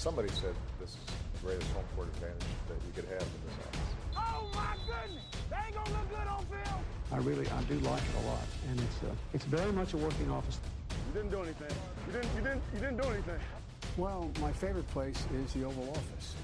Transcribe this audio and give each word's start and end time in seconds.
Somebody 0.00 0.30
said 0.30 0.54
this 0.80 0.88
is 0.88 0.96
the 1.34 1.46
greatest 1.46 1.70
home 1.72 1.84
court 1.94 2.08
advantage 2.08 2.48
that 2.68 2.78
you 2.86 2.92
could 2.94 3.04
have 3.04 3.20
in 3.20 3.40
this 3.46 3.56
office. 3.66 3.90
Oh 4.16 4.48
my 4.54 4.74
goodness! 4.88 5.26
They 5.50 5.56
ain't 5.66 5.74
gonna 5.74 5.90
look 5.90 6.08
good 6.08 6.26
on 6.26 6.42
film. 6.46 6.80
I 7.12 7.18
really, 7.18 7.46
I 7.50 7.62
do 7.68 7.74
like 7.90 8.00
it 8.10 8.16
a 8.24 8.26
lot, 8.32 8.46
and 8.70 8.80
it's 8.80 8.98
uh, 9.02 9.34
it's 9.34 9.44
very 9.44 9.72
much 9.72 9.92
a 9.92 9.98
working 9.98 10.30
office. 10.30 10.58
You 10.88 11.12
didn't 11.20 11.32
do 11.36 11.42
anything. 11.42 11.76
You 12.06 12.12
didn't. 12.14 12.30
You 12.36 12.42
didn't. 12.46 12.62
You 12.74 12.80
didn't 12.80 13.02
do 13.02 13.08
anything. 13.10 13.40
Well, 13.98 14.30
my 14.40 14.52
favorite 14.52 14.88
place 14.88 15.20
is 15.44 15.52
the 15.52 15.64
Oval 15.66 15.90
Office. 15.90 16.36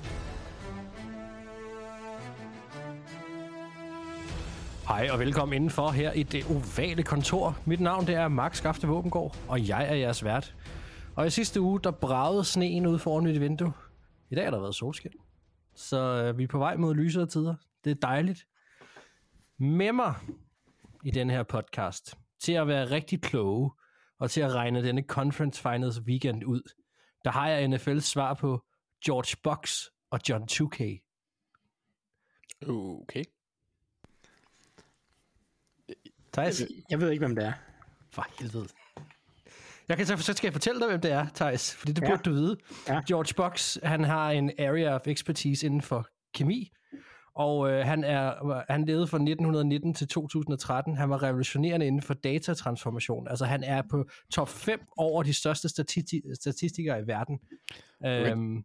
Hej 4.89 5.11
og 5.11 5.19
velkommen 5.19 5.57
indenfor 5.57 5.91
her 5.91 6.13
i 6.13 6.23
det 6.23 6.45
ovale 6.51 7.03
kontor. 7.03 7.57
Mit 7.65 7.81
navn 7.81 8.07
det 8.07 8.15
er 8.15 8.29
Max 8.29 8.57
Skafte 8.57 8.87
Våbengård, 8.87 9.37
og 9.49 9.69
jeg 9.69 9.87
er 9.89 9.95
jeres 9.95 10.25
vært. 10.25 10.55
Og 11.17 11.27
i 11.27 11.31
sidste 11.31 11.61
uge, 11.61 11.81
der 11.81 11.91
bragede 11.91 12.45
sneen 12.45 12.87
ud 12.87 12.99
foran 12.99 13.25
mit 13.25 13.41
vindue. 13.41 13.73
I 14.31 14.35
dag 14.35 14.45
har 14.45 14.51
der 14.51 14.61
været 14.61 14.75
solskin. 14.75 15.13
Så 15.75 15.99
øh, 15.99 16.39
vi 16.39 16.43
er 16.43 16.49
på 16.49 16.59
vej 16.59 16.77
mod 16.77 16.95
lysere 16.95 17.27
tider. 17.27 17.55
Det 17.85 17.91
er 17.91 17.95
dejligt. 17.95 18.47
Med 19.59 19.93
mig 19.93 20.15
i 21.05 21.11
den 21.11 21.31
her 21.31 21.43
podcast, 21.43 22.15
til 22.39 22.53
at 22.53 22.67
være 22.69 22.91
rigtig 22.91 23.23
kloge, 23.23 23.71
og 24.19 24.31
til 24.31 24.41
at 24.41 24.53
regne 24.53 24.83
denne 24.83 25.03
Conference 25.03 25.63
Finals 25.63 26.01
weekend 26.01 26.45
ud, 26.45 26.63
der 27.25 27.31
har 27.31 27.49
jeg 27.49 27.75
NFL's 27.75 28.01
svar 28.01 28.35
på 28.35 28.65
George 29.05 29.37
Box 29.43 29.85
og 30.11 30.21
John 30.29 30.45
2K. 30.53 31.03
Okay. 32.69 33.25
Thijs, 36.33 36.63
Jeg 36.91 37.01
ved 37.01 37.11
ikke, 37.11 37.27
hvem 37.27 37.35
det 37.37 37.45
er. 37.45 37.53
for 38.11 38.27
helvede. 38.39 38.69
Jeg 39.89 39.97
kan 39.97 40.07
så, 40.07 40.17
så 40.17 40.33
skal 40.33 40.47
jeg 40.49 40.53
fortælle 40.53 40.81
dig, 40.81 40.89
hvem 40.89 41.01
det 41.01 41.11
er, 41.13 41.27
Thijs, 41.35 41.75
fordi 41.75 41.93
det 41.93 42.03
Ja. 42.03 42.09
burde 42.09 42.23
du 42.23 42.31
vide. 42.31 42.57
Ja. 42.89 43.01
George 43.09 43.35
Box, 43.37 43.77
han 43.83 44.05
har 44.05 44.31
en 44.31 44.51
area 44.59 44.95
of 44.95 45.07
expertise 45.07 45.67
inden 45.67 45.83
for 45.83 46.09
kemi, 46.35 46.71
og 47.35 47.71
øh, 47.71 47.85
han, 47.87 48.05
er, 48.05 48.63
han 48.73 48.85
levede 48.85 49.07
fra 49.07 49.17
1919 49.17 49.95
til 49.95 50.09
2013. 50.09 50.97
Han 50.97 51.11
var 51.11 51.23
revolutionerende 51.23 51.87
inden 51.87 52.03
for 52.03 52.15
datatransformation. 52.15 53.29
Altså 53.29 53.45
han 53.45 53.65
er 53.65 53.83
på 53.91 54.05
top 54.33 54.49
5 54.49 54.81
over 54.97 55.23
de 55.23 55.33
største 55.35 55.69
statisti- 55.69 56.35
statistikere 56.35 57.01
i 57.03 57.07
verden. 57.07 57.39
Øhm, 58.07 58.65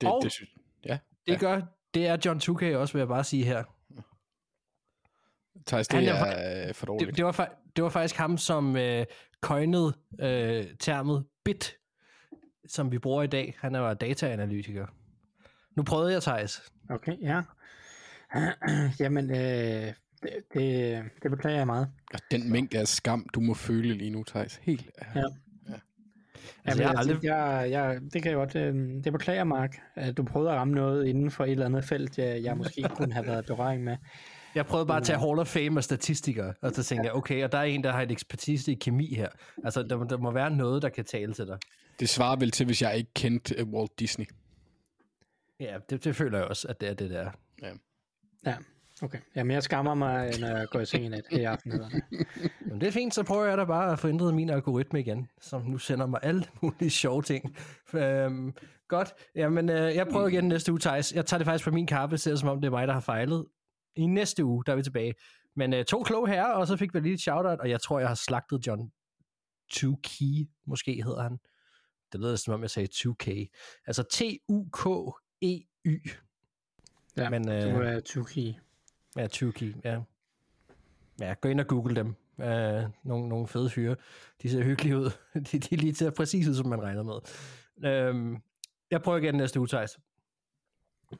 Det, 0.00 0.08
Og- 0.08 0.22
det 0.22 0.32
synes 0.32 0.50
Ja. 0.86 0.98
det 1.26 1.40
gør, 1.40 1.60
det 1.94 2.06
er 2.06 2.16
John 2.24 2.38
2K 2.40 2.76
også, 2.76 2.92
vil 2.92 2.98
jeg 3.00 3.08
bare 3.08 3.24
sige 3.24 3.44
her. 3.44 3.64
Thijs, 5.66 5.88
det 5.88 5.98
Han 5.98 6.08
er, 6.08 6.14
er 6.14 6.68
er 6.68 6.72
for 6.72 6.86
dårligt. 6.86 7.08
Det, 7.08 7.16
det, 7.16 7.24
var, 7.24 7.54
det 7.76 7.84
var 7.84 7.90
faktisk 7.90 8.16
ham, 8.16 8.38
som 8.38 8.76
øh, 8.76 9.06
coinede 9.40 9.92
øh, 10.20 10.64
termet 10.80 11.24
bit, 11.44 11.76
som 12.68 12.92
vi 12.92 12.98
bruger 12.98 13.22
i 13.22 13.26
dag. 13.26 13.56
Han 13.60 13.74
er 13.74 13.80
jo 13.80 13.94
dataanalytiker. 13.94 14.86
Nu 15.76 15.82
prøvede 15.82 16.12
jeg, 16.12 16.22
Thijs. 16.22 16.62
Okay, 16.90 17.16
ja. 17.22 17.42
Jamen, 19.00 19.30
øh, 19.30 19.92
det, 20.22 20.30
det, 20.54 21.02
det 21.22 21.30
beklager 21.30 21.56
jeg 21.56 21.66
meget. 21.66 21.88
Og 22.14 22.20
den 22.30 22.52
mængde 22.52 22.78
af 22.78 22.88
skam, 22.88 23.26
du 23.34 23.40
må 23.40 23.54
føle 23.54 23.94
lige 23.94 24.10
nu, 24.10 24.24
Thijs. 24.24 24.60
Helt. 24.62 24.90
Ja. 25.14 25.22
Altså, 26.64 26.82
jeg 26.82 26.90
har 26.90 26.98
aldrig... 26.98 27.24
jeg, 27.24 27.70
jeg, 27.70 28.00
det 28.12 28.22
kan 28.22 28.30
jeg 28.30 28.36
godt, 28.36 28.56
øh, 28.56 29.04
det 29.04 29.12
beklager 29.12 29.38
jeg, 29.38 29.46
Mark, 29.46 29.76
at 29.94 30.16
du 30.16 30.22
prøvede 30.22 30.50
at 30.50 30.56
ramme 30.56 30.74
noget 30.74 31.06
inden 31.06 31.30
for 31.30 31.44
et 31.44 31.50
eller 31.50 31.66
andet 31.66 31.84
felt, 31.84 32.18
jeg, 32.18 32.42
jeg 32.42 32.56
måske 32.56 32.82
kunne 32.96 33.12
have 33.12 33.26
været 33.26 33.46
berøring 33.46 33.84
med. 33.84 33.96
Jeg 34.54 34.66
prøvede 34.66 34.86
bare 34.86 34.96
at 34.96 35.02
tage 35.02 35.18
Hall 35.18 35.38
of 35.38 35.46
Fame 35.46 35.80
og 35.80 35.84
statistikere, 35.84 36.54
og 36.62 36.72
så 36.72 36.82
tænkte 36.82 37.06
jeg, 37.06 37.14
okay, 37.14 37.44
og 37.44 37.52
der 37.52 37.58
er 37.58 37.62
en, 37.62 37.84
der 37.84 37.92
har 37.92 38.02
et 38.02 38.10
ekspertise 38.10 38.72
i 38.72 38.74
kemi 38.74 39.14
her. 39.14 39.28
Altså, 39.64 39.82
der, 39.82 39.96
må- 39.96 40.04
der 40.04 40.18
må 40.18 40.30
være 40.30 40.50
noget, 40.50 40.82
der 40.82 40.88
kan 40.88 41.04
tale 41.04 41.32
til 41.34 41.46
dig. 41.46 41.58
Det 42.00 42.08
svarer 42.08 42.36
vel 42.36 42.50
til, 42.50 42.66
hvis 42.66 42.82
jeg 42.82 42.96
ikke 42.96 43.10
kendte 43.14 43.62
uh, 43.64 43.72
Walt 43.72 43.98
Disney. 43.98 44.26
Ja, 45.60 45.76
det, 45.90 46.04
det 46.04 46.16
føler 46.16 46.38
jeg 46.38 46.46
også, 46.46 46.68
at 46.68 46.80
det 46.80 46.88
er 46.88 46.94
det 46.94 47.10
der. 47.10 47.30
Ja, 48.46 48.54
okay. 49.02 49.18
Jamen, 49.36 49.50
jeg 49.50 49.62
skammer 49.62 49.94
mig, 49.94 50.32
når 50.40 50.48
jeg 50.48 50.66
går 50.70 50.80
i 50.80 50.86
seng 50.86 51.04
i 51.04 51.08
nat 51.08 51.24
i 51.30 51.40
aften. 51.40 51.72
det. 51.72 51.80
Jamen, 52.66 52.80
det 52.80 52.86
er 52.86 52.90
fint, 52.92 53.14
så 53.14 53.22
prøver 53.22 53.44
jeg 53.44 53.58
da 53.58 53.64
bare 53.64 53.92
at 53.92 53.98
få 53.98 54.08
ændret 54.08 54.34
min 54.34 54.50
algoritme 54.50 55.00
igen, 55.00 55.28
som 55.40 55.62
nu 55.66 55.78
sender 55.78 56.06
mig 56.06 56.20
alle 56.22 56.44
mulige 56.62 56.90
sjove 57.00 57.22
ting. 57.22 57.56
Øhm, 57.94 58.52
godt, 58.88 59.14
jamen 59.36 59.68
øh, 59.68 59.94
jeg 59.94 60.06
prøver 60.08 60.28
igen 60.28 60.44
næste 60.44 60.72
uge, 60.72 60.78
Thijs. 60.80 61.12
Jeg 61.12 61.26
tager 61.26 61.38
det 61.38 61.44
faktisk 61.46 61.64
på 61.64 61.70
min 61.74 61.86
kappe, 61.86 62.18
ser 62.18 62.36
som 62.36 62.48
om 62.48 62.60
det 62.60 62.66
er 62.66 62.70
mig, 62.70 62.86
der 62.86 62.92
har 62.92 63.00
fejlet. 63.00 63.46
I 63.96 64.06
næste 64.06 64.44
uge, 64.44 64.64
der 64.66 64.72
er 64.72 64.76
vi 64.76 64.82
tilbage. 64.82 65.14
Men 65.56 65.74
øh, 65.74 65.84
to 65.84 66.02
kloge 66.02 66.28
herrer, 66.28 66.52
og 66.52 66.66
så 66.66 66.76
fik 66.76 66.94
vi 66.94 67.00
lige 67.00 67.14
et 67.14 67.20
shoutout, 67.20 67.60
og 67.60 67.70
jeg 67.70 67.80
tror, 67.80 67.98
jeg 67.98 68.08
har 68.08 68.14
slagtet 68.14 68.66
John 68.66 68.92
2Key, 69.72 70.62
måske 70.66 71.02
hedder 71.02 71.22
han. 71.22 71.38
Det 72.12 72.20
lyder 72.20 72.36
som 72.36 72.54
om, 72.54 72.62
jeg 72.62 72.70
sagde 72.70 72.88
2K. 72.94 73.46
Altså 73.86 74.02
T-U-K-E-Y. 74.12 75.98
Ja, 77.16 77.30
Men, 77.30 77.44
det 77.44 77.66
øh, 77.66 77.72
må 77.72 77.78
være 77.78 78.00
Tuki. 78.00 78.58
Ja, 79.16 79.26
Tuki, 79.26 79.74
ja. 79.84 80.00
Ja, 81.20 81.34
gå 81.40 81.48
ind 81.48 81.60
og 81.60 81.66
google 81.66 81.96
dem. 81.96 82.14
Uh, 82.38 82.44
nogle, 83.04 83.28
nogle 83.28 83.48
fede 83.48 83.70
fyre. 83.70 83.96
De 84.42 84.50
ser 84.50 84.62
hyggelige 84.62 84.98
ud. 84.98 85.10
de, 85.52 85.58
de 85.58 85.74
er 85.74 85.76
lige 85.76 85.92
til 85.92 86.12
præcis 86.12 86.48
ud, 86.48 86.54
som 86.54 86.68
man 86.68 86.82
regner 86.82 87.02
med. 87.02 88.10
Um, 88.10 88.42
jeg 88.90 89.02
prøver 89.02 89.18
igen 89.18 89.34
næste 89.34 89.60
uge, 89.60 89.68
Thijs. 89.68 89.98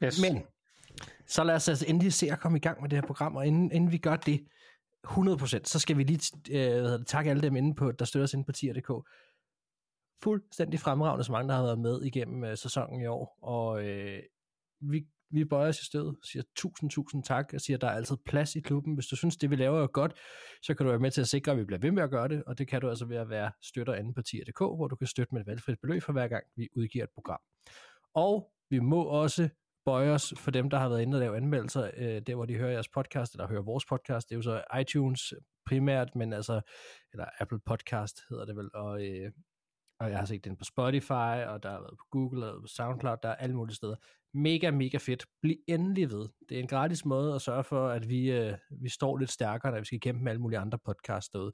Yes. 0.03 0.21
Men, 0.21 0.43
så 1.27 1.43
lad 1.43 1.55
os 1.55 1.69
altså 1.69 1.85
endelig 1.87 2.13
se 2.13 2.31
at 2.31 2.39
komme 2.39 2.57
i 2.57 2.61
gang 2.61 2.81
med 2.81 2.89
det 2.89 2.97
her 2.97 3.07
program, 3.07 3.35
og 3.35 3.47
inden, 3.47 3.71
inden 3.71 3.91
vi 3.91 3.97
gør 3.97 4.15
det, 4.15 4.47
100%, 5.07 5.61
så 5.63 5.79
skal 5.79 5.97
vi 5.97 6.03
lige 6.03 6.37
øh, 6.49 6.71
hvad 6.71 6.81
hedder 6.81 6.97
det, 6.97 7.07
takke 7.07 7.29
alle 7.29 7.41
dem 7.41 7.55
inde 7.55 7.75
på, 7.75 7.91
der 7.91 8.05
støtter 8.05 8.23
os 8.23 8.33
inde 8.33 8.45
på 8.45 8.51
tier.dk. 8.51 8.91
Fuldstændig 10.23 10.79
fremragende, 10.79 11.23
så 11.23 11.31
mange, 11.31 11.49
der 11.49 11.55
har 11.55 11.63
været 11.63 11.79
med 11.79 12.01
igennem 12.01 12.43
øh, 12.43 12.57
sæsonen 12.57 13.01
i 13.01 13.05
år, 13.05 13.39
og 13.41 13.85
øh, 13.85 14.19
vi, 14.79 15.05
vi 15.31 15.45
bøjer 15.45 15.69
os 15.69 15.81
i 15.81 15.85
stedet, 15.85 16.15
siger 16.23 16.43
tusind, 16.55 16.89
tusind 16.89 17.23
tak, 17.23 17.53
og 17.53 17.61
siger, 17.61 17.77
at 17.77 17.81
der 17.81 17.87
er 17.87 17.91
altid 17.91 18.17
plads 18.25 18.55
i 18.55 18.59
klubben. 18.59 18.93
Hvis 18.93 19.05
du 19.05 19.15
synes, 19.15 19.37
det 19.37 19.49
vi 19.49 19.55
laver 19.55 19.83
er 19.83 19.87
godt, 19.87 20.13
så 20.61 20.73
kan 20.73 20.85
du 20.85 20.91
være 20.91 20.99
med 20.99 21.11
til 21.11 21.21
at 21.21 21.27
sikre, 21.27 21.51
at 21.51 21.57
vi 21.57 21.65
bliver 21.65 21.79
ved 21.79 21.91
med 21.91 22.03
at 22.03 22.09
gøre 22.09 22.27
det, 22.27 22.43
og 22.43 22.57
det 22.57 22.67
kan 22.67 22.81
du 22.81 22.89
altså 22.89 23.05
ved 23.05 23.17
at 23.17 23.29
være 23.29 23.51
støtter 23.63 23.95
inde 23.95 24.13
på 24.13 24.21
tier.dk, 24.21 24.59
hvor 24.59 24.87
du 24.87 24.95
kan 24.95 25.07
støtte 25.07 25.33
med 25.33 25.41
et 25.41 25.47
valgfrit 25.47 25.77
beløb 25.81 26.03
for 26.03 26.13
hver 26.13 26.27
gang, 26.27 26.43
vi 26.55 26.67
udgiver 26.75 27.03
et 27.03 27.09
program. 27.13 27.39
Og 28.13 28.51
vi 28.69 28.79
må 28.79 29.03
også 29.03 29.49
bøje 29.85 30.11
os 30.11 30.33
for 30.37 30.51
dem, 30.51 30.69
der 30.69 30.77
har 30.77 30.89
været 30.89 31.01
inde 31.01 31.15
og 31.15 31.19
lave 31.19 31.37
anmeldelser, 31.37 31.91
øh, 31.97 32.21
der 32.27 32.35
hvor 32.35 32.45
de 32.45 32.55
hører 32.55 32.71
jeres 32.71 32.89
podcast, 32.89 33.33
eller 33.33 33.47
hører 33.47 33.61
vores 33.61 33.85
podcast, 33.85 34.29
det 34.29 34.35
er 34.35 34.37
jo 34.37 34.41
så 34.41 34.63
iTunes 34.81 35.33
primært, 35.65 36.15
men 36.15 36.33
altså, 36.33 36.61
eller 37.13 37.25
Apple 37.39 37.59
Podcast 37.65 38.21
hedder 38.29 38.45
det 38.45 38.55
vel, 38.55 38.69
og, 38.73 39.05
øh, 39.05 39.31
og 39.99 40.09
jeg 40.09 40.19
har 40.19 40.25
set 40.25 40.45
den 40.45 40.57
på 40.57 40.63
Spotify, 40.63 41.37
og 41.51 41.63
der 41.63 41.69
har 41.69 41.79
været 41.79 41.97
på 41.99 42.05
Google, 42.11 42.45
og 42.45 42.61
på 42.61 42.67
SoundCloud, 42.67 43.17
der 43.23 43.29
er 43.29 43.35
alle 43.35 43.55
mulige 43.55 43.75
steder. 43.75 43.95
Mega, 44.33 44.71
mega 44.71 44.97
fedt. 44.97 45.25
Bliv 45.41 45.55
endelig 45.67 46.11
ved. 46.11 46.29
Det 46.49 46.57
er 46.57 46.61
en 46.61 46.67
gratis 46.67 47.05
måde 47.05 47.35
at 47.35 47.41
sørge 47.41 47.63
for, 47.63 47.87
at 47.89 48.09
vi, 48.09 48.31
øh, 48.31 48.53
vi 48.81 48.89
står 48.89 49.17
lidt 49.17 49.31
stærkere, 49.31 49.71
når 49.71 49.79
vi 49.79 49.85
skal 49.85 49.99
kæmpe 49.99 50.23
med 50.23 50.31
alle 50.31 50.41
mulige 50.41 50.59
andre 50.59 50.79
podcasts 50.85 51.29
derude. 51.29 51.51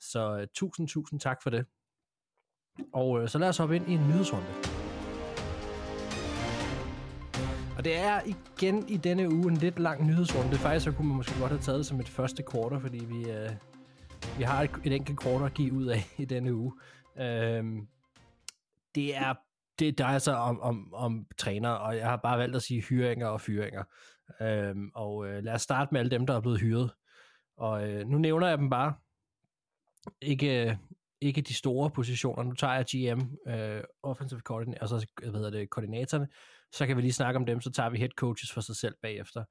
Så 0.00 0.38
øh, 0.40 0.46
tusind, 0.54 0.88
tusind 0.88 1.20
tak 1.20 1.42
for 1.42 1.50
det. 1.50 1.66
Og 2.92 3.22
øh, 3.22 3.28
så 3.28 3.38
lad 3.38 3.48
os 3.48 3.58
hoppe 3.58 3.76
ind 3.76 3.88
i 3.88 3.92
en 3.92 4.08
nyhedsrunde. 4.08 4.79
Og 7.80 7.84
det 7.84 7.98
er 7.98 8.20
igen 8.26 8.88
i 8.88 8.96
denne 8.96 9.28
uge 9.28 9.50
en 9.50 9.56
lidt 9.56 9.78
lang 9.78 10.06
nyhedsrunde. 10.06 10.56
Faktisk 10.56 10.84
så 10.84 10.92
kunne 10.92 11.08
man 11.08 11.16
måske 11.16 11.40
godt 11.40 11.50
have 11.50 11.60
taget 11.60 11.78
det 11.78 11.86
som 11.86 12.00
et 12.00 12.08
første 12.08 12.42
quarter, 12.52 12.78
fordi 12.78 13.04
vi, 13.04 13.30
øh, 13.30 13.50
vi 14.38 14.42
har 14.42 14.62
et, 14.62 14.70
et 14.84 14.92
enkelt 14.92 15.22
quarter 15.22 15.46
at 15.46 15.54
give 15.54 15.72
ud 15.72 15.86
af 15.86 16.14
i 16.18 16.24
denne 16.24 16.54
uge. 16.54 16.72
Øhm, 17.18 17.88
det 18.94 19.16
er 19.16 19.34
det 19.78 19.98
drejer 19.98 20.18
sig 20.18 20.36
om, 20.36 20.60
om, 20.60 20.94
om 20.94 21.26
træner, 21.38 21.68
og 21.68 21.96
jeg 21.96 22.06
har 22.06 22.16
bare 22.16 22.38
valgt 22.38 22.56
at 22.56 22.62
sige 22.62 22.80
hyringer 22.80 23.26
og 23.26 23.40
fyringer. 23.40 23.84
Øhm, 24.40 24.90
og 24.94 25.26
øh, 25.28 25.44
lad 25.44 25.52
os 25.52 25.62
starte 25.62 25.88
med 25.92 26.00
alle 26.00 26.10
dem, 26.10 26.26
der 26.26 26.36
er 26.36 26.40
blevet 26.40 26.60
hyret. 26.60 26.90
Og 27.56 27.88
øh, 27.88 28.06
nu 28.06 28.18
nævner 28.18 28.48
jeg 28.48 28.58
dem 28.58 28.70
bare. 28.70 28.94
Ikke, 30.22 30.68
øh, 30.70 30.76
ikke 31.20 31.40
de 31.40 31.54
store 31.54 31.90
positioner. 31.90 32.42
Nu 32.42 32.52
tager 32.52 32.74
jeg 32.74 33.16
GM, 33.16 33.50
øh, 33.50 33.82
offensive 34.02 34.40
coordinator, 34.40 34.82
og 34.82 34.88
så 34.88 35.06
hvad 35.22 35.32
hedder 35.32 35.50
det, 35.50 35.70
koordinatorerne. 35.70 36.28
Så 36.72 36.86
kan 36.86 36.96
vi 36.96 37.02
lige 37.02 37.12
snakke 37.12 37.38
om 37.38 37.46
dem, 37.46 37.60
så 37.60 37.70
tager 37.70 37.90
vi 37.90 37.98
head 37.98 38.10
coaches 38.16 38.52
for 38.52 38.60
sig 38.60 38.76
selv 38.76 38.94
bagefter. 39.02 39.44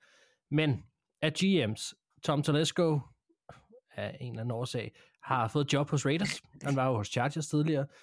Men 0.51 0.83
af 1.21 1.31
GM's, 1.39 1.93
Tom 2.23 2.43
Telesco, 2.43 2.99
af 3.95 4.17
en 4.21 4.31
eller 4.31 4.41
anden 4.41 4.51
årsag, 4.51 4.91
har 5.23 5.47
fået 5.47 5.73
job 5.73 5.89
hos 5.89 6.05
Raiders. 6.05 6.41
Han 6.63 6.75
var 6.75 6.87
jo 6.87 6.97
hos 6.97 7.07
Chargers 7.07 7.47
tidligere. 7.47 7.85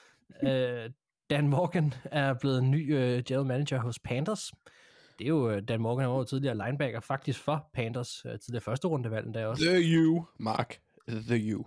Øh, 0.42 0.90
Dan 1.30 1.48
Morgan 1.48 1.94
er 2.04 2.34
blevet 2.34 2.64
ny 2.64 2.94
øh, 2.96 3.22
general 3.24 3.46
manager 3.46 3.78
hos 3.78 3.98
Panthers. 3.98 4.52
Det 5.18 5.24
er 5.24 5.28
jo, 5.28 5.50
øh, 5.50 5.62
Dan 5.68 5.80
Morgan 5.80 6.08
var 6.08 6.16
jo 6.16 6.24
tidligere 6.24 6.66
linebacker, 6.66 7.00
faktisk 7.00 7.40
for 7.40 7.70
Panthers, 7.74 8.24
øh, 8.26 8.38
tidligere 8.38 8.60
første 8.62 8.88
rundevalg 8.88 9.34
der 9.34 9.46
også. 9.46 9.64
The 9.64 10.08
U, 10.08 10.24
Mark. 10.38 10.80
The 11.08 11.56
U. 11.56 11.64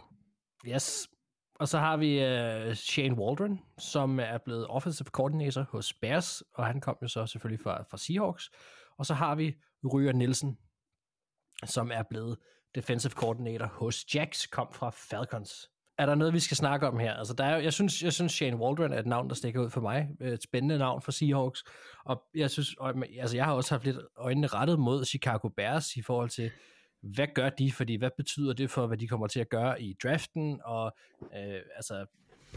Yes. 0.68 1.10
Og 1.60 1.68
så 1.68 1.78
har 1.78 1.98
vi 1.98 2.18
uh, 2.18 2.74
Shane 2.74 3.16
Waldron, 3.16 3.60
som 3.78 4.20
er 4.20 4.38
blevet 4.38 4.68
offensive 4.68 5.08
coordinator 5.08 5.66
hos 5.72 5.94
Bears, 5.94 6.44
og 6.54 6.66
han 6.66 6.82
kom 6.82 6.98
jo 7.02 7.08
så 7.08 7.26
selvfølgelig 7.26 7.64
fra, 7.64 7.84
fra 7.84 7.98
Seahawks. 7.98 8.50
Og 8.98 9.06
så 9.06 9.14
har 9.14 9.36
vi 9.36 9.56
Ryger 9.94 10.14
Nielsen, 10.14 10.58
som 11.66 11.92
er 11.92 12.04
blevet 12.10 12.38
defensive 12.76 13.12
coordinator 13.12 13.66
hos 13.66 14.16
Jacks, 14.16 14.48
kom 14.48 14.68
fra 14.74 14.90
Falcons. 14.90 15.70
er 15.98 16.06
der 16.06 16.16
noget, 16.16 16.34
vi 16.34 16.40
skal 16.40 16.58
snakke 16.58 16.88
om 16.88 17.00
her? 17.00 17.14
Altså, 17.14 17.34
der 17.34 17.44
er, 17.44 17.58
jeg, 17.58 17.74
synes, 17.74 18.04
jeg 18.04 18.14
synes, 18.14 18.32
Shane 18.32 18.58
Waldron 18.58 18.94
er 18.94 19.00
et 19.00 19.06
navn, 19.06 19.30
der 19.30 19.36
stikker 19.36 19.62
ud 19.62 19.70
for 19.70 19.82
mig. 19.82 20.08
Øh, 20.22 20.34
et 20.34 20.44
spændende 20.44 20.78
navn 20.78 21.02
for 21.02 21.12
Seahawks. 21.12 21.64
Og 22.06 22.24
jeg 22.36 22.50
synes, 22.50 22.76
altså, 23.20 23.36
jeg 23.36 23.46
har 23.46 23.54
også 23.54 23.74
haft 23.74 23.84
lidt 23.84 23.98
øjnene 24.18 24.48
rettet 24.48 24.80
mod 24.80 25.06
Chicago 25.06 25.50
Bears 25.50 25.96
i 25.96 26.02
forhold 26.02 26.30
til, 26.30 26.52
hvad 27.02 27.28
gør 27.36 27.50
de? 27.50 27.72
Fordi 27.72 27.96
hvad 27.96 28.10
betyder 28.18 28.54
det 28.54 28.72
for, 28.72 28.88
hvad 28.88 28.98
de 28.98 29.08
kommer 29.08 29.28
til 29.28 29.40
at 29.40 29.50
gøre 29.50 29.82
i 29.82 29.98
draften? 30.04 30.60
Og 30.64 30.98
øh, 31.22 31.62
altså, 31.76 32.06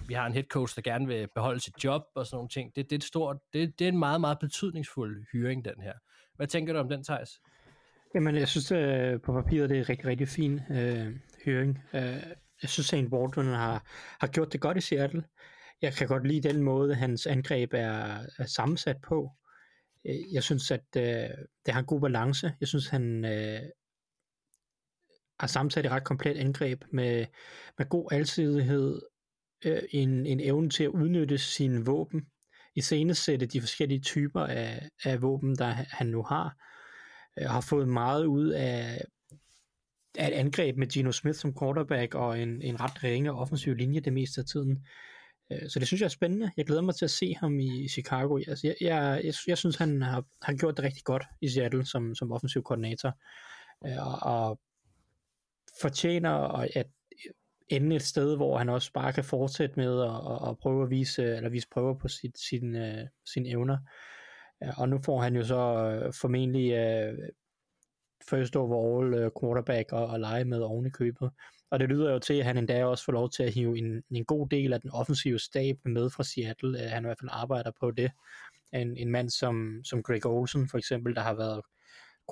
vi 0.08 0.14
har 0.14 0.26
en 0.26 0.32
head 0.32 0.44
coach, 0.44 0.76
der 0.76 0.82
gerne 0.82 1.06
vil 1.06 1.28
beholde 1.34 1.60
sit 1.60 1.84
job 1.84 2.02
og 2.14 2.26
sådan 2.26 2.36
nogle 2.36 2.48
ting. 2.48 2.76
Det, 2.76 2.90
det, 2.90 2.92
er, 2.92 2.98
et 2.98 3.04
stort, 3.04 3.36
det, 3.52 3.78
det 3.78 3.84
er 3.84 3.88
en 3.88 3.98
meget, 3.98 4.20
meget 4.20 4.38
betydningsfuld 4.38 5.24
hyring, 5.32 5.64
den 5.64 5.80
her. 5.82 5.92
Hvad 6.36 6.46
tænker 6.46 6.72
du 6.72 6.78
om 6.78 6.88
den, 6.88 7.04
Thijs? 7.04 7.40
Jamen, 8.14 8.36
jeg 8.36 8.48
synes 8.48 8.72
øh, 8.72 9.20
på 9.20 9.32
papiret, 9.32 9.70
det 9.70 9.76
er 9.76 9.80
en 9.80 9.88
rigtig, 9.88 10.06
rigtig 10.06 10.28
fin 10.28 10.60
øh, 10.70 11.16
høring. 11.44 11.82
Øh, 11.94 12.22
jeg 12.62 12.70
synes, 12.70 12.92
at 12.92 13.10
Baldwin 13.10 13.46
har, 13.46 13.86
har 14.20 14.26
gjort 14.26 14.52
det 14.52 14.60
godt 14.60 14.76
i 14.76 14.80
Seattle. 14.80 15.24
Jeg 15.82 15.92
kan 15.92 16.08
godt 16.08 16.26
lide 16.26 16.48
den 16.48 16.62
måde, 16.62 16.94
hans 16.94 17.26
angreb 17.26 17.72
er, 17.74 18.26
er 18.38 18.46
sammensat 18.46 18.96
på. 19.08 19.30
Øh, 20.06 20.32
jeg 20.32 20.42
synes, 20.42 20.70
at 20.70 20.86
øh, 20.96 21.28
det 21.66 21.74
har 21.74 21.80
en 21.80 21.86
god 21.86 22.00
balance. 22.00 22.52
Jeg 22.60 22.68
synes, 22.68 22.88
han 22.88 23.24
øh, 23.24 23.60
har 25.40 25.46
sammensat 25.46 25.86
et 25.86 25.92
ret 25.92 26.04
komplet 26.04 26.36
angreb 26.36 26.82
med, 26.92 27.26
med 27.78 27.88
god 27.88 28.12
alsidighed, 28.12 29.00
øh, 29.64 29.82
en, 29.90 30.26
en 30.26 30.40
evne 30.40 30.70
til 30.70 30.84
at 30.84 30.90
udnytte 30.90 31.38
sine 31.38 31.84
våben, 31.84 32.26
i 32.74 32.80
sætte 33.14 33.46
de 33.46 33.60
forskellige 33.60 34.00
typer 34.00 34.40
af, 34.40 34.88
af 35.04 35.22
våben, 35.22 35.56
der 35.56 35.66
han 35.70 36.06
nu 36.06 36.22
har 36.22 36.56
øh, 37.38 37.48
har 37.50 37.60
fået 37.60 37.88
meget 37.88 38.24
ud 38.24 38.48
af, 38.48 39.00
af 40.18 40.28
et 40.28 40.34
angreb 40.34 40.76
med 40.76 40.86
Gino 40.86 41.12
Smith 41.12 41.38
som 41.38 41.58
quarterback 41.58 42.14
og 42.14 42.40
en, 42.40 42.62
en 42.62 42.80
ret 42.80 43.04
ringe 43.04 43.32
offensiv 43.32 43.74
linje 43.74 44.00
det 44.00 44.12
meste 44.12 44.40
af 44.40 44.46
tiden. 44.46 44.86
Øh, 45.52 45.68
Så 45.68 45.78
det 45.78 45.86
synes 45.86 46.00
jeg 46.00 46.06
er 46.06 46.10
spændende. 46.10 46.50
Jeg 46.56 46.66
glæder 46.66 46.82
mig 46.82 46.94
til 46.94 47.04
at 47.04 47.10
se 47.10 47.34
ham 47.40 47.60
i 47.60 47.88
Chicago. 47.88 48.36
Altså, 48.36 48.66
jeg, 48.66 48.76
jeg, 48.80 49.20
jeg, 49.24 49.34
jeg 49.46 49.58
synes, 49.58 49.76
han 49.76 50.02
har, 50.02 50.24
har 50.42 50.54
gjort 50.54 50.76
det 50.76 50.84
rigtig 50.84 51.04
godt 51.04 51.24
i 51.40 51.48
Seattle 51.48 51.86
som, 51.86 52.14
som 52.14 52.32
offensiv 52.32 52.62
koordinator. 52.62 53.12
Øh, 53.86 54.06
Og, 54.06 54.18
og 54.22 54.60
fortjener 55.80 56.30
at 56.76 56.86
ende 57.68 57.96
et 57.96 58.02
sted, 58.02 58.36
hvor 58.36 58.58
han 58.58 58.68
også 58.68 58.92
bare 58.92 59.12
kan 59.12 59.24
fortsætte 59.24 59.76
med 59.76 60.02
at, 60.02 60.50
at, 60.50 60.58
prøve 60.58 60.82
at 60.82 60.90
vise, 60.90 61.24
eller 61.24 61.48
vise 61.48 61.68
prøver 61.68 61.94
på 61.94 62.08
sit, 62.08 62.38
sin, 62.38 62.76
øh, 62.76 63.02
uh, 63.02 63.08
sine 63.32 63.48
evner. 63.48 63.78
Øh, 64.62 64.78
og 64.78 64.88
nu 64.88 64.98
får 65.04 65.20
han 65.20 65.36
jo 65.36 65.44
så 65.44 65.56
øh, 65.56 66.12
formentlig 66.20 66.72
øh, 66.72 67.18
first 68.30 68.56
overall 68.56 69.14
øh, 69.14 69.30
quarterback 69.40 69.92
og, 69.92 70.06
og 70.06 70.20
lege 70.20 70.44
med 70.44 70.60
oven 70.60 70.86
i 70.86 70.90
købet. 70.90 71.30
Og 71.70 71.80
det 71.80 71.88
lyder 71.88 72.12
jo 72.12 72.18
til, 72.18 72.34
at 72.34 72.44
han 72.44 72.58
endda 72.58 72.84
også 72.84 73.04
får 73.04 73.12
lov 73.12 73.30
til 73.30 73.42
at 73.42 73.52
hive 73.52 73.78
en, 73.78 74.02
en 74.10 74.24
god 74.24 74.48
del 74.48 74.72
af 74.72 74.80
den 74.80 74.90
offensive 74.90 75.38
stab 75.38 75.76
med 75.84 76.10
fra 76.10 76.24
Seattle. 76.24 76.84
Øh, 76.84 76.90
han 76.90 77.04
i 77.04 77.06
hvert 77.06 77.18
fald 77.20 77.30
arbejder 77.32 77.70
på 77.80 77.90
det. 77.90 78.10
En, 78.72 78.96
en 78.96 79.10
mand 79.10 79.30
som, 79.30 79.80
som 79.84 80.02
Greg 80.02 80.26
Olsen 80.26 80.68
for 80.68 80.78
eksempel, 80.78 81.14
der 81.14 81.20
har 81.20 81.34
været 81.34 81.62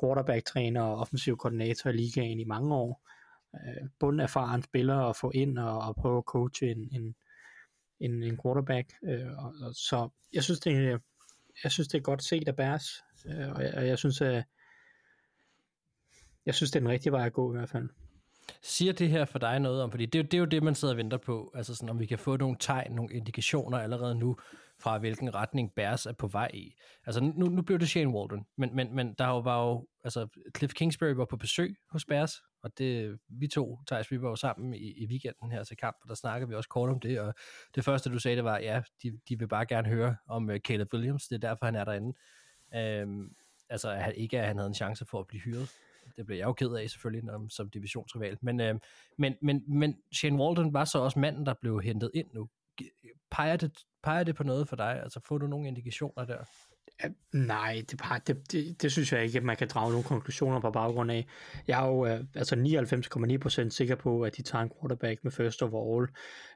quarterback-træner 0.01 0.83
og 0.83 0.99
offensiv 0.99 1.37
koordinator 1.37 1.91
i 1.91 1.93
ligaen 1.93 2.41
i 2.41 2.45
mange 2.45 2.75
år. 2.75 3.11
Øh, 3.55 3.89
bunderfaren 3.99 4.63
spiller 4.63 4.97
at 4.97 5.17
få 5.17 5.31
ind 5.31 5.59
og, 5.59 5.79
og 5.79 5.97
prøve 5.97 6.19
at 6.19 6.25
coache 6.25 6.71
en, 6.71 6.89
en, 6.93 7.15
en, 8.01 8.23
en 8.23 8.39
quarterback. 8.43 8.93
Øh, 9.05 9.39
og, 9.39 9.55
og, 9.63 9.75
så 9.75 10.09
jeg 10.33 10.45
synes, 10.45 10.61
det 10.61 10.73
er 10.73 10.99
jeg 11.65 11.73
synes, 11.73 11.89
det 11.89 11.99
er 11.99 12.03
godt 12.03 12.25
set 12.25 12.49
af 12.49 12.57
Bears, 12.57 13.05
øh, 13.27 13.53
og 13.53 13.63
jeg, 13.63 13.75
og 13.75 13.87
jeg 13.87 13.99
synes, 13.99 14.21
at 14.21 14.45
jeg 16.47 16.55
synes, 16.55 16.71
det 16.71 16.77
er 16.77 16.81
den 16.81 16.89
rigtige 16.89 17.13
vej 17.13 17.27
at 17.27 17.33
gå 17.33 17.55
i 17.55 17.57
hvert 17.57 17.69
fald. 17.69 17.89
Siger 18.63 18.93
det 18.93 19.09
her 19.09 19.25
for 19.25 19.39
dig 19.39 19.59
noget 19.59 19.83
om, 19.83 19.91
fordi 19.91 20.07
det, 20.07 20.25
det 20.25 20.35
er 20.35 20.39
jo 20.39 20.45
det, 20.45 20.63
man 20.63 20.75
sidder 20.75 20.95
og 20.95 20.99
venter 20.99 21.19
på, 21.19 21.53
altså 21.55 21.75
sådan, 21.75 21.89
om 21.89 22.01
vi 22.01 22.07
kan 22.07 22.19
få 22.19 22.37
nogle 22.37 22.57
tegn, 22.61 22.93
nogle 22.93 23.15
indikationer 23.15 23.79
allerede 23.79 24.15
nu, 24.15 24.37
fra 24.79 24.99
hvilken 24.99 25.35
retning 25.35 25.73
Bears 25.75 26.07
er 26.07 26.13
på 26.13 26.27
vej 26.27 26.51
i. 26.55 26.75
Altså 27.07 27.21
nu, 27.21 27.47
nu 27.47 27.63
blev 27.63 27.79
det 27.79 27.89
Shane 27.89 28.11
Waldron, 28.11 28.47
men, 28.57 28.77
men, 28.77 28.95
men 28.95 29.15
der 29.15 29.27
var 29.27 29.67
jo, 29.67 29.87
altså 30.05 30.29
Cliff 30.57 30.75
Kingsbury 30.75 31.13
var 31.15 31.25
på 31.25 31.37
besøg 31.37 31.77
hos 31.91 32.05
Bears, 32.05 32.43
og 32.63 32.79
det, 32.79 33.19
vi 33.29 33.49
to, 33.49 33.79
Thijs, 33.87 34.11
vi 34.11 34.23
var 34.23 34.29
jo 34.29 34.37
sammen 34.37 34.75
i, 34.75 34.93
i 34.93 35.07
weekenden 35.07 35.51
her 35.51 35.65
til 35.65 35.77
kamp, 35.77 35.97
og 36.03 36.09
der 36.09 36.15
snakkede 36.15 36.49
vi 36.49 36.55
også 36.55 36.69
kort 36.69 36.91
om 36.91 37.01
det, 37.01 37.21
og 37.21 37.35
det 37.75 37.85
første, 37.85 38.11
du 38.11 38.19
sagde, 38.19 38.37
det 38.37 38.45
var, 38.45 38.59
ja, 38.59 38.83
de, 39.03 39.19
de 39.29 39.39
vil 39.39 39.49
bare 39.49 39.67
gerne 39.67 39.89
høre 39.89 40.17
om 40.29 40.49
uh, 40.49 40.57
Caleb 40.57 40.95
Williams, 40.95 41.29
det 41.29 41.45
er 41.45 41.49
derfor, 41.49 41.65
han 41.65 41.75
er 41.75 41.85
derinde. 41.85 42.19
Øhm, 42.75 43.35
altså 43.69 43.91
at 43.91 44.03
han, 44.03 44.15
ikke, 44.15 44.41
at 44.41 44.47
han 44.47 44.57
havde 44.57 44.69
en 44.69 44.75
chance 44.75 45.05
for 45.05 45.21
at 45.21 45.27
blive 45.27 45.41
hyret. 45.41 45.71
Det 46.17 46.27
blev 46.27 46.37
jeg 46.37 46.45
jo 46.45 46.53
ked 46.53 46.75
af 46.75 46.91
selvfølgelig 46.91 47.25
når, 47.25 47.47
som 47.49 47.71
divisionsrival. 47.71 48.39
Men, 48.41 48.61
øhm, 48.61 48.81
men, 49.19 49.35
men, 49.43 49.65
men 49.67 49.97
Shane 50.13 50.39
Walton 50.39 50.75
var 50.75 50.85
så 50.85 50.99
også 50.99 51.19
manden, 51.19 51.47
der 51.47 51.55
blev 51.61 51.81
hentet 51.81 52.11
ind 52.15 52.27
nu. 52.33 52.49
Peger 53.31 53.57
det, 53.57 53.85
peger 54.03 54.25
det 54.25 54.37
på 54.37 54.43
noget 54.43 54.69
for 54.69 54.77
dig? 54.77 55.03
Altså 55.03 55.21
får 55.25 55.39
du 55.39 55.47
nogle 55.47 55.69
indikationer 55.69 56.25
der? 56.25 56.45
Ja, 57.05 57.09
nej, 57.33 57.83
det, 57.91 57.99
bare, 57.99 58.21
det, 58.27 58.53
det, 58.53 58.83
det 58.83 58.93
synes 58.93 59.13
jeg 59.13 59.25
ikke, 59.25 59.39
at 59.39 59.45
man 59.45 59.57
kan 59.57 59.69
drage 59.69 59.91
nogle 59.91 60.05
konklusioner 60.05 60.61
på 60.61 60.71
baggrund 60.71 61.11
af. 61.11 61.27
Jeg 61.69 61.83
er 61.85 61.87
jo 61.89 62.07
øh, 62.07 62.25
altså 62.35 62.57
99,9% 63.65 63.71
sikker 63.71 63.95
på, 63.95 64.23
at 64.23 64.37
de 64.37 64.43
tager 64.43 64.63
en 64.63 64.71
quarterback 64.81 65.25
med 65.25 65.33
first 65.33 65.63
overall. 65.63 66.09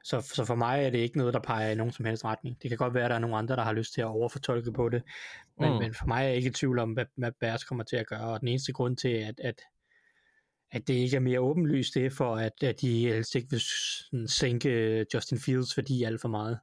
Så, 0.03 0.21
så 0.21 0.45
for 0.45 0.55
mig 0.55 0.83
er 0.85 0.89
det 0.89 0.97
ikke 0.97 1.17
noget, 1.17 1.33
der 1.33 1.39
peger 1.39 1.69
i 1.71 1.75
nogen 1.75 1.93
som 1.93 2.05
helst 2.05 2.25
retning. 2.25 2.61
Det 2.61 2.69
kan 2.69 2.77
godt 2.77 2.93
være, 2.93 3.03
at 3.03 3.09
der 3.09 3.15
er 3.15 3.19
nogle 3.19 3.37
andre, 3.37 3.55
der 3.55 3.63
har 3.63 3.73
lyst 3.73 3.93
til 3.93 4.01
at 4.01 4.07
overfortolke 4.07 4.71
på 4.71 4.89
det. 4.89 5.03
Men, 5.59 5.73
Mm. 5.73 5.79
men 5.79 5.93
for 5.93 6.05
mig 6.07 6.23
er 6.23 6.27
jeg 6.27 6.35
ikke 6.35 6.49
i 6.49 6.53
tvivl 6.53 6.79
om, 6.79 6.91
hvad, 6.91 7.05
hvad 7.15 7.31
Bears 7.39 7.63
kommer 7.63 7.83
til 7.83 7.95
at 7.95 8.07
gøre. 8.07 8.21
Og 8.27 8.39
den 8.39 8.47
eneste 8.47 8.73
grund 8.73 8.97
til, 8.97 9.09
at, 9.09 9.39
at, 9.39 9.61
at 10.71 10.87
det 10.87 10.93
ikke 10.93 11.15
er 11.15 11.19
mere 11.21 11.39
åbenlyst, 11.39 11.93
det 11.93 12.05
er 12.05 12.09
for, 12.09 12.35
at, 12.35 12.63
at 12.63 12.81
de 12.81 13.07
helst 13.07 13.35
ikke 13.35 13.47
vil 13.51 13.61
sænke 14.29 15.05
Justin 15.13 15.39
Fields 15.39 15.77
værdi 15.77 16.03
alt 16.03 16.21
for 16.21 16.29
meget. 16.29 16.59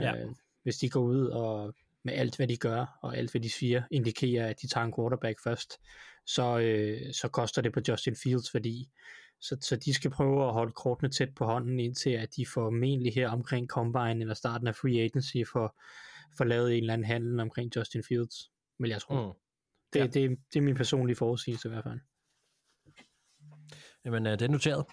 Ja. 0.00 0.16
Øh, 0.16 0.28
hvis 0.62 0.76
de 0.76 0.90
går 0.90 1.00
ud 1.00 1.26
og 1.26 1.74
med 2.04 2.14
alt, 2.14 2.36
hvad 2.36 2.48
de 2.48 2.56
gør, 2.56 2.98
og 3.02 3.16
alt, 3.16 3.30
hvad 3.30 3.40
de 3.40 3.50
siger, 3.50 3.82
indikerer, 3.90 4.46
at 4.46 4.60
de 4.62 4.66
tager 4.68 4.84
en 4.84 4.94
quarterback 4.98 5.42
først, 5.44 5.78
så, 6.26 6.58
øh, 6.58 7.12
så 7.12 7.28
koster 7.28 7.62
det 7.62 7.72
på 7.72 7.80
Justin 7.88 8.16
Fields 8.16 8.54
værdi. 8.54 8.90
Så, 9.40 9.56
så 9.60 9.76
de 9.76 9.94
skal 9.94 10.10
prøve 10.10 10.46
at 10.46 10.52
holde 10.52 10.72
kortene 10.72 11.10
tæt 11.10 11.34
på 11.36 11.44
hånden, 11.44 11.80
indtil 11.80 12.10
at 12.10 12.36
de 12.36 12.46
formentlig 12.46 13.14
her 13.14 13.28
omkring 13.28 13.68
Combine 13.68 14.20
eller 14.20 14.34
starten 14.34 14.66
af 14.66 14.74
Free 14.74 15.00
Agency 15.00 15.36
for, 15.52 15.76
for 16.36 16.44
lavet 16.44 16.72
en 16.72 16.82
eller 16.82 16.92
anden 16.92 17.06
handel 17.06 17.40
omkring 17.40 17.76
Justin 17.76 18.02
Fields, 18.08 18.50
vil 18.78 18.90
jeg 18.90 19.00
tro. 19.00 19.14
Mm. 19.14 19.32
Det, 19.92 19.98
Ja. 19.98 20.04
ja. 20.04 20.06
det, 20.06 20.38
det 20.52 20.58
er 20.58 20.62
min 20.62 20.74
personlige 20.74 21.16
forudsigelse 21.16 21.68
i 21.68 21.70
hvert 21.70 21.84
fald. 21.84 22.00
Jamen, 24.04 24.26
øh, 24.26 24.32
det 24.32 24.42
er 24.42 24.48
noteret. 24.48 24.86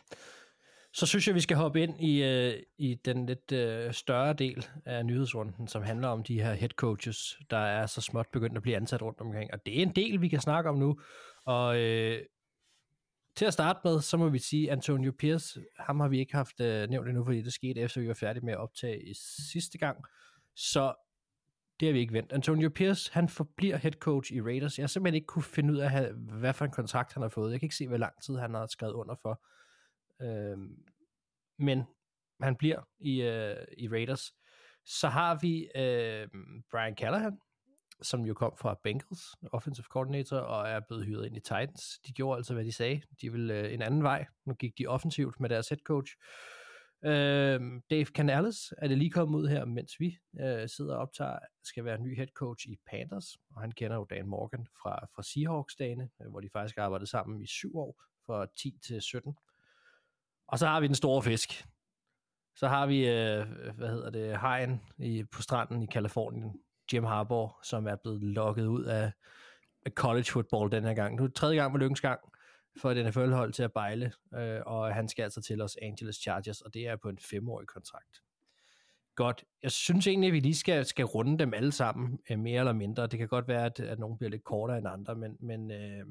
Så 0.97 1.05
synes 1.05 1.27
jeg, 1.27 1.35
vi 1.35 1.41
skal 1.41 1.57
hoppe 1.57 1.83
ind 1.83 2.01
i, 2.01 2.23
øh, 2.23 2.63
i 2.77 2.95
den 3.05 3.25
lidt 3.25 3.51
øh, 3.51 3.93
større 3.93 4.33
del 4.33 4.67
af 4.85 5.05
nyhedsrunden, 5.05 5.67
som 5.67 5.83
handler 5.83 6.07
om 6.07 6.23
de 6.23 6.41
her 6.41 6.53
head 6.53 6.69
coaches, 6.69 7.37
der 7.49 7.57
er 7.57 7.85
så 7.85 8.01
småt 8.01 8.27
begyndt 8.33 8.57
at 8.57 8.61
blive 8.61 8.75
ansat 8.75 9.01
rundt 9.01 9.21
omkring. 9.21 9.53
Og 9.53 9.65
det 9.65 9.77
er 9.77 9.81
en 9.81 9.95
del, 9.95 10.21
vi 10.21 10.27
kan 10.27 10.39
snakke 10.39 10.69
om 10.69 10.77
nu. 10.77 10.99
Og 11.45 11.79
øh, 11.79 12.19
til 13.35 13.45
at 13.45 13.53
starte 13.53 13.79
med, 13.83 14.01
så 14.01 14.17
må 14.17 14.29
vi 14.29 14.39
sige, 14.39 14.71
Antonio 14.71 15.11
Pierce, 15.19 15.61
ham 15.79 15.99
har 15.99 16.07
vi 16.07 16.19
ikke 16.19 16.35
haft 16.35 16.59
øh, 16.61 16.89
nævnt 16.89 17.07
endnu, 17.07 17.25
fordi 17.25 17.41
det 17.41 17.53
skete 17.53 17.79
efter, 17.79 18.01
vi 18.01 18.07
var 18.07 18.13
færdige 18.13 18.45
med 18.45 18.53
at 18.53 18.59
optage 18.59 19.09
i 19.09 19.13
sidste 19.51 19.77
gang. 19.77 19.97
Så 20.55 20.93
det 21.79 21.87
har 21.87 21.93
vi 21.93 21.99
ikke 21.99 22.13
vendt. 22.13 22.33
Antonio 22.33 22.69
Pierce, 22.69 23.13
han 23.13 23.29
forbliver 23.29 23.77
head 23.77 23.93
coach 23.93 24.33
i 24.33 24.41
Raiders. 24.41 24.77
Jeg 24.77 24.83
har 24.83 24.87
simpelthen 24.87 25.15
ikke 25.15 25.27
kunne 25.27 25.43
finde 25.43 25.73
ud 25.73 25.77
af, 25.77 26.11
hvad 26.13 26.53
for 26.53 26.65
en 26.65 26.71
kontrakt 26.71 27.13
han 27.13 27.21
har 27.21 27.29
fået. 27.29 27.51
Jeg 27.51 27.59
kan 27.59 27.65
ikke 27.65 27.75
se, 27.75 27.87
hvor 27.87 27.97
lang 27.97 28.13
tid 28.25 28.37
han 28.37 28.53
har 28.53 28.67
skrevet 28.67 28.93
under 28.93 29.15
for. 29.21 29.41
Øhm, 30.21 30.83
men 31.59 31.83
han 32.41 32.55
bliver 32.55 32.81
i, 32.99 33.21
øh, 33.21 33.65
i 33.77 33.89
Raiders. 33.89 34.33
Så 34.85 35.07
har 35.07 35.39
vi 35.41 35.69
øh, 35.75 36.27
Brian 36.71 36.97
Callahan, 36.97 37.39
som 38.01 38.25
jo 38.25 38.33
kom 38.33 38.57
fra 38.57 38.79
Bengals, 38.83 39.35
offensive 39.51 39.85
coordinator, 39.89 40.37
og 40.37 40.69
er 40.69 40.79
blevet 40.87 41.05
hyret 41.05 41.25
ind 41.25 41.37
i 41.37 41.39
Titans. 41.39 41.99
De 42.07 42.13
gjorde 42.13 42.37
altså, 42.37 42.53
hvad 42.53 42.65
de 42.65 42.71
sagde. 42.71 43.01
De 43.21 43.31
ville 43.31 43.53
øh, 43.53 43.73
en 43.73 43.81
anden 43.81 44.03
vej. 44.03 44.25
Nu 44.45 44.53
gik 44.53 44.77
de 44.77 44.87
offensivt 44.87 45.39
med 45.39 45.49
deres 45.49 45.69
head 45.69 45.79
coach. 45.79 46.15
Øh, 47.05 47.81
Dave 47.89 48.05
Canales 48.05 48.73
er 48.77 48.87
det 48.87 48.97
lige 48.97 49.11
kommet 49.11 49.39
ud 49.39 49.47
her, 49.47 49.65
mens 49.65 49.99
vi 49.99 50.17
øh, 50.39 50.69
sidder 50.69 50.95
og 50.95 51.01
optager, 51.01 51.39
skal 51.63 51.85
være 51.85 52.01
ny 52.01 52.15
head 52.15 52.27
coach 52.27 52.67
i 52.67 52.77
Panthers, 52.89 53.37
og 53.55 53.61
han 53.61 53.71
kender 53.71 53.95
jo 53.95 54.05
Dan 54.09 54.27
Morgan 54.27 54.67
fra, 54.81 55.07
fra 55.15 55.23
Seahawks-dagene, 55.23 56.09
øh, 56.21 56.29
hvor 56.29 56.39
de 56.39 56.49
faktisk 56.53 56.77
arbejdede 56.77 57.09
sammen 57.09 57.41
i 57.41 57.47
syv 57.47 57.77
år, 57.77 58.03
fra 58.25 58.47
10 58.57 58.79
til 58.87 59.01
17. 59.01 59.35
Og 60.47 60.59
så 60.59 60.67
har 60.67 60.79
vi 60.79 60.87
den 60.87 60.95
store 60.95 61.23
fisk. 61.23 61.65
Så 62.55 62.67
har 62.67 62.85
vi, 62.85 63.07
øh, 63.07 63.47
hvad 63.75 63.89
hedder 63.89 64.09
det, 64.09 64.37
hajen 64.37 64.81
i, 64.97 65.23
på 65.23 65.41
stranden 65.41 65.83
i 65.83 65.85
Kalifornien, 65.85 66.61
Jim 66.93 67.03
Harbour, 67.03 67.59
som 67.63 67.87
er 67.87 67.95
blevet 67.95 68.23
lukket 68.23 68.65
ud 68.65 68.83
af, 68.83 69.11
af 69.85 69.91
college 69.91 70.25
football 70.31 70.71
den 70.71 70.83
her 70.83 70.93
gang. 70.93 71.15
Nu 71.15 71.23
er 71.23 71.27
det 71.27 71.35
tredje 71.35 71.55
gang 71.55 71.71
med 71.71 71.79
lykkens 71.79 72.01
gang 72.01 72.19
for 72.81 72.91
et 72.91 73.05
NFL-hold 73.05 73.53
til 73.53 73.63
at 73.63 73.73
bejle, 73.73 74.11
øh, 74.35 74.61
og 74.65 74.93
han 74.95 75.09
skal 75.09 75.23
altså 75.23 75.41
til 75.41 75.57
Los 75.57 75.77
Angeles 75.81 76.15
Chargers, 76.15 76.61
og 76.61 76.73
det 76.73 76.87
er 76.87 76.95
på 76.95 77.09
en 77.09 77.19
femårig 77.19 77.67
kontrakt. 77.67 78.21
Godt. 79.15 79.43
Jeg 79.63 79.71
synes 79.71 80.07
egentlig, 80.07 80.27
at 80.27 80.33
vi 80.33 80.39
lige 80.39 80.55
skal, 80.55 80.85
skal 80.85 81.05
runde 81.05 81.37
dem 81.39 81.53
alle 81.53 81.71
sammen, 81.71 82.19
øh, 82.29 82.39
mere 82.39 82.59
eller 82.59 82.73
mindre. 82.73 83.07
Det 83.07 83.19
kan 83.19 83.27
godt 83.27 83.47
være, 83.47 83.65
at, 83.65 83.79
at 83.79 83.99
nogle 83.99 84.17
bliver 84.17 84.29
lidt 84.31 84.43
kortere 84.43 84.77
end 84.77 84.87
andre, 84.87 85.15
men, 85.15 85.37
men 85.39 85.71
øh, 85.71 86.05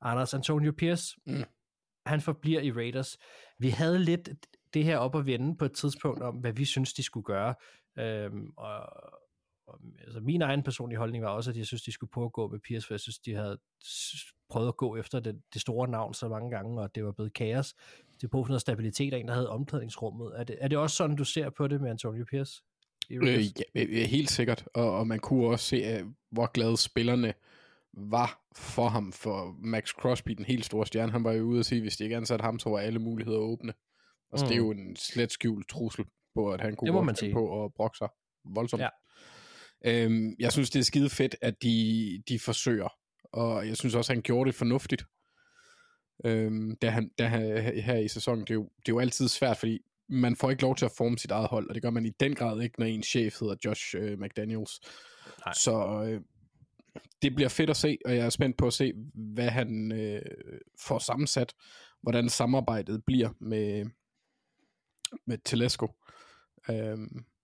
Anders 0.00 0.34
Antonio 0.34 0.72
Pierce, 0.72 1.16
Mm 1.26 1.44
han 2.10 2.20
forbliver 2.20 2.60
i 2.60 2.72
Raiders. 2.72 3.18
Vi 3.58 3.68
havde 3.68 3.98
lidt 3.98 4.28
det 4.74 4.84
her 4.84 4.98
op 4.98 5.16
at 5.16 5.26
vende 5.26 5.56
på 5.56 5.64
et 5.64 5.72
tidspunkt 5.72 6.22
om, 6.22 6.34
hvad 6.34 6.52
vi 6.52 6.64
synes, 6.64 6.92
de 6.92 7.02
skulle 7.02 7.24
gøre. 7.24 7.54
Øhm, 7.98 8.50
og, 8.56 8.80
og 9.66 9.80
altså 10.04 10.20
min 10.20 10.42
egen 10.42 10.62
personlige 10.62 10.98
holdning 10.98 11.24
var 11.24 11.30
også, 11.30 11.50
at 11.50 11.56
jeg 11.56 11.66
synes, 11.66 11.82
de 11.82 11.92
skulle 11.92 12.10
prøve 12.10 12.24
at 12.24 12.32
gå 12.32 12.48
med 12.48 12.58
Pierce, 12.58 12.86
for 12.86 12.94
jeg 12.94 13.00
synes, 13.00 13.18
de 13.18 13.34
havde 13.34 13.58
prøvet 14.50 14.68
at 14.68 14.76
gå 14.76 14.96
efter 14.96 15.20
det, 15.20 15.42
det 15.54 15.60
store 15.60 15.88
navn 15.88 16.14
så 16.14 16.28
mange 16.28 16.50
gange, 16.50 16.80
og 16.80 16.94
det 16.94 17.04
var 17.04 17.12
blevet 17.12 17.32
kaos. 17.32 17.74
Det 18.14 18.24
er 18.24 18.28
på 18.28 18.44
noget 18.48 18.60
stabilitet 18.60 19.14
af 19.14 19.18
en, 19.18 19.28
der 19.28 19.34
havde 19.34 19.50
omklædningsrummet. 19.50 20.32
Er 20.36 20.44
det, 20.44 20.56
er 20.60 20.68
det 20.68 20.78
også 20.78 20.96
sådan, 20.96 21.16
du 21.16 21.24
ser 21.24 21.50
på 21.50 21.68
det 21.68 21.80
med 21.80 21.90
Antonio 21.90 22.24
Pierce? 22.30 22.62
Øh, 23.10 23.44
ja, 23.44 23.48
øh, 23.74 23.88
øh, 23.90 24.06
helt 24.06 24.30
sikkert. 24.30 24.68
Og, 24.74 24.98
og 24.98 25.06
man 25.06 25.18
kunne 25.18 25.46
også 25.46 25.64
se, 25.64 25.76
øh, 25.76 26.06
hvor 26.30 26.52
glade 26.52 26.76
spillerne 26.76 27.34
var 27.94 28.40
for 28.56 28.88
ham. 28.88 29.12
For 29.12 29.56
Max 29.58 29.88
Crosby, 29.88 30.32
den 30.32 30.44
helt 30.44 30.64
store 30.64 30.86
stjerne, 30.86 31.12
han 31.12 31.24
var 31.24 31.32
jo 31.32 31.44
ude 31.44 31.58
at 31.58 31.66
sige, 31.66 31.80
hvis 31.80 31.96
de 31.96 32.04
ikke 32.04 32.16
ansatte 32.16 32.42
ham, 32.42 32.58
så 32.58 32.70
var 32.70 32.78
alle 32.78 32.98
muligheder 32.98 33.38
åbne. 33.38 33.72
Altså, 34.32 34.46
mm. 34.46 34.48
det 34.48 34.54
er 34.54 34.58
jo 34.58 34.70
en 34.70 34.96
slet 34.96 35.32
skjult 35.32 35.68
trussel 35.68 36.04
på, 36.34 36.52
at 36.52 36.60
han 36.60 36.76
kunne 36.76 36.86
Det 36.86 36.92
må 36.92 36.98
godt 36.98 37.06
man 37.06 37.16
finde 37.16 37.30
sige. 37.30 37.34
på 37.34 37.64
at 37.64 37.74
brokke 37.74 37.98
sig 37.98 38.08
voldsomt. 38.44 38.82
Ja. 38.82 38.88
Øhm, 39.84 40.34
jeg 40.38 40.52
synes, 40.52 40.70
det 40.70 40.80
er 40.80 40.84
skide 40.84 41.10
fedt, 41.10 41.36
at 41.42 41.62
de, 41.62 42.22
de 42.28 42.38
forsøger. 42.38 42.88
Og 43.32 43.68
jeg 43.68 43.76
synes 43.76 43.94
også, 43.94 44.12
han 44.12 44.22
gjorde 44.22 44.48
det 44.48 44.54
fornuftigt. 44.54 45.04
Øhm, 46.24 46.76
da 46.76 46.90
han, 46.90 47.10
da 47.18 47.26
han, 47.26 47.40
her 47.82 47.96
i 47.96 48.08
sæsonen, 48.08 48.40
det 48.40 48.50
er, 48.50 48.54
jo, 48.54 48.62
det 48.62 48.88
er 48.88 48.92
jo 48.92 48.98
altid 48.98 49.28
svært, 49.28 49.56
fordi 49.56 49.78
man 50.08 50.36
får 50.36 50.50
ikke 50.50 50.62
lov 50.62 50.76
til 50.76 50.84
at 50.84 50.92
forme 50.96 51.18
sit 51.18 51.30
eget 51.30 51.48
hold, 51.48 51.68
og 51.68 51.74
det 51.74 51.82
gør 51.82 51.90
man 51.90 52.06
i 52.06 52.10
den 52.20 52.34
grad 52.34 52.60
ikke, 52.62 52.80
når 52.80 52.86
en 52.86 53.02
chef 53.02 53.40
hedder 53.40 53.56
Josh 53.64 53.96
øh, 53.96 54.18
McDaniels. 54.18 54.80
Nej. 55.46 55.54
Så 55.54 56.04
øh, 56.04 56.20
det 57.22 57.34
bliver 57.34 57.48
fedt 57.48 57.70
at 57.70 57.76
se, 57.76 57.98
og 58.04 58.16
jeg 58.16 58.26
er 58.26 58.30
spændt 58.30 58.56
på 58.56 58.66
at 58.66 58.72
se, 58.72 58.92
hvad 59.14 59.48
han 59.48 59.92
øh, 59.92 60.22
får 60.80 60.98
sammensat, 60.98 61.54
hvordan 62.02 62.28
samarbejdet 62.28 63.04
bliver 63.04 63.30
med, 63.40 63.86
med 65.26 65.38
Telesco 65.44 65.88
øh, 66.70 66.98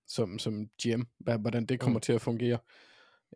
som, 0.09 0.38
som 0.38 0.69
GM, 0.83 1.03
hvordan 1.19 1.67
det 1.67 1.81
kommer 1.81 1.99
mm. 1.99 2.03
til 2.03 2.12
at 2.12 2.21
fungere. 2.21 2.59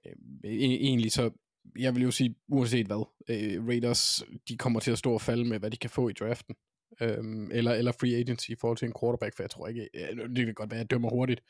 Øh, 0.06 0.12
e- 0.44 0.84
egentlig 0.86 1.12
så, 1.12 1.30
jeg 1.78 1.94
vil 1.94 2.02
jo 2.02 2.10
sige, 2.10 2.34
uanset 2.48 2.86
hvad, 2.86 3.06
øh, 3.28 3.66
Raiders, 3.66 4.24
de 4.48 4.56
kommer 4.56 4.80
til 4.80 4.90
at 4.90 4.98
stå 4.98 5.12
og 5.12 5.20
falde 5.20 5.44
med, 5.44 5.58
hvad 5.58 5.70
de 5.70 5.76
kan 5.76 5.90
få 5.90 6.08
i 6.08 6.12
draften. 6.12 6.54
Øhm, 7.00 7.50
eller, 7.52 7.72
eller 7.72 7.92
free 7.92 8.16
agency 8.16 8.50
i 8.50 8.54
forhold 8.54 8.78
til 8.78 8.86
en 8.86 8.94
quarterback, 9.00 9.36
for 9.36 9.42
jeg 9.42 9.50
tror 9.50 9.68
ikke, 9.68 9.88
øh, 9.94 10.28
det 10.36 10.44
kan 10.46 10.54
godt 10.54 10.70
være, 10.70 10.80
at 10.80 10.84
jeg 10.84 10.90
dømmer 10.90 11.10
hurtigt. 11.10 11.42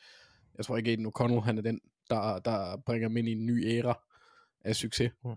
Jeg 0.59 0.65
tror 0.65 0.77
ikke, 0.77 0.91
at 0.91 0.99
O'Connell, 0.99 1.41
han 1.41 1.59
er 1.59 1.63
den, 1.63 1.81
der, 2.11 2.39
der 2.39 2.77
bringer 2.87 3.09
dem 3.09 3.17
ind 3.17 3.29
i 3.29 3.33
en 3.33 3.47
ny 3.47 3.67
æra 3.67 4.03
af 4.65 4.77
succes. 4.77 5.11
Det 5.23 5.33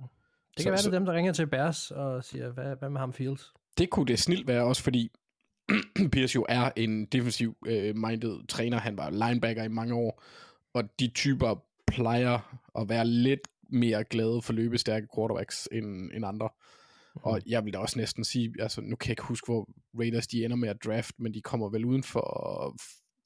kan 0.57 0.63
Så- 0.63 0.69
være, 0.69 0.77
det 0.77 0.85
er 0.85 0.91
dem, 0.91 1.05
der 1.05 1.13
ringer 1.13 1.33
til 1.33 1.47
Bears 1.47 1.91
og 1.91 2.23
siger, 2.23 2.49
hvad, 2.51 2.75
hvad 2.79 2.89
med 2.89 2.99
ham 2.99 3.13
Fields? 3.13 3.53
det 3.77 3.89
kunne 3.89 4.05
det 4.05 4.19
snilt 4.19 4.47
være 4.47 4.63
også, 4.63 4.83
fordi 4.83 5.11
Pierce 6.11 6.35
jo 6.35 6.45
er 6.49 6.71
en 6.75 7.05
defensiv 7.05 7.57
øh, 7.65 7.95
minded 7.97 8.47
træner. 8.47 8.79
Han 8.79 8.97
var 8.97 9.09
linebacker 9.09 9.63
i 9.63 9.67
mange 9.67 9.93
år, 9.95 10.23
og 10.73 10.99
de 10.99 11.07
typer 11.07 11.55
plejer 11.87 12.59
at 12.79 12.89
være 12.89 13.05
lidt 13.07 13.39
mere 13.69 14.03
glade 14.03 14.41
for 14.41 14.53
løbestærke 14.53 15.07
quarterbacks 15.15 15.69
end, 15.71 16.11
end 16.13 16.25
andre. 16.25 16.49
Og 17.15 17.41
jeg 17.45 17.65
vil 17.65 17.73
da 17.73 17.77
også 17.77 17.99
næsten 17.99 18.23
sige, 18.23 18.53
altså 18.59 18.81
nu 18.81 18.95
kan 18.95 19.07
jeg 19.07 19.11
ikke 19.11 19.23
huske, 19.23 19.45
hvor 19.51 19.69
Raiders 19.99 20.27
de 20.27 20.45
ender 20.45 20.57
med 20.57 20.69
at 20.69 20.83
draft, 20.85 21.19
men 21.19 21.33
de 21.33 21.41
kommer 21.41 21.69
vel 21.69 21.85
uden 21.85 22.03
for, 22.03 22.75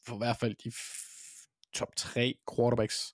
for 0.06 0.16
i 0.16 0.18
hvert 0.18 0.38
fald 0.38 0.56
de 0.63 0.72
top 1.74 1.96
3 1.96 2.36
quarterbacks. 2.56 3.13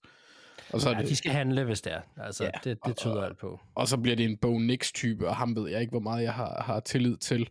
Og 0.74 0.82
så, 0.82 0.90
er 0.90 0.94
Ja, 0.94 1.00
det, 1.02 1.10
de 1.10 1.16
skal 1.16 1.32
handle, 1.32 1.64
hvis 1.64 1.82
det 1.82 1.94
er. 1.94 2.02
Altså, 2.18 2.44
Ja, 2.44 2.50
ja, 2.66 2.70
det, 2.70 2.78
det 2.86 2.96
tyder 2.98 3.16
og- 3.16 3.26
alt 3.26 3.38
på. 3.38 3.60
og 3.76 3.88
så 3.88 3.98
bliver 3.98 4.16
det 4.16 4.26
en 4.26 4.38
Bo 4.38 4.58
Nix 4.58 4.92
type, 4.94 5.28
og 5.28 5.36
ham 5.36 5.56
ved 5.56 5.70
jeg 5.70 5.82
ikke, 5.82 5.92
hvor 5.92 6.00
meget 6.00 6.24
jeg 6.24 6.34
har, 6.34 6.64
har 6.66 6.80
tillid 6.80 7.18
til. 7.18 7.50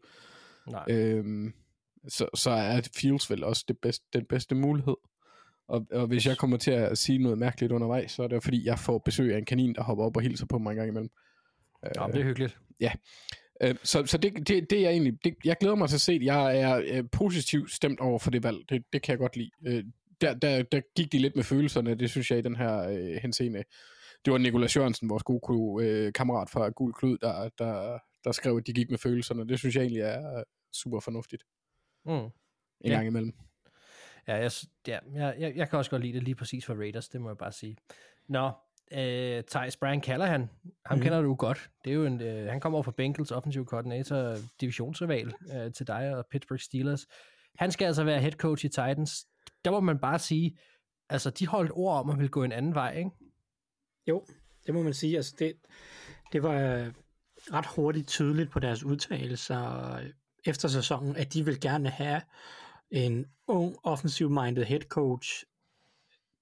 Nej. 0.70 0.84
Øhm, 0.90 1.52
så, 2.08 2.26
så 2.34 2.50
er 2.50 2.80
Fields 2.96 3.30
vel 3.30 3.44
også 3.44 3.64
det 3.68 3.78
bedste, 3.82 4.04
den 4.12 4.24
bedste 4.28 4.54
mulighed. 4.54 4.94
Og, 5.68 5.86
og 5.92 6.06
hvis 6.06 6.26
jeg 6.26 6.36
kommer 6.36 6.56
til 6.56 6.70
at 6.70 6.98
sige 6.98 7.18
noget 7.18 7.38
mærkeligt 7.38 7.72
undervejs, 7.72 8.10
så 8.12 8.22
er 8.22 8.28
det 8.28 8.42
fordi, 8.44 8.66
jeg 8.66 8.78
får 8.78 8.98
besøg 8.98 9.34
af 9.34 9.38
en 9.38 9.44
kanin, 9.44 9.74
der 9.74 9.82
hopper 9.82 10.04
op 10.04 10.16
og 10.16 10.22
hilser 10.22 10.46
på 10.46 10.58
mig 10.58 10.70
en 10.70 10.76
gang 10.76 10.88
imellem. 10.88 11.10
Nå, 11.96 12.06
men 12.06 12.12
det 12.12 12.20
er 12.20 12.24
hyggeligt. 12.24 12.58
Øh, 13.62 13.74
så 13.82 14.06
så 14.06 14.18
det, 14.18 14.48
det, 14.48 14.70
det 14.70 14.86
er 14.86 14.90
egentlig, 14.90 15.24
det, 15.24 15.34
jeg 15.44 15.56
glæder 15.60 15.74
mig 15.76 15.88
til 15.88 15.96
at 15.96 16.00
se 16.00 16.18
det. 16.18 16.24
Jeg 16.24 16.58
er 16.60 16.82
øh, 16.86 17.04
positivt 17.12 17.70
stemt 17.72 18.00
over 18.00 18.18
for 18.18 18.30
det 18.30 18.42
valg. 18.42 18.58
Det, 18.68 18.82
det 18.92 19.02
kan 19.02 19.10
jeg 19.12 19.18
godt 19.18 19.36
lide. 19.36 19.50
Øh, 19.66 19.84
der, 20.22 20.34
der, 20.34 20.62
der 20.62 20.80
gik 20.96 21.12
de 21.12 21.18
lidt 21.18 21.36
med 21.36 21.44
følelserne, 21.44 21.94
det 21.94 22.10
synes 22.10 22.30
jeg 22.30 22.38
i 22.38 22.42
den 22.42 22.56
her 22.56 22.88
øh, 22.88 23.18
henseende. 23.22 23.64
Det 24.24 24.32
var 24.32 24.38
Nikolas 24.38 24.76
Jørgensen, 24.76 25.10
vores 25.10 25.22
gode 25.22 25.86
øh, 25.86 26.12
kammerat 26.12 26.50
fra 26.50 26.68
Gul 26.68 26.92
Klud, 26.92 27.18
der, 27.18 27.48
der, 27.58 27.98
der 28.24 28.32
skrev, 28.32 28.56
at 28.56 28.66
de 28.66 28.72
gik 28.72 28.90
med 28.90 28.98
følelserne. 28.98 29.48
Det 29.48 29.58
synes 29.58 29.74
jeg 29.76 29.82
egentlig 29.82 30.02
er 30.02 30.38
øh, 30.38 30.44
super 30.72 31.00
fornuftigt 31.00 31.42
Mm. 32.06 32.12
en 32.12 32.30
Ja. 32.84 32.90
gang 32.94 33.06
imellem. 33.06 33.32
Ja, 34.28 34.34
jeg, 34.34 34.50
ja 34.86 34.98
jeg, 35.14 35.34
jeg, 35.38 35.52
jeg 35.56 35.68
kan 35.70 35.78
også 35.78 35.90
godt 35.90 36.02
lide 36.02 36.12
det 36.12 36.22
lige 36.22 36.34
præcis 36.34 36.66
for 36.66 36.74
Raiders, 36.74 37.08
det 37.08 37.20
må 37.20 37.28
jeg 37.28 37.38
bare 37.38 37.52
sige. 37.52 37.76
Nå, 38.28 38.50
øh, 38.92 39.42
Thijs 39.50 39.76
Brian 39.76 40.02
Callahan, 40.02 40.50
ham 40.86 40.98
mm. 40.98 41.02
kender 41.02 41.22
du 41.22 41.34
godt. 41.34 41.70
Det 41.84 41.90
er 41.90 41.94
jo 41.94 42.06
en, 42.06 42.20
øh, 42.20 42.46
han 42.50 42.60
kommer 42.60 42.76
over 42.76 42.82
fra 42.82 42.92
Bengals 42.96 43.30
offensive 43.30 43.64
coordinator, 43.64 44.36
divisionsrival 44.60 45.32
øh, 45.54 45.72
til 45.72 45.86
dig 45.86 46.16
og 46.16 46.26
Pittsburgh 46.30 46.60
Steelers. 46.60 47.06
Han 47.56 47.70
skal 47.72 47.86
altså 47.86 48.04
være 48.04 48.20
head 48.20 48.32
coach 48.32 48.64
i 48.64 48.68
Titans. 48.68 49.26
Der 49.64 49.70
må 49.70 49.80
man 49.80 49.98
bare 49.98 50.18
sige, 50.18 50.58
altså 51.08 51.30
de 51.30 51.46
holdt 51.46 51.70
ord 51.74 51.98
om 51.98 52.10
at 52.10 52.16
ville 52.16 52.30
gå 52.30 52.44
en 52.44 52.52
anden 52.52 52.74
vej, 52.74 52.96
ikke? 52.96 53.10
Jo, 54.08 54.26
det 54.66 54.74
må 54.74 54.82
man 54.82 54.94
sige. 54.94 55.16
Altså 55.16 55.34
det, 55.38 55.54
det 56.32 56.42
var 56.42 56.54
øh, 56.54 56.92
ret 57.52 57.66
hurtigt 57.66 58.08
tydeligt 58.08 58.50
på 58.50 58.60
deres 58.60 58.84
udtalelser 58.84 59.94
øh, 59.94 60.10
efter 60.44 60.68
sæsonen, 60.68 61.16
at 61.16 61.32
de 61.32 61.44
vil 61.44 61.60
gerne 61.60 61.88
have 61.88 62.22
en 62.90 63.26
ung, 63.46 63.76
offensive-minded 63.82 64.64
head 64.64 64.80
coach. 64.80 65.44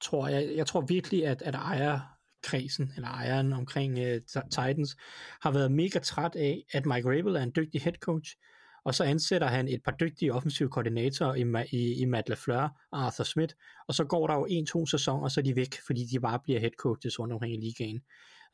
Tror 0.00 0.28
jeg, 0.28 0.56
jeg 0.56 0.66
tror 0.66 0.80
virkelig, 0.80 1.26
at, 1.26 1.42
at 1.42 1.54
ejerkredsen, 1.54 2.92
eller 2.96 3.08
ejeren 3.08 3.52
omkring 3.52 3.98
uh, 3.98 4.42
Titans, 4.50 4.96
har 5.42 5.50
været 5.50 5.72
mega 5.72 5.98
træt 5.98 6.34
af, 6.36 6.64
at 6.72 6.86
Mike 6.86 7.08
Rabel 7.08 7.36
er 7.36 7.42
en 7.42 7.52
dygtig 7.56 7.82
head 7.82 7.94
coach, 7.94 8.36
og 8.84 8.94
så 8.94 9.04
ansætter 9.04 9.46
han 9.46 9.68
et 9.68 9.82
par 9.84 9.96
dygtige 10.00 10.32
offensive 10.34 10.68
koordinatorer 10.68 11.34
i, 11.34 11.42
Ma- 11.42 11.68
i, 11.76 12.00
i 12.00 12.04
Matt 12.04 12.28
LaFleur 12.28 12.68
og 12.92 13.04
Arthur 13.04 13.25
Smith, 13.25 13.54
og 13.88 13.94
så 13.94 14.04
går 14.04 14.26
der 14.26 14.34
jo 14.34 14.46
en-to 14.50 14.87
sæsoner, 14.87 15.25
og 15.25 15.30
så 15.30 15.40
er 15.40 15.44
de 15.44 15.56
væk, 15.56 15.75
fordi 15.87 16.04
de 16.04 16.20
bare 16.20 16.38
bliver 16.44 16.60
head 16.60 16.70
coaches 16.78 17.18
rundt 17.18 17.32
omkring 17.32 17.54
i 17.54 17.60
ligaen. 17.66 18.00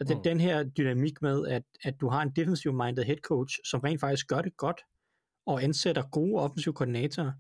Og 0.01 0.09
den, 0.09 0.15
Mm. 0.17 0.19
mm. 0.19 0.23
den 0.23 0.41
her 0.41 0.65
dynamik 0.65 1.23
med, 1.23 1.47
at, 1.49 1.63
at 1.85 1.95
du 2.01 2.09
har 2.09 2.23
en 2.23 2.31
defensive-minded 2.37 3.05
head 3.05 3.17
coach, 3.17 3.59
som 3.65 3.81
rent 3.81 4.01
faktisk 4.01 4.29
gør 4.29 4.41
det 4.43 4.57
godt, 4.57 4.81
og 5.47 5.63
ansætter 5.63 6.03
gode 6.13 6.43
offensive 6.43 6.75
koordinatorer, 6.75 7.33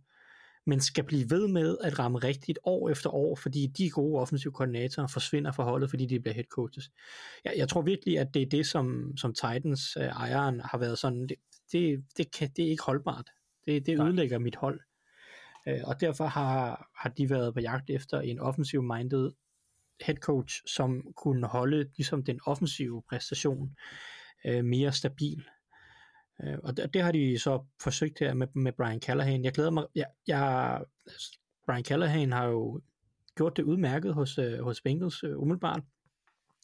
men 0.68 0.80
skal 0.80 1.04
blive 1.04 1.30
ved 1.30 1.48
med 1.48 1.76
at 1.84 1.98
ramme 1.98 2.18
rigtigt 2.18 2.58
år 2.64 2.88
efter 2.90 3.10
år, 3.14 3.36
fordi 3.36 3.66
de 3.66 3.90
gode 3.90 4.20
offensive 4.20 4.52
koordinatorer 4.52 5.06
forsvinder 5.06 5.52
fra 5.52 5.64
holdet, 5.64 5.90
fordi 5.90 6.06
de 6.06 6.20
bliver 6.20 6.34
head 6.34 6.44
coaches. 6.44 6.90
Jeg, 7.44 7.54
jeg 7.56 7.68
tror 7.68 7.82
virkelig, 7.82 8.18
at 8.18 8.34
det 8.34 8.42
er 8.42 8.46
det, 8.46 8.66
som, 8.66 9.16
som 9.16 9.34
Titans 9.34 9.96
øh, 9.96 10.04
ejeren 10.04 10.60
har 10.60 10.78
været 10.78 10.98
sådan, 10.98 11.26
det, 11.28 11.36
det, 11.72 12.04
det, 12.16 12.32
kan, 12.32 12.50
det 12.56 12.64
er 12.64 12.70
ikke 12.70 12.82
holdbart. 12.82 13.30
Det, 13.64 13.86
det 13.86 14.00
ødelægger 14.00 14.38
mit 14.38 14.56
hold. 14.56 14.80
Øh, 15.68 15.80
og 15.84 16.00
derfor 16.00 16.26
har, 16.26 16.90
har 16.96 17.10
de 17.10 17.30
været 17.30 17.54
på 17.54 17.60
jagt 17.60 17.90
efter 17.90 18.20
en 18.20 18.38
offensive-minded 18.38 19.32
head 20.00 20.16
coach, 20.16 20.62
som 20.66 21.12
kunne 21.16 21.46
holde 21.46 21.90
ligesom 21.96 22.24
den 22.24 22.40
offensive 22.46 23.02
præstation 23.08 23.76
øh, 24.44 24.64
mere 24.64 24.92
stabil. 24.92 25.44
Øh, 26.42 26.58
og 26.62 26.76
det, 26.76 26.94
det 26.94 27.02
har 27.02 27.12
de 27.12 27.38
så 27.38 27.64
forsøgt 27.82 28.18
her 28.18 28.34
med, 28.34 28.46
med 28.54 28.72
Brian 28.72 29.00
Callahan. 29.00 29.44
Jeg 29.44 29.52
glæder 29.52 29.70
mig, 29.70 29.84
jeg, 29.94 30.06
jeg, 30.26 30.82
Brian 31.66 31.84
Callahan 31.84 32.32
har 32.32 32.44
jo 32.44 32.80
gjort 33.36 33.56
det 33.56 33.62
udmærket 33.62 34.14
hos, 34.14 34.38
øh, 34.38 34.60
hos 34.60 34.80
Bengals 34.80 35.24
øh, 35.24 35.38
umiddelbart. 35.38 35.82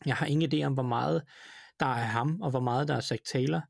Jeg 0.06 0.16
har 0.16 0.26
ingen 0.26 0.52
idé 0.52 0.66
om, 0.66 0.74
hvor 0.74 0.82
meget 0.82 1.22
der 1.80 1.86
er 1.86 2.04
ham, 2.04 2.40
og 2.40 2.50
hvor 2.50 2.60
meget 2.60 2.88
der 2.88 2.96
er 2.96 3.00
Zach 3.00 3.22
Taylor. 3.32 3.60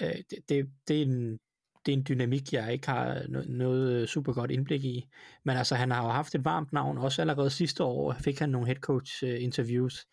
Øh, 0.00 0.14
det, 0.30 0.38
det, 0.48 0.70
det, 0.88 0.98
er 0.98 1.02
en, 1.02 1.38
det 1.86 1.92
er 1.92 1.96
en 1.96 2.06
dynamik, 2.08 2.52
jeg 2.52 2.72
ikke 2.72 2.88
har 2.88 3.14
no- 3.14 3.50
noget 3.52 4.08
super 4.08 4.32
godt 4.32 4.50
indblik 4.50 4.84
i. 4.84 5.08
Men 5.44 5.56
altså, 5.56 5.74
han 5.74 5.90
har 5.90 6.04
jo 6.04 6.10
haft 6.10 6.34
et 6.34 6.44
varmt 6.44 6.72
navn, 6.72 6.98
også 6.98 7.20
allerede 7.22 7.50
sidste 7.50 7.84
år 7.84 8.16
fik 8.20 8.38
han 8.38 8.48
nogle 8.48 8.66
head 8.66 8.76
coach 8.80 9.24
øh, 9.24 9.42
interviews. 9.42 10.06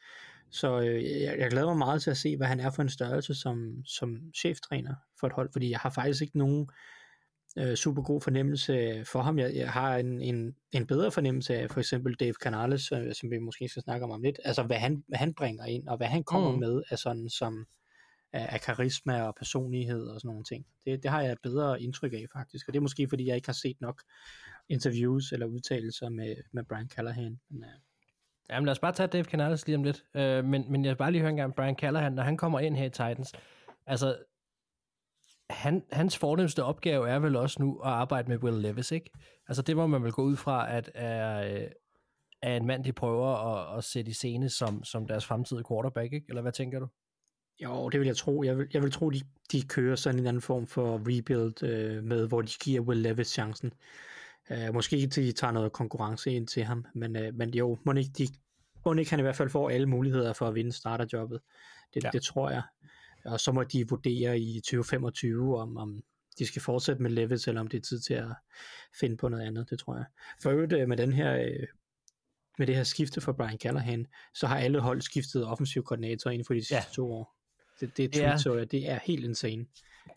Så 0.51 0.79
øh, 0.81 1.03
jeg, 1.03 1.35
jeg 1.39 1.49
glæder 1.49 1.67
mig 1.67 1.77
meget 1.77 2.01
til 2.01 2.11
at 2.11 2.17
se, 2.17 2.37
hvad 2.37 2.47
han 2.47 2.59
er 2.59 2.69
for 2.71 2.81
en 2.81 2.89
størrelse 2.89 3.35
som, 3.35 3.73
som 3.85 4.17
cheftræner 4.37 4.95
for 5.19 5.27
et 5.27 5.33
hold, 5.33 5.49
fordi 5.53 5.69
jeg 5.69 5.79
har 5.79 5.89
faktisk 5.89 6.21
ikke 6.21 6.37
nogen 6.37 6.69
øh, 7.57 7.75
super 7.75 8.01
god 8.01 8.21
fornemmelse 8.21 9.03
for 9.05 9.21
ham. 9.21 9.39
Jeg, 9.39 9.55
jeg 9.55 9.71
har 9.71 9.97
en, 9.97 10.21
en, 10.21 10.55
en 10.71 10.87
bedre 10.87 11.11
fornemmelse 11.11 11.55
af 11.55 11.69
for 11.71 11.79
eksempel 11.79 12.13
Dave 12.13 12.33
Canales, 12.43 12.91
øh, 12.91 13.13
som 13.13 13.31
vi 13.31 13.37
måske 13.37 13.69
skal 13.69 13.83
snakke 13.83 14.03
om 14.05 14.11
om 14.11 14.21
lidt. 14.21 14.39
Altså 14.45 14.63
hvad 14.63 14.77
han, 14.77 15.03
hvad 15.07 15.17
han 15.17 15.33
bringer 15.33 15.65
ind, 15.65 15.87
og 15.87 15.97
hvad 15.97 16.07
han 16.07 16.23
kommer 16.23 16.49
Mm. 16.49 16.55
mm. 16.55 16.59
med 16.59 16.81
af 16.89 16.99
sådan 16.99 17.29
som 17.29 17.65
af, 18.33 18.49
af 18.53 18.61
karisma 18.61 19.21
og 19.21 19.35
personlighed 19.35 20.07
og 20.07 20.21
sådan 20.21 20.29
nogle 20.29 20.43
ting. 20.43 20.65
Det, 20.85 21.03
det 21.03 21.11
har 21.11 21.21
jeg 21.21 21.31
et 21.31 21.41
bedre 21.43 21.81
indtryk 21.81 22.13
af 22.13 22.25
faktisk, 22.33 22.67
og 22.67 22.73
det 22.73 22.79
er 22.79 22.81
måske 22.81 23.09
fordi 23.09 23.27
jeg 23.27 23.35
ikke 23.35 23.47
har 23.47 23.53
set 23.53 23.81
nok 23.81 24.01
interviews 24.69 25.31
eller 25.31 25.45
udtalelser 25.45 26.09
med, 26.09 26.35
med 26.51 26.63
Brian 26.63 26.89
Callahan. 26.89 27.39
Men, 27.49 27.63
uh... 27.63 27.69
Jamen 28.49 28.65
lad 28.65 28.71
os 28.71 28.79
bare 28.79 28.93
tage 28.93 29.07
Dave 29.07 29.23
Canales 29.23 29.67
lige 29.67 29.75
om 29.75 29.83
lidt. 29.83 30.03
Øh, 30.15 30.45
men, 30.45 30.71
men 30.71 30.85
jeg 30.85 30.89
vil 30.89 30.97
bare 30.97 31.11
lige 31.11 31.21
høre 31.21 31.29
en 31.29 31.37
gang, 31.37 31.55
Brian 31.55 31.75
Callahan, 31.75 32.13
når 32.13 32.23
han 32.23 32.37
kommer 32.37 32.59
ind 32.59 32.75
her 32.75 32.85
i 32.85 32.89
Titans, 32.89 33.33
altså 33.85 34.17
han, 35.49 35.83
hans 35.91 36.17
fornemmeste 36.17 36.63
opgave 36.63 37.09
er 37.09 37.19
vel 37.19 37.35
også 37.35 37.57
nu 37.59 37.79
at 37.79 37.89
arbejde 37.89 38.29
med 38.29 38.43
Will 38.43 38.61
Levis, 38.61 38.91
ikke? 38.91 39.09
Altså 39.47 39.61
det 39.61 39.75
må 39.75 39.87
man 39.87 40.03
vel 40.03 40.11
gå 40.11 40.23
ud 40.23 40.35
fra, 40.35 40.75
at 40.75 40.91
er, 40.95 41.53
øh, 41.53 41.67
er 42.41 42.57
en 42.57 42.65
mand, 42.65 42.83
de 42.83 42.93
prøver 42.93 43.27
at, 43.27 43.77
at 43.77 43.83
sætte 43.83 44.11
i 44.11 44.13
scene 44.13 44.49
som, 44.49 44.83
som 44.83 45.07
deres 45.07 45.25
fremtidige 45.25 45.65
quarterback, 45.69 46.13
ikke? 46.13 46.25
Eller 46.29 46.41
hvad 46.41 46.51
tænker 46.51 46.79
du? 46.79 46.87
Jo, 47.63 47.89
det 47.89 47.99
vil 47.99 48.05
jeg 48.05 48.17
tro. 48.17 48.43
Jeg 48.43 48.57
vil, 48.57 48.67
jeg 48.73 48.83
vil 48.83 48.91
tro, 48.91 49.09
de, 49.09 49.21
de 49.51 49.61
kører 49.61 49.95
sådan 49.95 50.19
en 50.19 50.27
anden 50.27 50.41
form 50.41 50.67
for 50.67 50.97
rebuild 50.99 51.63
øh, 51.63 52.03
med, 52.03 52.27
hvor 52.27 52.41
de 52.41 52.51
giver 52.63 52.81
Will 52.81 53.01
Levis 53.01 53.27
chancen. 53.27 53.73
Øh, 54.51 54.73
måske 54.73 54.97
ikke, 54.97 55.07
de 55.07 55.31
tager 55.31 55.51
noget 55.53 55.71
konkurrence 55.71 56.31
ind 56.31 56.47
til 56.47 56.63
ham, 56.63 56.85
men, 56.95 57.15
øh, 57.15 57.35
men 57.35 57.53
jo, 57.53 57.77
må 57.83 57.93
ikke, 57.93 58.11
de, 58.17 58.27
må 58.85 58.93
ikke 58.93 59.11
han 59.11 59.19
i 59.19 59.23
hvert 59.23 59.35
fald 59.35 59.49
får 59.49 59.69
alle 59.69 59.85
muligheder 59.85 60.33
for 60.33 60.47
at 60.47 60.55
vinde 60.55 60.71
starterjobbet. 60.71 61.39
Det, 61.93 62.03
Ja. 62.03 62.09
det 62.13 62.23
tror 62.23 62.49
jeg. 62.49 62.61
Og 63.25 63.39
så 63.39 63.51
må 63.51 63.63
de 63.63 63.89
vurdere 63.89 64.39
i 64.39 64.59
2025, 64.59 65.57
om, 65.59 65.77
om 65.77 66.03
de 66.39 66.45
skal 66.45 66.61
fortsætte 66.61 67.01
med 67.01 67.11
Levis, 67.11 67.47
eller 67.47 67.61
om 67.61 67.67
det 67.67 67.77
er 67.77 67.81
tid 67.81 67.99
til 67.99 68.13
at 68.13 68.27
finde 68.99 69.17
på 69.17 69.29
noget 69.29 69.43
andet, 69.43 69.69
det 69.69 69.79
tror 69.79 69.95
jeg. 69.95 70.05
For 70.41 70.49
øvrigt 70.49 70.73
øh, 70.73 70.87
med 70.87 70.97
den 70.97 71.13
her 71.13 71.35
øh, 71.35 71.67
med 72.57 72.67
det 72.67 72.75
her 72.75 72.83
skifte 72.83 73.21
for 73.21 73.31
Brian 73.31 73.57
Callahan, 73.57 74.07
så 74.33 74.47
har 74.47 74.57
alle 74.57 74.79
hold 74.79 75.01
skiftet 75.01 75.45
offensiv 75.45 75.83
koordinator 75.83 76.29
inden 76.29 76.45
for 76.45 76.53
de 76.53 76.61
sidste 76.61 76.75
ja. 76.75 76.93
to 76.93 77.11
år. 77.11 77.38
Det, 77.81 77.97
det, 77.97 78.13
Det 78.13 78.23
er- 78.23 78.31
det, 78.31 78.41
så 78.41 78.55
jeg, 78.55 78.71
det 78.71 78.89
er 78.91 78.99
helt 79.03 79.25
insane. 79.25 79.65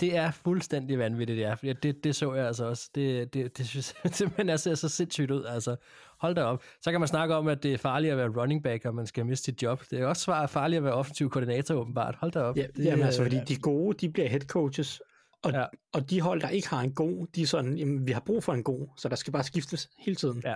Det 0.00 0.16
er 0.16 0.30
fuldstændig 0.30 0.98
vanvittigt, 0.98 1.38
ja. 1.38 1.54
Fordi 1.54 1.72
Det, 1.72 2.04
det 2.04 2.16
så 2.16 2.34
jeg 2.34 2.46
altså 2.46 2.64
også. 2.64 2.90
Det, 2.94 3.34
det, 3.34 3.58
det 3.58 3.66
synes 3.68 3.94
jeg 4.04 4.12
simpelthen 4.14 4.48
er, 4.48 4.56
ser 4.56 4.74
så 4.74 4.88
sindssygt 4.88 5.30
ud. 5.30 5.44
Altså, 5.44 5.76
hold 6.20 6.34
da 6.34 6.42
op. 6.42 6.62
Så 6.80 6.90
kan 6.90 7.00
man 7.00 7.08
snakke 7.08 7.34
om, 7.34 7.48
at 7.48 7.62
det 7.62 7.72
er 7.72 7.78
farligt 7.78 8.10
at 8.12 8.18
være 8.18 8.28
running 8.28 8.62
back, 8.62 8.84
og 8.84 8.94
man 8.94 9.06
skal 9.06 9.26
miste 9.26 9.44
sit 9.44 9.62
job. 9.62 9.82
Det 9.90 10.00
er 10.00 10.06
også 10.06 10.46
farligt 10.50 10.78
at 10.78 10.84
være 10.84 10.92
offensiv 10.92 11.30
koordinator, 11.30 11.74
åbenbart. 11.74 12.14
Hold 12.14 12.32
da 12.32 12.40
op. 12.40 12.56
Ja, 12.56 12.66
det, 12.76 12.84
jamen, 12.84 13.04
altså, 13.04 13.22
fordi 13.22 13.38
de 13.48 13.56
gode, 13.56 13.96
de 14.06 14.12
bliver 14.12 14.28
head 14.28 14.40
coaches, 14.40 15.00
og, 15.42 15.52
Ja. 15.52 15.64
og 15.92 16.10
de 16.10 16.20
hold, 16.20 16.40
der 16.40 16.48
ikke 16.48 16.68
har 16.68 16.80
en 16.80 16.92
god, 16.92 17.26
de 17.34 17.42
er 17.42 17.46
sådan, 17.46 17.78
jamen, 17.78 18.06
vi 18.06 18.12
har 18.12 18.20
brug 18.26 18.44
for 18.44 18.52
en 18.52 18.62
god, 18.62 18.88
så 18.96 19.08
der 19.08 19.16
skal 19.16 19.32
bare 19.32 19.44
skiftes 19.44 19.90
hele 19.98 20.14
tiden. 20.16 20.42
Ja. 20.44 20.54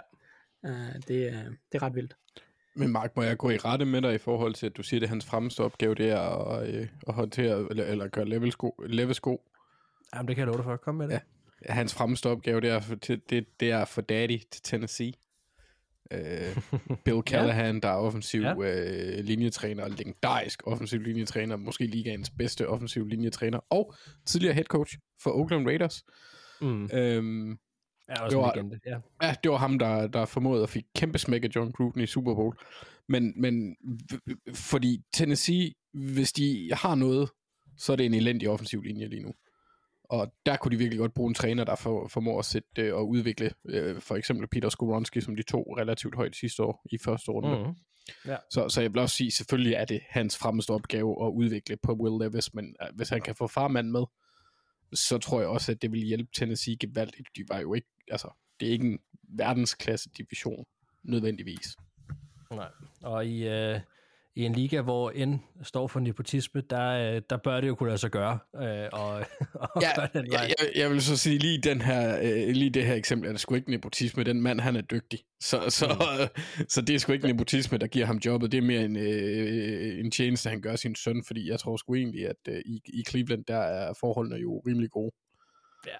Uh, 0.68 0.70
det, 1.08 1.28
er, 1.28 1.42
det 1.42 1.74
er 1.78 1.82
ret 1.82 1.94
vildt. 1.94 2.16
Men 2.76 2.92
Mark, 2.92 3.16
må 3.16 3.22
jeg 3.22 3.38
gå 3.38 3.50
i 3.50 3.56
rette 3.56 3.84
med 3.84 4.02
dig 4.02 4.14
i 4.14 4.18
forhold 4.18 4.54
til, 4.54 4.66
at 4.66 4.76
du 4.76 4.82
siger, 4.82 4.98
at 4.98 5.02
det 5.02 5.08
hans 5.08 5.24
fremmeste 5.24 5.60
opgave, 5.60 5.94
det 5.94 6.10
er 6.10 6.20
at, 6.20 6.74
øh, 6.74 6.88
at 7.08 7.14
håndtere, 7.14 7.66
eller, 7.70 7.84
eller 7.84 8.08
gøre 8.08 8.24
Levis 8.28 8.56
god, 8.56 8.88
Levis 8.88 9.20
god. 9.20 9.38
Jamen, 10.14 10.28
det 10.28 10.36
kan 10.36 10.40
jeg 10.40 10.46
love 10.46 10.56
dig 10.56 10.64
for. 10.64 10.76
Kom 10.76 10.94
med 10.94 11.08
det. 11.08 11.20
Ja. 11.68 11.72
Hans 11.72 11.94
fremmeste 11.94 12.28
opgave, 12.28 12.60
det 12.60 12.70
er, 12.70 12.80
for, 12.80 12.94
til- 12.96 13.22
det, 13.30 13.46
det 13.60 13.70
er 13.70 13.84
for 13.84 14.00
daddy 14.00 14.38
til 14.50 14.62
Tennessee. 14.62 15.12
Øh, 16.12 16.56
Bill 17.04 17.20
Callahan, 17.26 17.80
der 17.80 17.88
er 17.88 17.94
offensiv 17.96 18.40
Ja. 18.40 18.54
øh, 19.18 19.24
linjetræner, 19.24 19.88
legendarisk 19.88 20.62
offensiv 20.66 21.00
linjetræner, 21.00 21.56
måske 21.56 21.86
ligaens 21.86 22.30
bedste 22.30 22.68
offensiv 22.68 23.06
linjetræner, 23.06 23.58
og 23.70 23.94
tidligere 24.26 24.54
head 24.54 24.64
coach 24.64 24.98
for 25.22 25.30
Oakland 25.30 25.66
Raiders. 25.66 26.04
Mm. 26.60 26.88
Øhm, 26.92 27.58
Ja, 28.08 28.22
også 28.22 28.36
det 28.36 28.42
en 28.42 28.46
var- 28.46 28.54
legende. 28.54 28.80
Ja. 28.86 28.98
Ja, 29.22 29.34
det 29.42 29.50
var 29.50 29.56
ham, 29.56 29.78
der, 29.78 30.06
der 30.06 30.24
formåede 30.24 30.62
at 30.62 30.68
fik 30.68 30.84
kæmpe 30.96 31.18
smæk 31.18 31.44
af 31.44 31.48
John 31.56 31.72
Gruden 31.72 32.00
i 32.02 32.06
Super 32.06 32.34
Bowl. 32.34 32.56
Men, 33.08 33.32
men 33.40 33.76
fordi 34.54 35.02
Tennessee, 35.14 35.72
hvis 35.92 36.32
de 36.32 36.70
har 36.72 36.94
noget, 36.94 37.30
så 37.78 37.92
er 37.92 37.96
det 37.96 38.06
en 38.06 38.14
elendig 38.14 38.48
offensiv 38.48 38.82
linje 38.82 39.08
lige 39.08 39.22
nu. 39.22 39.32
Og 40.04 40.32
der 40.46 40.56
kunne 40.56 40.72
de 40.72 40.76
virkelig 40.78 40.98
godt 40.98 41.14
bruge 41.14 41.28
en 41.28 41.34
træner, 41.34 41.64
der 41.64 41.74
for, 41.76 42.08
formår 42.08 42.38
at 42.38 42.44
sætte 42.44 42.68
øh, 42.82 42.94
og 42.94 43.08
udvikle 43.08 43.50
øh, 43.68 44.00
for 44.00 44.16
eksempel 44.16 44.48
Peter 44.48 44.68
Skoronski, 44.68 45.20
som 45.20 45.36
de 45.36 45.42
tog 45.42 45.76
relativt 45.78 46.14
højt 46.14 46.36
sidste 46.36 46.62
år 46.62 46.82
i 46.92 46.98
første 46.98 47.30
runde. 47.30 47.68
Mm. 47.68 47.74
Så, 48.50 48.68
så 48.68 48.80
jeg 48.80 48.92
vil 48.92 49.00
også 49.02 49.16
sige, 49.16 49.30
selvfølgelig 49.30 49.72
er 49.74 49.84
det 49.84 50.00
hans 50.08 50.38
fremmeste 50.38 50.70
opgave 50.70 51.26
at 51.26 51.30
udvikle 51.30 51.76
på 51.82 51.92
Will 51.92 52.24
Levis, 52.24 52.54
men 52.54 52.76
øh, 52.82 52.88
hvis 52.96 53.08
han 53.08 53.20
kan 53.20 53.34
få 53.34 53.46
farmand 53.46 53.90
med, 53.90 54.04
så 54.92 55.18
tror 55.18 55.40
jeg 55.40 55.48
også, 55.48 55.72
at 55.72 55.82
det 55.82 55.92
vil 55.92 56.00
hjælpe 56.00 56.30
Tennessee 56.34 56.76
gevaldigt. 56.76 57.28
De 57.36 57.44
var 57.48 57.58
jo 57.60 57.74
ikke, 57.74 57.88
altså, 58.10 58.28
det 58.60 58.68
er 58.68 58.72
ikke 58.72 58.86
en 58.86 58.98
verdensklasse 59.28 60.10
division, 60.18 60.64
nødvendigvis. 61.02 61.76
Nej. 62.50 62.68
Og 63.02 63.26
i, 63.26 63.48
øh, 63.48 63.80
i 64.34 64.42
en 64.44 64.52
liga, 64.52 64.80
hvor 64.80 65.26
N 65.26 65.42
står 65.62 65.86
for 65.86 66.00
nepotisme, 66.00 66.60
der, 66.70 67.14
øh, 67.14 67.22
der 67.30 67.36
bør 67.36 67.60
det 67.60 67.68
jo 67.68 67.74
kunne 67.74 67.88
lade 67.88 67.98
sig 67.98 68.10
gøre. 68.10 68.38
Øh, 68.56 68.88
og, 68.92 69.10
og 69.74 69.82
Ja, 69.82 69.90
gøre 69.96 70.08
den 70.12 70.26
jeg, 70.32 70.38
vej. 70.40 70.54
jeg, 70.58 70.70
jeg 70.76 70.90
vil 70.90 71.02
så 71.02 71.16
sige, 71.16 71.38
lige, 71.38 71.58
den 71.62 71.80
her, 71.80 72.18
øh, 72.22 72.48
lige 72.54 72.70
det 72.70 72.86
her 72.86 72.94
eksempel 72.94 73.28
er 73.28 73.32
det 73.32 73.40
sgu 73.40 73.54
ikke 73.54 73.70
nepotisme. 73.70 74.24
Den 74.24 74.42
mand, 74.42 74.60
han 74.60 74.76
er 74.76 74.80
dygtig. 74.80 75.20
Så, 75.40 75.70
så, 75.70 75.86
mm. 75.86 76.42
så 76.74 76.80
det 76.80 76.94
er 76.94 76.98
sgu 76.98 77.12
ikke 77.12 77.26
nepotisme, 77.26 77.78
der 77.78 77.86
giver 77.86 78.06
ham 78.06 78.16
jobbet. 78.16 78.52
Det 78.52 78.58
er 78.58 78.62
mere 78.62 78.84
en, 78.84 78.96
øh, 78.96 80.04
en 80.04 80.10
tjeneste, 80.10 80.48
han 80.50 80.60
gør 80.60 80.76
sin 80.76 80.94
søn, 80.94 81.24
fordi 81.24 81.50
jeg 81.50 81.60
tror 81.60 81.76
sgu 81.76 81.94
egentlig, 81.94 82.26
at 82.28 82.36
øh, 82.48 82.60
i, 82.66 82.80
i 82.84 83.04
Cleveland, 83.08 83.44
der 83.44 83.58
er 83.58 83.92
forholdene 84.00 84.36
jo 84.36 84.62
rimelig 84.66 84.90
gode. 84.90 85.12
Ja. 85.86 85.96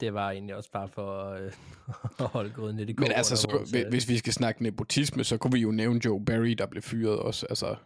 Det 0.00 0.14
var 0.14 0.30
egentlig 0.30 0.56
også 0.56 0.70
bare 0.70 0.88
for 0.88 1.28
øh, 1.30 1.52
at 2.20 2.26
holde 2.26 2.50
gryden 2.50 2.76
lidt 2.76 2.90
i 2.90 2.94
Men 2.98 3.12
altså, 3.12 3.36
så, 3.36 3.48
vores, 3.52 3.70
hvis, 3.70 3.84
øh, 3.84 3.90
hvis 3.90 4.08
vi 4.08 4.18
skal 4.18 4.32
snakke 4.32 4.62
nepotisme, 4.62 5.24
så 5.24 5.38
kunne 5.38 5.52
vi 5.52 5.58
jo 5.58 5.70
nævne 5.70 6.00
Joe 6.04 6.24
Barry, 6.24 6.50
der 6.58 6.66
blev 6.66 6.82
fyret 6.82 7.18
også. 7.18 7.46
Altså, 7.50 7.76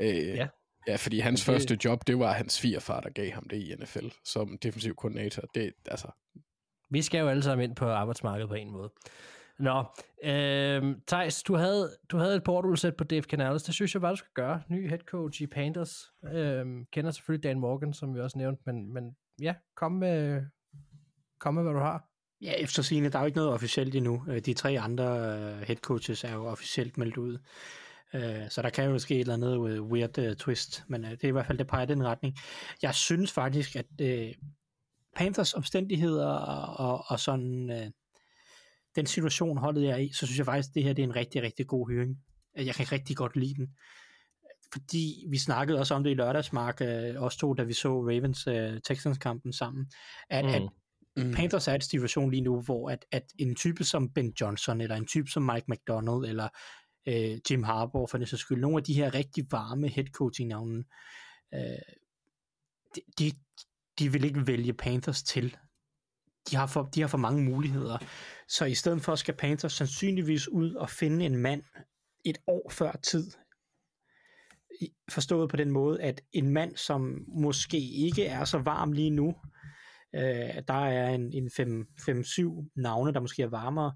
øh, 0.00 0.08
Ja. 0.08 0.48
ja, 0.88 0.96
fordi 0.96 1.18
hans 1.18 1.40
Det- 1.40 1.46
første 1.54 1.78
job, 1.84 2.06
det 2.06 2.18
var 2.18 2.32
hans 2.32 2.52
svigerfar, 2.52 3.00
der 3.00 3.10
gav 3.10 3.30
ham 3.30 3.48
det 3.48 3.56
i 3.56 3.74
NFL, 3.74 4.06
som 4.24 4.58
defensiv 4.58 4.94
koordinator. 4.94 5.42
Det, 5.54 5.72
altså, 5.86 6.08
Vi 6.90 7.02
skal 7.02 7.20
jo 7.20 7.28
alle 7.28 7.42
sammen 7.42 7.64
ind 7.70 7.76
på 7.76 7.84
arbejdsmarkedet 7.90 8.48
på 8.48 8.54
en 8.54 8.70
måde. 8.70 8.92
Nå, 9.58 9.84
øh, 10.24 10.96
Thijs, 11.06 11.42
du 11.42 11.54
havde, 11.54 11.90
du 12.10 12.16
havde 12.16 12.36
et 12.36 12.44
port, 12.44 12.62
du 12.64 12.68
ville 12.68 12.80
sætte 12.80 12.96
på 12.96 13.04
Dave 13.04 13.22
Canales. 13.22 13.62
Det 13.62 13.74
synes 13.74 13.94
jeg 13.94 14.00
bare, 14.00 14.10
du 14.12 14.16
skal 14.16 14.30
gøre. 14.34 14.62
Ny 14.68 14.88
head 14.88 14.98
coach 14.98 15.42
i 15.42 15.46
Panthers. 15.46 15.96
Øh, 16.34 16.66
kender 16.92 17.10
selvfølgelig 17.10 17.42
Dan 17.50 17.60
Morgan, 17.60 17.92
som 17.92 18.14
vi 18.14 18.20
også 18.20 18.38
nævnte, 18.38 18.62
men, 18.66 18.94
men 18.94 19.16
ja, 19.42 19.54
kom 19.76 19.92
med, 19.92 20.42
kom 21.40 21.54
med, 21.54 21.62
hvad 21.62 21.72
du 21.72 21.78
har. 21.78 22.04
Ja, 22.40 22.52
efter 22.52 22.82
sigende, 22.82 23.10
der 23.10 23.18
er 23.18 23.22
jo 23.22 23.26
ikke 23.26 23.38
noget 23.38 23.52
officielt 23.52 23.94
endnu. 23.94 24.24
Øh, 24.28 24.40
De 24.40 24.54
tre 24.54 24.80
andre 24.80 25.04
øh, 25.04 25.60
head 25.60 25.76
coaches 25.76 26.24
er 26.24 26.32
jo 26.32 26.46
officielt 26.46 26.98
meldt 26.98 27.16
ud. 27.16 27.38
Øh, 28.14 28.50
Så 28.50 28.62
der 28.62 28.70
kan 28.70 28.90
jo 28.90 28.98
ske 28.98 29.14
et 29.14 29.20
eller 29.20 29.34
andet 29.34 29.80
weird 29.80 30.36
twist, 30.36 30.84
men 30.88 31.04
det 31.04 31.24
er 31.24 31.28
i 31.28 31.30
hvert 31.30 31.46
fald, 31.46 31.58
det 31.58 31.66
peger 31.66 31.82
i 31.82 31.86
den 31.86 32.04
retning. 32.04 32.36
Jeg 32.82 32.94
synes 32.94 33.32
faktisk, 33.32 33.76
at 33.76 33.86
Panthers 35.16 35.54
omstændigheder 35.54 36.28
og, 36.28 37.04
og, 37.08 37.20
sådan 37.20 37.92
den 38.96 39.06
situation 39.06 39.58
holdet 39.58 39.84
jeg 39.84 40.04
i, 40.04 40.12
så 40.12 40.26
synes 40.26 40.38
jeg 40.38 40.46
faktisk, 40.46 40.68
at 40.70 40.74
det 40.74 40.82
her 40.82 40.92
det 40.92 41.02
er 41.02 41.06
en 41.06 41.16
rigtig, 41.16 41.42
rigtig 41.42 41.66
god 41.66 41.92
høring. 41.92 42.18
Jeg 42.56 42.74
kan 42.74 42.92
rigtig 42.92 43.16
godt 43.16 43.36
lide 43.36 43.54
den. 43.54 43.68
Fordi 44.72 45.26
vi 45.30 45.38
snakkede 45.38 45.78
også 45.78 45.94
om 45.94 46.04
det 46.04 46.10
i 46.10 46.14
lørdagsmark, 46.14 46.80
øh, 46.80 47.22
os 47.22 47.36
to, 47.36 47.54
da 47.54 47.62
vi 47.62 47.72
så 47.72 47.88
Ravens 47.88 48.46
øh, 48.46 48.80
Texans 48.84 49.18
kampen 49.18 49.52
sammen, 49.52 49.86
at, 50.30 50.44
mm. 50.44 50.50
at 50.50 50.62
mm, 51.26 51.34
Panthers 51.34 51.68
er 51.68 51.72
i 51.72 51.74
en 51.74 51.80
situation 51.80 52.30
lige 52.30 52.40
nu, 52.40 52.60
hvor 52.60 52.90
at, 52.90 53.04
at 53.12 53.22
en 53.38 53.54
type 53.54 53.84
som 53.84 54.10
Ben 54.10 54.32
Johnson, 54.40 54.80
eller 54.80 54.96
en 54.96 55.06
type 55.06 55.30
som 55.30 55.42
Mike 55.42 55.66
McDonald, 55.68 56.24
eller 56.24 56.48
øh, 57.08 57.38
Jim 57.50 57.62
Harbaugh 57.62 58.08
for 58.10 58.18
den 58.18 58.26
sags 58.26 58.42
skyld, 58.42 58.60
nogle 58.60 58.76
af 58.76 58.84
de 58.84 58.94
her 58.94 59.14
rigtig 59.14 59.46
varme 59.50 59.88
head 59.88 60.06
coaching 60.06 60.48
navne, 60.48 60.84
øh, 61.54 61.60
de, 62.94 63.00
de, 63.18 63.32
de 63.98 64.12
vil 64.12 64.24
ikke 64.24 64.46
vælge 64.46 64.72
Panthers 64.72 65.22
til. 65.22 65.56
De 66.50 66.56
har, 66.56 66.66
for, 66.66 66.82
de 66.94 67.00
har 67.00 67.08
for 67.08 67.18
mange 67.18 67.44
muligheder. 67.44 67.98
Så 68.48 68.64
i 68.64 68.74
stedet 68.74 69.02
for 69.02 69.14
skal 69.14 69.34
Panthers 69.34 69.72
sandsynligvis 69.72 70.48
ud 70.48 70.74
og 70.74 70.90
finde 70.90 71.24
en 71.26 71.36
mand 71.36 71.62
et 72.24 72.38
år 72.46 72.70
før 72.70 72.92
tid. 73.02 73.30
Forstået 75.10 75.50
på 75.50 75.56
den 75.56 75.70
måde, 75.70 76.02
at 76.02 76.20
en 76.32 76.50
mand, 76.50 76.76
som 76.76 77.24
måske 77.28 77.80
ikke 77.80 78.26
er 78.26 78.44
så 78.44 78.58
varm 78.58 78.92
lige 78.92 79.10
nu, 79.10 79.34
Øh, 80.14 80.62
der 80.68 80.84
er 80.86 81.08
en, 81.08 81.32
en 81.32 81.46
5-7 81.46 82.72
navne, 82.76 83.12
der 83.12 83.20
måske 83.20 83.42
er 83.42 83.46
varmere, 83.46 83.92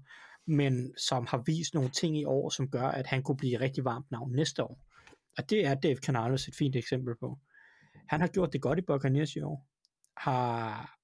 men 0.47 0.93
som 0.97 1.25
har 1.29 1.43
vist 1.45 1.73
nogle 1.73 1.89
ting 1.89 2.17
i 2.17 2.25
år, 2.25 2.49
som 2.49 2.69
gør, 2.69 2.87
at 2.87 3.07
han 3.07 3.23
kunne 3.23 3.37
blive 3.37 3.59
rigtig 3.59 3.85
varmt 3.85 4.11
navn 4.11 4.31
næste 4.31 4.63
år. 4.63 4.79
Og 5.37 5.49
det 5.49 5.65
er 5.65 5.75
Dave 5.75 5.95
Canales 5.95 6.47
et 6.47 6.55
fint 6.55 6.75
eksempel 6.75 7.15
på. 7.19 7.39
Han 8.07 8.21
har 8.21 8.27
gjort 8.27 8.53
det 8.53 8.61
godt 8.61 8.79
i 8.79 8.81
Buccaneers 8.81 9.35
i 9.35 9.41
år. 9.41 9.67
Har 10.17 10.95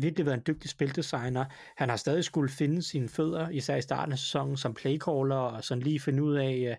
virkelig 0.00 0.26
været 0.26 0.36
en 0.36 0.44
dygtig 0.46 0.70
spildesigner. 0.70 1.44
Han 1.76 1.88
har 1.88 1.96
stadig 1.96 2.24
skulle 2.24 2.50
finde 2.50 2.82
sine 2.82 3.08
fødder, 3.08 3.48
især 3.48 3.76
i 3.76 3.82
starten 3.82 4.12
af 4.12 4.18
sæsonen, 4.18 4.56
som 4.56 4.74
playcaller, 4.74 5.36
og 5.36 5.64
sådan 5.64 5.82
lige 5.82 6.00
finde 6.00 6.22
ud 6.22 6.36
af, 6.36 6.66
øh, 6.70 6.76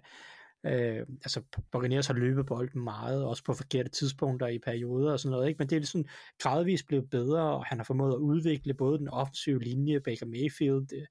øh, 0.65 1.06
altså 1.10 1.41
Buccaneers 1.71 2.08
har 2.08 2.13
løbet 2.13 2.45
bolden 2.45 2.84
meget, 2.84 3.26
også 3.26 3.43
på 3.43 3.54
forkerte 3.54 3.89
tidspunkter 3.89 4.47
i 4.47 4.60
perioder 4.60 5.12
og 5.12 5.19
sådan 5.19 5.32
noget, 5.32 5.47
ikke? 5.47 5.58
men 5.58 5.69
det 5.69 5.78
er 5.78 5.86
sådan 5.86 6.08
gradvist 6.39 6.88
blevet 6.88 7.10
bedre, 7.10 7.41
og 7.41 7.65
han 7.65 7.78
har 7.78 7.84
formået 7.84 8.13
at 8.13 8.17
udvikle 8.17 8.74
både 8.74 9.00
den 9.00 9.10
offensive 9.10 9.60
linje, 9.60 10.00
Baker 10.00 10.26
Mayfield, 10.26 10.93
øh, 10.93 11.06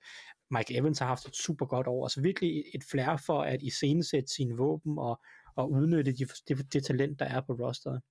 Mike 0.50 0.76
Evans 0.76 0.98
har 0.98 1.06
haft 1.06 1.26
et 1.26 1.36
super 1.36 1.66
godt 1.66 1.86
år, 1.86 2.04
altså 2.04 2.20
virkelig 2.20 2.64
et, 2.74 2.84
flair 2.90 3.16
for 3.26 3.42
at 3.42 3.62
iscenesætte 3.62 4.28
sine 4.28 4.56
våben 4.56 4.98
og, 4.98 5.20
og 5.56 5.70
udnytte 5.70 6.12
de, 6.12 6.26
det, 6.48 6.72
det 6.72 6.84
talent, 6.84 7.18
der 7.18 7.24
er 7.24 7.40
på 7.40 7.52
rosteret. 7.52 8.02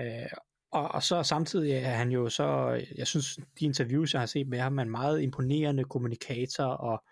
Øh, 0.00 0.30
og, 0.72 0.88
og 0.88 1.02
så 1.02 1.22
samtidig 1.22 1.72
er 1.72 1.90
han 1.90 2.10
jo 2.10 2.28
så, 2.28 2.80
jeg 2.96 3.06
synes, 3.06 3.38
de 3.60 3.64
interviews, 3.64 4.12
jeg 4.12 4.20
har 4.20 4.26
set 4.26 4.48
med 4.48 4.58
ham, 4.58 4.78
er 4.78 4.82
en 4.82 4.90
meget 4.90 5.22
imponerende 5.22 5.84
kommunikator, 5.84 6.64
og 6.64 7.04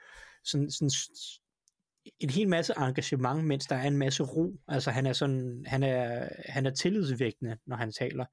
sådan, 0.44 0.70
sådan 0.70 0.90
en 2.20 2.30
hel 2.30 2.48
masse 2.48 2.74
engagement, 2.76 3.44
mens 3.44 3.66
der 3.66 3.76
er 3.76 3.86
en 3.86 3.96
masse 3.96 4.22
ro. 4.22 4.52
Altså 4.68 4.90
han 4.90 5.06
er 5.06 5.12
sådan, 5.12 5.64
han 5.66 5.82
er, 5.82 6.28
han 6.48 6.66
er 6.66 6.70
tillidsvækkende, 6.70 7.56
når 7.66 7.76
han 7.76 7.92
taler. 7.92 8.24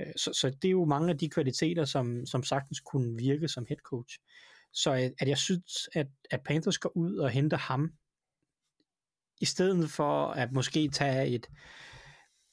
Øh, 0.00 0.12
så, 0.16 0.32
så 0.32 0.50
det 0.50 0.68
er 0.68 0.72
jo 0.72 0.84
mange 0.84 1.10
af 1.10 1.18
de 1.18 1.28
kvaliteter, 1.28 1.84
som, 1.84 2.26
som 2.26 2.42
sagtens 2.42 2.80
kunne 2.80 3.16
virke 3.16 3.48
som 3.48 3.66
head 3.68 3.78
coach. 3.78 4.18
Så 4.72 4.92
at, 4.92 5.12
at 5.18 5.28
jeg 5.28 5.38
synes, 5.38 5.88
at, 5.94 6.06
at 6.30 6.40
Panthers 6.44 6.78
går 6.78 6.96
ud 6.96 7.16
og 7.16 7.30
henter 7.30 7.56
ham, 7.56 7.92
i 9.40 9.44
stedet 9.44 9.90
for 9.90 10.26
at 10.26 10.52
måske 10.52 10.88
tage 10.88 11.26
et, 11.26 11.46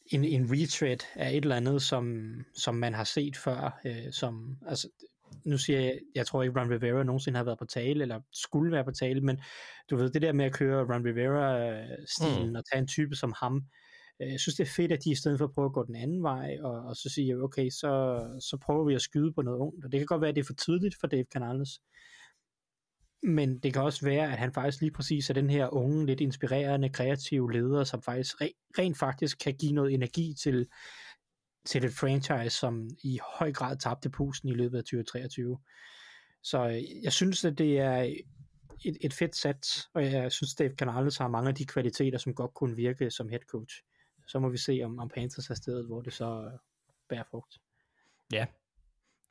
en, 0.05 0.23
en 0.23 0.51
retread 0.51 0.97
af 1.15 1.29
et 1.29 1.43
eller 1.43 1.55
andet, 1.55 1.81
som, 1.81 2.33
som 2.55 2.75
man 2.75 2.93
har 2.93 3.03
set 3.03 3.37
før, 3.37 3.79
øh, 3.85 4.11
som, 4.11 4.57
altså, 4.67 4.89
nu 5.45 5.57
siger 5.57 5.79
jeg, 5.79 5.99
jeg 6.15 6.25
tror 6.25 6.43
ikke, 6.43 6.59
Ron 6.59 6.71
Rivera 6.71 7.03
nogensinde 7.03 7.37
har 7.37 7.43
været 7.43 7.59
på 7.59 7.65
tale, 7.65 8.01
eller 8.01 8.19
skulle 8.33 8.71
være 8.71 8.85
på 8.85 8.91
tale, 8.91 9.21
men 9.21 9.41
du 9.89 9.95
ved, 9.95 10.09
det 10.09 10.21
der 10.21 10.33
med 10.33 10.45
at 10.45 10.53
køre 10.53 10.93
Ron 10.93 11.05
Rivera-stilen, 11.05 12.49
mm. 12.49 12.55
og 12.55 12.63
tage 12.71 12.79
en 12.79 12.87
type 12.87 13.15
som 13.15 13.33
ham, 13.39 13.63
øh, 14.21 14.31
jeg 14.31 14.39
synes, 14.39 14.55
det 14.55 14.63
er 14.63 14.73
fedt, 14.75 14.91
at 14.91 15.03
de 15.03 15.11
i 15.11 15.15
stedet 15.15 15.37
for 15.37 15.45
at 15.45 15.53
prøve 15.53 15.65
at 15.65 15.73
gå 15.73 15.85
den 15.85 15.95
anden 15.95 16.23
vej, 16.23 16.57
og, 16.61 16.71
og 16.71 16.95
så 16.95 17.09
sige, 17.09 17.43
okay, 17.43 17.69
så, 17.69 18.23
så 18.39 18.57
prøver 18.65 18.85
vi 18.85 18.95
at 18.95 19.01
skyde 19.01 19.33
på 19.33 19.41
noget 19.41 19.59
ungt, 19.59 19.85
og 19.85 19.91
det 19.91 19.99
kan 19.99 20.07
godt 20.07 20.21
være, 20.21 20.29
at 20.29 20.35
det 20.35 20.41
er 20.41 20.45
for 20.45 20.53
tidligt 20.53 20.95
for 20.99 21.07
Dave 21.07 21.25
Canales, 21.33 21.69
men 23.23 23.59
det 23.59 23.73
kan 23.73 23.81
også 23.81 24.05
være, 24.05 24.31
at 24.31 24.37
han 24.37 24.53
faktisk 24.53 24.81
lige 24.81 24.91
præcis 24.91 25.29
er 25.29 25.33
den 25.33 25.49
her 25.49 25.73
unge, 25.73 26.05
lidt 26.05 26.21
inspirerende, 26.21 26.89
kreative 26.89 27.53
leder, 27.53 27.83
som 27.83 28.01
faktisk 28.01 28.35
re- 28.41 28.71
rent 28.79 28.97
faktisk 28.97 29.37
kan 29.39 29.53
give 29.53 29.71
noget 29.71 29.93
energi 29.93 30.33
til, 30.43 30.67
til 31.67 31.85
et 31.85 31.93
franchise, 31.93 32.57
som 32.57 32.89
i 33.03 33.19
høj 33.37 33.53
grad 33.53 33.77
tabte 33.77 34.09
pusten 34.09 34.49
i 34.49 34.53
løbet 34.53 34.77
af 34.77 34.83
2023. 34.83 35.57
Så 36.43 36.67
øh, 36.67 37.03
jeg 37.03 37.13
synes, 37.13 37.45
at 37.45 37.57
det 37.57 37.79
er 37.79 38.01
et, 38.85 38.97
et 39.01 39.13
fedt 39.13 39.35
sats, 39.35 39.89
og 39.93 40.03
jeg 40.03 40.31
synes, 40.31 40.55
Dave 40.55 40.73
Canales 40.75 41.17
har 41.17 41.27
mange 41.27 41.49
af 41.49 41.55
de 41.55 41.65
kvaliteter, 41.65 42.17
som 42.17 42.33
godt 42.33 42.53
kunne 42.53 42.75
virke 42.75 43.11
som 43.11 43.29
head 43.29 43.39
coach. 43.51 43.83
Så 44.27 44.39
må 44.39 44.49
vi 44.49 44.57
se, 44.57 44.81
om, 44.85 44.99
om 44.99 45.09
Panthers 45.09 45.49
er 45.49 45.53
stedet, 45.53 45.85
hvor 45.85 46.01
det 46.01 46.13
så 46.13 46.49
øh, 46.53 46.59
bærer 47.09 47.23
frugt. 47.31 47.57
Ja. 48.33 48.45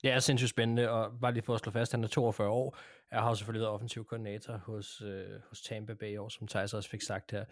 Det 0.02 0.10
er 0.10 0.18
sindssygt 0.18 0.50
spændende, 0.50 0.90
og 0.90 1.20
bare 1.20 1.32
lige 1.32 1.42
for 1.42 1.54
at 1.54 1.60
slå 1.60 1.72
fast, 1.72 1.92
han 1.92 2.04
er 2.04 2.08
42 2.08 2.48
år. 2.48 2.78
Jeg 3.10 3.22
har 3.22 3.34
selvfølgelig 3.34 3.60
været 3.60 3.72
offensiv 3.72 4.04
koordinator 4.04 4.56
hos, 4.56 5.02
øh, 5.02 5.40
hos 5.48 5.62
Tampa 5.62 5.94
Bay 5.94 6.12
i 6.12 6.16
år, 6.16 6.28
som 6.28 6.46
Thijs 6.46 6.74
også 6.74 6.90
fik 6.90 7.02
sagt 7.02 7.30
her. 7.30 7.44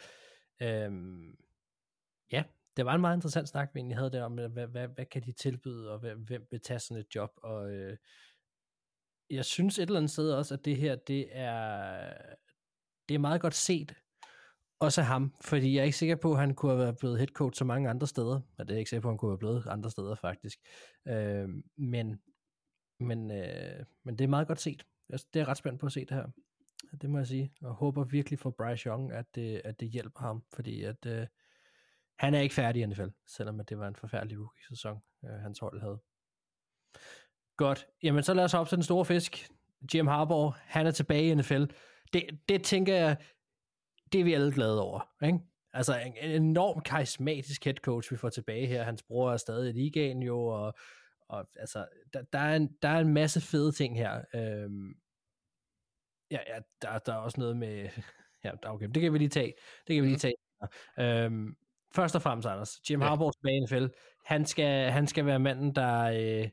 Øhm, 0.62 1.36
ja, 2.32 2.42
det 2.76 2.86
var 2.86 2.94
en 2.94 3.00
meget 3.00 3.16
interessant 3.16 3.48
snak, 3.48 3.70
vi 3.74 3.78
egentlig 3.78 3.96
havde 3.96 4.10
der 4.10 4.22
om, 4.22 4.34
hvad, 4.34 4.66
hvad, 4.66 4.88
hvad 4.88 5.04
kan 5.04 5.22
de 5.22 5.32
tilbyde, 5.32 5.92
og 5.92 5.98
hvem, 5.98 6.18
hvem 6.18 6.46
vil 6.50 6.60
tage 6.60 6.78
sådan 6.78 7.00
et 7.00 7.14
job, 7.14 7.30
og 7.42 7.70
øh, 7.70 7.96
jeg 9.30 9.44
synes 9.44 9.78
et 9.78 9.82
eller 9.82 9.96
andet 9.96 10.10
sted 10.10 10.32
også, 10.32 10.54
at 10.54 10.64
det 10.64 10.76
her, 10.76 10.96
det 10.96 11.28
er, 11.30 12.12
det 13.08 13.14
er 13.14 13.18
meget 13.18 13.40
godt 13.40 13.54
set, 13.54 13.94
også 14.80 15.00
af 15.00 15.06
ham, 15.06 15.34
fordi 15.40 15.74
jeg 15.74 15.80
er 15.80 15.84
ikke 15.84 15.96
sikker 15.96 16.16
på, 16.16 16.32
at 16.32 16.38
han 16.38 16.54
kunne 16.54 16.72
have 16.72 16.78
været 16.78 16.98
blevet 16.98 17.18
head 17.18 17.28
coach 17.28 17.58
så 17.58 17.64
mange 17.64 17.90
andre 17.90 18.06
steder, 18.06 18.40
og 18.58 18.66
det 18.66 18.70
er 18.70 18.74
jeg 18.74 18.78
ikke 18.78 18.90
sikker 18.90 19.02
på, 19.02 19.08
at 19.08 19.12
han 19.12 19.18
kunne 19.18 19.30
have 19.30 19.38
blevet 19.38 19.66
andre 19.66 19.90
steder 19.90 20.14
faktisk, 20.14 20.58
øh, 21.08 21.48
men, 21.76 22.20
men, 23.00 23.30
øh, 23.30 23.84
men 24.04 24.18
det 24.18 24.24
er 24.24 24.28
meget 24.28 24.46
godt 24.46 24.60
set. 24.60 24.86
Det 25.34 25.40
er 25.40 25.48
ret 25.48 25.56
spændt 25.56 25.80
på 25.80 25.86
at 25.86 25.92
se 25.92 26.00
det 26.00 26.10
her. 26.10 26.26
Det 27.00 27.10
må 27.10 27.18
jeg 27.18 27.26
sige. 27.26 27.52
Og 27.62 27.74
håber 27.74 28.04
virkelig 28.04 28.38
for 28.38 28.50
Bryce 28.50 28.88
Young, 28.88 29.12
at 29.12 29.26
det, 29.34 29.62
at 29.64 29.80
det 29.80 29.88
hjælper 29.88 30.20
ham, 30.20 30.44
fordi 30.52 30.82
at, 30.82 31.06
øh, 31.06 31.26
han 32.18 32.34
er 32.34 32.40
ikke 32.40 32.54
færdig 32.54 32.82
i 32.82 32.86
NFL, 32.86 33.08
selvom 33.26 33.60
det 33.64 33.78
var 33.78 33.88
en 33.88 33.96
forfærdelig 33.96 34.38
rookie-sæson, 34.38 35.02
øh, 35.24 35.30
hans 35.30 35.58
hold 35.58 35.80
havde. 35.80 36.00
Godt. 37.56 37.86
Jamen, 38.02 38.22
så 38.22 38.34
lad 38.34 38.44
os 38.44 38.52
hoppe 38.52 38.70
til 38.70 38.76
den 38.76 38.82
store 38.82 39.04
fisk. 39.04 39.48
Jim 39.94 40.06
Harbaugh, 40.06 40.54
han 40.56 40.86
er 40.86 40.90
tilbage 40.90 41.28
i 41.28 41.34
NFL. 41.34 41.64
Det, 42.12 42.40
det 42.48 42.64
tænker 42.64 42.94
jeg, 42.94 43.16
det 44.12 44.20
er 44.20 44.24
vi 44.24 44.34
alle 44.34 44.52
glade 44.52 44.82
over. 44.82 45.08
Ikke? 45.22 45.38
Altså 45.72 45.98
en, 45.98 46.16
en 46.16 46.42
enorm 46.42 46.80
karismatisk 46.80 47.64
head 47.64 47.74
coach, 47.74 48.12
vi 48.12 48.16
får 48.16 48.28
tilbage 48.28 48.66
her. 48.66 48.82
Hans 48.82 49.02
bror 49.02 49.32
er 49.32 49.36
stadig 49.36 49.68
i 49.68 49.72
ligaen 49.72 50.22
jo, 50.22 50.46
og, 50.46 50.74
og 51.28 51.48
altså, 51.56 51.86
der, 52.12 52.22
der, 52.22 52.38
er 52.38 52.56
en, 52.56 52.76
der 52.82 52.88
er 52.88 53.00
en 53.00 53.14
masse 53.14 53.40
fede 53.40 53.72
ting 53.72 53.96
her. 53.96 54.24
Øhm, 54.34 54.94
ja, 56.30 56.38
ja 56.46 56.58
der, 56.82 56.98
der 56.98 57.12
er 57.12 57.16
også 57.16 57.40
noget 57.40 57.56
med... 57.56 57.88
Ja, 58.44 58.50
okay, 58.64 58.88
det 58.94 59.02
kan 59.02 59.12
vi 59.12 59.18
lige 59.18 59.28
tage. 59.28 59.54
Det 59.86 59.94
kan 59.94 60.02
vi 60.02 60.08
lige 60.08 60.18
tage. 60.18 60.34
Øhm, 60.98 61.56
først 61.94 62.14
og 62.16 62.22
fremmest, 62.22 62.48
Anders, 62.48 62.80
Jim. 62.90 63.00
Harbaugh 63.00 63.32
tilbage 63.32 63.56
i 63.56 63.60
NFL. 63.60 63.86
Han 64.24 64.46
skal, 64.46 64.90
han 64.90 65.06
skal 65.06 65.26
være 65.26 65.38
manden, 65.38 65.74
der... 65.74 66.02
Øh, 66.04 66.48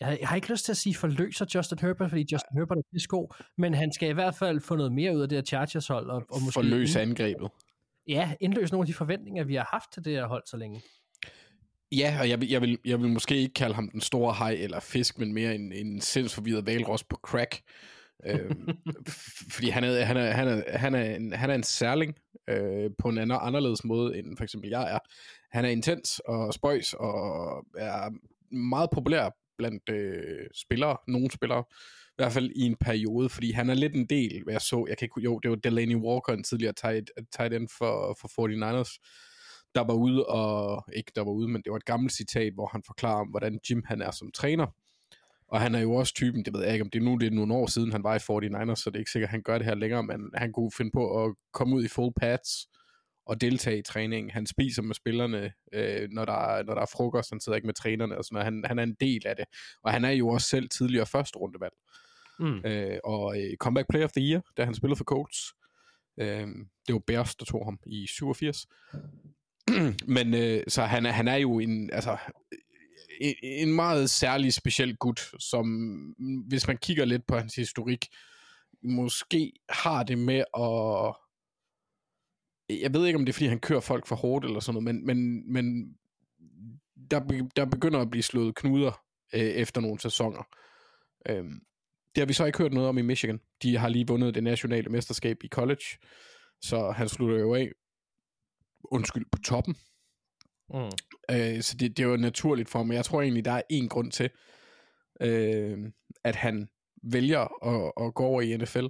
jeg, 0.00 0.08
har- 0.08 0.16
jeg 0.20 0.28
har 0.28 0.36
ikke 0.36 0.50
lyst 0.50 0.64
til 0.64 0.72
at 0.72 0.76
sige 0.76 0.94
forløser 0.94 1.46
Justin 1.54 1.78
Herbert, 1.78 2.10
fordi 2.10 2.22
Justin 2.32 2.58
Herbert 2.58 2.78
er 2.78 2.82
pisko, 2.92 3.32
men 3.58 3.74
han 3.74 3.92
skal 3.92 4.08
i 4.08 4.12
hvert 4.12 4.34
fald 4.34 4.60
få 4.60 4.76
noget 4.76 4.92
mere 4.92 5.16
ud 5.16 5.20
af 5.22 5.28
det 5.28 5.38
her 5.38 5.42
Chargers 5.44 5.86
hold, 5.86 6.06
og, 6.10 6.22
og 6.30 6.42
måske 6.42 6.54
Forløse 6.54 7.00
angrebet. 7.00 7.48
ja, 8.08 8.32
indløse 8.40 8.72
nogle 8.72 8.82
af 8.82 8.86
de 8.86 8.94
forventninger, 8.94 9.44
vi 9.44 9.54
har 9.54 9.68
haft 9.72 9.92
til 9.92 10.04
det 10.04 10.12
her 10.12 10.26
hold 10.26 10.42
så 10.46 10.56
længe. 10.56 10.82
Ja, 11.92 12.16
og 12.20 12.28
jeg, 12.30 12.40
vil- 12.40 12.48
jeg, 12.50 12.60
vil, 12.60 12.78
jeg 12.84 13.00
vil 13.00 13.08
måske 13.08 13.36
ikke 13.36 13.54
kalde 13.54 13.74
ham 13.74 13.88
den 13.90 14.00
store 14.00 14.34
hej 14.34 14.50
eller 14.60 14.80
fisk, 14.80 15.18
men 15.18 15.32
mere 15.34 15.54
en, 15.54 15.72
en 15.72 16.00
sindsforvirret 16.00 16.66
valros 16.66 17.04
på 17.04 17.16
crack 17.16 17.60
øh, 18.26 18.50
fordi 19.54 19.68
han 19.68 19.84
er, 19.84 20.04
han 20.04 20.16
er, 20.16 20.30
han 20.30 20.48
er, 20.48 20.78
han 20.78 20.94
er, 20.94 21.16
en, 21.16 21.32
han 21.32 21.50
er 21.50 21.54
en 21.54 21.62
særling 21.62 22.14
øh, 22.48 22.90
på 22.98 23.08
en 23.08 23.18
anden, 23.18 23.38
anderledes 23.40 23.84
måde, 23.84 24.18
end 24.18 24.36
for 24.36 24.44
eksempel 24.44 24.70
jeg 24.70 24.94
er. 24.94 24.98
Han 25.52 25.64
er 25.64 25.68
intens 25.68 26.20
og 26.28 26.54
spøjs 26.54 26.92
og 26.92 27.64
er 27.78 28.10
meget 28.54 28.90
populær 28.92 29.30
blandt 29.58 29.88
øh, 29.90 30.46
spillere, 30.54 30.96
nogle 31.08 31.30
spillere, 31.30 31.64
i 32.08 32.16
hvert 32.16 32.32
fald 32.32 32.50
i 32.56 32.60
en 32.60 32.76
periode, 32.80 33.28
fordi 33.28 33.50
han 33.50 33.70
er 33.70 33.74
lidt 33.74 33.94
en 33.94 34.06
del, 34.06 34.42
hvad 34.44 34.54
jeg 34.54 34.60
så, 34.60 34.86
jeg 34.88 34.98
kan 34.98 35.06
ikke, 35.06 35.20
jo, 35.20 35.38
det 35.38 35.50
var 35.50 35.56
Delaney 35.56 35.96
Walker, 35.96 36.32
en 36.32 36.44
tidligere 36.44 36.72
tight, 36.72 37.10
tight 37.36 37.54
end 37.54 37.68
for, 37.78 38.16
for 38.20 38.28
49ers, 38.28 38.98
der 39.74 39.84
var 39.84 39.94
ude, 39.94 40.26
og 40.26 40.84
ikke 40.96 41.12
der 41.14 41.24
var 41.24 41.30
ude, 41.30 41.48
men 41.48 41.62
det 41.62 41.70
var 41.70 41.76
et 41.76 41.84
gammelt 41.84 42.12
citat, 42.12 42.52
hvor 42.54 42.66
han 42.66 42.82
forklarer 42.86 43.20
om, 43.20 43.28
hvordan 43.28 43.58
Jim 43.70 43.82
han 43.86 44.02
er 44.02 44.10
som 44.10 44.30
træner. 44.32 44.66
Og 45.54 45.60
han 45.60 45.74
er 45.74 45.80
jo 45.80 45.94
også 45.94 46.14
typen, 46.14 46.44
det 46.44 46.52
ved 46.54 46.62
jeg 46.62 46.72
ikke, 46.72 46.82
om 46.82 46.90
det 46.90 46.98
er 46.98 47.04
nu, 47.04 47.16
det 47.16 47.26
er 47.26 47.30
nogle 47.30 47.54
år 47.54 47.66
siden, 47.66 47.92
han 47.92 48.04
var 48.04 48.14
i 48.14 48.18
49ers, 48.18 48.74
så 48.74 48.90
det 48.90 48.96
er 48.96 48.98
ikke 48.98 49.10
sikkert, 49.10 49.28
at 49.28 49.30
han 49.30 49.42
gør 49.42 49.58
det 49.58 49.66
her 49.66 49.74
længere, 49.74 50.02
men 50.02 50.30
han 50.34 50.52
kunne 50.52 50.70
finde 50.76 50.90
på 50.90 51.24
at 51.24 51.34
komme 51.52 51.76
ud 51.76 51.84
i 51.84 51.88
full 51.88 52.12
pads 52.16 52.48
og 53.26 53.40
deltage 53.40 53.78
i 53.78 53.82
træningen. 53.82 54.30
Han 54.30 54.46
spiser 54.46 54.82
med 54.82 54.94
spillerne, 54.94 55.52
øh, 55.72 56.08
når, 56.10 56.24
der 56.24 56.32
er, 56.32 56.62
når 56.62 56.74
der 56.74 56.82
er 56.82 56.86
frokost, 56.92 57.30
han 57.30 57.40
sidder 57.40 57.56
ikke 57.56 57.66
med 57.66 57.74
trænerne 57.74 58.18
og 58.18 58.24
sådan 58.24 58.34
noget. 58.34 58.44
Han, 58.44 58.64
han 58.66 58.78
er 58.78 58.82
en 58.82 58.96
del 59.00 59.26
af 59.26 59.36
det. 59.36 59.44
Og 59.82 59.92
han 59.92 60.04
er 60.04 60.10
jo 60.10 60.28
også 60.28 60.48
selv 60.48 60.68
tidligere 60.68 61.06
første 61.06 61.38
rundevalg. 61.38 61.74
Mm. 62.38 62.64
Øh, 62.64 62.98
og 63.04 63.42
øh, 63.42 63.56
comeback 63.56 63.88
player 63.90 64.04
of 64.04 64.12
the 64.12 64.30
year, 64.30 64.42
da 64.56 64.64
han 64.64 64.74
spillede 64.74 64.96
for 64.96 65.04
Colts. 65.04 65.52
Øh, 66.20 66.46
det 66.86 66.92
var 66.92 67.02
Bears, 67.06 67.36
der 67.36 67.44
tog 67.44 67.64
ham 67.66 67.78
i 67.86 68.06
87. 68.06 68.66
Men 70.16 70.34
øh, 70.34 70.62
så 70.68 70.82
han 70.82 71.06
er, 71.06 71.10
han 71.10 71.28
er 71.28 71.36
jo 71.36 71.58
en, 71.58 71.90
altså, 71.92 72.16
en, 73.20 73.34
en 73.42 73.74
meget 73.74 74.10
særlig 74.10 74.52
speciel 74.52 74.96
gut, 74.96 75.30
som 75.38 75.66
hvis 76.48 76.66
man 76.66 76.76
kigger 76.76 77.04
lidt 77.04 77.26
på 77.26 77.36
hans 77.36 77.54
historik, 77.54 78.08
måske 78.82 79.52
har 79.68 80.02
det 80.02 80.18
med 80.18 80.44
at... 80.56 81.14
Jeg 82.82 82.94
ved 82.94 83.06
ikke, 83.06 83.18
om 83.18 83.24
det 83.24 83.32
er, 83.32 83.34
fordi 83.34 83.46
han 83.46 83.60
kører 83.60 83.80
folk 83.80 84.06
for 84.06 84.16
hårdt 84.16 84.44
eller 84.44 84.60
sådan 84.60 84.82
noget, 84.82 84.94
men, 84.94 85.06
men, 85.06 85.52
men 85.52 85.96
der, 87.10 87.48
der 87.56 87.64
begynder 87.64 88.00
at 88.00 88.10
blive 88.10 88.22
slået 88.22 88.54
knuder 88.54 89.02
øh, 89.34 89.40
efter 89.40 89.80
nogle 89.80 90.00
sæsoner. 90.00 90.42
Øh, 91.28 91.44
det 92.14 92.20
har 92.20 92.26
vi 92.26 92.32
så 92.32 92.44
ikke 92.44 92.58
hørt 92.58 92.72
noget 92.72 92.88
om 92.88 92.98
i 92.98 93.02
Michigan. 93.02 93.40
De 93.62 93.76
har 93.76 93.88
lige 93.88 94.06
vundet 94.06 94.34
det 94.34 94.42
nationale 94.42 94.90
mesterskab 94.90 95.44
i 95.44 95.48
college, 95.48 95.84
så 96.62 96.90
han 96.90 97.08
slutter 97.08 97.38
jo 97.38 97.54
af, 97.54 97.72
undskyld, 98.84 99.24
på 99.32 99.38
toppen. 99.38 99.76
Mm. 100.70 100.90
Øh, 101.30 101.62
så 101.62 101.76
det, 101.80 101.96
det 101.96 102.08
var 102.08 102.16
naturligt 102.16 102.68
for 102.68 102.82
mig. 102.82 102.94
Jeg 102.94 103.04
tror 103.04 103.22
egentlig, 103.22 103.44
der 103.44 103.52
er 103.52 103.62
en 103.70 103.88
grund 103.88 104.12
til, 104.12 104.30
øh, 105.20 105.78
at 106.24 106.36
han 106.36 106.68
vælger 107.02 107.66
at, 107.66 107.92
at 108.06 108.14
gå 108.14 108.22
over 108.24 108.40
i 108.42 108.56
NFL. 108.56 108.86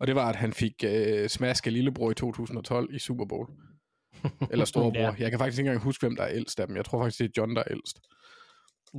Og 0.00 0.06
det 0.06 0.14
var, 0.14 0.28
at 0.28 0.36
han 0.36 0.52
fik 0.52 0.72
øh, 0.84 1.28
smask 1.28 1.66
af 1.66 1.72
lillebror 1.72 2.10
i 2.10 2.14
2012 2.14 2.94
i 2.94 2.98
Super 2.98 3.24
Bowl. 3.24 3.48
Eller 4.50 4.64
storebror. 4.64 5.00
Ja. 5.00 5.06
ja. 5.06 5.14
Jeg 5.18 5.30
kan 5.30 5.38
faktisk 5.38 5.58
ikke 5.58 5.68
engang 5.68 5.84
huske, 5.84 6.06
hvem 6.06 6.16
der 6.16 6.22
er 6.22 6.30
ældst 6.32 6.60
af 6.60 6.66
dem. 6.66 6.76
Jeg 6.76 6.84
tror 6.84 7.02
faktisk, 7.02 7.18
det 7.18 7.24
er 7.24 7.32
John, 7.36 7.56
der 7.56 7.62
er 7.62 7.70
ældst. 7.72 8.00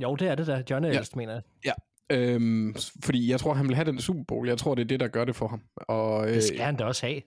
Jo, 0.02 0.14
det 0.14 0.28
er 0.28 0.34
det 0.34 0.46
der. 0.46 0.62
John 0.70 0.84
er 0.84 0.88
Ja. 0.88 0.94
ældst, 0.96 1.16
mener 1.16 1.40
jeg. 1.64 1.74
Øhm, 2.10 2.74
s- 2.78 2.92
fordi 3.04 3.30
jeg 3.30 3.40
tror, 3.40 3.54
han 3.54 3.66
vil 3.68 3.74
have 3.74 3.84
den 3.84 4.00
Super 4.00 4.24
Bowl. 4.28 4.48
Jeg 4.48 4.58
tror, 4.58 4.74
det 4.74 4.82
er 4.82 4.86
det, 4.86 5.00
der 5.00 5.08
gør 5.08 5.24
det 5.24 5.36
for 5.36 5.48
ham. 5.48 5.62
Og, 5.76 6.28
øh, 6.28 6.34
Det 6.34 6.44
skal 6.44 6.58
han 6.60 6.76
da 6.76 6.84
også 6.84 7.06
have. 7.06 7.20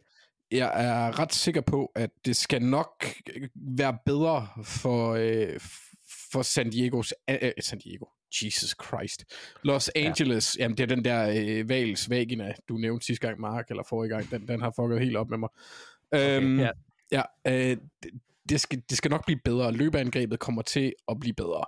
Jeg 0.51 0.71
er 0.85 1.19
ret 1.19 1.33
sikker 1.33 1.61
på, 1.61 1.91
at 1.95 2.09
det 2.25 2.35
skal 2.35 2.61
nok 2.61 3.05
øh, 3.35 3.49
være 3.55 3.97
bedre 4.05 4.47
for, 4.63 5.13
øh, 5.13 5.59
for 6.31 6.41
San 6.41 6.69
Diegos... 6.69 7.13
Øh, 7.29 7.37
øh, 7.41 7.51
San 7.61 7.79
Diego. 7.79 8.05
Jesus 8.43 8.75
Christ. 8.85 9.25
Los 9.63 9.89
Angeles, 9.95 10.57
ja. 10.57 10.63
jamen 10.63 10.77
det 10.77 10.83
er 10.83 10.95
den 10.95 11.05
der 11.05 11.29
øh, 11.29 11.69
Vals 11.69 12.09
vagina, 12.09 12.53
du 12.69 12.73
nævnte 12.77 13.05
sidste 13.05 13.27
gang, 13.27 13.39
Mark, 13.39 13.69
eller 13.69 13.83
forrige 13.89 14.09
gang, 14.09 14.31
den, 14.31 14.47
den 14.47 14.61
har 14.61 14.73
fucket 14.75 14.99
helt 14.99 15.17
op 15.17 15.29
med 15.29 15.37
mig. 15.37 15.49
Okay, 16.11 16.41
øhm, 16.41 16.59
ja. 16.59 16.69
ja 17.11 17.21
øh, 17.47 17.77
det, 18.03 18.11
det, 18.49 18.61
skal, 18.61 18.83
det 18.89 18.97
skal 18.97 19.11
nok 19.11 19.25
blive 19.25 19.39
bedre. 19.45 19.71
Løbeangrebet 19.71 20.39
kommer 20.39 20.61
til 20.61 20.93
at 21.09 21.19
blive 21.19 21.33
bedre. 21.33 21.65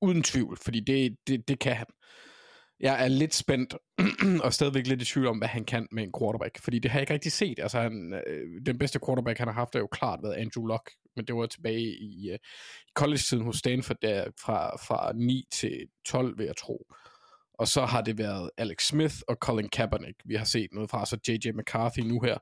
Uden 0.00 0.22
tvivl, 0.22 0.58
fordi 0.62 0.80
det, 0.80 1.16
det, 1.26 1.48
det 1.48 1.58
kan 1.58 1.76
han. 1.76 1.86
Jeg 2.84 3.04
er 3.04 3.08
lidt 3.08 3.34
spændt, 3.34 3.74
og 4.44 4.52
stadigvæk 4.52 4.86
lidt 4.86 5.02
i 5.02 5.04
tvivl 5.04 5.26
om, 5.26 5.38
hvad 5.38 5.48
han 5.48 5.64
kan 5.64 5.86
med 5.92 6.02
en 6.02 6.12
quarterback, 6.18 6.62
fordi 6.62 6.78
det 6.78 6.90
har 6.90 6.98
jeg 6.98 7.02
ikke 7.02 7.12
rigtig 7.12 7.32
set. 7.32 7.58
Altså, 7.58 7.80
han, 7.80 8.14
øh, 8.26 8.66
den 8.66 8.78
bedste 8.78 9.00
quarterback, 9.06 9.38
han 9.38 9.48
har 9.48 9.54
haft, 9.54 9.74
er 9.74 9.78
jo 9.78 9.86
klart 9.86 10.20
været 10.22 10.34
Andrew 10.34 10.66
Luck, 10.66 10.90
men 11.16 11.26
det 11.26 11.34
var 11.34 11.46
tilbage 11.46 11.96
i 12.00 12.30
øh, 12.30 12.38
college-tiden 12.94 13.44
hos 13.44 13.56
Stanford, 13.56 13.96
der 14.02 14.24
fra, 14.44 14.76
fra 14.76 15.12
9 15.12 15.44
til 15.52 15.86
12, 16.06 16.38
vil 16.38 16.46
jeg 16.46 16.56
tro. 16.56 16.86
Og 17.58 17.68
så 17.68 17.84
har 17.84 18.00
det 18.00 18.18
været 18.18 18.50
Alex 18.56 18.86
Smith 18.86 19.14
og 19.28 19.36
Colin 19.40 19.68
Kaepernick, 19.68 20.16
vi 20.24 20.34
har 20.34 20.44
set 20.44 20.68
noget 20.72 20.90
fra, 20.90 21.06
så 21.06 21.18
J.J. 21.28 21.50
McCarthy 21.50 22.00
nu 22.00 22.20
her. 22.20 22.38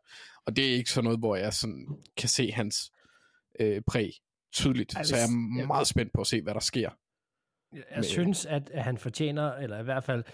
Og 0.47 0.57
det 0.57 0.71
er 0.71 0.75
ikke 0.75 0.91
sådan 0.91 1.05
noget, 1.05 1.19
hvor 1.19 1.37
jeg 1.37 1.53
sådan 1.53 1.87
kan 2.17 2.29
se 2.29 2.53
hans 2.53 2.93
øh, 3.61 3.83
præg 3.87 4.11
tydeligt. 4.53 4.95
Ej, 4.95 5.03
så 5.03 5.17
jeg 5.17 5.25
er 5.25 5.67
meget 5.67 5.87
spændt 5.87 6.13
på 6.15 6.21
at 6.21 6.27
se, 6.27 6.43
hvad 6.43 6.55
der 6.55 6.61
sker. 6.61 6.91
Jeg 7.73 7.83
Med- 7.97 8.05
synes, 8.05 8.47
at, 8.47 8.71
at 8.71 8.83
han 8.85 8.99
fortjener, 8.99 9.53
eller 9.53 9.81
i 9.81 9.83
hvert 9.83 10.05
fald, 10.05 10.25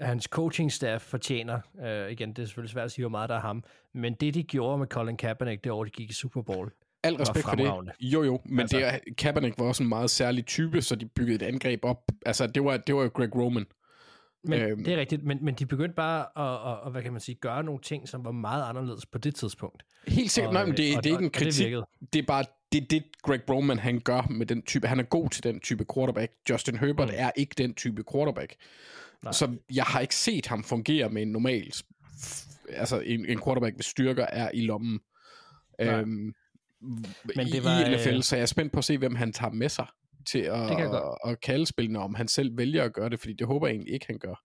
hans 0.00 0.24
coaching 0.24 0.72
staff 0.72 1.04
fortjener, 1.04 1.60
øh, 1.84 2.10
igen, 2.10 2.28
det 2.28 2.38
er 2.38 2.46
selvfølgelig 2.46 2.70
svært 2.72 2.84
at 2.84 2.92
sige, 2.92 3.02
hvor 3.02 3.10
meget 3.10 3.28
der 3.28 3.34
er 3.36 3.40
ham, 3.40 3.64
men 3.94 4.14
det, 4.14 4.34
de 4.34 4.42
gjorde 4.42 4.78
med 4.78 4.86
Colin 4.86 5.16
Kaepernick, 5.16 5.64
det 5.64 5.72
år, 5.72 5.84
de 5.84 5.90
gik 5.90 6.10
i 6.10 6.12
Super 6.12 6.42
Bowl, 6.42 6.70
Al 7.02 7.14
respekt 7.14 7.44
for 7.48 7.56
det. 7.56 7.92
Jo, 8.00 8.22
jo, 8.22 8.40
men 8.44 8.60
Altså- 8.60 8.76
det 8.76 8.86
er, 8.86 8.98
Kaepernick 9.18 9.58
var 9.58 9.64
også 9.64 9.82
en 9.82 9.88
meget 9.88 10.10
særlig 10.10 10.46
type, 10.46 10.82
så 10.82 10.96
de 10.96 11.06
byggede 11.06 11.34
et 11.34 11.42
angreb 11.42 11.80
op. 11.84 12.02
Altså, 12.26 12.46
det 12.46 12.64
var, 12.64 12.76
det 12.76 12.94
var 12.94 13.02
jo 13.02 13.10
Greg 13.14 13.34
Roman. 13.36 13.66
Men 14.44 14.60
Øhm. 14.60 14.84
det 14.84 14.92
er 14.94 14.96
rigtigt, 15.00 15.24
men, 15.24 15.38
men 15.44 15.54
de 15.54 15.66
begyndte 15.66 15.94
bare 15.94 16.20
at, 16.36 16.72
at, 16.72 16.86
at, 16.86 16.92
hvad 16.92 17.02
kan 17.02 17.12
man 17.12 17.20
sige, 17.20 17.34
gøre 17.34 17.64
nogle 17.64 17.80
ting, 17.80 18.08
som 18.08 18.24
var 18.24 18.30
meget 18.32 18.64
anderledes 18.68 19.06
på 19.06 19.18
det 19.18 19.34
tidspunkt. 19.34 19.82
Helt 20.08 20.30
sikkert, 20.30 20.48
Og, 20.48 20.54
nej, 20.54 20.64
men 20.64 20.76
det, 20.76 20.96
og- 20.96 21.04
det 21.04 21.10
er 21.10 21.14
ikke 21.14 21.24
en 21.24 21.30
det 21.30 21.32
kritik. 21.42 21.64
virkede. 21.64 21.86
Det 22.12 22.18
er 22.18 22.26
bare 22.26 22.44
det, 22.72 22.82
er 22.82 22.86
det 22.90 23.04
Greg 23.22 23.50
Roman 23.50 23.78
han 23.78 24.00
gør 24.00 24.26
med 24.30 24.46
den 24.46 24.62
type. 24.62 24.86
Han 24.86 25.00
er 25.00 25.04
god 25.04 25.30
til 25.30 25.42
den 25.42 25.60
type 25.60 25.84
quarterback. 25.94 26.32
Justin 26.50 26.78
Herbert 26.78 27.08
Mm. 27.08 27.14
er 27.16 27.30
ikke 27.36 27.54
den 27.58 27.74
type 27.74 28.04
quarterback. 28.12 28.56
Nej. 29.22 29.32
Så 29.32 29.56
jeg 29.74 29.84
har 29.84 30.00
ikke 30.00 30.14
set 30.14 30.46
ham 30.46 30.64
fungere 30.64 31.08
med 31.10 31.22
en 31.22 31.28
normal, 31.32 31.72
altså 32.68 33.00
en, 33.00 33.26
en 33.26 33.40
quarterback, 33.44 33.74
hvis 33.74 33.86
styrker 33.86 34.26
er 34.26 34.50
i 34.54 34.60
lommen. 34.60 35.00
Nej. 35.78 36.00
Øhm, 36.00 36.34
Men 37.36 37.46
det 37.46 37.64
var, 37.64 37.80
i 37.80 37.96
NFL, 37.96 38.16
øh, 38.16 38.22
så 38.22 38.36
jeg 38.36 38.42
er 38.42 38.46
spændt 38.46 38.72
på 38.72 38.78
at 38.78 38.84
se, 38.84 38.98
hvem 38.98 39.14
han 39.14 39.32
tager 39.32 39.52
med 39.52 39.68
sig 39.68 39.86
til 40.26 40.38
at, 40.38 40.70
at, 41.24 41.40
kalde 41.40 41.66
spillene, 41.66 41.98
om 41.98 42.14
han 42.14 42.28
selv 42.28 42.56
vælger 42.56 42.84
at 42.84 42.92
gøre 42.92 43.08
det, 43.08 43.20
fordi 43.20 43.32
det 43.32 43.46
håber 43.46 43.66
jeg 43.66 43.74
egentlig 43.74 43.94
ikke, 43.94 44.06
han 44.06 44.18
gør. 44.18 44.42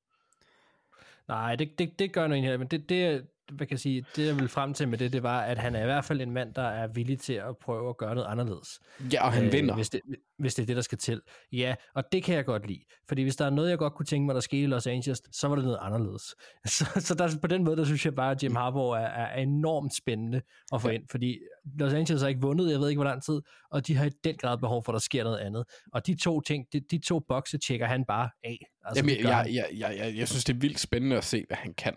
Nej, 1.28 1.56
det, 1.56 1.80
det, 1.80 2.00
det 2.00 2.14
gør 2.14 2.28
noget 2.28 2.44
egentlig, 2.44 2.60
men 2.60 2.68
det, 2.68 2.90
det, 2.90 3.28
hvad 3.56 3.68
kan 3.68 3.72
jeg 3.74 3.80
sige, 3.80 4.06
det 4.16 4.26
jeg 4.28 4.36
vil 4.36 4.48
frem 4.48 4.74
til 4.74 4.88
med 4.88 4.98
det, 4.98 5.14
det 5.14 5.24
var, 5.24 5.42
at 5.42 5.58
han 5.58 5.76
er 5.76 5.82
i 5.82 5.86
hvert 5.86 6.06
fald 6.06 6.22
en 6.22 6.32
mand, 6.32 6.54
der 6.54 6.62
er 6.62 6.88
villig 6.88 7.20
til 7.20 7.34
at 7.34 7.58
prøve 7.62 7.90
at 7.90 7.98
gøre 7.98 8.16
noget 8.16 8.28
anderledes. 8.28 8.80
Ja, 9.14 9.26
og 9.26 9.32
han 9.34 9.46
øh, 9.46 9.52
vinder. 9.54 9.76
Hvis 9.76 9.90
det, 9.90 10.02
hvis 10.40 10.56
det 10.56 10.62
er 10.64 10.68
det, 10.68 10.76
der 10.76 10.82
skal 10.82 10.98
til. 10.98 11.22
Ja, 11.52 11.76
og 11.96 12.04
det 12.12 12.24
kan 12.24 12.36
jeg 12.36 12.46
godt 12.46 12.68
lide. 12.68 12.80
Fordi 13.08 13.22
hvis 13.24 13.36
der 13.36 13.46
er 13.46 13.50
noget, 13.50 13.70
jeg 13.70 13.78
godt 13.78 13.94
kunne 13.94 14.06
tænke 14.06 14.26
mig, 14.26 14.36
der 14.36 14.42
skete 14.42 14.62
i 14.64 14.66
Los 14.66 14.88
Angeles, 14.88 15.22
så 15.32 15.48
var 15.48 15.56
det 15.56 15.66
noget 15.66 15.78
anderledes. 15.82 16.24
Så, 16.66 16.86
så 17.00 17.16
der, 17.16 17.30
på 17.42 17.48
den 17.48 17.64
måde, 17.64 17.78
der 17.78 17.84
synes 17.86 18.06
jeg 18.06 18.16
bare, 18.16 18.32
at 18.32 18.44
Jim 18.44 18.56
Harbaugh 18.56 19.00
er, 19.02 19.06
er 19.08 19.42
enormt 19.42 19.96
spændende 19.96 20.42
at 20.74 20.82
få 20.82 20.90
Ja. 20.90 20.94
ind. 20.96 21.04
Fordi 21.12 21.40
Los 21.80 21.94
Angeles 21.94 22.22
har 22.22 22.30
ikke 22.30 22.42
vundet, 22.42 22.72
jeg 22.72 22.80
ved 22.80 22.90
ikke 22.90 22.98
hvor 23.00 23.10
lang 23.10 23.24
tid, 23.24 23.42
og 23.72 23.88
de 23.88 23.96
har 23.96 24.06
i 24.06 24.10
den 24.24 24.36
grad 24.38 24.58
behov 24.58 24.84
for, 24.84 24.92
at 24.92 24.94
der 24.94 25.00
sker 25.00 25.24
noget 25.24 25.38
andet. 25.38 25.64
Og 25.94 26.08
de 26.08 26.16
to 26.16 26.42
ting, 26.42 26.66
de, 26.74 26.80
de 26.80 26.98
to 26.98 27.20
bokse 27.20 27.58
tjekker 27.58 27.86
han 27.86 28.06
bare 28.06 28.30
af. 28.44 28.58
Altså, 28.86 29.04
Jamen, 29.04 29.24
jeg, 29.26 29.38
han. 29.38 29.54
jeg, 29.54 29.66
jeg, 29.78 29.96
jeg, 29.98 30.16
jeg 30.18 30.28
synes, 30.28 30.44
det 30.44 30.54
er 30.56 30.60
vildt 30.60 30.80
spændende 30.80 31.18
at 31.18 31.24
se, 31.24 31.44
hvad 31.48 31.58
han 31.58 31.74
kan. 31.74 31.94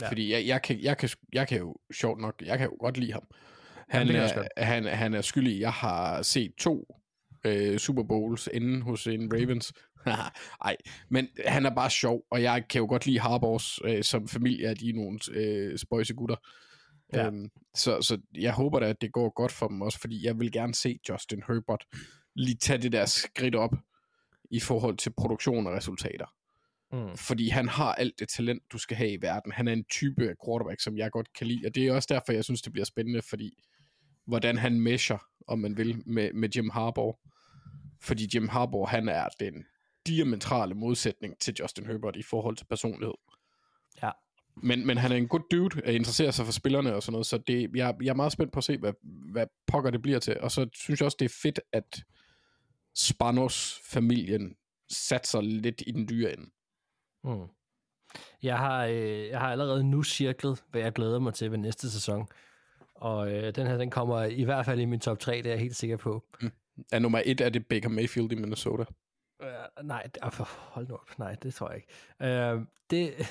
Ja. 0.00 0.04
Ja. 0.04 0.10
Fordi 0.10 0.32
jeg, 0.32 0.46
jeg, 0.46 0.62
kan, 0.62 0.80
jeg, 0.80 0.98
kan, 0.98 1.08
jeg 1.32 1.48
kan 1.48 1.58
jo, 1.58 1.76
sjovt 1.94 2.20
nok, 2.20 2.42
jeg 2.46 2.58
kan 2.58 2.66
jo 2.66 2.76
godt 2.80 2.98
lide 2.98 3.12
ham. 3.12 3.22
Han, 3.88 4.16
også 4.16 4.48
er, 4.56 4.64
han, 4.64 4.84
han 4.84 5.14
er 5.14 5.20
skyldig. 5.20 5.60
Jeg 5.60 5.72
har 5.72 6.22
set 6.22 6.52
to 6.58 6.96
øh, 7.44 7.78
Super 7.78 8.02
Bowls 8.02 8.48
inden 8.52 8.82
hos 8.82 9.06
en 9.06 9.32
Ravens. 9.32 9.72
Ej, 10.64 10.76
men 11.10 11.28
han 11.46 11.66
er 11.66 11.74
bare 11.74 11.90
sjov, 11.90 12.22
og 12.30 12.42
jeg 12.42 12.64
kan 12.70 12.78
jo 12.78 12.86
godt 12.86 13.06
lide 13.06 13.20
Harbors 13.20 13.78
øh, 13.84 14.02
som 14.02 14.28
familie, 14.28 14.68
at 14.68 14.80
de 14.80 14.92
nogle 14.92 15.18
øh, 15.30 15.78
spøjse 15.78 16.14
gutter. 16.14 16.36
Ja. 17.12 17.20
Ja. 17.20 17.26
Øhm, 17.26 17.50
så, 17.74 18.02
så 18.02 18.18
jeg 18.34 18.52
håber 18.52 18.80
da, 18.80 18.86
at 18.86 19.00
det 19.00 19.12
går 19.12 19.32
godt 19.34 19.52
for 19.52 19.68
dem 19.68 19.82
også, 19.82 19.98
fordi 20.00 20.26
jeg 20.26 20.38
vil 20.38 20.52
gerne 20.52 20.74
se 20.74 20.98
Justin 21.08 21.42
Herbert 21.48 21.84
lige 22.36 22.56
tage 22.56 22.82
det 22.82 22.92
der 22.92 23.06
skridt 23.06 23.54
op 23.54 23.74
i 24.50 24.60
forhold 24.60 24.96
til 24.96 25.12
produktion 25.18 25.66
og 25.66 25.72
resultater. 25.72 26.26
Mm. 26.92 27.16
Fordi 27.16 27.48
han 27.48 27.68
har 27.68 27.94
alt 27.94 28.18
det 28.18 28.28
talent, 28.28 28.62
du 28.72 28.78
skal 28.78 28.96
have 28.96 29.10
i 29.10 29.22
verden. 29.22 29.52
Han 29.52 29.68
er 29.68 29.72
en 29.72 29.84
type 29.84 30.28
af 30.28 30.34
quarterback, 30.46 30.80
som 30.80 30.96
jeg 30.96 31.10
godt 31.10 31.32
kan 31.32 31.46
lide, 31.46 31.66
og 31.66 31.74
det 31.74 31.86
er 31.86 31.92
også 31.92 32.06
derfor, 32.10 32.32
jeg 32.32 32.44
synes, 32.44 32.62
det 32.62 32.72
bliver 32.72 32.84
spændende, 32.84 33.22
fordi 33.22 33.52
hvordan 34.26 34.58
han 34.58 34.80
measure, 34.80 35.18
om 35.48 35.58
man 35.58 35.76
vil, 35.76 36.02
med, 36.06 36.32
med 36.32 36.48
Jim 36.48 36.70
Harbaugh. 36.70 37.14
Fordi 38.00 38.28
Jim 38.34 38.48
Harbaugh, 38.48 38.88
han 38.88 39.08
er 39.08 39.28
den 39.40 39.64
diametrale 40.06 40.74
modsætning 40.74 41.38
til 41.40 41.54
Justin 41.60 41.86
Herbert 41.86 42.16
i 42.16 42.22
forhold 42.22 42.56
til 42.56 42.64
personlighed. 42.64 43.14
Ja. 44.02 44.10
Men, 44.62 44.86
men 44.86 44.98
han 44.98 45.12
er 45.12 45.16
en 45.16 45.28
god 45.28 45.40
dude, 45.50 45.82
og 45.86 45.92
interesserer 45.92 46.30
sig 46.30 46.44
for 46.44 46.52
spillerne 46.52 46.94
og 46.94 47.02
sådan 47.02 47.12
noget, 47.12 47.26
så 47.26 47.38
det, 47.38 47.70
jeg, 47.74 47.94
jeg 48.02 48.10
er 48.10 48.14
meget 48.14 48.32
spændt 48.32 48.52
på 48.52 48.58
at 48.58 48.64
se, 48.64 48.78
hvad, 48.78 48.92
hvad 49.32 49.46
pokker 49.66 49.90
det 49.90 50.02
bliver 50.02 50.18
til. 50.18 50.40
Og 50.40 50.50
så 50.50 50.68
synes 50.74 51.00
jeg 51.00 51.04
også, 51.04 51.16
det 51.20 51.24
er 51.24 51.38
fedt, 51.42 51.60
at 51.72 52.02
Spanos-familien 52.94 54.56
satser 54.90 55.40
lidt 55.40 55.82
i 55.86 55.90
den 55.90 56.08
dyre 56.08 56.32
ende. 56.32 56.50
Mm. 57.26 57.46
Jeg 58.42 58.58
har, 58.58 58.84
øh, 58.84 59.28
jeg 59.28 59.40
har 59.40 59.52
allerede 59.52 59.84
nu 59.84 60.02
cirklet, 60.02 60.64
hvad 60.70 60.80
jeg 60.80 60.92
glæder 60.92 61.18
mig 61.18 61.34
til 61.34 61.50
ved 61.50 61.58
næste 61.58 61.90
sæson. 61.90 62.28
Og 62.94 63.32
øh, 63.32 63.54
den 63.54 63.66
her, 63.66 63.76
den 63.76 63.90
kommer 63.90 64.22
i 64.22 64.44
hvert 64.44 64.66
fald 64.66 64.80
i 64.80 64.84
min 64.84 65.00
top 65.00 65.18
3, 65.18 65.36
det 65.36 65.46
er 65.46 65.50
jeg 65.50 65.60
helt 65.60 65.76
sikker 65.76 65.96
på. 65.96 66.24
Er 66.92 66.98
nummer 66.98 67.22
et, 67.24 67.40
er 67.40 67.48
det 67.48 67.66
Baker 67.66 67.88
Mayfield 67.88 68.32
i 68.32 68.34
Minnesota? 68.34 68.84
Uh, 69.40 69.46
nej, 69.86 70.10
ah, 70.22 70.32
hold 70.48 70.88
nu 70.88 70.94
op. 70.94 71.18
Nej, 71.18 71.34
det 71.34 71.54
tror 71.54 71.70
jeg 71.70 71.76
ikke. 71.76 71.88
Uh, 72.54 72.62
det... 72.90 73.14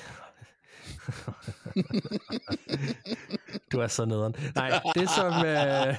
du 3.72 3.80
er 3.80 3.86
så 3.86 4.04
nederen. 4.04 4.34
Nej, 4.54 4.80
det 4.94 5.10
som... 5.10 5.32
Uh... 5.32 5.94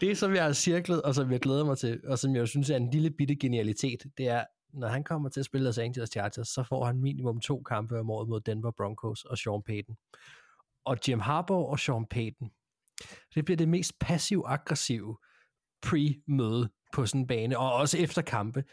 det, 0.00 0.18
som 0.18 0.34
jeg 0.34 0.44
har 0.44 0.52
cirklet, 0.52 1.02
og 1.02 1.14
som 1.14 1.32
jeg 1.32 1.40
glæder 1.40 1.64
mig 1.64 1.78
til, 1.78 2.00
og 2.06 2.18
som 2.18 2.36
jeg 2.36 2.48
synes 2.48 2.70
er 2.70 2.76
en 2.76 2.90
lille 2.90 3.10
bitte 3.10 3.36
genialitet, 3.36 4.02
det 4.18 4.28
er, 4.28 4.44
når 4.72 4.88
han 4.88 5.04
kommer 5.04 5.28
til 5.28 5.40
at 5.40 5.46
spille 5.46 5.64
Los 5.64 5.78
Angeles 5.78 6.10
Chargers, 6.10 6.48
så 6.48 6.62
får 6.62 6.84
han 6.84 7.00
minimum 7.00 7.40
to 7.40 7.62
kampe 7.62 8.00
om 8.00 8.10
året 8.10 8.28
mod 8.28 8.40
Denver 8.40 8.70
Broncos 8.70 9.24
og 9.24 9.38
Sean 9.38 9.62
Payton. 9.62 9.96
Og 10.84 10.98
Jim 11.08 11.20
Harbaugh 11.20 11.70
og 11.70 11.78
Sean 11.78 12.06
Payton, 12.06 12.50
det 13.34 13.44
bliver 13.44 13.56
det 13.56 13.68
mest 13.68 13.98
passiv-aggressive 13.98 15.16
pre-møde 15.82 16.68
på 16.92 17.06
sådan 17.06 17.20
en 17.20 17.26
bane, 17.26 17.58
og 17.58 17.72
også 17.72 17.98
efter 17.98 18.22
kampe. 18.22 18.64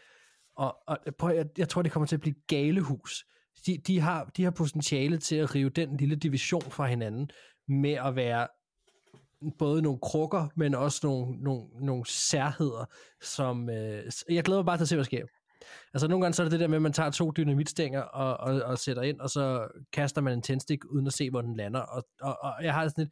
Og, 0.56 0.76
og 0.86 0.98
prøv, 1.18 1.34
jeg, 1.34 1.46
jeg 1.58 1.68
tror, 1.68 1.82
det 1.82 1.92
kommer 1.92 2.06
til 2.06 2.16
at 2.16 2.20
blive 2.20 2.34
galehus. 2.46 3.26
De, 3.66 3.78
de, 3.86 4.00
har, 4.00 4.24
de 4.24 4.44
har 4.44 4.50
potentiale 4.50 5.18
til 5.18 5.36
at 5.36 5.54
rive 5.54 5.70
den 5.70 5.96
lille 5.96 6.16
division 6.16 6.62
fra 6.62 6.86
hinanden 6.86 7.30
med 7.68 7.92
at 7.92 8.16
være 8.16 8.48
både 9.58 9.82
nogle 9.82 9.98
krukker, 10.02 10.48
men 10.56 10.74
også 10.74 11.00
nogle, 11.02 11.42
nogle, 11.42 11.62
nogle 11.80 12.06
særheder, 12.06 12.84
som... 13.22 13.70
Øh, 13.70 14.04
jeg 14.28 14.44
glæder 14.44 14.58
mig 14.58 14.66
bare 14.66 14.76
til 14.76 14.84
at 14.84 14.88
se, 14.88 14.96
hvad 14.96 15.04
sker. 15.04 15.26
Altså 15.94 16.08
nogle 16.08 16.24
gange 16.24 16.34
så 16.34 16.42
er 16.42 16.44
det 16.44 16.52
det 16.52 16.60
der 16.60 16.68
med, 16.68 16.76
at 16.76 16.82
man 16.82 16.92
tager 16.92 17.10
to 17.10 17.30
dynamitstænger 17.30 18.00
og, 18.00 18.36
og, 18.36 18.62
og 18.62 18.78
sætter 18.78 19.02
ind, 19.02 19.20
og 19.20 19.30
så 19.30 19.68
kaster 19.92 20.20
man 20.20 20.32
en 20.32 20.42
tændstik, 20.42 20.84
uden 20.84 21.06
at 21.06 21.12
se, 21.12 21.30
hvor 21.30 21.42
den 21.42 21.56
lander. 21.56 21.80
Og, 21.80 22.08
og, 22.20 22.38
og 22.42 22.64
jeg 22.64 22.74
har 22.74 22.88
sådan 22.88 23.04
et... 23.04 23.10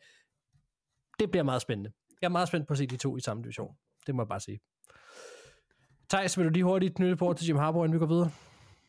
Det 1.20 1.30
bliver 1.30 1.44
meget 1.44 1.62
spændende. 1.62 1.92
Jeg 2.22 2.26
er 2.26 2.32
meget 2.32 2.48
spændt 2.48 2.66
på 2.66 2.72
at 2.72 2.78
se 2.78 2.86
de 2.86 2.96
to 2.96 3.16
i 3.16 3.20
samme 3.20 3.42
division. 3.42 3.74
Det 4.06 4.14
må 4.14 4.22
jeg 4.22 4.28
bare 4.28 4.40
sige. 4.40 4.60
Thijs, 6.10 6.38
vil 6.38 6.46
du 6.46 6.50
lige 6.50 6.64
hurtigt 6.64 6.94
knytte 6.94 7.16
på 7.16 7.32
til 7.32 7.46
Jim 7.46 7.56
Harbaugh, 7.56 7.84
inden 7.84 7.94
vi 7.94 7.98
går 7.98 8.14
videre? 8.14 8.30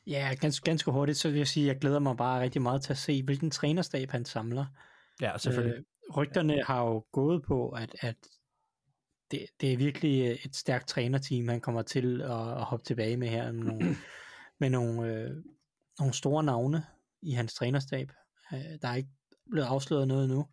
Ja, 0.08 0.34
ganske, 0.42 0.64
ganske 0.64 0.92
hurtigt, 0.92 1.18
så 1.18 1.30
vil 1.30 1.38
jeg 1.38 1.48
sige, 1.48 1.70
at 1.70 1.74
jeg 1.74 1.82
glæder 1.82 2.00
mig 2.00 2.18
bare 2.18 2.42
rigtig 2.42 2.62
meget 2.62 2.82
til 2.82 2.94
at 2.94 2.98
se, 2.98 3.24
hvilken 3.24 3.52
trænerstab 3.52 4.12
han 4.12 4.26
samler. 4.26 4.66
Ja, 5.22 5.38
selvfølgelig. 5.38 5.78
Øh, 5.78 6.16
rygterne 6.18 6.64
har 6.64 6.84
jo 6.84 7.06
gået 7.12 7.44
på, 7.48 7.70
at, 7.70 7.96
at 8.02 8.16
det, 9.32 9.46
det 9.62 9.74
er 9.74 9.78
virkelig 9.78 10.22
øh, 10.22 10.46
et 10.46 10.56
stærkt 10.56 10.88
trænerteam, 10.88 11.48
han 11.48 11.62
kommer 11.62 11.82
til 11.82 12.22
at, 12.22 12.32
at 12.32 12.64
hoppe 12.64 12.86
tilbage 12.86 13.18
med 13.18 13.28
her, 13.28 13.52
med 13.52 13.64
nogle, 13.64 13.96
med 14.60 14.70
nogle, 14.70 15.14
øh, 15.14 15.32
nogle 16.00 16.14
store 16.14 16.44
navne 16.44 16.86
i 17.22 17.32
hans 17.32 17.54
trænerstab. 17.54 18.12
Øh, 18.54 18.60
der 18.82 18.88
er 18.88 18.96
ikke 18.96 19.10
blevet 19.52 19.68
afsløret 19.68 20.08
noget 20.08 20.30
nu, 20.30 20.46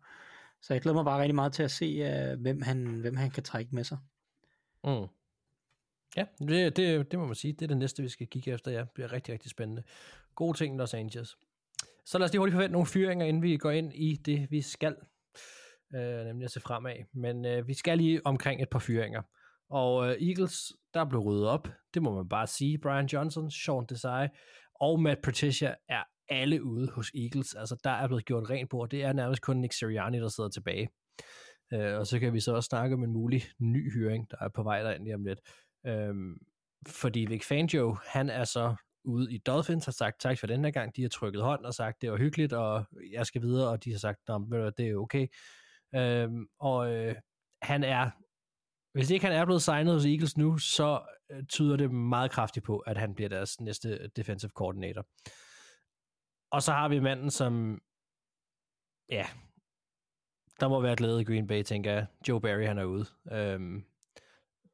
så 0.61 0.73
jeg 0.73 0.81
glæder 0.81 0.95
mig 0.95 1.05
bare 1.05 1.21
rigtig 1.21 1.35
meget 1.35 1.53
til 1.53 1.63
at 1.63 1.71
se, 1.71 1.85
øh, 1.85 2.41
hvem, 2.41 2.61
han, 2.61 2.85
hvem 2.85 3.15
han 3.15 3.31
kan 3.31 3.43
trække 3.43 3.75
med 3.75 3.83
sig. 3.83 3.97
Mm. 4.83 5.07
Ja, 6.17 6.25
det, 6.39 6.75
det, 6.75 7.11
det 7.11 7.19
må 7.19 7.25
man 7.25 7.35
sige. 7.35 7.53
Det 7.53 7.61
er 7.61 7.67
det 7.67 7.77
næste, 7.77 8.03
vi 8.03 8.09
skal 8.09 8.27
kigge 8.27 8.51
efter. 8.51 8.71
Ja, 8.71 8.79
det 8.79 8.89
bliver 8.89 9.11
rigtig, 9.11 9.33
rigtig 9.33 9.51
spændende. 9.51 9.83
Gode 10.35 10.57
ting, 10.57 10.77
Los 10.77 10.93
Angeles. 10.93 11.37
Så 12.05 12.17
lad 12.17 12.25
os 12.25 12.31
lige 12.31 12.39
hurtigt 12.39 12.53
forvente 12.53 12.71
nogle 12.71 12.87
fyringer, 12.87 13.25
inden 13.25 13.43
vi 13.43 13.57
går 13.57 13.71
ind 13.71 13.93
i 13.93 14.15
det, 14.15 14.51
vi 14.51 14.61
skal. 14.61 14.95
Øh, 15.95 16.25
nemlig 16.25 16.45
at 16.45 16.51
se 16.51 16.59
fremad. 16.59 16.95
Men 17.13 17.45
øh, 17.45 17.67
vi 17.67 17.73
skal 17.73 17.97
lige 17.97 18.25
omkring 18.25 18.61
et 18.61 18.69
par 18.69 18.79
fyringer. 18.79 19.21
Og 19.69 20.09
øh, 20.09 20.27
Eagles, 20.27 20.73
der 20.93 21.05
blev 21.05 21.21
ryddet 21.21 21.47
op. 21.47 21.67
Det 21.93 22.01
må 22.01 22.15
man 22.15 22.29
bare 22.29 22.47
sige. 22.47 22.77
Brian 22.77 23.05
Johnson, 23.05 23.51
Sean 23.51 23.85
Desai 23.89 24.27
og 24.75 25.01
Matt 25.01 25.21
Patricia 25.21 25.75
er 25.89 26.03
alle 26.29 26.63
ude 26.63 26.91
hos 26.91 27.11
Eagles. 27.15 27.53
Altså, 27.55 27.75
der 27.83 27.89
er 27.89 28.07
blevet 28.07 28.25
gjort 28.25 28.49
rent 28.49 28.69
bord. 28.69 28.89
Det 28.89 29.03
er 29.03 29.13
nærmest 29.13 29.41
kun 29.41 29.57
Nick 29.57 29.73
Sirianni, 29.73 30.17
der 30.19 30.27
sidder 30.27 30.49
tilbage. 30.49 30.89
Øh, 31.73 31.99
og 31.99 32.07
så 32.07 32.19
kan 32.19 32.33
vi 32.33 32.39
så 32.39 32.55
også 32.55 32.67
snakke 32.67 32.93
om 32.93 33.03
en 33.03 33.13
mulig 33.13 33.43
ny 33.59 33.93
hyring, 33.93 34.31
der 34.31 34.37
er 34.41 34.49
på 34.49 34.63
vej 34.63 34.83
derind 34.83 35.03
lige 35.03 35.15
om 35.15 35.25
lidt. 35.25 35.39
Øh, 35.87 36.13
fordi 36.87 37.25
Vic 37.29 37.45
Fangio, 37.45 37.97
han 38.05 38.29
er 38.29 38.43
så 38.43 38.75
ude 39.05 39.33
i 39.33 39.37
Dolphins 39.37 39.85
har 39.85 39.91
sagt 39.91 40.19
tak 40.19 40.39
for 40.39 40.47
den 40.47 40.63
her 40.63 40.71
gang. 40.71 40.95
De 40.95 41.01
har 41.01 41.09
trykket 41.09 41.41
hånd 41.41 41.65
og 41.65 41.73
sagt, 41.73 42.01
det 42.01 42.11
var 42.11 42.17
hyggeligt, 42.17 42.53
og 42.53 42.85
jeg 43.11 43.25
skal 43.25 43.41
videre, 43.41 43.69
og 43.69 43.83
de 43.83 43.91
har 43.91 43.99
sagt, 43.99 44.19
det 44.77 44.89
er 44.89 44.95
okay. 44.95 45.27
Øhm, 45.95 46.47
og 46.59 46.93
øh, 46.93 47.15
han 47.61 47.83
er, 47.83 48.09
hvis 48.97 49.09
ikke 49.09 49.25
han 49.25 49.35
er 49.35 49.45
blevet 49.45 49.61
signet 49.61 49.93
hos 49.93 50.05
Eagles 50.05 50.37
nu, 50.37 50.57
så 50.57 51.01
øh, 51.29 51.43
tyder 51.45 51.77
det 51.77 51.91
meget 51.91 52.31
kraftigt 52.31 52.65
på, 52.65 52.79
at 52.79 52.97
han 52.97 53.15
bliver 53.15 53.29
deres 53.29 53.61
næste 53.61 54.07
defensive 54.07 54.51
coordinator. 54.55 55.05
Og 56.51 56.63
så 56.63 56.71
har 56.71 56.87
vi 56.87 56.99
manden, 56.99 57.31
som, 57.31 57.81
ja, 59.09 59.25
der 60.59 60.67
må 60.67 60.81
være 60.81 60.95
glæde 60.95 61.21
i 61.21 61.25
Green 61.25 61.47
Bay, 61.47 61.63
tænker 61.63 61.91
jeg. 61.91 62.05
Joe 62.27 62.41
Barry, 62.41 62.65
han 62.65 62.77
er 62.77 62.83
ude. 62.83 63.05
Øhm, 63.31 63.85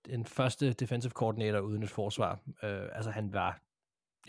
den 0.05 0.25
første 0.25 0.73
defensive 0.73 1.11
coordinator 1.11 1.59
uden 1.59 1.83
et 1.83 1.89
forsvar. 1.89 2.39
Øh, 2.63 2.89
altså 2.91 3.11
han 3.11 3.33
var, 3.33 3.61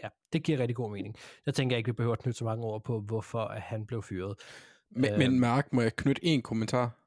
ja, 0.02 0.08
det 0.32 0.44
giver 0.44 0.58
rigtig 0.58 0.76
god 0.76 0.90
mening. 0.90 1.16
Jeg 1.46 1.54
tænker 1.54 1.76
ikke, 1.76 1.88
vi 1.88 1.92
behøver 1.92 2.12
at 2.12 2.22
knytte 2.22 2.38
så 2.38 2.44
mange 2.44 2.64
ord 2.64 2.84
på, 2.84 3.00
hvorfor 3.00 3.44
at 3.44 3.62
han 3.62 3.86
blev 3.86 4.02
fyret. 4.02 4.34
Men, 4.96 5.12
Øh. 5.12 5.18
men 5.18 5.40
Mark, 5.40 5.72
må 5.72 5.82
jeg 5.82 5.96
knytte 5.96 6.24
en 6.24 6.42
kommentar? 6.42 7.00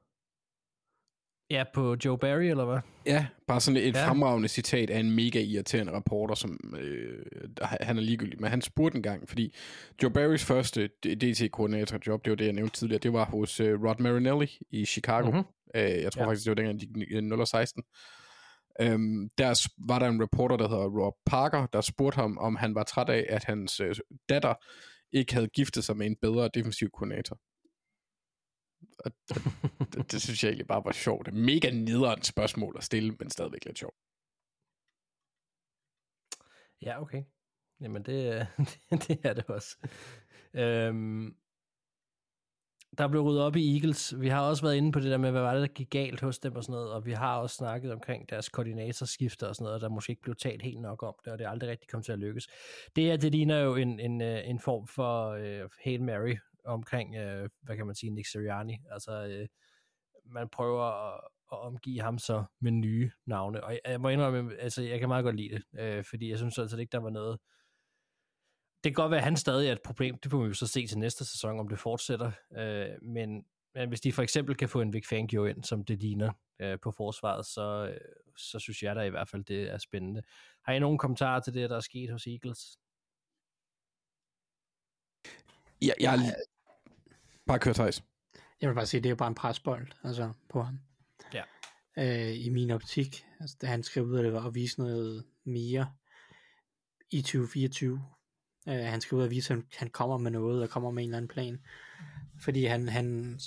Ja, 1.50 1.64
på 1.74 1.96
Joe 2.04 2.18
Barry, 2.18 2.42
eller 2.44 2.64
hvad? 2.64 2.78
Ja, 3.06 3.26
bare 3.46 3.60
sådan 3.60 3.76
et 3.82 3.94
Ja. 3.96 4.08
fremragende 4.08 4.48
citat 4.48 4.90
af 4.90 4.98
en 5.00 5.10
mega 5.10 5.40
irriterende 5.40 5.96
reporter, 5.96 6.34
som 6.34 6.74
øh, 6.78 7.24
han 7.80 7.96
er 7.96 8.00
ligegyldig, 8.00 8.40
men 8.40 8.50
han 8.50 8.62
spurgte 8.62 8.96
en 8.96 9.02
gang, 9.02 9.28
fordi 9.28 9.54
Joe 10.02 10.10
Barrys 10.10 10.44
første 10.44 10.86
DT-koordinatorjob, 11.04 12.24
det 12.24 12.30
var 12.30 12.36
det, 12.36 12.44
jeg 12.44 12.52
nævnte 12.52 12.76
tidligere, 12.76 13.00
det 13.00 13.12
var 13.12 13.24
hos 13.24 13.60
øh, 13.60 13.82
Rod 13.84 14.00
Marinelli 14.00 14.58
i 14.70 14.84
Chicago. 14.84 15.26
Mhm. 15.30 15.36
Mm-hmm. 15.36 15.80
Øh, 15.80 16.02
jeg 16.02 16.12
tror 16.12 16.22
Ja. 16.22 16.28
faktisk, 16.28 16.44
det 16.44 16.50
var 16.50 16.54
dengang, 16.54 16.80
de 16.80 16.86
gik 16.86 17.22
0 17.22 17.46
16. 17.46 17.82
Øhm, 18.80 19.28
der 19.38 19.68
var 19.88 19.98
der 19.98 20.06
en 20.08 20.22
reporter, 20.22 20.56
der 20.56 20.68
hedder 20.68 20.84
Rob 21.04 21.14
Parker, 21.26 21.66
der 21.66 21.80
spurgte 21.80 22.16
ham, 22.16 22.38
om 22.38 22.56
han 22.56 22.74
var 22.74 22.82
træt 22.82 23.08
af, 23.08 23.26
at 23.28 23.44
hans 23.44 23.80
øh, 23.80 23.94
datter 24.28 24.54
ikke 25.12 25.34
havde 25.34 25.48
giftet 25.48 25.84
sig 25.84 25.96
med 25.96 26.06
en 26.06 26.16
bedre 26.22 26.50
defensiv 26.54 26.88
koordinator. 26.90 27.38
Og, 28.98 29.12
og 29.80 29.92
det, 29.92 30.12
det 30.12 30.22
synes 30.22 30.44
jeg 30.44 30.48
egentlig 30.48 30.66
bare 30.66 30.84
var 30.84 30.92
sjovt. 30.92 31.26
Det 31.26 31.32
er 31.32 31.38
mega 31.38 31.70
nederen 31.70 32.22
spørgsmål 32.22 32.74
at 32.78 32.84
stille, 32.84 33.16
men 33.18 33.30
stadigvæk 33.30 33.64
lidt 33.64 33.78
sjovt. 33.78 33.96
Ja, 36.82 37.02
okay. 37.02 37.22
Jamen, 37.80 38.02
det, 38.02 38.46
det 39.08 39.20
er 39.24 39.32
det 39.32 39.44
også. 39.46 39.76
Øhm, 40.54 41.36
der 42.98 43.08
blev 43.08 43.22
ryddet 43.22 43.42
op 43.42 43.56
i 43.56 43.74
Eagles. 43.74 44.20
Vi 44.20 44.28
har 44.28 44.40
også 44.40 44.62
været 44.62 44.76
inde 44.76 44.92
på 44.92 45.00
det 45.00 45.10
der 45.10 45.16
med, 45.16 45.30
hvad 45.30 45.40
var 45.40 45.52
det, 45.52 45.60
der 45.60 45.74
gik 45.74 45.90
galt 45.90 46.20
hos 46.20 46.38
dem 46.38 46.56
og 46.56 46.64
sådan 46.64 46.72
noget, 46.72 46.92
og 46.92 47.06
vi 47.06 47.12
har 47.12 47.38
også 47.38 47.56
snakket 47.56 47.92
omkring 47.92 48.30
deres 48.30 48.48
koordinatorskifter 48.48 49.46
og 49.46 49.54
sådan 49.54 49.64
noget, 49.64 49.80
der 49.80 49.88
måske 49.88 50.10
ikke 50.10 50.22
blev 50.22 50.36
talt 50.36 50.62
helt 50.62 50.80
nok 50.80 51.02
om 51.02 51.14
det, 51.24 51.32
og 51.32 51.38
det 51.38 51.44
er 51.44 51.50
aldrig 51.50 51.70
rigtig 51.70 51.88
kommet 51.88 52.04
til 52.04 52.12
at 52.12 52.18
lykkes. 52.18 52.48
Det 52.96 53.04
her, 53.04 53.16
det 53.16 53.32
ligner 53.32 53.58
jo 53.58 53.76
en, 53.76 54.00
en, 54.00 54.22
øh, 54.22 54.48
en 54.48 54.60
form 54.60 54.86
for 54.86 55.34
uh, 55.34 55.70
Hail 55.84 56.02
Mary 56.02 56.36
omkring, 56.68 57.16
øh, 57.16 57.48
hvad 57.62 57.76
kan 57.76 57.86
man 57.86 57.94
sige, 57.94 58.10
Nick 58.10 58.30
Sirianni. 58.30 58.78
Altså, 58.90 59.26
øh, 59.26 59.48
man 60.24 60.48
prøver 60.48 60.84
at, 60.84 61.20
at 61.52 61.58
omgive 61.58 62.00
ham 62.00 62.18
så 62.18 62.44
med 62.60 62.72
nye 62.72 63.10
navne, 63.26 63.64
og 63.64 63.72
jeg, 63.72 63.80
jeg 63.86 64.00
må 64.00 64.08
indrømme, 64.08 64.56
altså, 64.56 64.82
jeg 64.82 64.98
kan 64.98 65.08
meget 65.08 65.24
godt 65.24 65.36
lide 65.36 65.54
det, 65.54 65.80
øh, 65.80 66.04
fordi 66.04 66.30
jeg 66.30 66.38
synes 66.38 66.58
altså 66.58 66.76
ikke, 66.76 66.92
der 66.92 66.98
var 66.98 67.10
noget, 67.10 67.38
det 68.84 68.94
kan 68.94 69.02
godt 69.02 69.10
være, 69.10 69.20
at 69.20 69.24
han 69.24 69.36
stadig 69.36 69.68
er 69.68 69.72
et 69.72 69.82
problem. 69.82 70.18
Det 70.18 70.30
får 70.30 70.42
vi 70.42 70.46
jo 70.46 70.54
så 70.54 70.66
se 70.66 70.86
til 70.86 70.98
næste 70.98 71.24
sæson, 71.24 71.60
om 71.60 71.68
det 71.68 71.78
fortsætter. 71.78 72.32
Øh, 72.56 73.02
men, 73.02 73.44
men 73.74 73.88
hvis 73.88 74.00
de 74.00 74.12
for 74.12 74.22
eksempel 74.22 74.56
kan 74.56 74.68
få 74.68 74.80
en 74.80 74.92
Vic 74.92 75.06
Fangio 75.08 75.44
ind, 75.44 75.64
som 75.64 75.84
det 75.84 75.98
ligner 76.02 76.32
øh, 76.58 76.78
på 76.82 76.90
forsvaret, 76.90 77.46
så, 77.46 77.88
øh, 77.94 78.00
så 78.36 78.58
synes 78.58 78.82
jeg 78.82 78.96
da 78.96 79.00
i 79.00 79.10
hvert 79.10 79.28
fald, 79.28 79.44
det 79.44 79.72
er 79.72 79.78
spændende. 79.78 80.22
Har 80.62 80.72
I 80.72 80.78
nogen 80.78 80.98
kommentarer 80.98 81.40
til 81.40 81.54
det, 81.54 81.70
der 81.70 81.76
er 81.76 81.80
sket 81.80 82.10
hos 82.10 82.26
Eagles? 82.26 82.78
Jeg, 85.82 85.94
jeg 86.00 86.34
Bare 87.48 87.58
kør, 87.58 87.72
Thijs. 87.72 88.04
Jeg 88.60 88.68
vil 88.68 88.74
bare 88.74 88.86
sige, 88.86 89.00
det 89.00 89.06
er 89.06 89.10
jo 89.10 89.16
bare 89.16 89.28
en 89.28 89.34
presbold 89.34 89.86
altså, 90.04 90.32
på 90.48 90.62
ham. 90.62 90.78
Ja. 91.34 91.42
Øh, 91.98 92.46
I 92.46 92.48
min 92.48 92.70
optik. 92.70 93.26
Altså, 93.40 93.56
da 93.60 93.66
han 93.66 93.82
skrev 93.82 94.04
ud, 94.04 94.18
at 94.18 94.24
det 94.24 94.32
var 94.32 94.46
at 94.46 94.54
vise 94.54 94.80
noget 94.80 95.24
mere 95.44 95.92
i 97.10 97.22
2024. 97.22 98.04
Øh, 98.68 98.74
han 98.74 99.00
skrev 99.00 99.18
ud 99.18 99.24
at 99.24 99.30
vise, 99.30 99.52
at 99.52 99.58
han, 99.58 99.66
han 99.76 99.90
kommer 99.90 100.18
med 100.18 100.30
noget, 100.30 100.62
og 100.62 100.70
kommer 100.70 100.90
med 100.90 101.02
en 101.02 101.08
eller 101.08 101.16
anden 101.16 101.28
plan. 101.28 101.60
Fordi 102.40 102.64
han, 102.64 102.88
han 102.88 103.38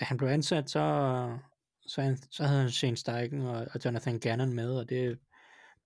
da 0.00 0.04
han 0.04 0.16
blev 0.16 0.28
ansat, 0.28 0.70
så, 0.70 1.38
så, 1.86 2.02
han, 2.02 2.18
så 2.30 2.44
havde 2.44 2.60
han 2.60 2.70
Shane 2.70 2.96
Steichen 2.96 3.40
og, 3.40 3.66
og 3.74 3.84
Jonathan 3.84 4.18
Gannon 4.18 4.52
med, 4.52 4.70
og 4.70 4.88
det, 4.88 5.18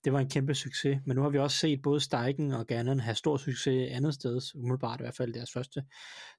det 0.05 0.13
var 0.13 0.21
en 0.21 0.31
kæmpe 0.31 0.55
succes. 0.55 0.99
Men 1.05 1.17
nu 1.17 1.23
har 1.23 1.29
vi 1.29 1.39
også 1.39 1.57
set 1.57 1.83
både 1.83 2.01
Steichen 2.01 2.53
og 2.53 2.67
Gannon 2.67 3.01
have 3.01 3.15
stor 3.15 3.37
succes 3.37 3.93
andet 3.93 4.15
sted, 4.15 4.41
umiddelbart 4.55 5.01
i 5.01 5.03
hvert 5.03 5.15
fald 5.15 5.33
deres 5.33 5.53
første 5.53 5.85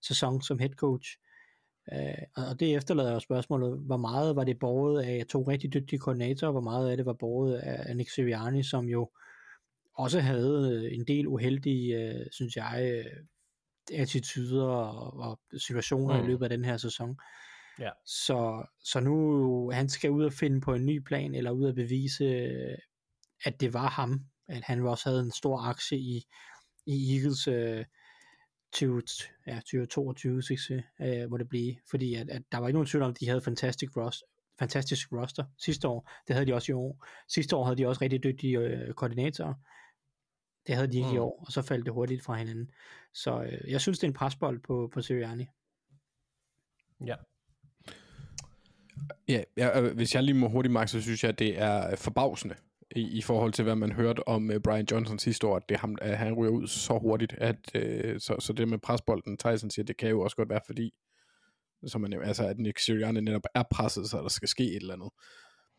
sæson 0.01 0.41
som 0.41 0.59
head 0.59 0.69
coach. 0.69 1.17
Uh, 1.91 2.43
og 2.49 2.59
det 2.59 2.75
efterlader 2.75 3.13
jo 3.13 3.19
spørgsmålet, 3.19 3.79
hvor 3.79 3.97
meget 3.97 4.35
var 4.35 4.43
det 4.43 4.59
borget 4.59 5.03
af 5.03 5.25
to 5.29 5.43
rigtig 5.43 5.73
dygtige 5.73 5.99
koordinatorer, 5.99 6.51
hvor 6.51 6.61
meget 6.61 6.91
af 6.91 6.97
det 6.97 7.05
var 7.05 7.13
borget 7.13 7.55
af 7.55 7.97
Nick 7.97 8.09
Sirianni, 8.09 8.63
som 8.63 8.85
jo 8.85 9.09
også 9.93 10.19
havde 10.19 10.83
øh, 10.85 10.97
en 10.97 11.07
del 11.07 11.27
uheldige, 11.27 12.15
uh, 12.15 12.25
synes 12.31 12.55
jeg, 12.55 13.03
uh, 13.05 13.99
attityder 13.99 14.63
og, 14.63 15.29
og 15.29 15.39
situationer 15.57 16.17
mm. 16.17 16.23
I 16.23 16.27
løbet 16.27 16.45
af 16.45 16.49
den 16.49 16.65
her 16.65 16.77
sæson. 16.77 17.17
Ja. 17.79 17.89
Så, 18.05 18.65
så 18.83 18.99
nu 18.99 19.71
han 19.71 19.89
skal 19.89 20.11
ud 20.11 20.23
og 20.23 20.33
finde 20.33 20.61
på 20.61 20.73
en 20.73 20.85
ny 20.85 20.99
plan, 20.99 21.35
eller 21.35 21.51
ud 21.51 21.65
og 21.65 21.75
bevise, 21.75 22.23
øh, 22.23 22.77
at 23.45 23.59
det 23.59 23.73
var 23.73 23.89
ham, 23.89 24.25
at 24.47 24.63
han 24.63 24.81
også 24.81 25.09
havde 25.09 25.21
en 25.21 25.31
stor 25.31 25.59
aktie 25.59 25.97
i, 25.97 26.25
i 26.85 27.15
Eagles 27.15 27.47
øh, 27.47 27.85
20, 28.73 29.01
ja, 29.47 29.55
2022 29.55 30.41
succes, 30.41 30.83
øh, 31.01 31.29
må 31.29 31.37
det 31.37 31.49
blive, 31.49 31.75
fordi 31.89 32.15
at, 32.15 32.29
at 32.29 32.41
der 32.51 32.57
var 32.57 32.67
ikke 32.67 32.75
nogen 32.75 32.87
tvivl 32.87 33.03
om, 33.03 33.11
at 33.11 33.19
de 33.19 33.27
havde 33.27 33.41
fantastisk 33.41 33.97
roster, 33.97 34.25
fantastisk 34.59 35.11
roster 35.11 35.45
sidste 35.57 35.87
år, 35.87 36.11
det 36.27 36.35
havde 36.35 36.45
de 36.47 36.53
også 36.53 36.71
i 36.71 36.75
år. 36.75 37.05
Sidste 37.27 37.55
år 37.55 37.63
havde 37.63 37.77
de 37.77 37.87
også 37.87 38.01
rigtig 38.01 38.23
dygtige 38.23 38.59
øh, 38.59 38.93
koordinatorer, 38.93 39.53
det 40.67 40.75
havde 40.75 40.91
de 40.91 40.97
ikke 40.97 41.09
mm. 41.09 41.15
i 41.15 41.17
år, 41.17 41.43
og 41.47 41.51
så 41.51 41.61
faldt 41.61 41.85
det 41.85 41.93
hurtigt 41.93 42.23
fra 42.23 42.35
hinanden. 42.35 42.71
Så 43.13 43.43
øh, 43.43 43.71
jeg 43.71 43.81
synes, 43.81 43.99
det 43.99 44.03
er 44.03 44.11
en 44.11 44.13
presbold 44.13 44.59
på, 44.59 44.89
på 44.93 45.01
Sirianni. 45.01 45.45
Ja. 47.05 47.15
Ja, 49.27 49.81
øh, 49.81 49.95
hvis 49.95 50.15
jeg 50.15 50.23
lige 50.23 50.35
må 50.35 50.47
hurtigt, 50.47 50.71
Max, 50.71 50.89
så 50.89 51.01
synes 51.01 51.23
jeg, 51.23 51.29
at 51.29 51.39
det 51.39 51.59
er 51.61 51.95
forbavsende 51.95 52.55
i, 52.95 53.17
i 53.17 53.21
forhold 53.21 53.53
til, 53.53 53.63
hvad 53.63 53.75
man 53.75 53.91
hørte 53.91 54.27
om 54.27 54.49
uh, 54.49 54.55
Brian 54.63 54.87
Johnson 54.91 55.19
sidste 55.19 55.47
år, 55.47 55.55
at, 55.55 55.69
det 55.69 55.79
ham, 55.79 55.97
at 56.01 56.17
han 56.17 56.33
ryger 56.33 56.51
ud 56.51 56.67
så 56.67 56.97
hurtigt, 56.97 57.33
at 57.37 57.71
uh, 57.75 58.19
så, 58.19 58.35
så 58.39 58.53
det 58.53 58.67
med 58.67 58.77
presbolden, 58.77 59.37
Tyson 59.37 59.69
siger, 59.69 59.85
det 59.85 59.97
kan 59.97 60.09
jo 60.09 60.21
også 60.21 60.35
godt 60.35 60.49
være 60.49 60.61
fordi, 60.65 60.91
som 61.87 62.01
man, 62.01 62.13
altså, 62.13 62.47
at 62.47 62.59
Nick 62.59 62.79
Sirianni 62.79 63.21
netop 63.21 63.45
er 63.55 63.63
presset, 63.71 64.09
så 64.09 64.17
der 64.17 64.29
skal 64.29 64.47
ske 64.47 64.63
et 64.63 64.75
eller 64.75 64.93
andet. 64.93 65.09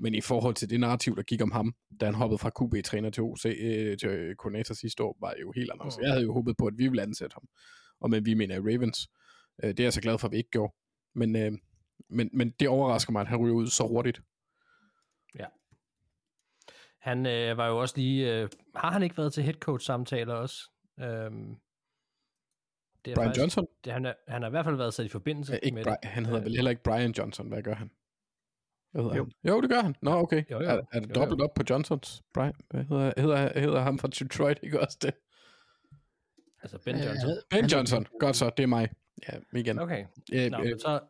Men 0.01 0.14
i 0.14 0.20
forhold 0.20 0.55
til 0.55 0.70
det 0.70 0.81
narrativ, 0.81 1.16
der 1.16 1.23
gik 1.23 1.42
om 1.42 1.51
ham, 1.51 1.75
da 2.01 2.07
han 2.07 2.14
hoppede 2.14 2.38
fra 2.38 2.51
QB-træner 2.51 3.11
til 3.11 3.23
OC, 3.23 3.44
øh, 3.46 3.99
til 3.99 4.09
øh, 4.09 4.35
koordinator 4.37 4.75
sidste 4.75 5.03
år, 5.03 5.16
var 5.20 5.35
jo 5.40 5.53
helt 5.53 5.70
anderledes. 5.70 5.96
Mm. 5.99 6.03
Jeg 6.03 6.11
havde 6.11 6.25
jo 6.25 6.33
håbet 6.33 6.57
på, 6.59 6.66
at 6.66 6.75
vi 6.77 6.88
ville 6.88 7.03
ansætte 7.03 7.35
ham. 7.35 7.49
Og 8.01 8.11
men 8.11 8.27
vi 8.27 8.35
mener 8.35 8.57
Ravens. 8.57 9.09
Øh, 9.64 9.68
det 9.68 9.81
er 9.81 9.85
jeg 9.85 9.92
så 9.92 10.01
glad 10.01 10.18
for, 10.18 10.29
at 10.29 10.33
vi 10.33 10.37
ikke 10.37 10.51
gjorde. 10.51 10.75
Men, 11.14 11.37
øh, 11.37 11.53
men, 12.11 12.31
men 12.33 12.51
det 12.61 12.68
overrasker 12.68 13.12
mig, 13.12 13.20
at 13.20 13.29
han 13.29 13.38
ryger 13.38 13.55
ud 13.55 13.66
så 13.66 13.87
hurtigt. 13.87 14.20
Han 17.01 17.27
øh, 17.27 17.57
var 17.57 17.69
jo 17.69 17.79
også 17.79 17.95
lige... 17.97 18.35
Øh, 18.43 18.49
har 18.77 18.91
han 18.91 19.03
ikke 19.03 19.17
været 19.19 19.33
til 19.33 19.43
head 19.43 19.55
coach 19.55 19.87
samtaler 19.87 20.35
også? 20.35 20.71
Øhm, 21.01 21.57
det 23.05 23.11
er 23.11 23.15
Brian 23.15 23.33
Johnson? 23.39 23.67
Det, 23.85 23.93
han, 23.93 24.07
er, 24.07 24.13
han 24.29 24.43
har 24.43 24.49
i 24.49 24.51
hvert 24.51 24.65
fald 24.65 24.77
været 24.77 24.95
sat 24.95 25.07
i 25.07 25.09
forbindelse 25.09 25.53
Ja, 25.53 25.59
ikke 25.63 25.75
med 25.75 25.87
Bri- 25.87 25.91
det. 26.03 26.11
han 26.11 26.25
hedder 26.27 26.41
Øh, 26.41 26.45
vel 26.45 26.55
heller 26.55 26.71
ikke 26.71 26.83
Brian 26.83 27.11
Johnson. 27.19 27.49
Hvad 27.49 27.63
gør 27.63 27.75
han? 27.75 27.91
Hvad 28.93 29.03
hedder 29.03 29.17
Jo. 29.17 29.25
han? 29.25 29.33
Jo, 29.53 29.61
det 29.61 29.71
gør 29.71 29.81
han. 29.83 29.95
Nå, 30.03 30.11
okay. 30.11 30.45
Jo, 30.51 30.61
jo. 30.61 30.69
Er, 30.69 30.81
er 30.93 31.01
det 31.01 31.09
Jo, 31.09 31.15
dobbelt 31.15 31.39
jo. 31.41 31.45
op 31.45 31.55
på 31.55 31.63
Johnsons? 31.71 32.23
Brian, 32.35 32.53
hvad 32.71 32.85
hedder, 32.85 33.13
hedder, 33.21 33.61
hedder 33.61 33.81
ham 33.81 33.99
fra 33.99 34.09
Detroit 34.09 34.59
ikke 34.63 34.81
også 34.81 34.99
det? 35.03 35.15
Altså 36.63 36.79
Ben 36.85 36.95
Øh, 36.97 37.05
Johnson. 37.07 37.31
Ben 37.51 37.65
Johnson. 37.67 38.07
Godt 38.21 38.37
så, 38.37 38.51
det 38.57 38.63
er 38.63 38.67
mig. 38.67 38.89
Ja, 39.29 39.39
igen. 39.53 39.79
Okay. 39.79 40.07
Øh, 40.33 40.51
Nå, 40.51 40.59
øh, 40.63 40.79
så, 40.81 41.01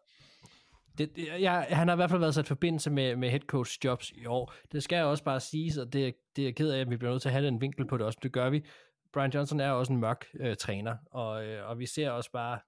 det, 1.06 1.28
jeg, 1.28 1.40
ja, 1.40 1.74
han 1.74 1.88
har 1.88 1.94
i 1.94 1.96
hvert 1.96 2.10
fald 2.10 2.20
været 2.20 2.34
sat 2.34 2.44
i 2.44 2.48
forbindelse 2.48 2.90
med, 2.90 3.16
med 3.16 3.30
head 3.30 3.40
coach 3.40 3.78
jobs 3.84 4.10
i 4.10 4.26
år. 4.26 4.54
Det 4.72 4.82
skal 4.82 4.96
jeg 4.96 5.04
også 5.04 5.24
bare 5.24 5.40
sige, 5.40 5.80
og 5.80 5.92
det, 5.92 6.14
det 6.37 6.42
er 6.42 6.46
jeg 6.46 6.56
ked 6.56 6.70
af, 6.70 6.81
at 6.81 6.90
vi 6.90 6.96
bliver 6.96 7.10
nødt 7.10 7.22
til 7.22 7.29
at 7.29 7.33
have 7.33 7.48
en 7.48 7.60
vinkel 7.60 7.87
på 7.87 7.96
det 7.96 8.06
også. 8.06 8.18
Det 8.22 8.33
gør 8.33 8.50
vi. 8.50 8.66
Brian 9.12 9.31
Johnson 9.31 9.60
er 9.60 9.70
også 9.70 9.92
en 9.92 9.98
mørk 9.98 10.27
øh, 10.35 10.56
træner, 10.56 10.96
og, 11.10 11.46
øh, 11.46 11.68
og 11.68 11.79
vi 11.79 11.87
ser 11.87 12.10
også 12.10 12.33
bare, 12.33 12.60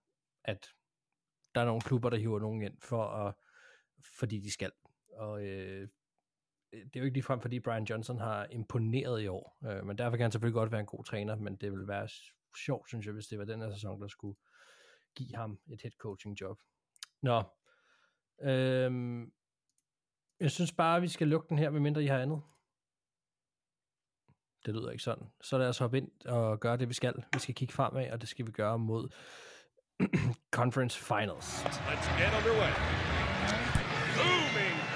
at 0.45 0.69
der 1.55 1.61
er 1.61 1.65
nogle 1.65 1.81
klubber, 1.81 2.11
der 2.11 2.17
hiver 2.17 2.41
nogen 2.41 2.63
ind, 2.63 2.75
for 2.83 3.05
at, 3.05 3.35
fordi 4.19 4.41
de 4.41 4.53
skal. 4.53 4.73
Og 5.17 5.43
øh, 5.43 5.89
det 6.73 6.97
er 6.97 7.01
jo 7.01 7.05
ikke 7.05 7.15
ligefrem, 7.15 7.41
fordi 7.41 7.61
Brian 7.61 7.85
Johnson 7.85 8.19
har 8.19 8.47
imponeret 8.51 9.23
i 9.23 9.27
år, 9.27 9.59
øh, 9.67 9.87
men 9.87 9.99
derfor 9.99 10.17
kan 10.17 10.25
han 10.25 10.33
selvfølgelig 10.33 10.55
godt 10.55 10.73
være 10.73 10.81
en 10.81 10.87
god 10.87 11.05
træner, 11.05 11.37
men 11.37 11.57
det 11.57 11.73
vil 11.73 11.89
være 11.89 12.09
sjovt, 12.65 12.89
synes 12.89 13.07
jeg, 13.07 13.15
hvis 13.15 13.27
det 13.27 13.39
var 13.39 13.45
den 13.45 13.61
her 13.61 13.73
sæson, 13.73 14.01
der 14.01 14.09
skulle 14.09 14.37
give 15.17 15.37
ham 15.37 15.59
et 15.73 15.83
head 15.83 15.93
coaching 15.99 16.41
job. 16.41 16.59
Nå, 17.23 17.43
øhm, 18.43 19.33
jeg 20.41 20.51
synes 20.51 20.73
bare, 20.73 21.01
vi 21.01 21.09
skal 21.09 21.29
lukke 21.29 21.49
den 21.49 21.59
her, 21.59 21.71
medmindre 21.71 22.03
I 22.03 22.07
har 22.07 22.19
andet. 22.19 22.43
Det 24.67 24.75
lyder 24.75 24.91
ikke 24.91 25.03
sådan. 25.03 25.27
Så 25.43 25.59
lad 25.59 25.69
os 25.69 25.79
hoppe 25.79 25.99
ind 25.99 26.09
og 26.25 26.61
gøre 26.61 26.77
det, 26.77 26.89
vi 26.89 26.95
skal. 26.95 27.15
Vi 27.33 27.39
skal 27.39 27.55
kigge 27.55 27.75
fremad, 27.75 28.11
og 28.11 28.21
det 28.21 28.29
skal 28.29 28.47
vi 28.47 28.51
gøre 28.51 28.79
mod 28.79 29.09
Conference 30.59 30.99
Finals. 30.99 31.65
Let's 31.65 32.21
get 32.21 32.33
underway. 32.39 32.73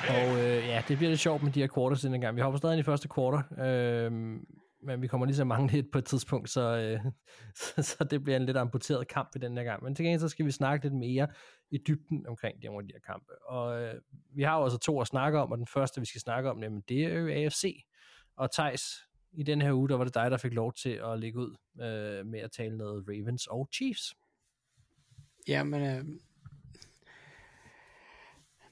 Og 0.08 0.38
øh, 0.40 0.66
ja, 0.68 0.82
det 0.88 0.96
bliver 0.96 1.10
lidt 1.10 1.20
sjovt 1.20 1.42
med 1.42 1.52
de 1.52 1.60
her 1.60 1.68
quarters 1.74 2.00
denne 2.00 2.20
gang. 2.20 2.36
Vi 2.36 2.40
hopper 2.40 2.58
stadig 2.58 2.72
ind 2.72 2.80
i 2.80 2.82
første 2.82 3.08
quarter, 3.14 3.42
øh, 3.58 4.12
men 4.82 5.02
vi 5.02 5.06
kommer 5.06 5.26
lige 5.26 5.36
så 5.36 5.44
mange 5.44 5.72
lidt 5.72 5.90
på 5.92 5.98
et 5.98 6.04
tidspunkt, 6.04 6.50
så, 6.50 6.60
øh, 6.60 7.12
så, 7.60 7.82
så 7.82 8.04
det 8.04 8.24
bliver 8.24 8.36
en 8.36 8.46
lidt 8.46 8.56
amputeret 8.56 9.08
kamp 9.08 9.28
i 9.36 9.38
den 9.38 9.56
her 9.56 9.64
gang. 9.64 9.82
Men 9.82 9.94
til 9.94 10.04
gengæld 10.04 10.20
så 10.20 10.28
skal 10.28 10.46
vi 10.46 10.50
snakke 10.50 10.84
lidt 10.84 10.94
mere 10.94 11.28
i 11.70 11.78
dybden 11.78 12.26
omkring 12.26 12.62
de, 12.62 12.68
de 12.68 12.92
her 12.92 13.00
kampe. 13.06 13.42
Og 13.48 13.82
øh, 13.82 13.94
vi 14.34 14.42
har 14.42 14.58
jo 14.58 14.64
altså 14.64 14.78
to 14.78 15.00
at 15.00 15.06
snakke 15.06 15.38
om, 15.38 15.52
og 15.52 15.58
den 15.58 15.66
første, 15.66 16.00
vi 16.00 16.06
skal 16.06 16.20
snakke 16.20 16.50
om, 16.50 16.62
jamen, 16.62 16.82
det 16.88 17.04
er 17.04 17.18
jo 17.18 17.28
AFC. 17.28 17.84
Og 18.36 18.50
Tejs, 18.52 18.82
i 19.32 19.42
den 19.42 19.62
her 19.62 19.72
uge, 19.72 19.88
der 19.88 19.96
var 19.96 20.04
det 20.04 20.14
dig, 20.14 20.30
der 20.30 20.36
fik 20.36 20.52
lov 20.54 20.72
til 20.72 21.00
at 21.04 21.18
lægge 21.18 21.38
ud 21.38 21.56
øh, 21.80 22.26
med 22.26 22.40
at 22.40 22.52
tale 22.52 22.76
noget 22.76 23.04
Ravens 23.08 23.46
og 23.46 23.68
Chiefs. 23.72 24.14
Ja, 25.48 25.62
men 25.62 25.82
øh, 25.82 26.04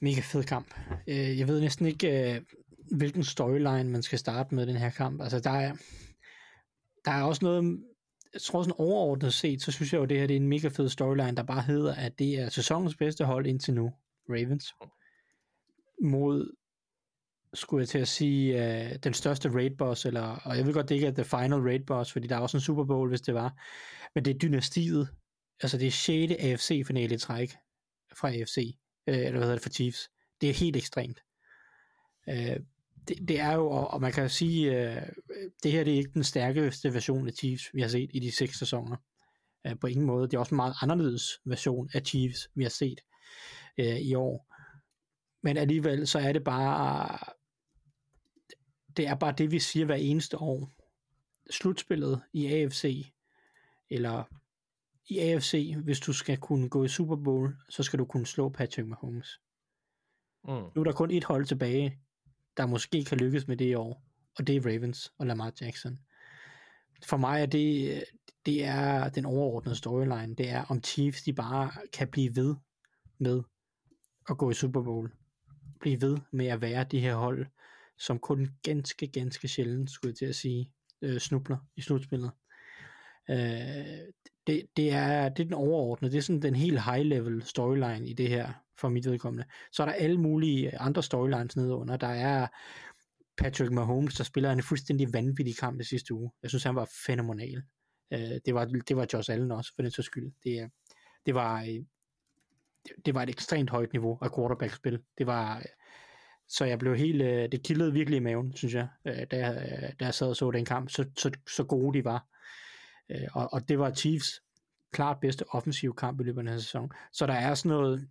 mega 0.00 0.20
fed 0.20 0.44
kamp. 0.44 0.74
Øh, 1.07 1.38
jeg 1.38 1.48
ved 1.48 1.61
næsten 1.61 1.86
ikke, 1.86 2.34
øh, 2.34 2.40
hvilken 2.91 3.24
storyline 3.24 3.91
man 3.91 4.03
skal 4.03 4.18
starte 4.18 4.55
med 4.55 4.66
den 4.66 4.76
her 4.76 4.91
kamp. 4.91 5.22
Altså, 5.22 5.41
der 5.41 5.51
er, 5.51 5.74
der 7.05 7.11
er 7.11 7.22
også 7.22 7.45
noget, 7.45 7.80
jeg 8.32 8.43
tror 8.43 8.62
sådan 8.62 8.74
overordnet 8.78 9.35
set, 9.35 9.62
så 9.62 9.72
synes 9.72 9.93
jeg 9.93 9.99
jo, 9.99 10.05
det 10.05 10.18
her 10.18 10.26
det 10.26 10.37
er 10.37 10.41
en 10.41 10.49
mega 10.49 10.68
fed 10.68 10.89
storyline, 10.89 11.37
der 11.37 11.43
bare 11.43 11.62
hedder, 11.62 11.95
at 11.95 12.18
det 12.18 12.39
er 12.39 12.49
sæsonens 12.49 12.97
bedste 12.97 13.24
hold 13.24 13.47
indtil 13.47 13.74
nu, 13.74 13.93
Ravens, 14.28 14.74
mod, 16.03 16.57
skulle 17.55 17.80
jeg 17.80 17.89
til 17.89 17.99
at 17.99 18.09
sige, 18.09 18.55
uh, 18.55 18.97
den 19.05 19.14
største 19.14 19.55
raid 19.55 19.70
boss, 19.78 20.05
eller, 20.07 20.41
og 20.45 20.57
jeg 20.57 20.66
ved 20.66 20.74
godt, 20.74 20.89
det 20.89 20.95
ikke 20.95 21.07
er 21.07 21.12
the 21.12 21.24
final 21.24 21.61
raid 21.61 21.85
boss, 21.87 22.12
fordi 22.12 22.26
der 22.26 22.37
er 22.37 22.41
også 22.41 22.57
en 22.57 22.61
Super 22.61 22.85
Bowl, 22.85 23.09
hvis 23.09 23.20
det 23.20 23.35
var, 23.35 23.62
men 24.14 24.24
det 24.24 24.35
er 24.35 24.39
dynastiet, 24.39 25.09
altså 25.62 25.78
det 25.78 25.87
er 25.87 25.91
6. 25.91 26.32
AFC-finale 26.32 27.18
træk 27.18 27.55
fra 28.16 28.28
AFC, 28.28 28.76
øh, 29.07 29.18
eller 29.18 29.30
hvad 29.30 29.41
hedder 29.41 29.55
det, 29.55 29.62
for 29.62 29.70
Chiefs. 29.70 30.11
Det 30.41 30.51
er 30.51 30.55
helt 30.55 30.76
ekstremt. 30.76 31.20
Øh, 32.28 32.57
det, 33.09 33.28
det 33.28 33.40
er 33.40 33.52
jo, 33.52 33.70
og, 33.70 33.90
og 33.90 34.00
man 34.00 34.12
kan 34.12 34.30
sige, 34.30 34.70
øh, 34.70 35.02
det 35.62 35.72
her 35.72 35.84
det 35.84 35.92
er 35.92 35.98
ikke 35.98 36.14
den 36.14 36.24
stærkeste 36.24 36.94
version 36.94 37.28
af 37.28 37.32
Chiefs, 37.32 37.74
vi 37.74 37.80
har 37.80 37.88
set 37.88 38.11
i 38.14 38.18
de 38.18 38.32
seks 38.32 38.59
sæsoner. 38.59 38.96
Øh, 39.66 39.78
på 39.80 39.86
ingen 39.86 40.07
måde. 40.07 40.28
Det 40.28 40.34
er 40.34 40.38
også 40.38 40.55
en 40.55 40.57
meget 40.57 40.74
anderledes 40.82 41.40
version 41.44 41.90
af 41.94 42.02
Chiefs, 42.07 42.48
vi 42.55 42.62
har 42.62 42.70
set 42.70 43.00
øh, 43.78 43.96
i 43.96 44.14
år. 44.14 44.55
Men 45.42 45.57
alligevel, 45.57 46.07
så 46.07 46.18
er 46.18 46.32
det 46.32 46.44
bare, 46.44 47.18
det 48.96 49.07
er 49.07 49.14
bare 49.14 49.34
det, 49.38 49.50
vi 49.50 49.59
siger 49.59 49.86
hver 49.86 49.94
eneste 49.94 50.38
år. 50.38 50.70
Slutspillet 51.50 52.22
i 52.32 52.46
AFC, 52.46 53.12
eller 53.90 54.24
i 55.09 55.18
AFC, 55.18 55.74
hvis 55.84 56.00
du 56.00 56.12
skal 56.12 56.38
kunne 56.38 56.68
gå 56.68 56.84
i 56.84 56.88
Super 56.88 57.16
Bowl, 57.16 57.57
så 57.68 57.82
skal 57.82 57.98
du 57.98 58.05
kunne 58.05 58.26
slå 58.26 58.48
Patrick 58.48 58.88
Mahomes. 58.88 59.40
Mm. 60.44 60.50
Nu 60.50 60.80
er 60.80 60.84
der 60.84 60.92
kun 60.92 61.11
et 61.11 61.24
hold 61.24 61.46
tilbage, 61.46 61.98
der 62.57 62.66
måske 62.66 63.05
kan 63.05 63.18
lykkes 63.18 63.48
med 63.48 63.57
det 63.57 63.64
i 63.64 63.74
år, 63.74 64.02
og 64.38 64.46
det 64.46 64.57
er 64.57 64.66
Ravens 64.66 65.12
og 65.18 65.26
Lamar 65.26 65.52
Jackson. 65.61 65.98
For 67.05 67.16
mig 67.16 67.42
er 67.42 67.46
det, 67.46 68.05
det 68.46 68.64
er 68.64 69.09
den 69.09 69.24
overordnede 69.24 69.76
storyline, 69.76 70.34
det 70.34 70.50
er 70.50 70.64
om 70.64 70.82
Chiefs 70.82 71.22
de 71.22 71.32
bare 71.32 71.70
kan 71.92 72.09
blive 72.09 72.36
ved 72.36 72.55
med 73.18 73.42
at 74.30 74.38
gå 74.38 74.50
i 74.50 74.55
Super 74.55 74.82
Bowl. 74.82 75.12
Blive 75.80 76.00
ved 76.00 76.18
med 76.30 76.46
at 76.46 76.61
være 76.61 76.84
de 76.84 77.00
her 77.00 77.14
hold, 77.14 77.46
som 77.98 78.18
kun 78.18 78.50
ganske, 78.62 79.07
ganske 79.07 79.48
sjældent, 79.48 79.90
skulle 79.90 80.11
jeg 80.11 80.16
til 80.16 80.26
at 80.26 80.34
sige, 80.34 80.70
øh, 81.02 81.18
snubler 81.18 81.57
i 81.76 81.80
slutspillet. 81.80 82.30
Øh, 83.30 83.36
det, 84.46 84.66
det, 84.76 84.92
er, 84.92 85.28
det 85.28 85.40
er 85.40 85.44
den 85.44 85.52
overordnede, 85.55 86.12
det 86.12 86.18
er 86.18 86.22
sådan 86.22 86.42
den 86.42 86.55
helt 86.55 86.82
high 86.82 87.07
level 87.07 87.42
storyline 87.42 88.09
i 88.09 88.12
det 88.12 88.28
her, 88.28 88.64
for 88.81 88.89
mit 88.89 89.07
vedkommende. 89.07 89.45
Så 89.72 89.83
er 89.83 89.87
der 89.87 89.93
alle 89.93 90.20
mulige 90.20 90.66
øh, 90.66 90.87
andre 90.87 91.03
storylines 91.03 91.57
nedenunder. 91.57 91.97
Der 91.97 92.07
er 92.07 92.47
Patrick 93.39 93.72
Mahomes, 93.72 94.14
der 94.14 94.25
spiller 94.25 94.53
en 94.53 94.62
fuldstændig 94.62 95.12
vanvittig 95.12 95.57
kamp 95.57 95.81
i 95.81 95.85
sidste 95.85 96.14
uge. 96.14 96.31
Jeg 96.43 96.51
synes, 96.51 96.64
han 96.64 96.75
var 96.75 96.91
fænomenal. 97.07 97.62
Øh, 98.12 98.41
det, 98.47 98.55
var, 98.55 98.64
det 98.64 98.97
var 98.97 99.07
Josh 99.12 99.33
Allen 99.33 99.51
også, 99.51 99.72
for 99.75 99.83
den 99.83 99.91
så 99.91 100.03
skyld. 100.03 100.33
Det, 100.45 100.62
øh, 100.62 100.68
det 101.27 101.35
var 101.35 101.62
øh, 101.62 101.85
det 103.07 103.14
var 103.14 103.22
et 103.22 103.29
ekstremt 103.29 103.70
højt 103.70 103.93
niveau 103.93 104.18
af 104.22 104.35
quarterback-spil. 104.35 105.01
Det 105.18 105.27
var, 105.27 105.62
så 106.49 106.64
jeg 106.64 106.79
blev 106.79 106.97
helt, 106.97 107.53
det 107.53 107.62
kildede 107.62 107.93
virkelig 107.93 108.16
i 108.16 108.20
maven, 108.20 108.57
synes 108.57 108.75
jeg, 108.75 108.89
da 109.05 109.37
jeg, 109.37 109.55
da 110.01 110.05
jeg 110.05 110.14
sad 110.14 110.29
og 110.29 110.37
så 110.37 110.51
den 110.51 110.64
kamp, 110.64 110.91
så, 110.91 111.05
så, 111.18 111.31
så 111.49 111.64
gode 111.64 111.99
de 111.99 112.05
var. 112.05 112.27
Og, 113.33 113.53
og 113.53 113.68
det 113.68 113.79
var 113.79 113.95
Chiefs 113.95 114.43
klart 114.93 115.20
bedste 115.20 115.45
offensive 115.51 115.95
kamp 115.95 116.20
i 116.20 116.25
løbet 116.25 116.39
af 116.39 116.45
den 116.45 116.53
her 116.53 116.59
sæson. 116.59 116.91
Så 117.12 117.27
der 117.27 117.35
er 117.35 117.55
sådan 117.55 117.68
noget, 117.68 118.09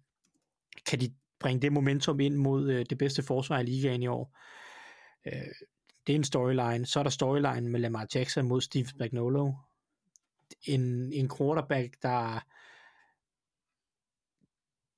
kan 0.86 1.00
de 1.00 1.14
bringe 1.40 1.62
det 1.62 1.74
momentum 1.74 2.20
ind 2.20 2.36
mod 2.36 2.72
øh, 2.72 2.86
det 2.90 2.98
bedste 2.98 3.24
forsvar 3.24 3.60
i 3.60 3.64
ligaen 3.64 4.04
i 4.04 4.08
år. 4.08 4.38
Øh, 5.26 5.52
det 6.08 6.14
er 6.14 6.18
en 6.18 6.24
storyline. 6.24 6.86
Så 6.86 7.00
er 7.00 7.04
der 7.04 7.10
storyline 7.10 7.70
med 7.70 7.80
Lamar 7.80 8.08
Jackson 8.16 8.48
mod 8.48 8.62
Steve 8.62 8.88
Spagnuolo. 8.88 9.54
En, 10.64 11.14
en 11.14 11.30
quarterback, 11.38 12.02
der, 12.02 12.46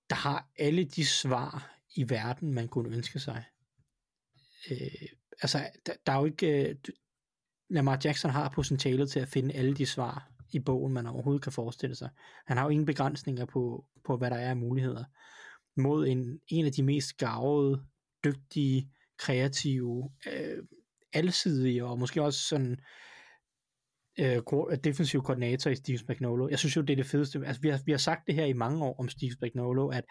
der 0.09 0.15
har 0.15 0.49
alle 0.57 0.83
de 0.83 1.05
svar 1.05 1.77
i 1.95 2.09
verden, 2.09 2.53
man 2.53 2.67
kunne 2.67 2.95
ønske 2.95 3.19
sig. 3.19 3.43
Øh, 4.71 5.09
altså, 5.41 5.69
der, 5.85 5.93
der 6.05 6.11
er 6.11 6.19
jo 6.19 6.25
ikke... 6.25 6.69
Øh, 6.69 6.75
Lamar 7.69 8.01
Jackson 8.03 8.31
har 8.31 8.49
potentialet 8.49 9.11
til 9.11 9.19
at 9.19 9.27
finde 9.27 9.53
alle 9.53 9.75
de 9.75 9.85
svar 9.85 10.29
i 10.51 10.59
bogen, 10.59 10.93
man 10.93 11.07
overhovedet 11.07 11.43
kan 11.43 11.51
forestille 11.51 11.95
sig. 11.95 12.09
Han 12.45 12.57
har 12.57 12.63
jo 12.63 12.69
ingen 12.69 12.85
begrænsninger 12.85 13.45
på, 13.45 13.85
på 14.03 14.17
hvad 14.17 14.29
der 14.29 14.35
er 14.35 14.49
af 14.49 14.57
muligheder 14.57 15.03
mod 15.77 16.07
en, 16.07 16.39
en 16.47 16.65
af 16.65 16.71
de 16.71 16.83
mest 16.83 17.17
gavede, 17.17 17.85
dygtige, 18.23 18.91
kreative, 19.17 20.11
øh, 20.33 20.63
alsidige 21.13 21.85
og 21.85 21.99
måske 21.99 22.23
også 22.23 22.39
sådan 22.39 22.77
øh, 24.19 24.41
defensiv 24.83 25.23
koordinator 25.23 25.69
i 25.69 25.75
Steve 25.75 25.97
Spagnuolo. 25.97 26.49
Jeg 26.49 26.59
synes 26.59 26.75
jo, 26.75 26.81
det 26.81 26.89
er 26.89 26.95
det 26.95 27.05
fedeste. 27.05 27.45
Altså, 27.45 27.61
vi, 27.61 27.69
har, 27.69 27.81
vi 27.85 27.91
har 27.91 27.97
sagt 27.97 28.27
det 28.27 28.35
her 28.35 28.45
i 28.45 28.53
mange 28.53 28.85
år 28.85 28.99
om 28.99 29.09
Steve 29.09 29.31
Spagnuolo, 29.31 29.87
at 29.87 30.03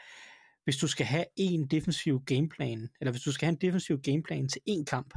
hvis 0.65 0.77
du 0.77 0.87
skal 0.87 1.07
have 1.07 1.25
en 1.37 1.67
defensiv 1.67 2.23
gameplan, 2.27 2.89
eller 3.01 3.13
hvis 3.13 3.23
du 3.23 3.33
skal 3.33 3.47
have 3.47 3.53
en 3.53 3.61
defensiv 3.61 4.01
gameplan 4.01 4.49
til 4.49 4.61
en 4.67 4.85
kamp, 4.85 5.15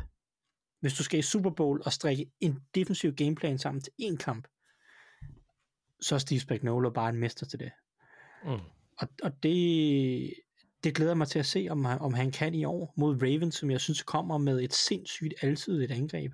hvis 0.80 0.94
du 0.94 1.04
skal 1.04 1.20
i 1.20 1.22
Super 1.22 1.50
Bowl 1.50 1.82
og 1.86 1.94
strikke 1.94 2.32
en 2.40 2.60
defensiv 2.76 3.14
gameplan 3.14 3.58
sammen 3.58 3.82
til 3.82 3.94
en 3.98 4.18
kamp, 4.18 4.48
så 6.02 6.16
er 6.16 6.20
Steve 6.20 6.40
Spagnuolo 6.40 6.90
bare 6.90 7.10
en 7.10 7.20
mester 7.20 7.46
til 7.46 7.60
det. 7.60 7.72
Mm. 8.46 8.77
Og, 9.00 9.08
og 9.24 9.44
det, 9.44 10.34
det 10.84 10.96
glæder 10.96 11.14
mig 11.14 11.28
til 11.28 11.40
at 11.40 11.46
se, 11.46 11.68
om, 11.70 11.86
om 11.86 12.14
han 12.14 12.32
kan 12.32 12.54
i 12.54 12.66
år 12.66 12.94
mod 12.98 13.22
Ravens, 13.22 13.56
som 13.56 13.72
jeg 13.72 13.82
synes 13.82 14.04
kommer 14.04 14.38
med 14.38 14.62
et 14.62 14.74
sindssygt 14.74 15.34
alsidigt 15.42 15.92
angreb. 15.92 16.32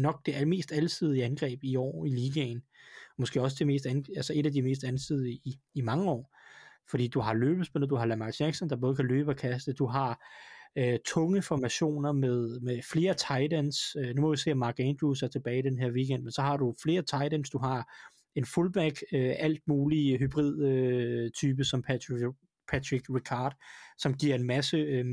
Nok 0.00 0.26
det 0.26 0.48
mest 0.48 0.72
alsidige 0.72 1.24
angreb 1.24 1.58
i 1.62 1.76
år 1.76 2.04
i 2.04 2.08
ligaen. 2.08 2.62
Måske 3.18 3.42
også 3.42 3.56
det 3.58 3.66
mest, 3.66 3.86
altså 4.16 4.32
et 4.36 4.46
af 4.46 4.52
de 4.52 4.62
mest 4.62 4.84
alsidige 4.84 5.40
i, 5.44 5.58
i 5.74 5.80
mange 5.80 6.10
år. 6.10 6.34
Fordi 6.90 7.08
du 7.08 7.20
har 7.20 7.34
løbespillet, 7.34 7.90
du 7.90 7.96
har 7.96 8.06
Lamar 8.06 8.34
Jackson, 8.40 8.70
der 8.70 8.76
både 8.76 8.96
kan 8.96 9.06
løbe 9.06 9.30
og 9.30 9.36
kaste, 9.36 9.72
du 9.72 9.86
har 9.86 10.26
øh, 10.78 10.98
tunge 11.06 11.42
formationer 11.42 12.12
med, 12.12 12.60
med 12.60 12.82
flere 12.82 13.14
tight 13.14 13.52
ends. 13.52 13.96
Øh, 13.96 14.14
nu 14.14 14.22
må 14.22 14.30
vi 14.30 14.36
se, 14.36 14.50
at 14.50 14.56
Mark 14.56 14.80
Andrews 14.80 15.22
er 15.22 15.28
tilbage 15.28 15.62
den 15.62 15.78
her 15.78 15.90
weekend, 15.90 16.22
men 16.22 16.32
så 16.32 16.42
har 16.42 16.56
du 16.56 16.74
flere 16.82 17.02
tight 17.02 17.34
ends, 17.34 17.50
du 17.50 17.58
har 17.58 17.94
en 18.36 18.44
fullback, 18.44 19.02
øh, 19.12 19.34
alt 19.38 19.60
mulig 19.66 20.18
hybrid 20.18 20.64
øh, 20.64 21.30
type 21.30 21.64
som 21.64 21.82
Patrick, 21.82 22.24
Patrick 22.68 23.10
Ricard, 23.10 23.54
som 23.98 24.14
giver 24.14 24.34
en 24.34 24.46
masse 24.46 24.76
øh, 24.76 25.04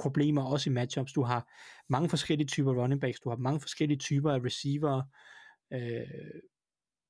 problemer 0.00 0.42
også 0.42 0.70
i 0.70 0.72
matchups. 0.72 1.12
Du 1.12 1.22
har 1.22 1.52
mange 1.88 2.08
forskellige 2.08 2.48
typer 2.48 2.82
running 2.82 3.00
backs, 3.00 3.20
du 3.20 3.28
har 3.28 3.36
mange 3.36 3.60
forskellige 3.60 3.98
typer 3.98 4.32
af 4.32 4.44
receiver, 4.44 5.02
øh, 5.72 6.40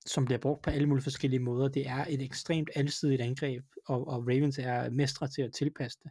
som 0.06 0.24
bliver 0.24 0.38
brugt 0.38 0.62
på 0.62 0.70
alle 0.70 0.86
mulige 0.86 1.02
forskellige 1.02 1.40
måder. 1.40 1.68
Det 1.68 1.86
er 1.86 2.04
et 2.08 2.22
ekstremt 2.22 2.70
alsidigt 2.74 3.20
angreb, 3.20 3.64
og, 3.86 4.08
og 4.08 4.22
Ravens 4.22 4.58
er 4.58 4.90
mestre 4.90 5.28
til 5.28 5.42
at 5.42 5.52
tilpasse 5.52 5.98
det. 6.02 6.10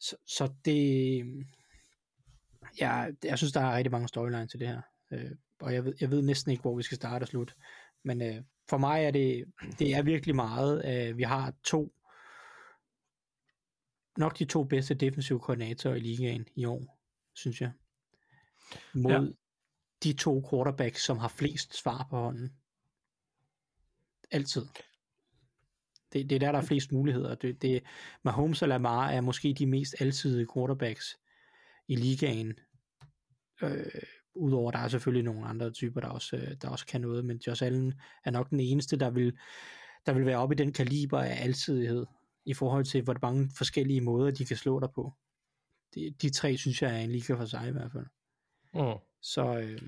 Så, 0.00 0.16
så 0.26 0.52
det, 0.64 1.24
ja, 2.80 3.06
jeg 3.24 3.38
synes, 3.38 3.52
der 3.52 3.60
er 3.60 3.76
rigtig 3.76 3.90
mange 3.90 4.08
storylines 4.08 4.50
til 4.50 4.60
det 4.60 4.68
her. 4.68 4.82
Øh, 5.12 5.30
og 5.60 5.74
jeg 5.74 5.84
ved, 5.84 5.94
jeg 6.00 6.10
ved 6.10 6.22
næsten 6.22 6.50
ikke, 6.50 6.60
hvor 6.60 6.76
vi 6.76 6.82
skal 6.82 6.96
starte 6.96 7.24
og 7.24 7.28
slutte. 7.28 7.54
Men 8.02 8.22
øh, 8.22 8.42
for 8.68 8.78
mig 8.78 9.04
er 9.04 9.10
det, 9.10 9.44
det 9.78 9.94
er 9.94 10.02
virkelig 10.02 10.36
meget. 10.36 10.84
Øh, 10.84 11.18
vi 11.18 11.22
har 11.22 11.54
to, 11.64 11.92
nok 14.16 14.38
de 14.38 14.44
to 14.44 14.64
bedste 14.64 14.94
defensive 14.94 15.40
koordinatorer 15.40 15.94
i 15.94 16.00
ligaen 16.00 16.46
i 16.54 16.64
år, 16.64 16.98
synes 17.34 17.60
jeg. 17.60 17.72
Mod 18.94 19.12
ja. 19.12 19.26
de 20.02 20.12
to 20.12 20.42
quarterbacks, 20.50 21.04
som 21.04 21.18
har 21.18 21.28
flest 21.28 21.76
svar 21.76 22.06
på 22.10 22.16
hånden. 22.16 22.56
Altid. 24.30 24.66
Det, 26.12 26.30
det 26.30 26.36
er 26.36 26.38
der, 26.38 26.52
der 26.52 26.58
er 26.58 26.64
flest 26.64 26.92
muligheder. 26.92 27.34
Det, 27.34 27.62
det, 27.62 27.82
Mahomes 28.22 28.62
og 28.62 28.68
Lamar 28.68 29.10
er 29.10 29.20
måske 29.20 29.54
de 29.58 29.66
mest 29.66 29.94
alsidige 30.00 30.46
quarterbacks 30.54 31.16
i 31.88 31.96
ligaen. 31.96 32.54
Øh, 33.62 34.02
Udover 34.34 34.70
der 34.70 34.78
er 34.78 34.88
selvfølgelig 34.88 35.24
nogle 35.24 35.46
andre 35.46 35.70
typer, 35.70 36.00
der 36.00 36.08
også, 36.08 36.36
øh, 36.36 36.56
der 36.62 36.68
også 36.68 36.86
kan 36.86 37.00
noget, 37.00 37.24
men 37.24 37.40
Josh 37.46 37.64
Allen 37.64 37.94
er 38.24 38.30
nok 38.30 38.50
den 38.50 38.60
eneste, 38.60 38.96
der 38.96 39.10
vil, 39.10 39.38
der 40.06 40.12
vil 40.12 40.26
være 40.26 40.38
oppe 40.38 40.54
i 40.54 40.58
den 40.58 40.72
kaliber 40.72 41.20
af 41.20 41.44
alsidighed, 41.44 42.06
i 42.44 42.54
forhold 42.54 42.84
til, 42.84 43.02
hvor 43.02 43.16
mange 43.22 43.50
forskellige 43.56 44.00
måder, 44.00 44.30
de 44.30 44.44
kan 44.44 44.56
slå 44.56 44.80
dig 44.80 44.88
på. 44.94 45.12
De, 45.94 46.14
de 46.22 46.30
tre, 46.30 46.56
synes 46.56 46.82
jeg, 46.82 46.96
er 46.96 47.00
en 47.00 47.10
liga 47.10 47.34
for 47.34 47.44
sig 47.44 47.68
i 47.68 47.72
hvert 47.72 47.92
fald. 47.92 48.06
Mm. 48.74 48.98
Så 49.22 49.58
øh, 49.58 49.82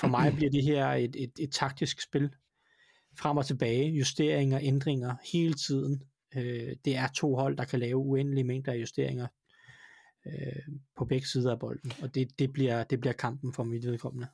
for 0.00 0.06
mig 0.06 0.32
bliver 0.34 0.50
det 0.50 0.64
her 0.64 0.88
et, 0.88 1.16
et, 1.18 1.32
et 1.38 1.52
taktisk 1.52 2.00
spil. 2.00 2.34
Frem 3.18 3.36
og 3.36 3.46
tilbage, 3.46 3.90
justeringer, 3.90 4.58
ændringer 4.62 5.14
hele 5.32 5.54
tiden. 5.54 6.02
Øh, 6.36 6.76
det 6.84 6.96
er 6.96 7.08
to 7.08 7.34
hold, 7.34 7.56
der 7.56 7.64
kan 7.64 7.80
lave 7.80 7.96
uendelige 7.96 8.44
mængder 8.44 8.72
af 8.72 8.80
justeringer 8.80 9.26
øh, 10.26 10.74
på 10.96 11.04
begge 11.04 11.26
sider 11.26 11.52
af 11.52 11.58
bolden. 11.58 11.92
Og 12.02 12.14
det, 12.14 12.38
det, 12.38 12.52
bliver, 12.52 12.84
det 12.84 13.00
bliver 13.00 13.12
kampen 13.12 13.52
for 13.52 13.64
mit 13.64 13.86
vedkommende. 13.86 14.28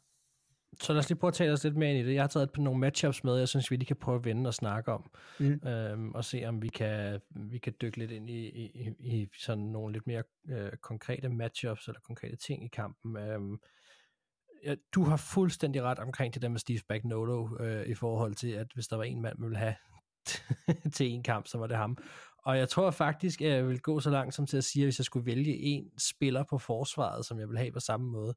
Så 0.79 0.93
lad 0.93 0.99
os 0.99 1.09
lige 1.09 1.19
prøve 1.19 1.29
at 1.29 1.35
tale 1.35 1.53
os 1.53 1.65
lidt 1.65 1.77
mere 1.77 1.91
ind 1.91 1.99
i 1.99 2.09
det. 2.09 2.15
Jeg 2.15 2.23
har 2.23 2.29
taget 2.29 2.59
nogle 2.59 2.81
matchups 2.81 3.25
med, 3.25 3.37
jeg 3.37 3.49
synes, 3.49 3.71
vi 3.71 3.77
lige 3.77 3.87
kan 3.87 3.97
prøve 3.97 4.19
at 4.19 4.25
vende 4.25 4.49
og 4.49 4.55
snakke 4.55 4.93
om. 4.93 5.11
Mm. 5.41 5.69
Øhm, 5.69 6.13
og 6.13 6.25
se, 6.25 6.45
om 6.45 6.63
vi 6.63 6.69
kan, 6.69 7.21
vi 7.31 7.59
kan 7.59 7.73
dykke 7.83 7.99
lidt 7.99 8.11
ind 8.11 8.31
i, 8.31 8.49
i, 8.49 8.89
i 8.99 9.29
sådan 9.39 9.65
nogle 9.65 9.93
lidt 9.93 10.07
mere 10.07 10.23
øh, 10.49 10.73
konkrete 10.83 11.29
matchups, 11.29 11.89
eller 11.89 12.01
konkrete 12.01 12.37
ting 12.37 12.65
i 12.65 12.69
kampen. 12.69 13.17
Øhm, 13.17 13.59
ja, 14.65 14.75
du 14.95 15.05
har 15.05 15.17
fuldstændig 15.17 15.83
ret 15.83 15.99
omkring 15.99 16.35
det 16.35 16.43
der 16.43 16.49
med 16.49 16.59
Steve 16.59 16.79
Spagnolo, 16.79 17.59
øh, 17.61 17.87
i 17.87 17.95
forhold 17.95 18.35
til, 18.35 18.49
at 18.49 18.67
hvis 18.75 18.87
der 18.87 18.97
var 18.97 19.05
en 19.05 19.23
mand, 19.23 19.39
man 19.39 19.49
ville 19.49 19.59
have 19.59 19.75
til 20.95 21.07
en 21.07 21.23
kamp, 21.23 21.47
så 21.47 21.59
var 21.59 21.67
det 21.67 21.77
ham. 21.77 21.99
Og 22.43 22.59
jeg 22.59 22.69
tror 22.69 22.91
faktisk, 22.91 23.41
at 23.41 23.51
jeg 23.51 23.69
vil 23.69 23.81
gå 23.81 24.01
så 24.01 24.11
langt 24.11 24.35
som 24.35 24.47
til 24.47 24.57
at 24.57 24.65
sige, 24.65 24.83
at 24.83 24.87
hvis 24.87 24.99
jeg 24.99 25.05
skulle 25.05 25.27
vælge 25.27 25.57
en 25.57 25.91
spiller 25.99 26.45
på 26.51 26.59
forsvaret, 26.59 27.27
som 27.27 27.39
jeg 27.39 27.49
vil 27.49 27.59
have 27.59 27.73
på 27.73 27.81
samme 27.81 28.11
måde, 28.11 28.35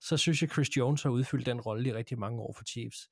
så 0.00 0.16
synes 0.16 0.42
jeg, 0.42 0.50
Chris 0.50 0.76
Jones 0.76 1.02
har 1.02 1.10
udfyldt 1.10 1.46
den 1.46 1.60
rolle 1.60 1.88
i 1.88 1.92
rigtig 1.92 2.18
mange 2.18 2.40
år 2.40 2.52
for 2.56 2.64
Chiefs. 2.64 3.10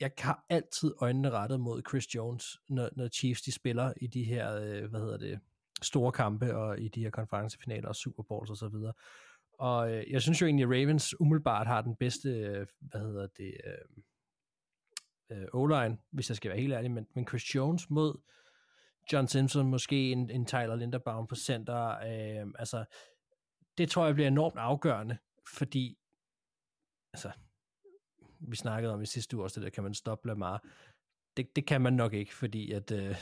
Jeg 0.00 0.10
har 0.18 0.44
altid 0.48 0.94
øjnene 0.98 1.30
rettet 1.30 1.60
mod 1.60 1.82
Chris 1.88 2.14
Jones, 2.14 2.58
når, 2.68 2.88
når 2.96 3.08
Chiefs 3.08 3.42
de 3.42 3.52
spiller 3.52 3.92
i 4.00 4.06
de 4.06 4.24
her, 4.24 4.54
øh, 4.54 4.90
hvad 4.90 5.00
hedder 5.00 5.16
det, 5.16 5.40
store 5.82 6.12
kampe, 6.12 6.56
og 6.56 6.80
i 6.80 6.88
de 6.88 7.00
her 7.00 7.10
konferencefinaler 7.10 7.88
og 7.88 7.96
Super 7.96 8.22
Bowls 8.22 8.50
osv. 8.50 8.64
Og, 8.74 8.94
og 9.58 9.92
øh, 9.92 10.10
jeg 10.10 10.22
synes 10.22 10.40
jo 10.40 10.46
egentlig, 10.46 10.64
at 10.64 10.70
Ravens 10.70 11.20
umiddelbart 11.20 11.66
har 11.66 11.82
den 11.82 11.96
bedste, 11.96 12.28
øh, 12.28 12.66
hvad 12.80 13.00
hedder 13.00 13.26
det, 13.36 13.56
øh, 13.66 15.38
øh, 15.38 15.46
O-line, 15.52 15.98
hvis 16.10 16.30
jeg 16.30 16.36
skal 16.36 16.48
være 16.50 16.60
helt 16.60 16.72
ærlig, 16.72 16.90
men, 16.90 17.06
men 17.14 17.26
Chris 17.26 17.54
Jones 17.54 17.90
mod 17.90 18.20
John 19.12 19.28
Simpson, 19.28 19.70
måske 19.70 20.12
en, 20.12 20.30
en 20.30 20.46
Tyler 20.46 20.76
Linderbaum 20.76 21.26
på 21.26 21.34
center, 21.34 21.88
øh, 21.88 22.46
altså, 22.58 22.84
det 23.78 23.90
tror 23.90 24.06
jeg 24.06 24.14
bliver 24.14 24.28
enormt 24.28 24.58
afgørende, 24.58 25.18
fordi, 25.56 25.98
altså, 27.12 27.30
vi 28.40 28.56
snakkede 28.56 28.94
om 28.94 29.02
i 29.02 29.06
sidste 29.06 29.36
uge 29.36 29.44
også, 29.44 29.60
det 29.60 29.64
der, 29.64 29.70
kan 29.70 29.82
man 29.82 29.94
stoppe 29.94 30.28
Lamar? 30.28 30.64
Det, 31.36 31.56
det 31.56 31.66
kan 31.66 31.80
man 31.80 31.92
nok 31.92 32.12
ikke, 32.12 32.34
fordi 32.34 32.72
at, 32.72 32.90
øh, 32.90 33.16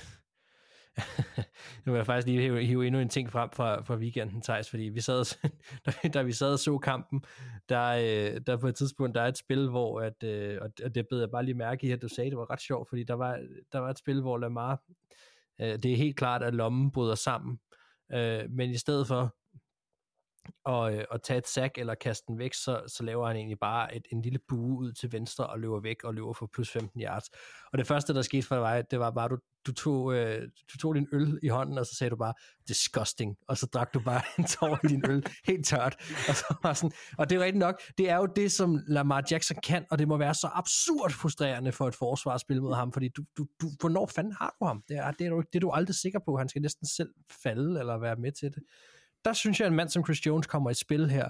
nu 1.85 1.93
vil 1.93 1.99
jeg 1.99 2.07
faktisk 2.07 2.27
lige 2.27 2.41
hive, 2.41 2.65
hive 2.65 2.87
endnu 2.87 3.01
en 3.01 3.09
ting 3.09 3.33
frem 3.33 3.51
fra, 3.51 3.83
fra 3.83 3.97
weekenden, 3.97 4.43
Thijs, 4.43 4.71
fordi 4.71 4.83
vi 4.83 5.01
sad, 5.01 5.39
da, 5.87 6.09
da 6.09 6.23
vi 6.23 6.33
sad 6.33 6.53
og 6.53 6.59
så 6.59 6.79
kampen, 6.79 7.25
der, 7.69 7.87
øh, 7.87 8.41
der 8.47 8.57
på 8.57 8.69
et 8.69 8.75
tidspunkt, 8.75 9.15
der 9.15 9.23
er 9.23 9.29
et 9.29 9.39
spil, 9.39 9.69
hvor, 9.69 10.01
at, 10.01 10.23
øh, 10.23 10.59
og 10.63 10.95
det 10.95 11.09
beder 11.09 11.23
jeg 11.23 11.31
bare 11.31 11.45
lige 11.45 11.55
mærke 11.55 11.87
i, 11.87 11.91
at 11.91 12.03
du 12.03 12.09
sagde, 12.09 12.31
det 12.31 12.39
var 12.39 12.51
ret 12.51 12.61
sjovt, 12.61 12.89
fordi 12.89 13.05
der 13.05 13.15
var, 13.15 13.47
der 13.73 13.79
var 13.79 13.91
et 13.91 13.99
spil, 13.99 14.21
hvor 14.21 14.39
Lamar, 14.39 14.83
øh, 15.61 15.79
det 15.83 15.93
er 15.93 15.97
helt 15.97 16.17
klart, 16.17 16.43
at 16.43 16.55
lommen 16.55 16.91
bryder 16.91 17.15
sammen, 17.15 17.59
øh, 18.13 18.51
men 18.51 18.71
i 18.71 18.79
stedet 18.79 19.07
for, 19.07 19.37
og, 20.65 20.95
øh, 20.95 21.05
og 21.11 21.23
tage 21.23 21.39
et 21.39 21.49
sack 21.49 21.79
eller 21.79 21.95
kaste 21.95 22.25
den 22.29 22.39
væk, 22.39 22.55
så, 22.55 22.83
så 22.89 23.03
laver 23.03 23.27
han 23.27 23.37
egentlig 23.37 23.59
bare 23.59 23.97
et, 23.97 24.03
en 24.13 24.23
lille 24.23 24.39
bue 24.49 24.79
ud 24.79 24.93
til 24.93 25.13
venstre 25.13 25.47
og 25.47 25.61
løber 25.61 25.81
væk 25.81 26.05
og 26.05 26.15
løber 26.15 26.33
for 26.33 26.51
plus 26.55 26.71
15 26.71 27.01
yards. 27.01 27.25
Og 27.73 27.79
det 27.79 27.87
første, 27.87 28.15
der 28.15 28.23
skete 28.23 28.47
for 28.47 28.57
dig, 28.57 28.85
det 28.91 28.99
var 28.99 29.11
bare, 29.11 29.29
du, 29.29 29.39
du, 29.67 29.73
tog, 29.73 30.15
øh, 30.15 30.43
du 30.73 30.79
tog 30.79 30.95
din 30.95 31.07
øl 31.13 31.39
i 31.43 31.49
hånden, 31.49 31.79
og 31.79 31.87
så 31.87 31.95
sagde 31.95 32.11
du 32.11 32.17
bare, 32.17 32.35
disgusting, 32.69 33.37
og 33.49 33.59
så 33.59 33.67
drak 33.67 33.95
du 33.95 34.01
bare 34.01 34.23
en 34.39 34.45
tår 34.45 34.79
af 34.83 34.89
din 34.89 35.11
øl 35.11 35.25
helt 35.45 35.67
tørt. 35.67 35.97
Og, 36.29 36.35
så 36.35 36.55
var 36.63 36.73
sådan, 36.73 36.93
og 37.19 37.31
det 37.31 37.37
er 37.37 37.41
rigtigt 37.41 37.59
nok, 37.59 37.83
det 37.99 38.11
er 38.11 38.17
jo 38.17 38.27
det, 38.37 38.53
som 38.53 38.79
Lamar 38.89 39.25
Jackson 39.31 39.57
kan, 39.65 39.87
og 39.91 39.99
det 39.99 40.09
må 40.09 40.17
være 40.17 40.35
så 40.35 40.49
absurd 40.53 41.11
frustrerende 41.11 41.73
for 41.73 41.89
et 41.89 41.95
forsvarsspil 41.95 42.63
mod 42.63 42.75
ham, 42.75 42.93
fordi 42.93 43.09
du, 43.09 43.25
du, 43.37 43.47
du, 43.61 43.67
hvornår 43.81 44.07
fanden 44.15 44.33
har 44.33 44.57
du 44.61 44.67
ham? 44.67 44.83
Det 44.89 44.97
er, 44.97 45.11
det 45.11 45.27
er, 45.27 45.31
du, 45.31 45.41
det 45.41 45.55
er 45.55 45.61
du 45.61 45.71
aldrig 45.71 45.95
sikker 45.95 46.19
på. 46.25 46.37
Han 46.37 46.49
skal 46.49 46.63
næsten 46.63 46.87
selv 46.87 47.11
falde 47.43 47.81
eller 47.81 47.99
være 47.99 48.17
med 48.17 48.33
til 48.33 48.49
det 48.55 48.63
der 49.27 49.33
synes 49.33 49.61
jeg, 49.61 49.67
at 49.67 49.71
en 49.71 49.77
mand 49.77 49.89
som 49.89 50.05
Chris 50.05 50.27
Jones 50.27 50.47
kommer 50.47 50.71
i 50.71 50.75
spil 50.75 51.11
her. 51.11 51.29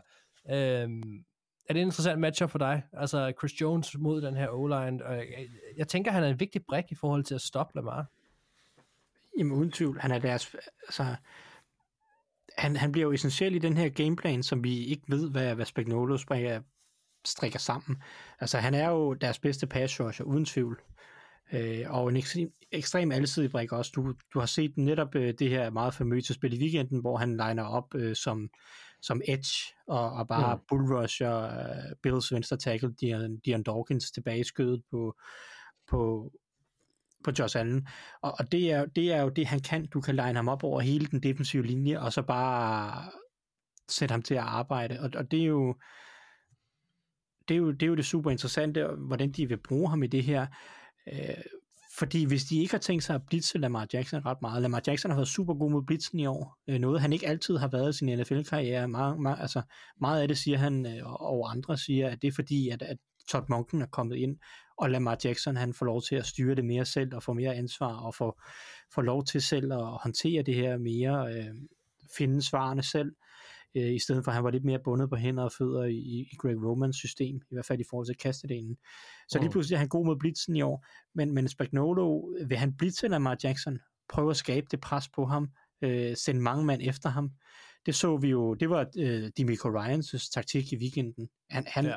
Øhm, 0.51 1.25
er 1.69 1.73
det 1.73 1.81
en 1.81 1.89
interessant 1.89 2.21
matchup 2.21 2.51
for 2.51 2.59
dig? 2.59 2.83
Altså 2.93 3.33
Chris 3.39 3.61
Jones 3.61 3.99
mod 3.99 4.23
den 4.23 4.37
her 4.37 4.49
O-line. 4.49 5.05
Jeg, 5.05 5.49
jeg 5.77 5.89
tænker, 5.89 6.11
han 6.11 6.25
er 6.25 6.29
en 6.29 6.41
vigtig 6.41 6.65
brik 6.65 6.85
i 6.89 6.95
forhold 6.95 7.25
til 7.25 7.35
at 7.35 7.41
stoppe 7.41 7.73
Lamar. 7.75 8.07
Jamen 9.39 9.53
uden 9.53 9.73
tvivl, 9.73 10.01
han 10.01 10.11
er 10.11 10.19
deres, 10.19 10.57
altså, 10.83 11.17
han, 12.59 12.77
han 12.77 12.93
bliver 12.93 13.07
jo 13.07 13.13
essentiel 13.13 13.55
i 13.55 13.59
den 13.59 13.77
her 13.77 13.89
gameplan, 13.89 14.43
som 14.43 14.65
vi 14.65 14.85
ikke 14.85 15.03
ved, 15.09 15.31
hvad, 15.31 15.55
hvad 15.55 15.67
Spagnolo 15.67 16.17
springer, 16.17 16.61
strikker 17.25 17.59
sammen. 17.59 18.03
Altså 18.41 18.59
han 18.59 18.75
er 18.75 18.91
jo 18.91 19.15
deres 19.15 19.39
bedste 19.39 19.67
pass 19.67 20.01
rusher, 20.01 20.27
uden 20.27 20.45
tvivl. 20.45 20.81
Øh, 21.53 21.85
og 21.89 22.09
en 22.09 22.17
ekstrem, 22.17 22.53
ekstrem 22.73 23.13
alsidig 23.13 23.51
brik 23.51 23.73
også. 23.73 23.93
Du, 23.95 24.15
du 24.35 24.39
har 24.39 24.47
set 24.47 24.77
netop 24.77 25.15
øh, 25.15 25.35
det 25.39 25.51
her 25.51 25.71
meget 25.71 25.95
famøse 25.95 26.35
spil 26.35 26.53
i 26.53 26.63
weekenden, 26.63 27.01
hvor 27.01 27.17
han 27.17 27.31
liner 27.31 27.65
op 27.65 27.95
øh, 27.95 28.17
som, 28.17 28.51
som 29.03 29.21
edge 29.29 29.75
og, 29.87 30.11
og 30.11 30.29
bare 30.29 30.57
mm. 30.57 30.63
bullrusher 30.69 31.43
øh, 31.45 31.97
Bills 32.03 32.33
venstre 32.33 32.57
tackle 32.57 32.95
Dion, 33.01 33.39
Dion 33.39 33.63
Dawkins 33.63 34.11
tilbage 34.11 34.41
i 34.41 34.45
skødet 34.45 34.83
på, 34.91 35.17
på, 35.89 36.33
på 37.25 37.33
Josh 37.39 37.59
Allen. 37.59 37.89
Og, 38.23 38.35
og 38.39 38.53
det, 38.53 38.73
er, 38.73 38.87
det 38.87 39.13
er 39.13 39.23
jo 39.23 39.29
det, 39.29 39.47
han 39.47 39.61
kan. 39.61 39.87
Du 39.87 40.01
kan 40.01 40.17
line 40.17 40.35
ham 40.35 40.49
op 40.49 40.65
over 40.65 40.81
hele 40.81 41.07
den 41.07 41.23
defensive 41.23 41.67
linje, 41.67 42.01
og 42.01 42.13
så 42.13 42.23
bare 42.23 43.11
sætte 43.89 44.13
ham 44.13 44.23
til 44.23 44.35
at 44.35 44.41
arbejde. 44.41 45.01
Og, 45.01 45.11
og 45.17 45.31
det 45.31 45.41
er 45.41 45.47
jo 45.47 45.77
det 47.49 47.55
er 47.55 47.59
jo, 47.59 47.71
det 47.71 47.83
er 47.83 47.87
jo 47.87 47.95
det 47.95 48.07
super 48.07 48.31
interessante, 48.31 48.87
hvordan 48.87 49.33
de 49.33 49.49
vil 49.49 49.57
bruge 49.57 49.91
ham 49.91 50.03
i 50.03 50.07
det 50.07 50.23
her. 50.23 50.47
Øh, 51.13 51.43
fordi 51.99 52.25
hvis 52.25 52.45
de 52.45 52.61
ikke 52.61 52.75
har 52.75 52.79
tænkt 52.79 53.05
sig 53.05 53.15
at 53.15 53.27
blitse 53.27 53.59
Lamar 53.59 53.87
Jackson 53.93 54.27
ret 54.27 54.43
meget, 54.43 54.63
Lamar 54.63 54.83
Jackson 54.87 55.11
har 55.11 55.19
været 55.19 55.29
super 55.29 55.55
god 55.55 55.71
mod 55.71 55.83
blitzen 55.83 56.21
i 56.21 56.27
år, 56.27 56.59
øh, 56.69 56.79
noget 56.79 57.01
han 57.01 57.13
ikke 57.13 57.29
altid 57.29 57.57
har 57.57 57.69
været 57.69 57.95
i 57.95 57.99
sin 57.99 58.19
NFL-karriere, 58.19 58.89
meget, 58.89 59.21
meget, 59.21 59.41
altså, 59.41 59.63
meget 60.01 60.23
af 60.23 60.29
det 60.29 60.39
siger 60.39 60.59
han, 60.59 60.87
øh, 60.87 61.23
og 61.23 61.51
andre 61.51 61.77
siger, 61.77 62.09
at 62.09 62.23
det 62.23 62.29
er 62.29 62.33
fordi, 62.33 62.69
at, 62.69 62.83
at 62.83 62.97
Todd 63.29 63.45
Monken 63.49 63.83
er 63.83 63.87
kommet 63.87 64.17
ind, 64.17 64.37
og 64.79 64.91
Lamar 64.91 65.19
Jackson 65.25 65.57
han 65.57 65.75
får 65.75 65.87
lov 65.87 66.03
til 66.03 66.17
at 66.17 66.27
styre 66.27 66.55
det 66.55 66.65
mere 66.65 66.85
selv, 66.85 67.15
og 67.15 67.23
få 67.23 67.33
mere 67.33 67.55
ansvar, 67.55 67.95
og 67.95 68.15
få, 68.15 68.41
få 68.95 69.01
lov 69.01 69.25
til 69.25 69.43
selv 69.43 69.73
at 69.73 69.89
håndtere 70.03 70.43
det 70.43 70.55
her 70.55 70.79
mere, 70.79 71.35
øh, 71.35 71.55
finde 72.17 72.43
svarene 72.43 72.83
selv, 72.83 73.13
øh, 73.77 73.95
i 73.95 73.99
stedet 73.99 74.25
for 74.25 74.31
at 74.31 74.35
han 74.35 74.45
var 74.45 74.51
lidt 74.51 74.65
mere 74.65 74.79
bundet 74.85 75.11
på 75.11 75.17
hænder 75.17 75.45
og 75.45 75.53
fødder 75.53 75.85
i, 75.85 76.29
i 76.33 76.37
Greg 76.39 76.57
Romans 76.65 76.97
system, 76.97 77.37
i 77.37 77.55
hvert 77.55 77.65
fald 77.65 77.81
i 77.81 77.85
forhold 77.91 78.07
til 78.07 78.17
kastedelen. 78.17 78.77
Så 79.29 79.39
lige 79.39 79.49
mm. 79.49 79.53
pludselig 79.53 79.75
er 79.75 79.79
han 79.79 79.89
god 79.89 80.07
mod 80.07 80.17
blitzen 80.17 80.57
i 80.57 80.63
år, 80.63 80.87
men, 81.15 81.35
men 81.35 81.49
Spagnolo, 81.49 82.21
vil 82.47 82.57
han 82.57 82.77
blitze 82.77 83.09
Lamar 83.09 83.37
Jackson, 83.45 83.79
prøve 84.09 84.31
at 84.31 84.37
skabe 84.37 84.67
det 84.71 84.81
pres 84.81 85.09
på 85.09 85.25
ham, 85.25 85.49
øh, 85.83 86.17
sende 86.17 86.41
mange 86.41 86.65
mand 86.65 86.83
efter 86.85 87.09
ham. 87.09 87.31
Det 87.87 87.95
så 87.95 88.17
vi 88.17 88.29
jo, 88.29 88.55
det 88.55 88.71
var 88.71 88.87
øh, 88.99 89.31
Demico 89.37 89.69
Ryans 89.69 90.31
taktik 90.31 90.73
i 90.73 90.77
weekenden. 90.77 91.29
Han, 91.51 91.65
han, 91.67 91.85
ja. 91.85 91.97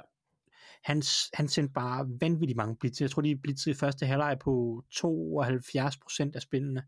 han, 0.83 1.03
han 1.33 1.47
sendte 1.47 1.73
bare 1.73 2.07
vanvittigt 2.21 2.57
mange 2.57 2.75
blitzer. 2.75 3.05
Jeg 3.05 3.11
tror, 3.11 3.21
de 3.21 3.37
blitzede 3.43 3.75
i 3.75 3.77
første 3.77 4.05
halvleg 4.05 4.37
på 4.41 4.83
72% 4.95 6.31
af 6.35 6.41
spillene. 6.41 6.83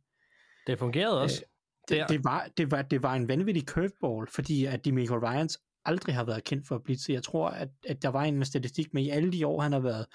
Det 0.67 0.79
fungerede 0.79 1.21
også. 1.21 1.41
Øh, 1.41 1.47
det, 1.89 2.05
det, 2.09 2.23
var, 2.23 2.47
det, 2.57 2.71
var, 2.71 2.82
det 2.82 3.03
var 3.03 3.13
en 3.13 3.27
vanvittig 3.27 3.63
curveball, 3.63 4.27
fordi 4.27 4.65
at 4.65 4.86
Demico 4.86 5.15
Ryans 5.15 5.57
aldrig 5.86 6.15
har 6.15 6.23
været 6.23 6.43
kendt 6.43 6.67
for 6.67 6.75
at 6.75 6.84
blitse. 6.84 7.13
Jeg 7.13 7.23
tror, 7.23 7.49
at, 7.49 7.69
at 7.88 8.01
der 8.01 8.09
var 8.09 8.23
en 8.23 8.45
statistik 8.45 8.93
med 8.93 9.03
i 9.03 9.09
alle 9.09 9.32
de 9.32 9.47
år, 9.47 9.61
han 9.61 9.71
har 9.71 9.79
været 9.79 10.05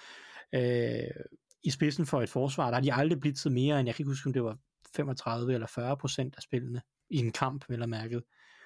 øh, 0.55 1.25
i 1.65 1.71
spidsen 1.71 2.07
for 2.07 2.23
et 2.23 2.29
forsvar, 2.29 2.67
der 2.67 2.75
har 2.75 2.81
de 2.81 2.93
aldrig 2.93 3.21
blitzet 3.21 3.53
mere 3.53 3.81
end, 3.81 3.89
jeg 3.89 3.95
kan 3.95 4.03
ikke 4.03 4.11
huske, 4.11 4.27
om 4.27 4.33
det 4.33 4.45
var 4.45 4.59
35 4.97 5.55
eller 5.55 5.67
40 5.67 5.97
procent 5.97 6.35
af 6.37 6.43
spillene 6.43 6.83
i 7.11 7.17
en 7.17 7.33
kamp, 7.33 7.65
vel 7.69 7.83
og 7.83 7.89
mærket. 7.89 8.23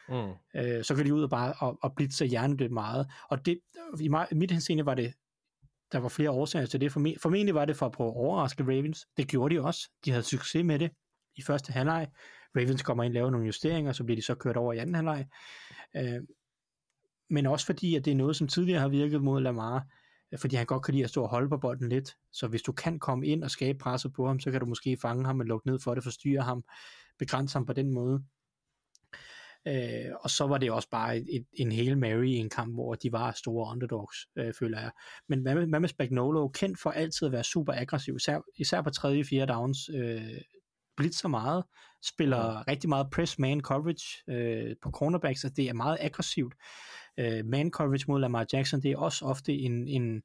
Mm. 0.08 0.60
Øh, 0.60 0.84
så 0.84 0.94
kan 0.94 1.06
de 1.06 1.14
ud 1.14 1.22
og 1.22 1.30
bare 1.30 1.54
og, 1.58 1.78
og 1.82 1.94
blitse 1.96 2.26
hjernedødt 2.26 2.72
meget. 2.72 3.06
Og 3.30 3.46
det, 3.46 3.60
i, 4.00 4.08
mig, 4.08 4.26
i 4.32 4.34
mit 4.34 4.50
henseende 4.50 4.86
var 4.86 4.94
det, 4.94 5.14
der 5.92 5.98
var 5.98 6.08
flere 6.08 6.30
årsager 6.30 6.66
til 6.66 6.80
det. 6.80 6.92
Formen, 6.92 7.16
formentlig 7.22 7.54
var 7.54 7.64
det 7.64 7.76
for 7.76 7.86
at 7.86 7.92
prøve 7.92 8.10
at 8.10 8.16
overraske 8.16 8.62
Ravens. 8.62 9.06
Det 9.16 9.28
gjorde 9.28 9.54
de 9.54 9.60
også. 9.60 9.90
De 10.04 10.10
havde 10.10 10.22
succes 10.22 10.64
med 10.64 10.78
det 10.78 10.90
i 11.36 11.42
første 11.42 11.72
halvleg. 11.72 12.08
Ravens 12.56 12.82
kommer 12.82 13.04
ind 13.04 13.10
og 13.10 13.14
laver 13.14 13.30
nogle 13.30 13.46
justeringer, 13.46 13.92
så 13.92 14.04
bliver 14.04 14.16
de 14.16 14.22
så 14.22 14.34
kørt 14.34 14.56
over 14.56 14.72
i 14.72 14.78
anden 14.78 14.94
halvleg. 14.94 15.26
Øh, 15.96 16.20
men 17.30 17.46
også 17.46 17.66
fordi, 17.66 17.94
at 17.94 18.04
det 18.04 18.10
er 18.10 18.16
noget, 18.16 18.36
som 18.36 18.48
tidligere 18.48 18.80
har 18.80 18.88
virket 18.88 19.22
mod 19.22 19.40
Lamar, 19.40 19.86
øh, 20.32 20.38
fordi 20.38 20.56
han 20.56 20.66
godt 20.66 20.82
kan 20.82 20.94
lide 20.94 21.04
at 21.04 21.10
stå 21.10 21.22
og 21.22 21.28
holde 21.28 21.48
på 21.48 21.56
bolden 21.56 21.88
lidt. 21.88 22.16
Så 22.32 22.46
hvis 22.46 22.62
du 22.62 22.72
kan 22.72 22.98
komme 22.98 23.26
ind 23.26 23.44
og 23.44 23.50
skabe 23.50 23.78
presset 23.78 24.12
på 24.12 24.26
ham, 24.26 24.40
så 24.40 24.50
kan 24.50 24.60
du 24.60 24.66
måske 24.66 24.96
fange 24.96 25.26
ham 25.26 25.40
og 25.40 25.46
lukke 25.46 25.66
ned 25.66 25.78
for 25.78 25.94
det, 25.94 26.04
forstyrre 26.04 26.42
ham, 26.42 26.64
begrænse 27.18 27.54
ham 27.54 27.66
på 27.66 27.72
den 27.72 27.90
måde. 27.94 28.24
Øh, 29.68 30.12
og 30.20 30.30
så 30.30 30.46
var 30.46 30.58
det 30.58 30.70
også 30.70 30.88
bare 30.90 31.16
et, 31.16 31.26
et, 31.30 31.46
en 31.52 31.72
hel 31.72 31.98
Mary 31.98 32.26
i 32.26 32.36
en 32.36 32.50
kamp, 32.50 32.74
hvor 32.74 32.94
de 32.94 33.12
var 33.12 33.32
store 33.32 33.70
underdogs, 33.70 34.16
øh, 34.36 34.54
føler 34.58 34.80
jeg. 34.80 34.90
Men 35.28 35.42
hvad 35.42 35.54
med, 35.54 35.66
hvad 35.66 35.80
med 35.80 35.88
Spagnolo? 35.88 36.48
Kendt 36.48 36.80
for 36.80 36.90
altid 36.90 37.26
at 37.26 37.32
være 37.32 37.44
super 37.44 37.72
aggressiv, 37.72 38.16
især, 38.16 38.40
især 38.56 38.82
på 38.82 38.90
tredje, 38.90 39.24
fjerde 39.24 39.52
downs. 39.52 39.78
Øh, 39.94 40.40
blitzer 41.00 41.28
meget, 41.28 41.64
spiller 42.04 42.36
ja. 42.52 42.62
rigtig 42.68 42.88
meget 42.88 43.06
press 43.12 43.38
man 43.38 43.60
coverage 43.60 44.04
øh, 44.28 44.76
på 44.82 44.90
cornerbacks, 44.90 45.44
og 45.44 45.56
det 45.56 45.68
er 45.68 45.72
meget 45.72 45.96
aggressivt. 46.00 46.54
Øh, 47.18 47.44
man 47.44 47.70
coverage 47.70 48.04
mod 48.08 48.20
Lamar 48.20 48.46
Jackson, 48.52 48.82
det 48.82 48.90
er 48.92 48.96
også 48.98 49.24
ofte 49.24 49.52
en, 49.54 49.88
en, 49.88 50.22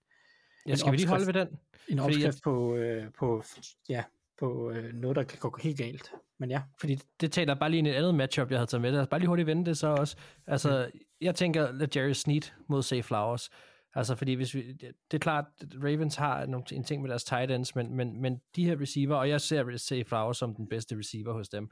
Ja, 0.68 0.76
skal 0.76 0.92
vi 0.92 0.98
lige 0.98 1.08
holde 1.08 1.26
ved 1.26 1.34
den? 1.34 1.48
en 1.90 2.00
Fordi 2.00 2.20
jeg- 2.20 2.28
opskrift 2.28 2.44
på, 2.44 2.76
øh, 2.76 3.04
på, 3.20 3.44
ja, 3.90 4.04
på 4.40 4.72
øh, 4.72 4.94
noget, 4.94 5.16
der 5.16 5.24
kan 5.24 5.40
gå 5.40 5.58
helt 5.62 5.78
galt. 5.78 6.12
Men 6.40 6.50
ja, 6.52 6.62
Fordi 6.80 7.00
det 7.22 7.32
taler 7.32 7.56
bare 7.56 7.70
lige 7.70 7.78
ind 7.78 7.88
i 7.88 7.90
et 7.90 7.94
andet 7.96 8.16
matchup, 8.16 8.52
jeg 8.52 8.60
havde 8.60 8.70
taget 8.70 8.82
med. 8.82 8.92
Lad 8.92 9.02
os 9.02 9.08
bare 9.08 9.20
lige 9.20 9.28
hurtigt 9.28 9.46
vende 9.48 9.66
det 9.66 9.78
så 9.78 9.88
også. 9.88 10.16
Altså, 10.48 10.90
mm. 10.94 11.00
jeg 11.22 11.36
tænker, 11.36 11.68
at 11.82 11.96
Jerry 11.96 12.14
Sneed 12.14 12.42
mod 12.70 12.84
Say 12.84 13.02
Flowers. 13.04 13.50
Altså, 13.96 14.16
fordi 14.16 14.34
hvis 14.34 14.54
vi, 14.54 14.72
det, 14.72 14.92
det 15.12 15.18
er 15.18 15.20
klart, 15.20 15.46
at 15.62 15.68
Ravens 15.84 16.16
har 16.16 16.46
nogle, 16.46 16.66
en 16.72 16.84
ting 16.84 17.02
med 17.02 17.10
deres 17.10 17.24
tight 17.24 17.52
ends, 17.52 17.76
men, 17.76 17.96
men, 17.96 18.22
men 18.22 18.42
de 18.56 18.66
her 18.66 18.82
receiver, 18.82 19.16
og 19.16 19.30
jeg 19.30 19.42
ser 19.42 19.78
Say 19.78 20.06
Flowers 20.06 20.38
som 20.38 20.56
den 20.56 20.70
bedste 20.70 20.98
receiver 20.98 21.34
hos 21.34 21.50
dem. 21.50 21.70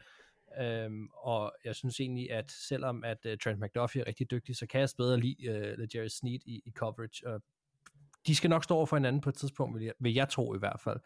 Øhm, 0.62 1.08
og 1.14 1.54
jeg 1.66 1.76
synes 1.76 2.00
egentlig, 2.00 2.32
at 2.32 2.52
selvom 2.52 3.04
at 3.04 3.18
uh, 3.26 3.32
Trent 3.44 3.60
McDuffie 3.60 4.02
er 4.02 4.08
rigtig 4.08 4.32
dygtig, 4.32 4.56
så 4.56 4.68
kan 4.68 4.82
jeg 4.82 4.90
bedre 4.98 5.20
lide 5.20 5.48
øh, 5.48 5.78
uh, 5.80 5.96
Jerry 5.96 6.08
Sneed 6.08 6.40
i, 6.46 6.62
i 6.66 6.72
coverage. 6.72 7.28
Og 7.28 7.42
de 8.28 8.36
skal 8.36 8.50
nok 8.50 8.64
stå 8.64 8.76
over 8.76 8.86
for 8.86 8.96
hinanden 8.96 9.22
på 9.22 9.30
et 9.30 9.36
tidspunkt, 9.36 9.76
vil 9.76 9.86
jeg, 9.86 9.94
vil 10.00 10.14
jeg 10.14 10.30
tro 10.30 10.56
i 10.56 10.60
hvert 10.60 10.82
fald. 10.84 11.00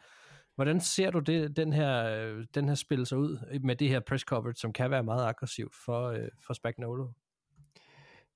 Hvordan 0.56 0.82
ser 0.82 1.12
du 1.12 1.20
det, 1.20 1.58
den, 1.58 1.74
her, 1.74 2.06
øh, 2.06 2.46
den 2.56 2.68
her 2.68 2.76
spil 2.76 3.06
sig 3.06 3.18
ud 3.18 3.60
med 3.60 3.76
det 3.76 3.90
her 3.90 4.00
press 4.00 4.24
coverage, 4.24 4.56
som 4.56 4.74
kan 4.74 4.92
være 4.92 5.04
meget 5.04 5.26
aggressivt 5.26 5.76
for, 5.86 6.08
øh, 6.08 6.28
for 6.46 6.54
Spagnolo? 6.54 7.08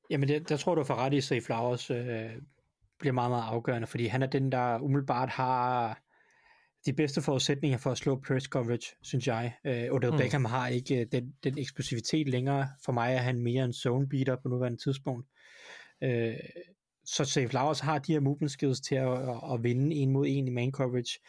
Jamen, 0.10 0.30
det, 0.30 0.50
der 0.50 0.58
tror 0.58 0.76
du 0.76 0.84
for 0.84 0.96
ret 0.96 1.32
i, 1.32 1.36
at 1.36 1.44
Flowers 1.44 1.92
øh, 1.92 2.32
bliver 3.02 3.14
meget, 3.14 3.32
meget 3.32 3.43
afgørende, 3.43 3.88
fordi 3.88 4.06
han 4.06 4.22
er 4.22 4.28
den, 4.28 4.52
der 4.52 4.80
umiddelbart 4.80 5.30
har 5.30 5.99
de 6.86 6.93
bedste 6.93 7.22
forudsætninger 7.22 7.78
for 7.78 7.91
at 7.91 7.97
slå 7.97 8.22
press 8.28 8.45
coverage, 8.45 8.95
synes 9.02 9.28
jeg. 9.28 9.54
Øh, 9.66 9.91
Odell 9.91 10.12
Mm. 10.12 10.18
Beckham 10.18 10.45
har 10.45 10.68
ikke 10.68 10.99
øh, 10.99 11.06
den, 11.12 11.34
den 11.43 11.58
eksplosivitet 11.58 12.30
længere. 12.30 12.68
For 12.86 12.91
mig 12.91 13.14
er 13.14 13.18
han 13.18 13.41
mere 13.41 13.66
en 13.66 13.74
zone 13.74 14.10
beater 14.10 14.36
på 14.36 14.49
nuværende 14.49 14.84
tidspunkt. 14.84 15.28
Øh, 16.04 16.36
så 17.06 17.26
Safe 17.26 17.49
Flowers 17.49 17.80
har 17.80 17.99
de 17.99 18.14
her 18.14 18.20
movement 18.20 18.52
skills 18.52 18.82
til 18.82 18.95
at, 18.95 19.12
at, 19.12 19.54
at 19.54 19.64
vinde 19.64 19.95
en 19.95 20.12
mod 20.12 20.26
en 20.30 20.47
i 20.47 20.52
man 20.52 20.72
coverage. 20.72 21.20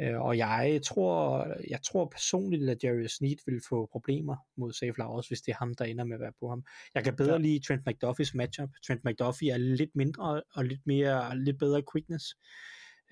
Øh, 0.00 0.20
og 0.20 0.38
jeg 0.38 0.80
tror, 0.84 1.46
jeg 1.70 1.82
tror 1.82 2.08
personligt, 2.12 2.70
at 2.70 2.84
Jerry 2.84 3.06
Sneed 3.06 3.36
vil 3.46 3.60
få 3.68 3.88
problemer 3.92 4.36
mod 4.56 4.72
Safe 4.72 4.94
Flowers, 4.94 5.28
hvis 5.28 5.40
det 5.40 5.52
er 5.52 5.56
ham, 5.58 5.74
der 5.74 5.84
ender 5.84 6.04
med 6.04 6.14
at 6.14 6.20
være 6.20 6.32
på 6.40 6.48
ham. 6.48 6.64
Jeg 6.94 7.04
kan 7.04 7.16
bedre 7.16 7.32
Ja. 7.32 7.38
lide 7.38 7.60
Trent 7.66 7.86
McDuffies 7.86 8.34
matchup. 8.34 8.68
Trent 8.86 9.04
McDuffie 9.04 9.50
er 9.52 9.56
lidt 9.56 9.90
mindre 9.94 10.42
og 10.54 10.64
lidt 10.64 10.86
mere 10.86 11.38
lidt 11.38 11.58
bedre 11.58 11.82
quickness. 11.92 12.24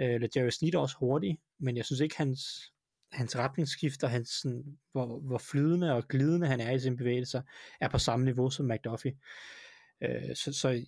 Øh, 0.01 0.23
Jerry 0.37 0.51
Sneed 0.51 0.75
er 0.75 0.79
også 0.79 0.97
hurtig, 1.01 1.39
men 1.61 1.77
jeg 1.77 1.85
synes 1.85 2.01
ikke, 2.01 2.17
hans, 2.17 2.41
hans 3.13 3.37
retningsskifter, 3.39 4.09
hans, 4.09 4.29
sådan, 4.29 4.79
hvor, 4.93 5.21
hvor 5.21 5.39
flydende 5.39 5.93
og 5.95 6.09
glidende 6.09 6.47
han 6.47 6.61
er 6.61 6.71
i 6.71 6.79
sine 6.81 6.97
bevægelser, 6.97 7.43
er 7.81 7.89
på 7.89 7.99
samme 7.99 8.25
niveau 8.25 8.51
som 8.51 8.67
McDuffie. 8.67 9.17
Øh, 10.03 10.35
så, 10.37 10.53
så 10.53 10.85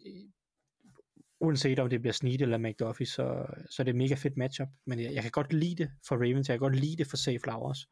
uanset 1.40 1.78
om 1.78 1.90
det 1.90 2.00
bliver 2.00 2.12
Sneed 2.12 2.40
eller 2.40 2.58
McDuffie, 2.58 3.06
så, 3.06 3.46
så 3.70 3.82
er 3.82 3.84
det 3.84 3.90
et 3.90 3.96
mega 3.96 4.14
fedt 4.14 4.36
matchup. 4.36 4.68
Men 4.86 5.00
jeg, 5.00 5.12
jeg 5.14 5.22
kan 5.22 5.30
godt 5.30 5.52
lide 5.52 5.82
det 5.82 5.90
for 6.08 6.16
Ravens, 6.16 6.48
jeg 6.48 6.54
kan 6.54 6.58
godt 6.58 6.76
lide 6.76 6.96
det 6.96 7.06
for 7.06 7.16
Safe 7.16 7.38
Flowers. 7.38 7.86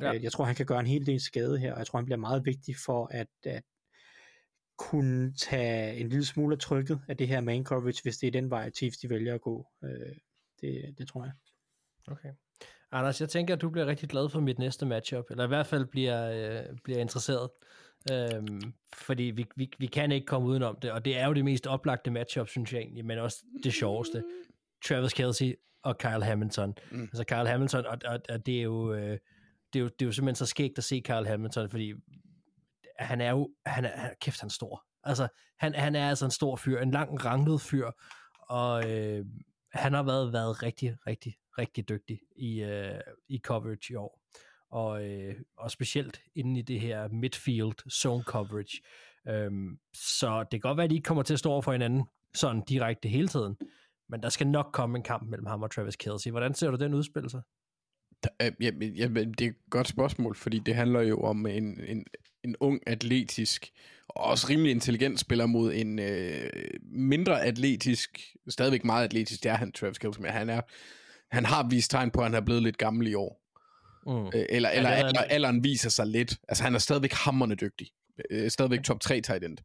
Ja. 0.00 0.12
Ja. 0.12 0.20
Jeg 0.22 0.32
tror, 0.32 0.44
han 0.44 0.54
kan 0.54 0.66
gøre 0.66 0.80
en 0.80 0.86
hel 0.86 1.06
del 1.06 1.20
skade 1.20 1.58
her, 1.58 1.72
og 1.72 1.78
jeg 1.78 1.86
tror, 1.86 1.98
han 1.98 2.04
bliver 2.04 2.18
meget 2.18 2.46
vigtig 2.46 2.74
for 2.86 3.08
at, 3.10 3.28
at 3.44 3.62
kunne 4.78 5.34
tage 5.34 5.96
en 5.96 6.08
lille 6.08 6.24
smule 6.24 6.54
af 6.54 6.58
trykket 6.58 7.00
af 7.08 7.16
det 7.16 7.28
her 7.28 7.40
man 7.40 7.64
coverage, 7.64 8.02
hvis 8.02 8.16
det 8.16 8.26
er 8.26 8.30
den 8.30 8.50
vej, 8.50 8.70
Chiefs 8.70 8.98
de 8.98 9.10
vælger 9.10 9.34
at 9.34 9.40
gå. 9.40 9.66
Øh, 9.84 10.16
det, 10.60 10.94
det 10.98 11.08
tror 11.08 11.24
jeg. 11.24 11.32
Okay. 12.06 12.32
Anders, 12.92 13.20
jeg 13.20 13.28
tænker, 13.28 13.54
at 13.54 13.60
du 13.60 13.70
bliver 13.70 13.86
rigtig 13.86 14.08
glad 14.08 14.28
for 14.28 14.40
mit 14.40 14.58
næste 14.58 14.86
matchup, 14.86 15.24
eller 15.30 15.44
i 15.44 15.48
hvert 15.48 15.66
fald 15.66 15.86
bliver, 15.86 16.30
øh, 16.30 16.76
bliver 16.84 16.98
interesseret. 16.98 17.50
Øhm, 18.10 18.72
fordi 18.94 19.22
vi, 19.22 19.46
vi, 19.56 19.70
vi 19.78 19.86
kan 19.86 20.12
ikke 20.12 20.26
komme 20.26 20.48
udenom 20.48 20.78
det, 20.82 20.92
og 20.92 21.04
det 21.04 21.18
er 21.18 21.26
jo 21.26 21.32
det 21.32 21.44
mest 21.44 21.66
oplagte 21.66 22.10
matchup, 22.10 22.48
synes 22.48 22.72
jeg 22.72 22.80
egentlig, 22.80 23.04
men 23.04 23.18
også 23.18 23.44
det 23.64 23.72
sjoveste. 23.72 24.24
Travis 24.88 25.12
Kelsey 25.12 25.54
og 25.82 25.98
Kyle 25.98 26.24
Hamilton. 26.24 26.74
Mm. 26.90 27.02
Altså 27.02 27.24
Kyle 27.24 27.48
Hamilton, 27.48 27.86
og, 27.86 27.98
og, 28.04 28.20
og 28.28 28.46
det 28.46 28.58
er 28.58 28.62
jo... 28.62 28.94
Øh, 28.94 29.18
det 29.72 29.78
er, 29.78 29.82
jo, 29.82 29.88
det 29.88 30.02
er 30.02 30.06
jo 30.06 30.12
simpelthen 30.12 30.36
så 30.36 30.46
skægt 30.46 30.78
at 30.78 30.84
se 30.84 31.00
Kyle 31.00 31.26
Hamilton, 31.26 31.70
fordi 31.70 31.94
han 32.98 33.20
er 33.20 33.30
jo, 33.30 33.50
han 33.66 33.84
er, 33.84 33.96
han, 33.96 34.14
kæft 34.20 34.40
han 34.40 34.46
er 34.46 34.50
stor. 34.50 34.84
Altså, 35.04 35.28
han, 35.58 35.74
han 35.74 35.94
er 35.94 36.08
altså 36.08 36.24
en 36.24 36.30
stor 36.30 36.56
fyr, 36.56 36.80
en 36.80 36.90
lang 36.90 37.24
ranglet 37.24 37.60
fyr, 37.60 37.90
og 38.40 38.90
øh, 38.90 39.26
han 39.72 39.92
har 39.92 40.02
været, 40.02 40.32
været 40.32 40.62
rigtig, 40.62 40.96
rigtig, 41.06 41.36
rigtig 41.58 41.88
dygtig 41.88 42.20
i, 42.36 42.62
øh, 42.62 43.00
i 43.28 43.38
coverage 43.38 43.92
i 43.92 43.94
år. 43.94 44.21
Og, 44.72 45.04
øh, 45.04 45.34
og 45.56 45.70
specielt 45.70 46.20
inde 46.34 46.60
i 46.60 46.62
det 46.62 46.80
her 46.80 47.08
midfield 47.08 47.90
zone 47.90 48.22
coverage. 48.22 48.82
Øhm, 49.28 49.78
så 49.94 50.40
det 50.40 50.50
kan 50.50 50.60
godt 50.60 50.76
være, 50.76 50.84
at 50.84 50.90
de 50.90 50.94
ikke 50.94 51.06
kommer 51.06 51.22
til 51.22 51.32
at 51.32 51.38
stå 51.38 51.50
over 51.50 51.62
for 51.62 51.72
hinanden 51.72 52.04
sådan 52.34 52.62
direkte 52.68 53.08
hele 53.08 53.28
tiden. 53.28 53.56
Men 54.08 54.22
der 54.22 54.28
skal 54.28 54.46
nok 54.46 54.70
komme 54.72 54.98
en 54.98 55.02
kamp 55.02 55.28
mellem 55.28 55.46
ham 55.46 55.62
og 55.62 55.70
Travis 55.70 55.96
Kelsey. 55.96 56.30
Hvordan 56.30 56.54
ser 56.54 56.70
du 56.70 56.76
den 56.76 56.94
udspille 56.94 57.30
sig? 57.30 57.42
ja, 58.40 58.46
øh, 58.46 58.52
Jamen, 58.60 58.92
jamen, 58.92 59.32
det 59.32 59.44
er 59.44 59.50
et 59.50 59.56
godt 59.70 59.88
spørgsmål, 59.88 60.34
fordi 60.34 60.58
det 60.58 60.74
handler 60.74 61.00
jo 61.00 61.20
om 61.20 61.46
en, 61.46 61.80
en, 61.84 62.04
en 62.44 62.56
ung, 62.60 62.80
atletisk 62.86 63.70
og 64.08 64.24
også 64.24 64.46
rimelig 64.50 64.70
intelligent 64.70 65.20
spiller 65.20 65.46
mod 65.46 65.72
en 65.74 65.98
øh, 65.98 66.50
mindre 66.82 67.42
atletisk, 67.42 68.20
stadigvæk 68.48 68.84
meget 68.84 69.04
atletisk, 69.04 69.42
det 69.42 69.50
er 69.50 69.54
han, 69.54 69.72
Travis 69.72 69.98
Kelsey, 69.98 70.22
men 70.22 70.30
han, 70.30 70.50
er, 70.50 70.60
han 71.30 71.44
har 71.44 71.68
vist 71.68 71.90
tegn 71.90 72.10
på, 72.10 72.20
at 72.20 72.26
han 72.26 72.34
er 72.34 72.40
blevet 72.40 72.62
lidt 72.62 72.78
gammel 72.78 73.08
i 73.08 73.14
år. 73.14 73.41
Mm. 74.06 74.26
Øh, 74.26 74.32
eller 74.34 74.68
eller 74.70 74.90
det 74.90 74.98
er- 74.98 75.06
alder, 75.06 75.20
alderen 75.20 75.64
viser 75.64 75.90
sig 75.90 76.06
lidt. 76.06 76.36
Altså, 76.48 76.64
han 76.64 76.74
er 76.74 76.78
stadigvæk 76.78 77.12
hammerne 77.12 77.54
dygtig. 77.54 77.86
Øh, 78.30 78.50
stadigvæk 78.50 78.82
top 78.82 79.00
3 79.00 79.20
tight 79.20 79.44
end. 79.44 79.58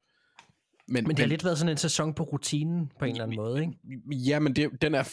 Men 0.90 1.06
det 1.06 1.20
har 1.20 1.26
lidt 1.26 1.44
været 1.44 1.58
sådan 1.58 1.72
en 1.72 1.78
sæson 1.78 2.14
på 2.14 2.24
rutinen 2.24 2.92
på 3.00 3.06
en 3.06 3.12
eller 3.12 3.24
anden 3.24 3.36
måde, 3.38 3.62
ikke? 3.62 3.74
Ja, 4.30 4.40
men 4.40 4.56
det, 4.56 4.82
den 4.82 4.96
er 4.96 5.04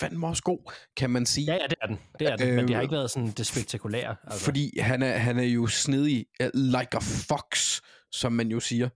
fandme 0.00 0.26
også 0.26 0.42
god, 0.42 0.72
kan 0.96 1.10
man 1.10 1.26
sige. 1.26 1.44
Ja, 1.44 1.52
ja, 1.52 1.66
det 1.70 1.74
er 1.82 1.86
den. 1.86 1.98
Det 2.18 2.28
er 2.28 2.36
den, 2.36 2.54
men 2.56 2.68
det 2.68 2.74
har 2.74 2.80
Øh, 2.80 2.84
ikke 2.84 2.94
været 2.94 3.10
sådan 3.10 3.30
det 3.30 3.46
spektakulære. 3.46 4.16
Altså. 4.24 4.44
Fordi 4.44 4.78
han 4.78 5.02
er, 5.02 5.16
han 5.18 5.38
er 5.38 5.42
jo 5.44 5.66
snedig, 5.66 6.26
uh, 6.42 6.48
like 6.54 6.96
a 6.96 6.98
fox, 7.00 7.80
som 8.12 8.32
man 8.32 8.48
jo 8.48 8.60
siger. 8.60 8.88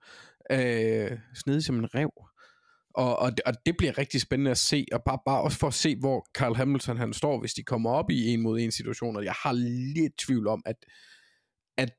Uh, 0.53 1.18
snedig 1.35 1.64
som 1.64 1.78
en 1.78 1.95
rev. 1.95 2.11
Og, 2.95 3.18
og, 3.18 3.32
og 3.47 3.55
det 3.66 3.76
bliver 3.78 3.99
rigtig 3.99 4.20
spændende 4.20 4.51
at 4.51 4.59
se, 4.59 4.86
og 4.92 5.03
bare, 5.07 5.18
bare 5.26 5.42
også 5.42 5.59
for 5.59 5.66
at 5.66 5.74
se, 5.74 5.97
hvor 5.97 6.26
Carl 6.34 6.55
Hamilton 6.55 6.97
han 6.97 7.12
står, 7.12 7.40
hvis 7.40 7.55
de 7.55 7.62
kommer 7.62 7.90
op 7.90 8.11
i 8.11 8.26
en 8.26 8.40
mod 8.40 8.61
en 8.61 8.72
situation, 8.72 9.16
og 9.16 9.24
jeg 9.24 9.34
har 9.42 9.53
lidt 9.95 10.18
tvivl 10.18 10.47
om, 10.49 10.62
at, 10.66 10.76
at 11.76 11.90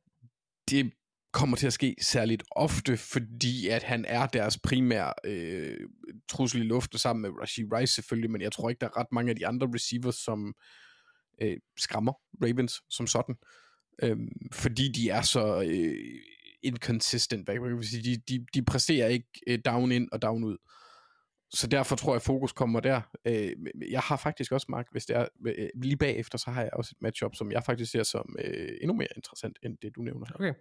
det 0.69 0.91
kommer 1.33 1.57
til 1.57 1.67
at 1.67 1.73
ske 1.73 1.95
særligt 2.01 2.43
ofte, 2.51 2.97
fordi 2.97 3.67
at 3.67 3.83
han 3.83 4.05
er 4.05 4.25
deres 4.25 4.59
primære 4.59 5.13
øh, 5.25 5.77
trussel 6.29 6.61
i 6.61 6.65
luften 6.65 6.99
sammen 6.99 7.21
med 7.21 7.29
Rashid 7.41 7.65
Rice 7.73 7.93
selvfølgelig, 7.93 8.31
men 8.31 8.41
jeg 8.41 8.51
tror 8.51 8.69
ikke, 8.69 8.79
der 8.79 8.87
er 8.87 8.99
ret 8.99 9.11
mange 9.11 9.29
af 9.29 9.35
de 9.35 9.47
andre 9.47 9.67
receivers, 9.73 10.15
som 10.15 10.53
øh, 11.41 11.57
skræmmer 11.77 12.13
Ravens 12.43 12.81
som 12.89 13.07
sådan, 13.07 13.35
øh, 14.03 14.17
fordi 14.53 14.91
de 14.91 15.09
er 15.09 15.21
så 15.21 15.63
øh, 15.67 15.95
inconsistent, 16.63 17.45
hvad 17.45 17.55
kan 17.55 17.63
man 17.63 17.83
sige, 17.83 18.03
de, 18.03 18.21
de, 18.29 18.45
de 18.53 18.65
præsterer 18.65 19.07
ikke 19.07 19.29
øh, 19.47 19.59
down 19.65 19.91
ind 19.91 20.07
og 20.11 20.21
down 20.21 20.43
ud. 20.43 20.57
Så 21.55 21.67
derfor 21.67 21.95
tror 21.95 22.11
jeg, 22.11 22.15
at 22.15 22.21
fokus 22.21 22.51
kommer 22.51 22.79
der. 22.79 23.01
Øh, 23.25 23.51
jeg 23.91 23.99
har 23.99 24.17
faktisk 24.17 24.51
også, 24.51 24.65
Mark, 24.69 24.87
hvis 24.91 25.05
det 25.05 25.15
er, 25.15 25.27
øh, 25.47 25.69
lige 25.75 25.97
bagefter, 25.97 26.37
så 26.37 26.51
har 26.51 26.61
jeg 26.61 26.69
også 26.73 26.93
et 26.97 27.01
matchup, 27.01 27.35
som 27.35 27.51
jeg 27.51 27.63
faktisk 27.63 27.91
ser 27.91 28.03
som 28.03 28.35
øh, 28.39 28.69
endnu 28.81 28.93
mere 28.93 29.07
interessant, 29.15 29.59
end 29.63 29.77
det 29.81 29.95
du 29.95 30.01
nævner. 30.01 30.25
Okay. 30.35 30.53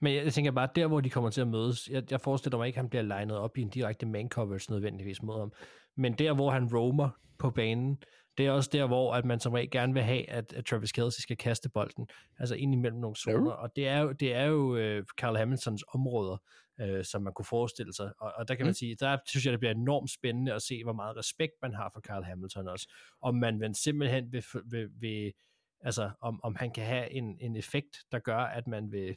Men 0.00 0.14
jeg, 0.14 0.24
jeg 0.24 0.32
tænker 0.32 0.50
bare, 0.50 0.68
der 0.74 0.86
hvor 0.86 1.00
de 1.00 1.10
kommer 1.10 1.30
til 1.30 1.40
at 1.40 1.48
mødes, 1.48 1.88
jeg, 1.88 2.02
jeg 2.10 2.20
forestiller 2.20 2.58
mig 2.58 2.66
ikke, 2.66 2.76
at 2.76 2.82
han 2.82 2.88
bliver 2.88 3.02
legnet 3.02 3.36
op 3.36 3.58
i 3.58 3.62
en 3.62 3.68
direkte 3.68 4.06
man 4.06 4.28
coverage 4.28 4.72
nødvendigvis 4.72 5.22
mod 5.22 5.38
ham. 5.38 5.52
Men 5.96 6.12
der 6.12 6.32
hvor 6.32 6.50
han 6.50 6.74
roamer 6.74 7.08
på 7.38 7.50
banen, 7.50 7.98
det 8.38 8.46
er 8.46 8.50
også 8.50 8.70
der, 8.72 8.86
hvor 8.86 9.14
at 9.14 9.24
man 9.24 9.40
som 9.40 9.52
regel 9.52 9.70
gerne 9.70 9.94
vil 9.94 10.02
have, 10.02 10.30
at, 10.30 10.52
at 10.52 10.64
Travis 10.64 10.92
Kelce 10.92 11.22
skal 11.22 11.36
kaste 11.36 11.68
bolden, 11.68 12.08
altså 12.38 12.54
ind 12.54 12.74
imellem 12.74 13.00
nogle 13.00 13.16
zoner. 13.16 13.50
Og 13.50 13.70
det 13.76 13.88
er 13.88 13.98
jo, 13.98 14.12
det 14.12 14.34
er 14.34 14.44
jo 14.44 14.72
uh, 14.72 15.04
Carl 15.20 15.36
Hamiltons 15.36 15.84
områder, 15.94 16.36
uh, 16.82 17.02
som 17.04 17.22
man 17.22 17.32
kunne 17.32 17.46
forestille 17.46 17.92
sig. 17.94 18.12
Og, 18.20 18.32
og 18.36 18.48
der 18.48 18.54
kan 18.54 18.66
man 18.66 18.70
Mm. 18.70 18.74
sige, 18.74 18.96
der 19.00 19.18
synes 19.26 19.44
jeg, 19.44 19.52
det 19.52 19.60
bliver 19.60 19.72
enormt 19.74 20.10
spændende 20.10 20.54
at 20.54 20.62
se, 20.62 20.84
hvor 20.84 20.92
meget 20.92 21.16
respekt 21.16 21.52
man 21.62 21.74
har 21.74 21.90
for 21.94 22.00
Carl 22.00 22.24
Hamilton 22.24 22.68
også. 22.68 22.92
Om 23.22 23.34
man 23.34 23.60
vil 23.60 23.74
simpelthen 23.74 24.32
vil, 24.32 24.44
vil, 24.64 24.88
vil 25.00 25.32
altså 25.80 26.10
om, 26.20 26.40
om 26.42 26.54
han 26.56 26.70
kan 26.72 26.84
have 26.84 27.10
en, 27.10 27.38
en 27.40 27.56
effekt, 27.56 27.96
der 28.12 28.18
gør, 28.18 28.38
at 28.38 28.66
man 28.66 28.92
vil 28.92 29.16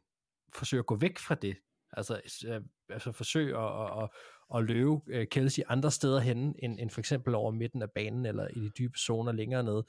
forsøge 0.54 0.80
at 0.80 0.86
gå 0.86 0.96
væk 0.96 1.18
fra 1.20 1.36
det. 1.36 1.56
Altså, 1.94 2.22
øh, 2.48 2.62
altså 2.90 3.12
forsøge 3.12 3.58
at, 3.58 3.82
at, 3.82 4.04
at, 4.04 4.10
at 4.56 4.64
løbe 4.64 5.00
øh, 5.08 5.28
Kelsey 5.28 5.64
andre 5.68 5.92
steder 5.92 6.20
hen, 6.20 6.56
end, 6.60 6.80
end 6.80 6.90
for 6.90 7.02
eksempel 7.02 7.36
over 7.36 7.52
midten 7.52 7.82
af 7.82 7.92
banen, 7.92 8.26
eller 8.26 8.48
i 8.48 8.60
de 8.60 8.70
dybe 8.70 8.98
zoner 9.00 9.32
længere 9.32 9.64
ned, 9.64 9.84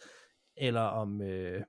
eller 0.56 0.80
om, 0.80 1.22
øh, 1.22 1.62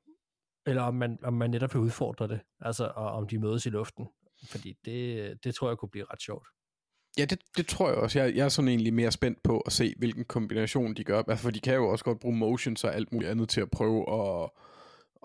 eller 0.65 0.81
om 0.81 0.95
man, 0.95 1.19
om 1.23 1.33
man 1.33 1.49
netop 1.49 1.73
vil 1.73 1.81
udfordre 1.81 2.27
det, 2.27 2.39
altså 2.59 2.91
og 2.95 3.11
om 3.11 3.27
de 3.27 3.39
mødes 3.39 3.65
i 3.65 3.69
luften. 3.69 4.07
Fordi 4.51 4.73
det, 4.85 5.33
det 5.43 5.55
tror 5.55 5.69
jeg 5.69 5.77
kunne 5.77 5.89
blive 5.89 6.05
ret 6.11 6.21
sjovt. 6.21 6.47
Ja, 7.17 7.25
det, 7.25 7.39
det 7.57 7.67
tror 7.67 7.87
jeg 7.89 7.97
også. 7.97 8.19
Jeg, 8.19 8.35
jeg 8.35 8.45
er 8.45 8.49
sådan 8.49 8.69
egentlig 8.69 8.93
mere 8.93 9.11
spændt 9.11 9.43
på 9.43 9.59
at 9.59 9.71
se, 9.71 9.93
hvilken 9.97 10.25
kombination 10.25 10.93
de 10.93 11.03
gør. 11.03 11.23
Altså, 11.27 11.43
for 11.43 11.51
de 11.51 11.59
kan 11.59 11.75
jo 11.75 11.87
også 11.89 12.05
godt 12.05 12.19
bruge 12.19 12.35
motions 12.35 12.83
og 12.83 12.95
alt 12.95 13.11
muligt 13.11 13.31
andet 13.31 13.49
til 13.49 13.61
at 13.61 13.71
prøve 13.71 14.05
at, 14.13 14.49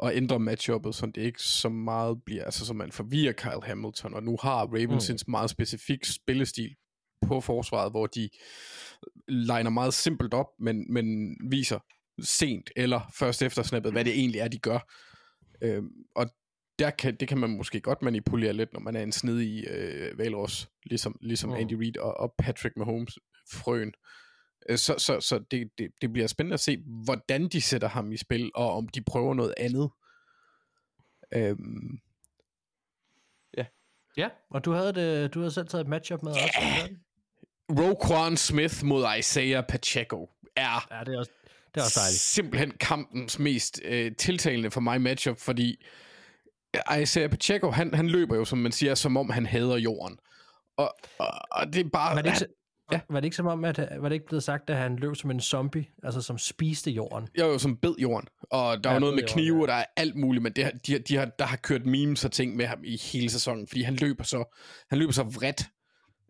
at 0.04 0.16
ændre 0.16 0.38
matchuppet, 0.38 0.94
så 0.94 1.06
det 1.06 1.22
ikke 1.22 1.42
så 1.42 1.68
meget 1.68 2.24
bliver, 2.24 2.44
altså 2.44 2.66
så 2.66 2.74
man 2.74 2.92
forvirrer 2.92 3.32
Kyle 3.32 3.62
Hamilton, 3.62 4.14
og 4.14 4.22
nu 4.22 4.38
har 4.42 4.66
Ravens 4.66 5.08
mm. 5.08 5.12
en 5.12 5.18
meget 5.28 5.50
specifik 5.50 6.04
spillestil 6.04 6.76
på 7.26 7.40
forsvaret, 7.40 7.92
hvor 7.92 8.06
de 8.06 8.28
liner 9.28 9.70
meget 9.70 9.94
simpelt 9.94 10.34
op, 10.34 10.46
men, 10.58 10.92
men 10.92 11.36
viser 11.50 11.78
sent 12.22 12.70
eller 12.76 13.00
først 13.18 13.42
efter 13.42 13.62
snappet, 13.62 13.92
hvad 13.92 14.04
det 14.04 14.12
egentlig 14.12 14.40
er, 14.40 14.48
de 14.48 14.58
gør. 14.58 14.78
Øhm, 15.62 15.88
og 16.16 16.30
der 16.78 16.90
kan, 16.90 17.16
det 17.16 17.28
kan 17.28 17.38
man 17.38 17.50
måske 17.56 17.80
godt 17.80 18.02
manipulere 18.02 18.52
lidt, 18.52 18.72
når 18.72 18.80
man 18.80 18.96
er 18.96 19.02
en 19.02 19.12
snedig 19.12 19.64
øh, 19.70 20.18
valros, 20.18 20.68
ligesom, 20.84 21.16
ligesom 21.20 21.50
Mm. 21.50 21.56
Andy 21.56 21.72
Reid 21.72 21.98
og, 21.98 22.16
og 22.20 22.34
Patrick 22.38 22.76
Mahomes 22.76 23.18
frøen. 23.52 23.92
Øh, 24.68 24.78
Så, 24.78 24.94
så, 24.98 25.20
så 25.20 25.38
det, 25.50 25.70
det, 25.78 25.90
det 26.00 26.12
bliver 26.12 26.26
spændende 26.26 26.54
at 26.54 26.60
se, 26.60 26.82
hvordan 27.04 27.48
de 27.48 27.60
sætter 27.60 27.88
ham 27.88 28.12
i 28.12 28.16
spil, 28.16 28.50
og 28.54 28.72
om 28.72 28.88
de 28.88 29.02
prøver 29.02 29.34
noget 29.34 29.54
andet. 29.56 29.90
Øhm, 31.34 31.98
Ja, 34.16 34.28
og 34.50 34.64
du 34.64 34.72
havde, 34.72 34.92
det, 34.92 35.34
du 35.34 35.38
havde 35.40 35.50
selv 35.50 35.68
taget 35.68 35.82
et 35.84 35.88
matchup 35.88 36.22
med 36.22 36.32
også. 36.32 36.58
Ja. 36.60 36.86
Roquan 37.70 38.36
Smith 38.36 38.84
mod 38.84 39.04
Isaiah 39.18 39.64
Pacheco 39.68 40.30
er 40.56 40.86
Ja, 40.98 41.04
det 41.04 41.14
er 41.14 41.18
også, 41.18 41.30
det 41.74 41.80
er 41.80 41.84
også 41.84 42.00
dejligt. 42.00 42.20
simpelthen 42.20 42.70
kampens 42.70 43.38
mest 43.38 43.80
øh, 43.84 44.16
tiltalende 44.16 44.70
for 44.70 44.80
mig 44.80 45.00
matchup, 45.00 45.38
fordi 45.38 45.84
Isaiah 47.02 47.30
Pacheco, 47.30 47.70
han, 47.70 47.94
han 47.94 48.08
løber 48.08 48.36
jo, 48.36 48.44
som 48.44 48.58
man 48.58 48.72
siger, 48.72 48.94
som 48.94 49.16
om 49.16 49.30
han 49.30 49.46
hader 49.46 49.76
jorden. 49.76 50.18
Og, 50.76 50.94
og, 51.18 51.28
og 51.50 51.66
det 51.72 51.86
er 51.86 51.88
bare... 51.92 52.16
Var 52.16 52.22
det, 52.22 52.28
ikke, 52.28 52.38
så- 52.38 52.46
Ja. 52.92 53.00
var 53.10 53.20
det 53.20 53.24
ikke 53.24 53.36
som 53.36 53.46
om, 53.46 53.64
at 53.64 53.88
var 53.98 54.08
det 54.08 54.14
ikke 54.14 54.26
blevet 54.26 54.42
sagt, 54.42 54.70
at 54.70 54.76
han 54.76 54.96
løb 54.96 55.16
som 55.16 55.30
en 55.30 55.40
zombie, 55.40 55.86
altså 56.02 56.20
som 56.20 56.38
spiste 56.38 56.90
jorden? 56.90 57.28
Er 57.38 57.44
jo 57.46 57.58
som 57.58 57.76
bed 57.76 57.94
jorden, 57.98 58.28
og 58.42 58.84
der 58.84 58.90
er 58.90 58.94
Ja, 58.94 58.96
jo 58.96 59.00
noget 59.00 59.14
med 59.14 59.22
jorden, 59.22 59.32
knive, 59.34 59.56
ja. 59.56 59.62
og 59.62 59.68
der 59.68 59.74
er 59.74 59.84
alt 59.96 60.16
muligt, 60.16 60.42
men 60.42 60.52
det, 60.52 60.64
har- 60.64 60.72
de, 60.86 60.98
de 60.98 61.16
har, 61.16 61.24
der 61.24 61.44
har 61.44 61.56
kørt 61.56 61.86
memes 61.86 62.24
og 62.24 62.32
ting 62.32 62.56
med 62.56 62.66
ham 62.66 62.78
i 62.84 62.96
hele 63.12 63.30
sæsonen, 63.30 63.68
fordi 63.68 63.82
han 63.82 63.94
løber 63.94 64.24
så, 64.24 64.56
han 64.90 64.98
løber 64.98 65.12
så 65.12 65.22
vredt. 65.22 65.62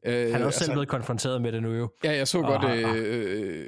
Øh, 0.07 0.33
Han 0.33 0.43
er 0.43 0.47
også 0.47 0.59
selv 0.59 0.71
blevet 0.73 0.89
konfronteret 0.89 1.43
med 1.43 1.53
det 1.53 1.63
nu 1.63 1.73
jo. 1.75 1.91
Ja, 2.05 2.13
jeg 2.17 2.29
så 2.29 2.39
Og 2.39 2.45
godt... 2.45 2.63
har- 2.63 2.95
Øh, 2.97 3.67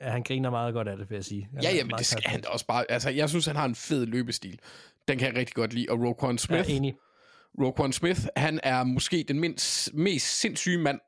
Ja, 0.00 0.10
han 0.10 0.22
griner 0.22 0.50
meget 0.50 0.74
godt 0.74 0.88
af 0.88 0.96
det, 0.96 1.10
vil 1.10 1.16
jeg 1.16 1.24
sige. 1.24 1.48
Han 1.54 1.62
ja, 1.62 1.74
ja, 1.74 1.84
men 1.84 1.94
det 1.98 2.06
skal 2.06 2.22
han 2.26 2.44
også 2.46 2.66
bare... 2.66 2.84
Altså, 2.90 3.10
jeg 3.10 3.28
synes, 3.28 3.46
han 3.46 3.56
har 3.56 3.64
en 3.64 3.74
fed 3.74 4.06
løbestil. 4.06 4.58
Den 5.08 5.18
kan 5.18 5.28
jeg 5.28 5.36
rigtig 5.36 5.54
godt 5.54 5.72
lide. 5.72 5.86
Og 5.90 5.98
Roquan 6.00 6.38
Smith, 6.38 6.68
Jeg 6.68 6.74
er 6.74 6.76
enig. 6.76 6.94
Roquan 7.62 7.92
Smith, 7.92 8.20
han 8.36 8.60
er 8.62 8.84
måske 8.84 9.24
den 9.28 9.40
mindst, 9.40 9.94
mest 9.94 10.40
sindssyge 10.40 10.78
mand 10.78 11.00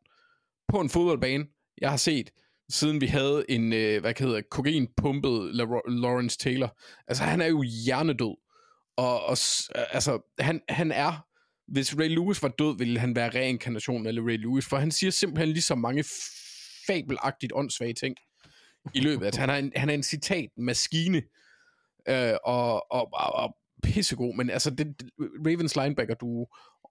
på 0.69 0.81
en 0.81 0.91
fodboldbane, 0.91 1.47
jeg 1.81 1.91
har 1.91 1.97
set, 1.97 2.31
siden 2.71 3.01
vi 3.01 3.07
havde 3.07 3.45
en, 3.49 3.73
øh, 3.73 4.01
hvad 4.01 4.15
hedder, 4.19 4.43
kokainpumpet 4.51 5.51
La- 5.53 5.91
Lawrence 5.91 6.39
Taylor. 6.39 6.79
Altså, 7.09 7.25
han 7.25 7.41
er 7.41 7.47
jo 7.47 7.63
hjernedød. 7.63 8.37
Og, 8.97 9.25
og 9.25 9.37
altså, 9.93 10.35
han, 10.39 10.61
han 10.69 10.93
er, 10.93 11.27
hvis 11.73 11.99
Ray 11.99 12.09
Lewis 12.09 12.43
var 12.43 12.49
død, 12.49 12.79
ville 12.79 12.99
han 13.01 13.17
være 13.17 13.31
reinkarnationen 13.31 14.07
af 14.07 14.13
Ray 14.13 14.39
Lewis, 14.39 14.67
for 14.69 14.77
han 14.77 14.91
siger 14.91 15.11
simpelthen 15.11 15.49
lige 15.49 15.63
så 15.63 15.75
mange 15.75 16.05
fabelagtigt 16.87 17.53
åndssvage 17.55 17.95
ting 17.95 18.17
i 18.95 19.01
løbet. 19.01 19.27
Altså, 19.27 19.41
han 19.41 19.51
er 19.51 19.55
en, 19.57 19.73
han 19.77 19.91
er 19.91 19.95
en 19.95 20.03
citatmaskine, 20.03 21.23
øh, 22.09 22.35
og, 22.45 22.93
og, 22.93 23.09
og, 23.13 23.33
og 23.33 23.57
pissegod, 23.83 24.37
men 24.37 24.51
altså, 24.51 24.71
det, 24.71 25.03
Ravens 25.19 25.77
linebacker, 25.77 26.15
du 26.15 26.47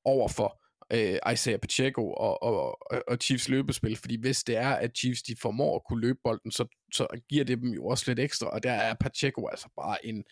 over 0.05 0.27
for 0.27 0.61
øh, 0.93 1.33
Isaiah 1.33 1.59
Pacheco 1.59 2.11
og, 2.11 2.43
og, 2.43 2.77
og, 2.91 3.03
og 3.07 3.17
Chiefs 3.21 3.49
løbespil, 3.49 3.97
fordi 3.97 4.19
hvis 4.19 4.43
det 4.43 4.57
er, 4.57 4.69
at 4.69 4.97
Chiefs 4.97 5.21
de 5.21 5.35
formår 5.41 5.75
at 5.75 5.81
kunne 5.87 6.01
løbe 6.01 6.19
bolden, 6.23 6.51
så, 6.51 6.65
så 6.93 7.07
giver 7.29 7.43
det 7.45 7.61
dem 7.61 7.69
jo 7.69 7.85
også 7.85 8.03
lidt 8.07 8.19
ekstra, 8.19 8.47
og 8.47 8.63
der 8.63 8.71
er 8.71 8.93
Pacheco 8.93 9.47
altså 9.47 9.69
bare 9.75 10.05
en, 10.05 10.23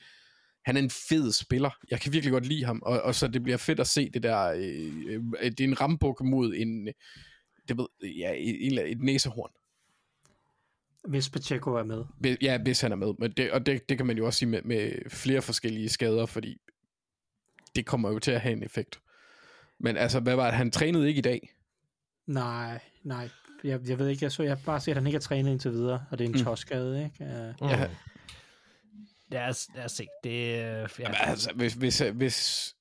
han 0.65 0.77
er 0.77 0.81
en 0.81 0.89
fed 0.89 1.31
spiller. 1.31 1.69
Jeg 1.91 2.01
kan 2.01 2.13
virkelig 2.13 2.31
godt 2.31 2.45
lide 2.45 2.65
ham, 2.65 2.81
og, 2.85 3.01
og 3.01 3.15
så 3.15 3.27
det 3.27 3.43
bliver 3.43 3.57
fedt 3.57 3.79
at 3.79 3.87
se 3.87 4.09
det 4.09 4.23
der, 4.23 4.51
øh, 4.51 5.21
øh, 5.41 5.51
det 5.51 5.59
er 5.59 5.67
en 5.67 5.81
rambuk 5.81 6.21
mod 6.23 6.53
en, 6.55 6.87
det 7.67 7.77
ved, 7.77 7.87
ja, 8.17 8.33
en, 8.37 8.77
et 8.77 9.01
næsehorn. 9.01 9.51
Hvis 11.07 11.29
Pacheco 11.29 11.73
er 11.73 11.83
med. 11.83 12.03
Hvis- 12.19 12.37
Ja, 12.41 12.57
hvis 12.57 12.81
han 12.81 12.91
er 12.91 12.95
med. 12.95 13.13
Men 13.19 13.31
det, 13.31 13.51
og 13.51 13.65
det, 13.65 13.89
det 13.89 13.97
kan 13.97 14.05
man 14.07 14.17
jo 14.17 14.25
også 14.25 14.39
sige 14.39 14.49
med, 14.49 14.61
med 14.61 15.09
flere 15.09 15.41
forskellige 15.41 15.89
skader, 15.89 16.25
fordi 16.25 16.61
det 17.75 17.85
kommer 17.85 18.09
jo 18.11 18.19
til 18.19 18.31
at 18.31 18.41
have 18.41 18.53
en 18.53 18.63
effekt. 18.63 18.99
Men 19.79 19.97
altså, 19.97 20.19
hvad 20.19 20.35
var 20.35 20.45
det? 20.45 20.53
Han 20.53 20.71
trænede 20.71 21.07
ikke 21.07 21.19
i 21.19 21.21
dag. 21.21 21.49
Nej, 22.27 22.79
nej. 23.03 23.29
Jeg, 23.63 23.79
jeg 23.89 23.99
ved 23.99 24.07
ikke, 24.09 24.23
jeg 24.23 24.31
så 24.31 24.43
jeg 24.43 24.51
har 24.51 24.61
bare 24.65 24.79
set, 24.79 24.91
at 24.91 24.97
han 24.97 25.07
ikke 25.07 25.15
har 25.15 25.21
trænet 25.21 25.51
indtil 25.51 25.71
videre, 25.71 26.05
og 26.11 26.17
det 26.19 26.25
er 26.25 26.29
en 26.29 26.35
Mm. 26.39 26.43
tosskade, 26.43 27.03
ikke? 27.05 27.53
Uh, 27.61 27.69
Ja. 27.71 27.89
Lad 29.31 29.41
os, 29.49 29.67
lad 29.75 29.85
os 29.85 29.91
se. 29.91 30.07
Det, 30.23 30.29
øh, 30.29 30.55
ja. 30.55 30.87
Jamen, 30.99 31.15
altså, 31.19 31.51
hvis, 31.55 31.73
hvis, 31.73 31.99
hvis 31.99 32.75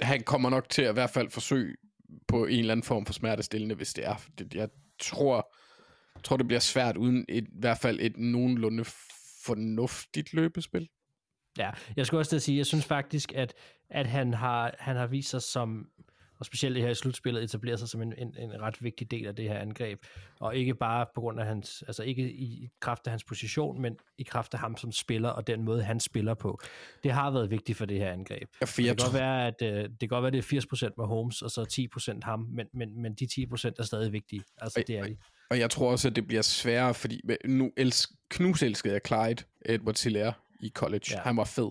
han 0.00 0.22
kommer 0.22 0.50
nok 0.50 0.68
til 0.68 0.82
at 0.82 0.90
i 0.90 0.92
hvert 0.92 1.10
fald 1.10 1.30
forsøge 1.30 1.76
på 2.28 2.44
en 2.44 2.58
eller 2.58 2.72
anden 2.72 2.84
form 2.84 3.06
for 3.06 3.12
smertestillende, 3.12 3.74
hvis 3.74 3.92
det 3.94 4.06
er. 4.06 4.26
Jeg 4.54 4.68
tror, 5.00 5.54
tror, 6.24 6.36
det 6.36 6.46
bliver 6.46 6.60
svært 6.60 6.96
uden 6.96 7.24
et, 7.28 7.44
i 7.44 7.58
hvert 7.60 7.78
fald 7.78 7.98
et 8.00 8.16
nogenlunde 8.16 8.84
fornuftigt 9.44 10.34
løbespil. 10.34 10.88
Ja, 11.58 11.70
jeg 11.96 12.06
skulle 12.06 12.20
også 12.20 12.28
til 12.28 12.36
at 12.36 12.42
sige, 12.42 12.58
jeg 12.58 12.66
synes 12.66 12.84
faktisk, 12.84 13.32
at, 13.34 13.54
at 13.90 14.06
han, 14.06 14.34
har, 14.34 14.74
han 14.78 14.96
har 14.96 15.06
vist 15.06 15.30
sig 15.30 15.42
som, 15.42 15.86
og 16.38 16.46
specielt 16.46 16.74
det 16.74 16.82
her 16.82 16.90
i 16.90 16.94
slutspillet, 16.94 17.42
etableret 17.42 17.78
sig 17.78 17.88
som 17.88 18.02
en, 18.02 18.14
en, 18.18 18.36
en 18.38 18.62
ret 18.62 18.82
vigtig 18.82 19.10
del 19.10 19.26
af 19.26 19.36
det 19.36 19.48
her 19.48 19.58
angreb. 19.58 19.98
Og 20.40 20.56
ikke 20.56 20.74
bare 20.74 21.06
på 21.14 21.20
grund 21.20 21.40
af 21.40 21.46
hans, 21.46 21.84
altså 21.86 22.02
ikke 22.02 22.32
i, 22.32 22.68
kraft 22.80 23.06
af 23.06 23.10
hans 23.10 23.24
position, 23.24 23.82
men 23.82 23.96
i 24.18 24.22
kraft 24.22 24.54
af 24.54 24.60
ham 24.60 24.76
som 24.76 24.92
spiller, 24.92 25.28
og 25.28 25.46
den 25.46 25.62
måde, 25.62 25.82
han 25.82 26.00
spiller 26.00 26.34
på. 26.34 26.60
Det 27.02 27.12
har 27.12 27.30
været 27.30 27.50
vigtigt 27.50 27.78
for 27.78 27.84
det 27.84 27.98
her 27.98 28.12
angreb. 28.12 28.48
Ja, 28.60 28.66
for 28.66 28.76
Det 28.76 28.86
jeg 28.86 28.96
kan, 28.96 29.04
godt 29.04 29.14
være, 29.14 29.46
at, 29.46 29.62
øh, 29.62 29.90
det 29.90 30.00
kan 30.00 30.08
godt 30.08 30.22
være, 30.22 30.38
at 30.38 30.44
det 30.50 30.52
er 30.52 30.88
80% 30.88 30.94
med 30.96 31.06
Holmes, 31.06 31.42
og 31.42 31.50
så 31.50 31.88
10% 32.14 32.20
ham, 32.22 32.40
men, 32.40 32.66
men, 32.74 33.02
men 33.02 33.14
de 33.14 33.28
10% 33.32 33.70
er 33.78 33.82
stadig 33.82 34.12
vigtige. 34.12 34.42
Altså, 34.58 34.84
det 34.86 34.98
er 34.98 35.04
de. 35.04 35.16
Og 35.50 35.58
jeg 35.58 35.70
tror 35.70 35.90
også, 35.90 36.08
at 36.08 36.16
det 36.16 36.26
bliver 36.26 36.42
sværere, 36.42 36.94
fordi 36.94 37.20
nu 37.44 37.72
elsk, 37.76 38.10
knuselskede 38.28 38.94
jeg 38.94 39.00
Clyde 39.06 39.44
Edwards 39.64 40.02
Hilaire 40.02 40.32
i 40.60 40.70
college. 40.74 41.06
Ja. 41.10 41.20
Han 41.20 41.36
var 41.36 41.44
fed. 41.44 41.70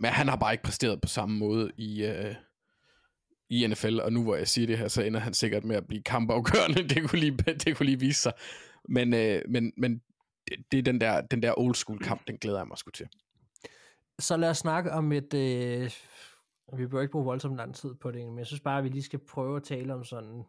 Men 0.00 0.10
han 0.10 0.28
har 0.28 0.36
bare 0.36 0.52
ikke 0.52 0.64
præsteret 0.64 1.00
på 1.00 1.08
samme 1.08 1.38
måde 1.38 1.70
i, 1.76 2.04
øh, 2.04 2.34
i 3.50 3.66
NFL, 3.66 4.00
og 4.00 4.12
nu 4.12 4.22
hvor 4.22 4.36
jeg 4.36 4.48
siger 4.48 4.66
det 4.66 4.78
her, 4.78 4.88
så 4.88 5.02
ender 5.02 5.20
han 5.20 5.34
sikkert 5.34 5.64
med 5.64 5.76
at 5.76 5.86
blive 5.86 6.02
kampafgørende. 6.02 6.88
Det 6.94 7.10
kunne 7.10 7.20
lige, 7.20 7.36
det 7.36 7.76
kunne 7.76 7.86
lige 7.86 8.00
vise 8.00 8.22
sig. 8.22 8.32
Men, 8.88 9.14
øh, 9.14 9.42
men, 9.48 9.72
men 9.76 10.02
det, 10.48 10.56
det 10.72 10.78
er 10.78 10.82
den 10.82 11.00
der, 11.00 11.20
den 11.20 11.42
der 11.42 11.58
old 11.58 11.74
school 11.74 11.98
kamp, 11.98 12.26
den 12.26 12.36
glæder 12.36 12.58
jeg 12.58 12.66
mig 12.66 12.78
sgu 12.78 12.90
til. 12.90 13.08
Så 14.18 14.36
lad 14.36 14.50
os 14.50 14.58
snakke 14.58 14.92
om 14.92 15.12
et... 15.12 15.34
Øh, 15.34 15.90
vi 16.78 16.86
bør 16.86 17.00
ikke 17.00 17.12
bruge 17.12 17.24
voldsomt 17.24 17.56
lang 17.56 17.74
tid 17.74 17.94
på 17.94 18.10
det, 18.10 18.26
men 18.26 18.38
jeg 18.38 18.46
synes 18.46 18.60
bare, 18.60 18.78
at 18.78 18.84
vi 18.84 18.88
lige 18.88 19.02
skal 19.02 19.18
prøve 19.18 19.56
at 19.56 19.62
tale 19.62 19.94
om 19.94 20.04
sådan, 20.04 20.44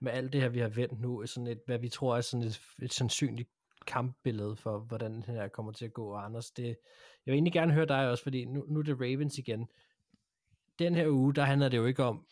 med 0.00 0.12
alt 0.12 0.32
det 0.32 0.40
her, 0.40 0.48
vi 0.48 0.58
har 0.58 0.68
vendt 0.68 1.00
nu, 1.00 1.26
sådan 1.26 1.46
et, 1.46 1.60
hvad 1.66 1.78
vi 1.78 1.88
tror 1.88 2.16
er 2.16 2.20
sådan 2.20 2.46
et, 2.46 2.60
et 2.82 2.92
sandsynligt 2.92 3.48
kampbillede 3.86 4.56
for, 4.56 4.78
hvordan 4.78 5.16
det 5.16 5.24
her 5.24 5.48
kommer 5.48 5.72
til 5.72 5.84
at 5.84 5.92
gå. 5.92 6.12
Og 6.12 6.24
Anders, 6.24 6.50
det, 6.50 6.64
jeg 6.66 6.76
vil 7.26 7.34
egentlig 7.34 7.52
gerne 7.52 7.72
høre 7.72 7.86
dig 7.86 8.10
også, 8.10 8.22
fordi 8.22 8.44
nu, 8.44 8.64
nu 8.68 8.78
er 8.78 8.82
det 8.82 9.00
Ravens 9.00 9.38
igen. 9.38 9.68
Den 10.78 10.94
her 10.94 11.08
uge, 11.08 11.34
der 11.34 11.44
handler 11.44 11.68
det 11.68 11.76
jo 11.76 11.86
ikke 11.86 12.04
om, 12.04 12.26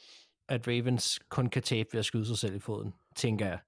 at 0.48 0.68
Ravens 0.68 1.18
kun 1.28 1.46
kan 1.46 1.62
tabe 1.62 1.88
ved 1.92 1.98
at 1.98 2.04
skyde 2.04 2.26
sig 2.26 2.38
selv 2.38 2.54
i 2.54 2.58
foden, 2.58 2.94
tænker 3.16 3.46
jeg. 3.46 3.58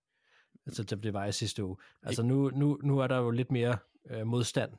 Altså, 0.66 0.82
det, 0.82 1.12
var 1.12 1.26
i 1.26 1.32
sidste 1.32 1.64
uge. 1.64 1.76
Altså, 2.02 2.22
nu, 2.22 2.50
nu, 2.50 2.78
nu 2.82 2.98
er 2.98 3.06
der 3.06 3.16
jo 3.16 3.30
lidt 3.30 3.50
mere 3.50 3.78
øh, 4.10 4.26
modstand, 4.26 4.72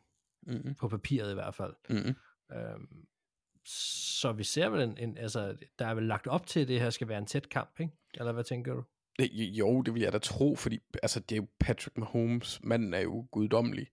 Mm-hmm. 0.48 0.76
på 0.76 0.88
papiret 0.88 1.32
i 1.32 1.34
hvert 1.34 1.56
fald. 1.56 1.74
Mm-hmm. 1.90 2.16
Øhm, 2.58 3.06
så 3.66 4.32
vi 4.32 4.44
ser 4.44 4.70
vel 4.70 4.82
en, 4.82 4.98
en, 4.98 5.18
altså, 5.18 5.58
der 5.80 5.86
er 5.86 5.94
vel 5.94 6.04
lagt 6.04 6.28
op 6.28 6.48
til, 6.48 6.60
at 6.60 6.68
det 6.68 6.80
her 6.80 6.90
skal 6.90 7.08
være 7.08 7.18
en 7.18 7.26
tæt 7.26 7.50
kamp, 7.50 7.80
ikke? 7.80 7.94
Eller 8.14 8.32
hvad 8.32 8.44
tænker 8.44 8.74
du? 8.74 8.84
Jo, 9.28 9.82
det 9.82 9.94
vil 9.94 10.02
jeg 10.02 10.14
da 10.14 10.18
tro, 10.18 10.56
fordi 10.56 10.80
altså, 11.04 11.20
det 11.20 11.32
er 11.32 11.42
jo 11.42 11.48
Patrick 11.60 11.98
Mahomes. 11.98 12.60
Manden 12.64 12.94
er 12.94 13.00
jo 13.00 13.28
guddommelig 13.32 13.88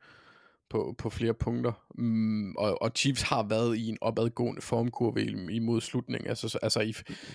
på, 0.69 0.95
på 0.99 1.11
flere 1.11 1.35
punkter. 1.35 1.73
Mm, 1.95 2.57
og, 2.57 2.83
og 2.83 2.91
Chiefs 2.97 3.23
har 3.23 3.43
været 3.43 3.77
i 3.77 3.89
en 3.89 3.99
opadgående 4.01 4.63
formkurve 4.63 5.25
i- 5.25 5.57
imod 5.57 5.81
slutningen. 5.81 6.29
Altså, 6.29 6.49
så- 6.49 6.59
altså 6.63 6.81
i, 6.81 6.95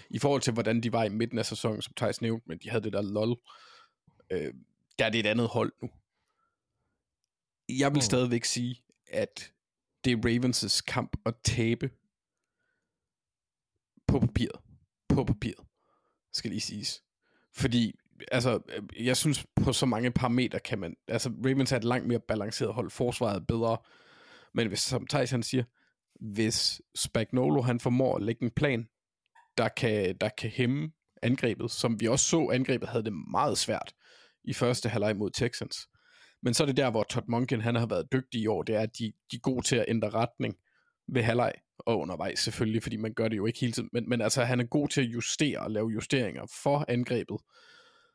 i 0.09 0.19
forhold 0.19 0.41
til, 0.41 0.53
hvordan 0.53 0.81
de 0.81 0.91
var 0.91 1.03
i 1.03 1.09
midten 1.09 1.39
af 1.39 1.45
sæsonen, 1.45 1.81
som 1.81 1.93
Thijs 1.97 2.21
nævnte, 2.21 2.45
men 2.49 2.57
de 2.57 2.69
havde 2.69 2.83
det 2.83 2.93
der 2.93 3.01
lol. 3.01 3.37
Øh, 4.31 4.53
der 4.99 5.05
er 5.05 5.09
det 5.09 5.19
et 5.19 5.25
andet 5.25 5.47
hold 5.47 5.73
nu. 5.81 5.89
Jeg 7.79 7.91
vil 7.91 7.97
Mm. 7.97 8.01
stadigvæk 8.01 8.45
sige, 8.45 8.83
at 9.07 9.51
det 10.05 10.11
er 10.13 10.17
Ravens' 10.17 10.81
kamp 10.87 11.17
at 11.25 11.33
tabe 11.43 11.89
på 14.07 14.19
papiret. 14.19 14.61
På 15.09 15.23
papiret, 15.23 15.65
skal 16.33 16.49
lige 16.51 16.61
siges. 16.61 17.03
Fordi, 17.55 17.93
altså, 18.31 18.59
øh, 18.69 19.05
jeg 19.05 19.17
synes 19.17 19.45
på 19.63 19.73
så 19.73 19.85
mange 19.85 20.11
parametre 20.11 20.59
kan 20.59 20.79
man, 20.79 20.95
altså 21.07 21.29
Ravens 21.45 21.71
er 21.71 21.77
et 21.77 21.83
langt 21.83 22.07
mere 22.07 22.19
balanceret 22.19 22.73
hold, 22.73 22.89
forsvaret 22.89 23.35
er 23.35 23.45
bedre, 23.45 23.77
men 24.53 24.67
hvis, 24.67 24.79
som 24.79 25.07
Thijs 25.07 25.31
han 25.31 25.43
siger, 25.43 25.63
hvis 26.33 26.81
Spagnolo 26.95 27.61
han 27.61 27.79
formår 27.79 28.15
at 28.15 28.23
lægge 28.23 28.43
en 28.43 28.51
plan, 28.51 28.87
der 29.57 29.69
kan, 29.69 30.17
der 30.21 30.29
kan 30.29 30.49
hæmme 30.49 30.91
angrebet, 31.21 31.71
som 31.71 31.99
vi 31.99 32.07
også 32.07 32.25
så, 32.25 32.49
angrebet 32.53 32.89
havde 32.89 33.03
det 33.03 33.13
meget 33.31 33.57
svært 33.57 33.93
i 34.43 34.53
første 34.53 34.89
halvleg 34.89 35.15
mod 35.15 35.31
Texans. 35.31 35.77
Men 36.43 36.53
så 36.53 36.63
er 36.63 36.67
det 36.67 36.77
der, 36.77 36.91
hvor 36.91 37.03
Todd 37.03 37.25
Monken, 37.27 37.61
han 37.61 37.75
har 37.75 37.85
været 37.85 38.11
dygtig 38.11 38.41
i 38.41 38.47
år, 38.47 38.63
det 38.63 38.75
er, 38.75 38.79
at 38.79 38.97
de, 38.99 39.13
de 39.31 39.35
er 39.35 39.39
gode 39.39 39.65
til 39.65 39.75
at 39.75 39.85
ændre 39.87 40.09
retning 40.09 40.55
ved 41.11 41.23
halvleg 41.23 41.53
og 41.77 41.99
undervejs 41.99 42.39
selvfølgelig, 42.39 42.83
fordi 42.83 42.97
man 42.97 43.13
gør 43.13 43.27
det 43.27 43.37
jo 43.37 43.45
ikke 43.45 43.59
hele 43.59 43.73
tiden, 43.73 43.89
men, 43.93 44.09
men 44.09 44.21
altså 44.21 44.43
han 44.43 44.59
er 44.59 44.63
god 44.63 44.87
til 44.87 45.01
at 45.01 45.07
justere 45.07 45.59
og 45.59 45.71
lave 45.71 45.89
justeringer 45.89 46.45
for 46.63 46.85
angrebet, 46.87 47.37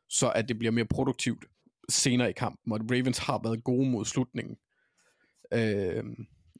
så 0.09 0.31
at 0.31 0.47
det 0.47 0.57
bliver 0.57 0.71
mere 0.71 0.85
produktivt 0.85 1.45
senere 1.89 2.29
i 2.29 2.33
kampen, 2.33 2.73
og 2.73 2.79
Ravens 2.91 3.17
har 3.17 3.41
været 3.43 3.63
gode 3.63 3.89
mod 3.89 4.05
slutningen 4.05 4.57
øh, 5.53 6.03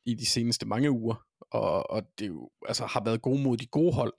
i 0.05 0.13
de 0.13 0.25
seneste 0.25 0.67
mange 0.67 0.91
uger, 0.91 1.25
og, 1.51 1.89
og 1.91 2.03
det 2.19 2.27
jo, 2.27 2.49
altså, 2.67 2.85
har 2.85 3.03
været 3.03 3.21
gode 3.21 3.43
mod 3.43 3.57
de 3.57 3.65
gode 3.65 3.93
hold, 3.93 4.13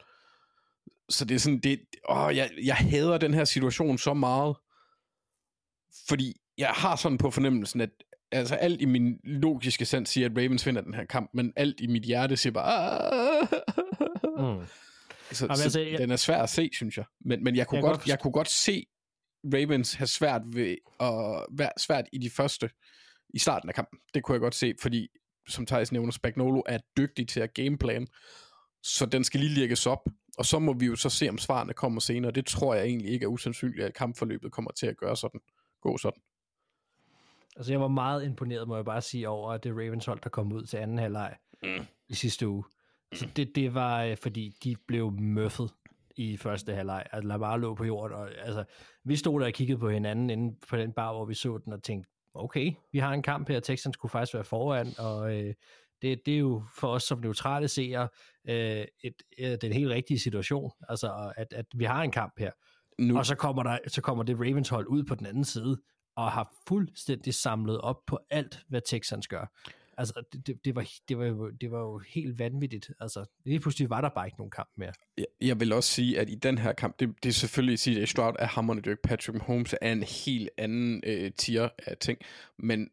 så 1.09 1.25
det 1.25 1.35
er 1.35 1.39
sådan, 1.39 1.61
det, 1.61 1.81
åh, 2.09 2.37
jeg, 2.37 2.51
jeg 2.65 2.77
hader 2.77 3.19
den 3.19 3.35
her 3.35 3.45
situation 3.45 3.99
så 3.99 4.15
meget, 4.15 4.57
fordi 6.09 6.41
jeg 6.59 6.69
har 6.69 6.97
sådan 6.97 7.19
på 7.19 7.31
fornemmelsen, 7.31 7.81
at 7.81 7.91
altså 8.33 8.55
alt 8.55 8.81
i 8.81 8.85
min 8.85 9.21
logiske 9.25 9.85
sans 9.85 10.09
siger, 10.11 10.29
at 10.31 10.37
Ravens 10.37 10.67
vinder 10.67 10.81
den 10.83 10.95
her 10.95 11.05
kamp, 11.05 11.31
men 11.35 11.53
alt 11.57 11.81
i 11.81 11.87
mit 11.87 12.03
hjerte 12.03 12.37
siger 12.37 12.53
bare, 12.53 12.65
"Ah." 12.65 13.49
Mm. 14.39 14.67
så, 15.33 15.45
Jamen, 15.45 15.57
så 15.57 15.63
altså, 15.65 15.81
jeg- 15.81 15.99
den 15.99 16.11
er 16.11 16.17
svær 16.17 16.43
at 16.43 16.51
se, 16.51 16.71
synes 16.73 16.97
jeg. 16.97 17.05
Men, 17.21 17.45
men 17.45 17.57
jeg, 17.57 17.67
kunne 17.67 17.77
Jeg 17.77 17.83
godt, 17.83 17.97
godt 17.99 18.09
jeg 18.09 18.19
kunne 18.21 18.33
godt 18.33 18.51
se 18.51 18.87
Ravens 19.55 19.95
have 19.95 20.07
svært 20.07 20.43
ved 20.53 20.77
at 21.01 21.47
være 21.59 21.71
svært 21.79 22.05
i 22.13 22.19
de 22.19 22.31
første, 22.31 22.71
i 23.35 23.39
starten 23.39 23.69
af 23.69 23.75
kampen. 23.75 23.99
Det 24.15 24.23
kunne 24.23 24.33
jeg 24.35 24.41
godt 24.41 24.55
se, 24.55 24.75
fordi, 24.83 25.09
som 25.49 25.67
Thijs 25.67 25.93
nævner, 25.93 26.13
Spagnolo 26.13 26.63
er 26.67 26.79
dygtig 26.97 27.29
til 27.29 27.41
at 27.41 27.55
gameplan, 27.55 28.07
så 28.83 29.07
den 29.07 29.25
skal 29.25 29.41
lige 29.41 29.55
lægges 29.61 29.87
op, 29.87 30.09
og 30.39 30.47
så 30.47 30.59
må 30.59 30.73
vi 30.73 30.87
jo 30.87 30.97
så 30.97 31.09
se, 31.11 31.29
om 31.29 31.39
svarene 31.39 31.73
kommer 31.73 32.01
senere. 32.01 32.31
Det 32.33 32.47
tror 32.47 32.75
jeg 32.75 32.85
egentlig 32.87 33.11
ikke 33.13 33.25
er 33.25 33.29
usandsynligt, 33.29 33.85
at 33.87 33.95
kampforløbet 33.95 34.53
kommer 34.53 34.71
til 34.71 34.87
at 34.87 34.97
gøre 34.97 35.17
sådan, 35.17 35.41
gå 35.83 35.99
sådan. 35.99 36.23
Altså, 37.59 37.73
jeg 37.73 37.81
var 37.81 37.89
meget 37.89 38.25
imponeret, 38.25 38.69
må 38.69 38.77
jeg 38.77 38.85
bare 38.85 39.01
sige, 39.01 39.29
over 39.29 39.53
at 39.53 39.65
det 39.65 39.73
Ravens 39.73 40.07
hold, 40.07 40.21
der 40.23 40.29
kom 40.29 40.53
ud 40.53 40.63
til 40.63 40.77
anden 40.77 40.99
halvleg 40.99 41.37
mm. 41.63 41.87
i 42.09 42.15
sidste 42.15 42.49
uge. 42.49 42.65
Så 43.15 43.29
det, 43.37 43.55
det 43.55 43.75
var, 43.75 44.05
øh, 44.05 44.17
fordi 44.17 44.55
de 44.65 44.77
blev 44.87 45.13
møffet 45.13 45.71
i 46.17 46.37
første 46.37 46.75
halvleg. 46.75 47.05
Altså, 47.13 47.29
Lamar 47.29 47.57
lå 47.57 47.75
på 47.75 47.85
jorden, 47.85 48.17
og 48.17 48.29
altså, 48.39 48.65
vi 49.05 49.17
stod 49.17 49.41
der 49.41 49.47
og 49.47 49.53
kiggede 49.53 49.79
på 49.79 49.91
hinanden 49.91 50.31
inde 50.31 50.57
på 50.69 50.77
den 50.77 50.93
bar, 50.93 51.13
hvor 51.13 51.25
vi 51.25 51.35
så 51.35 51.59
den, 51.65 51.73
og 51.73 51.83
tænkte, 51.83 52.11
okay, 52.35 52.73
vi 52.93 52.99
har 52.99 53.13
en 53.13 53.23
kamp 53.23 53.49
her, 53.49 53.61
Texans 53.61 53.97
kunne 53.97 54.11
faktisk 54.11 54.35
være 54.35 54.45
foran, 54.45 54.87
og 54.99 55.37
øh, 55.37 55.55
det, 56.03 56.21
det 56.27 56.35
er 56.35 56.39
jo 56.39 56.63
for 56.77 56.89
os 56.89 57.03
som 57.03 57.19
neutrale 57.19 57.69
seere 57.69 58.09
øh, 58.49 58.85
et, 59.05 59.23
øh, 59.39 59.59
den 59.61 59.73
helt 59.73 59.91
rigtige 59.91 60.19
situation, 60.19 60.71
altså 60.89 61.33
at, 61.37 61.53
at 61.53 61.67
vi 61.75 61.85
har 61.85 62.03
en 62.03 62.11
kamp 62.11 62.33
her. 62.39 62.51
Nu, 62.99 63.19
Og 63.19 63.27
så 63.27 63.35
kommer, 63.35 63.63
der, 63.63 63.79
så 63.87 64.01
kommer 64.01 64.25
det 64.25 64.37
Ravens 64.37 64.69
hold 64.69 64.87
ud 64.87 65.05
på 65.05 65.15
den 65.15 65.27
anden 65.27 65.45
side, 65.45 65.77
og 66.19 66.33
har 66.33 66.53
fuldstændig 66.69 67.35
samlet 67.35 67.81
op 67.81 68.07
på 68.07 68.19
alt, 68.31 68.65
hvad 68.69 68.81
Texans 68.87 69.29
gør. 69.29 69.53
Altså, 69.99 70.23
det, 70.33 70.47
det, 70.47 70.65
det, 70.65 70.75
var, 70.75 70.89
det, 71.09 71.19
var, 71.19 71.25
jo, 71.25 71.51
det 71.51 71.71
var 71.71 71.81
jo 71.81 71.99
helt 71.99 72.39
vanvittigt. 72.39 72.91
Altså, 73.01 73.25
lige 73.45 73.61
pludselig 73.61 73.91
var 73.91 74.01
der 74.01 74.09
bare 74.09 74.27
ikke 74.27 74.39
nogen 74.39 74.51
kamp 74.51 74.69
mere. 74.77 74.93
jeg, 75.19 75.27
jeg 75.41 75.61
vil 75.61 75.73
også 75.73 75.91
sige, 75.91 76.21
at 76.21 76.31
i 76.31 76.35
den 76.35 76.59
her 76.59 76.73
kamp, 76.73 77.01
det, 77.01 77.15
det 77.23 77.29
er 77.29 77.33
selvfølgelig 77.33 77.79
CJ 77.79 78.05
Stroud 78.05 78.35
er 78.39 78.47
hammerne 78.47 78.81
dyrk. 78.81 78.99
Patrick 79.05 79.39
Mahomes 79.39 79.75
er 79.81 79.93
en 79.93 80.03
helt 80.03 80.51
anden 80.59 81.03
øh, 81.07 81.33
tier 81.33 81.69
af 81.87 81.97
ting, 81.97 82.19
men 82.59 82.89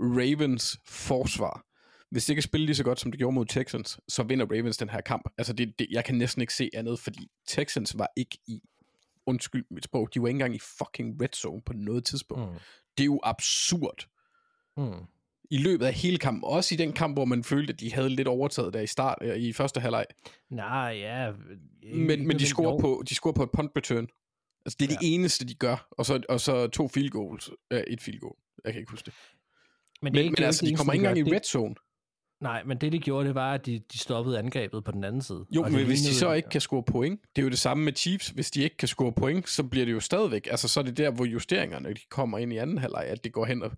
Ravens 0.00 0.78
forsvar, 0.86 1.66
hvis 2.10 2.26
det 2.26 2.36
kan 2.36 2.42
spille 2.42 2.66
lige 2.66 2.76
så 2.76 2.84
godt, 2.84 3.00
som 3.00 3.10
det 3.10 3.18
gjorde 3.18 3.34
mod 3.34 3.46
Texans, 3.46 3.98
så 4.08 4.22
vinder 4.22 4.46
Ravens 4.46 4.76
den 4.76 4.88
her 4.88 5.00
kamp. 5.00 5.28
Altså, 5.38 5.52
det, 5.52 5.78
det, 5.78 5.86
jeg 5.90 6.04
kan 6.04 6.14
næsten 6.14 6.40
ikke 6.40 6.54
se 6.54 6.70
andet, 6.74 7.00
fordi 7.00 7.28
Texans 7.48 7.98
var 7.98 8.08
ikke 8.16 8.38
i, 8.46 8.60
undskyld 9.26 9.64
mit 9.70 9.84
sprog, 9.84 10.08
de 10.14 10.22
var 10.22 10.28
ikke 10.28 10.36
engang 10.36 10.54
i 10.54 10.58
fucking 10.58 11.22
red 11.22 11.28
zone 11.34 11.62
på 11.62 11.72
noget 11.72 12.04
tidspunkt. 12.04 12.52
Mm. 12.52 12.58
Det 12.98 13.02
er 13.02 13.06
jo 13.06 13.20
absurd. 13.22 14.08
Mm. 14.76 15.06
I 15.50 15.58
løbet 15.58 15.86
af 15.86 15.92
hele 15.92 16.18
kampen, 16.18 16.44
også 16.44 16.74
i 16.74 16.78
den 16.78 16.92
kamp, 16.92 17.16
hvor 17.16 17.24
man 17.24 17.44
følte, 17.44 17.72
at 17.72 17.80
de 17.80 17.92
havde 17.92 18.08
lidt 18.08 18.28
overtaget 18.28 18.74
der 18.74 18.80
i 18.80 18.86
start, 18.86 19.18
øh, 19.22 19.36
i 19.36 19.52
første 19.52 19.80
halvleg. 19.80 20.06
Nej, 20.50 20.96
ja. 21.00 21.32
Men, 21.94 22.26
men 22.26 22.38
de 22.38 22.46
scorer 22.46 22.78
på, 22.78 23.02
de 23.08 23.14
scorer 23.14 23.34
på 23.34 23.42
et 23.42 23.50
punt 23.52 23.70
return. 23.76 24.08
Altså, 24.66 24.76
det 24.80 24.90
er 24.90 24.92
ja. 24.92 24.98
det 25.00 25.14
eneste, 25.14 25.46
de 25.46 25.54
gør. 25.54 25.88
Og 25.90 26.06
så, 26.06 26.22
og 26.28 26.40
så 26.40 26.66
to 26.66 26.88
field 26.88 27.10
goals. 27.10 27.50
Øh, 27.70 27.80
et 27.80 28.00
field 28.00 28.20
goal. 28.20 28.36
Jeg 28.64 28.72
kan 28.72 28.80
ikke 28.80 28.90
huske 28.90 29.06
det. 29.06 29.14
Men, 30.02 30.14
det 30.14 30.20
er 30.20 30.24
men 30.24 30.34
det 30.34 30.44
altså, 30.44 30.66
ikke 30.66 30.72
de 30.72 30.76
kommer 30.76 30.92
ikke 30.92 31.08
engang 31.08 31.28
i 31.28 31.34
red 31.34 31.44
zone. 31.44 31.74
Nej, 32.40 32.64
men 32.64 32.78
det 32.80 32.92
de 32.92 32.98
gjorde, 32.98 33.26
det 33.26 33.34
var, 33.34 33.54
at 33.54 33.66
de, 33.66 33.78
de 33.92 33.98
stoppede 33.98 34.38
angrebet 34.38 34.84
på 34.84 34.92
den 34.92 35.04
anden 35.04 35.22
side. 35.22 35.46
Jo, 35.50 35.62
men 35.62 35.86
hvis 35.86 36.00
de 36.00 36.14
så 36.14 36.32
ikke 36.32 36.48
kan 36.48 36.60
score 36.60 36.82
point, 36.82 37.20
det 37.36 37.42
er 37.42 37.44
jo 37.44 37.50
det 37.50 37.58
samme 37.58 37.84
med 37.84 37.92
Chiefs. 37.96 38.28
Hvis 38.28 38.50
de 38.50 38.62
ikke 38.62 38.76
kan 38.76 38.88
score 38.88 39.12
point, 39.12 39.48
så 39.48 39.62
bliver 39.64 39.86
det 39.86 39.92
jo 39.92 40.00
stadigvæk, 40.00 40.46
altså 40.50 40.68
så 40.68 40.80
er 40.80 40.84
det 40.84 40.96
der, 40.96 41.10
hvor 41.10 41.24
justeringerne 41.24 41.88
de 41.94 42.00
kommer 42.10 42.38
ind 42.38 42.52
i 42.52 42.56
anden 42.56 42.78
halvleg, 42.78 43.04
at 43.04 43.24
det 43.24 43.32
går 43.32 43.44
hen 43.44 43.62
og, 43.62 43.72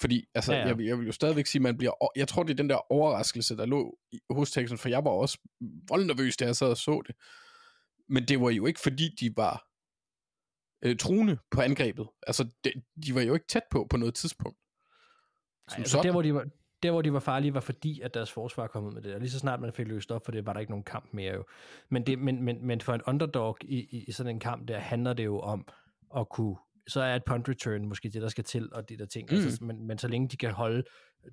fordi, 0.00 0.24
altså, 0.34 0.52
Ja, 0.52 0.58
ja. 0.60 0.66
Jeg, 0.66 0.78
vil- 0.78 0.86
jeg 0.86 0.98
vil 0.98 1.06
jo 1.06 1.12
stadigvæk 1.12 1.46
sige, 1.46 1.62
man 1.62 1.78
bliver, 1.78 1.92
jeg 2.16 2.28
tror, 2.28 2.42
det 2.42 2.50
er 2.50 2.54
den 2.56 2.70
der 2.70 2.92
overraskelse, 2.92 3.56
der 3.56 3.66
lå 3.66 3.98
hos 4.30 4.50
Texans, 4.50 4.80
for 4.80 4.88
jeg 4.88 5.04
var 5.04 5.10
også 5.10 5.38
voldnervøs, 5.88 6.36
da 6.36 6.44
jeg 6.44 6.56
sad 6.56 6.68
og 6.68 6.76
så 6.76 7.02
det. 7.06 7.14
Men 8.08 8.24
det 8.28 8.40
var 8.40 8.50
jo 8.50 8.66
ikke, 8.66 8.80
fordi 8.80 9.08
de 9.20 9.36
var 9.36 9.66
øh, 10.84 10.96
truende 10.96 11.38
på 11.50 11.60
angrebet. 11.60 12.06
Altså, 12.26 12.44
de, 12.64 12.72
de 13.06 13.14
var 13.14 13.20
jo 13.20 13.34
ikke 13.34 13.46
tæt 13.46 13.62
på 13.70 13.86
på 13.90 13.96
noget 13.96 14.14
tidspunkt. 14.14 14.58
Som 15.68 15.78
altså, 15.80 15.92
sådan. 15.92 16.04
der, 16.06 16.12
hvor 16.12 16.22
de 16.22 16.34
var, 16.34 16.46
der, 16.82 16.90
hvor 16.90 17.02
de 17.02 17.12
var 17.12 17.20
farlige, 17.20 17.54
var 17.54 17.60
fordi, 17.60 18.00
at 18.00 18.14
deres 18.14 18.32
forsvar 18.32 18.66
kom 18.66 18.84
ud 18.84 18.92
med 18.92 19.02
det. 19.02 19.14
Og 19.14 19.20
lige 19.20 19.30
så 19.30 19.38
snart 19.38 19.60
man 19.60 19.72
fik 19.72 19.88
løst 19.88 20.12
op 20.12 20.24
for 20.24 20.32
det, 20.32 20.46
var 20.46 20.52
der 20.52 20.60
ikke 20.60 20.72
nogen 20.72 20.84
kamp 20.84 21.08
mere 21.12 21.34
jo. 21.34 21.44
Men, 21.88 22.06
det, 22.06 22.18
men, 22.18 22.42
men, 22.42 22.66
men 22.66 22.80
for 22.80 22.94
en 22.94 23.02
underdog 23.06 23.56
i, 23.60 23.76
i, 23.76 24.04
i 24.08 24.12
sådan 24.12 24.34
en 24.34 24.40
kamp, 24.40 24.68
der 24.68 24.78
handler 24.78 25.12
det 25.12 25.24
jo 25.24 25.40
om 25.40 25.66
at 26.16 26.28
kunne 26.28 26.56
så 26.88 27.00
er 27.00 27.16
et 27.16 27.24
punt 27.24 27.48
return 27.48 27.86
måske 27.86 28.08
det, 28.08 28.22
der 28.22 28.28
skal 28.28 28.44
til, 28.44 28.68
og 28.72 28.88
de 28.88 28.96
der 28.96 29.06
ting. 29.06 29.28
Mm. 29.30 29.36
Altså, 29.36 29.64
men, 29.64 29.86
men 29.86 29.98
så 29.98 30.08
længe 30.08 30.28
de 30.28 30.36
kan 30.36 30.52
holde, 30.52 30.82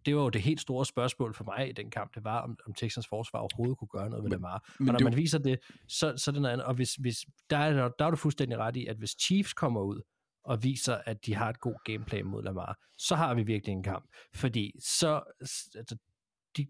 det 0.06 0.16
var 0.16 0.22
jo 0.22 0.30
det 0.30 0.42
helt 0.42 0.62
store 0.62 0.86
spørgsmål 0.86 1.34
for 1.34 1.44
mig 1.44 1.70
i 1.70 1.72
den 1.72 1.90
kamp, 1.90 2.16
det 2.16 2.24
var, 2.24 2.42
om, 2.42 2.58
om 2.68 2.74
Texans 2.74 3.08
forsvar 3.08 3.40
overhovedet 3.40 3.78
kunne 3.78 3.88
gøre 3.88 4.10
noget 4.10 4.24
ved 4.24 4.32
Lamar. 4.32 4.74
men 4.80 4.90
og 4.90 4.92
når 4.94 4.98
det 4.98 5.06
man 5.06 5.16
viser 5.16 5.40
det, 5.40 5.60
så, 5.88 6.14
så 6.18 6.32
er 6.32 6.34
det 6.34 6.42
noget 6.42 6.54
andet. 6.54 6.66
Og 6.66 6.74
hvis, 6.74 6.96
hvis, 6.96 7.18
der, 7.50 7.58
er, 7.58 7.90
der 8.00 8.06
er 8.06 8.10
du 8.10 8.16
fuldstændig 8.16 8.58
ret 8.58 8.76
i, 8.76 8.86
at 8.86 8.98
hvis 8.98 9.16
Chiefs 9.22 9.54
kommer 9.54 9.82
ud, 9.82 10.02
og 10.44 10.64
viser, 10.64 10.96
at 11.06 11.26
de 11.26 11.36
har 11.36 11.50
et 11.50 11.60
god 11.60 11.76
gameplan 11.86 12.26
mod 12.26 12.44
Lamar, 12.44 12.78
så 12.98 13.16
har 13.16 13.34
vi 13.34 13.44
virkelig 13.44 13.74
en 13.74 13.84
kamp. 13.84 14.06
Fordi 14.36 14.72
så, 14.80 15.22
altså, 15.76 15.98
de, 16.58 16.68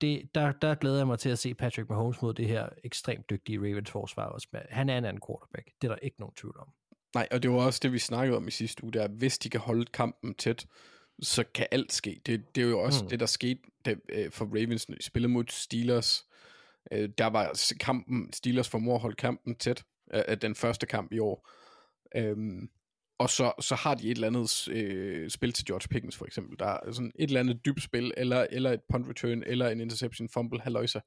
det, 0.00 0.30
der, 0.34 0.52
der 0.52 0.74
glæder 0.74 0.96
jeg 0.96 1.06
mig 1.06 1.18
til 1.18 1.28
at 1.28 1.38
se 1.38 1.54
Patrick 1.54 1.88
Mahomes 1.88 2.22
mod 2.22 2.34
det 2.34 2.48
her 2.48 2.68
ekstremt 2.84 3.30
dygtige 3.30 3.58
Ravens 3.58 3.90
forsvar 3.90 4.24
også. 4.26 4.48
Han 4.70 4.88
er 4.88 4.98
en 4.98 5.04
anden 5.04 5.22
quarterback. 5.28 5.66
Det 5.82 5.88
er 5.88 5.92
der 5.92 5.98
ikke 6.02 6.20
nogen 6.20 6.34
tvivl 6.34 6.58
om. 6.58 6.68
Nej, 7.14 7.28
og 7.30 7.42
det 7.42 7.50
var 7.50 7.56
også 7.56 7.80
det, 7.82 7.92
vi 7.92 7.98
snakkede 7.98 8.36
om 8.36 8.48
i 8.48 8.50
sidste 8.50 8.84
uge, 8.84 8.92
der 8.92 9.08
hvis 9.08 9.38
de 9.38 9.50
kan 9.50 9.60
holde 9.60 9.84
kampen 9.84 10.34
tæt, 10.34 10.66
så 11.22 11.44
kan 11.54 11.66
alt 11.70 11.92
ske. 11.92 12.20
Det, 12.26 12.54
det 12.54 12.64
er 12.64 12.68
jo 12.68 12.80
også 12.80 13.04
Mm. 13.04 13.08
det, 13.10 13.20
der 13.20 13.26
skete 13.26 13.60
da, 13.84 13.94
øh, 14.08 14.30
for 14.30 14.44
Ravens, 14.44 14.88
når 14.88 14.96
de 14.96 15.02
spillede 15.02 15.32
mod 15.32 15.44
Steelers. 15.48 16.24
Øh, 16.92 17.08
der 17.18 17.26
var 17.26 17.74
kampen, 17.80 18.32
Steelers 18.32 18.68
formår 18.68 18.94
at 18.94 19.00
holde 19.00 19.16
kampen 19.16 19.54
tæt, 19.54 19.84
af 20.10 20.38
den 20.38 20.54
første 20.54 20.86
kamp 20.86 21.12
i 21.12 21.18
år. 21.18 21.50
Øhm, 22.16 22.68
og 23.18 23.30
så, 23.30 23.52
så 23.60 23.74
har 23.74 23.94
de 23.94 24.06
et 24.06 24.10
eller 24.10 24.26
andet 24.26 24.68
øh, 24.68 25.30
spil 25.30 25.52
til 25.52 25.64
George 25.64 25.88
Pickens 25.88 26.16
for 26.16 26.26
eksempel. 26.26 26.58
Der 26.58 26.66
er 26.66 26.92
sådan 26.92 27.12
et 27.14 27.28
eller 27.28 27.40
andet 27.40 27.64
dybt 27.64 27.82
spil, 27.82 28.14
eller, 28.16 28.46
eller 28.50 28.72
et 28.72 28.80
punt 28.92 29.08
return, 29.08 29.42
eller 29.46 29.68
en 29.68 29.80
interception 29.80 30.28
fumble, 30.28 30.60
haløjser, 30.60 31.00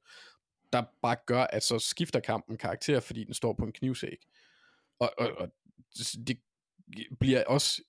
der 0.72 0.82
bare 1.02 1.16
gør, 1.26 1.42
at 1.42 1.62
så 1.62 1.78
skifter 1.78 2.20
kampen 2.20 2.56
karakter, 2.56 3.00
fordi 3.00 3.24
den 3.24 3.34
står 3.34 3.52
på 3.52 3.64
en 3.64 3.72
knivsæg. 3.72 4.16
Og, 4.98 5.12
og, 5.18 5.30
og 5.38 5.48
det 6.26 6.40
bliver 7.20 7.44
også, 7.44 7.82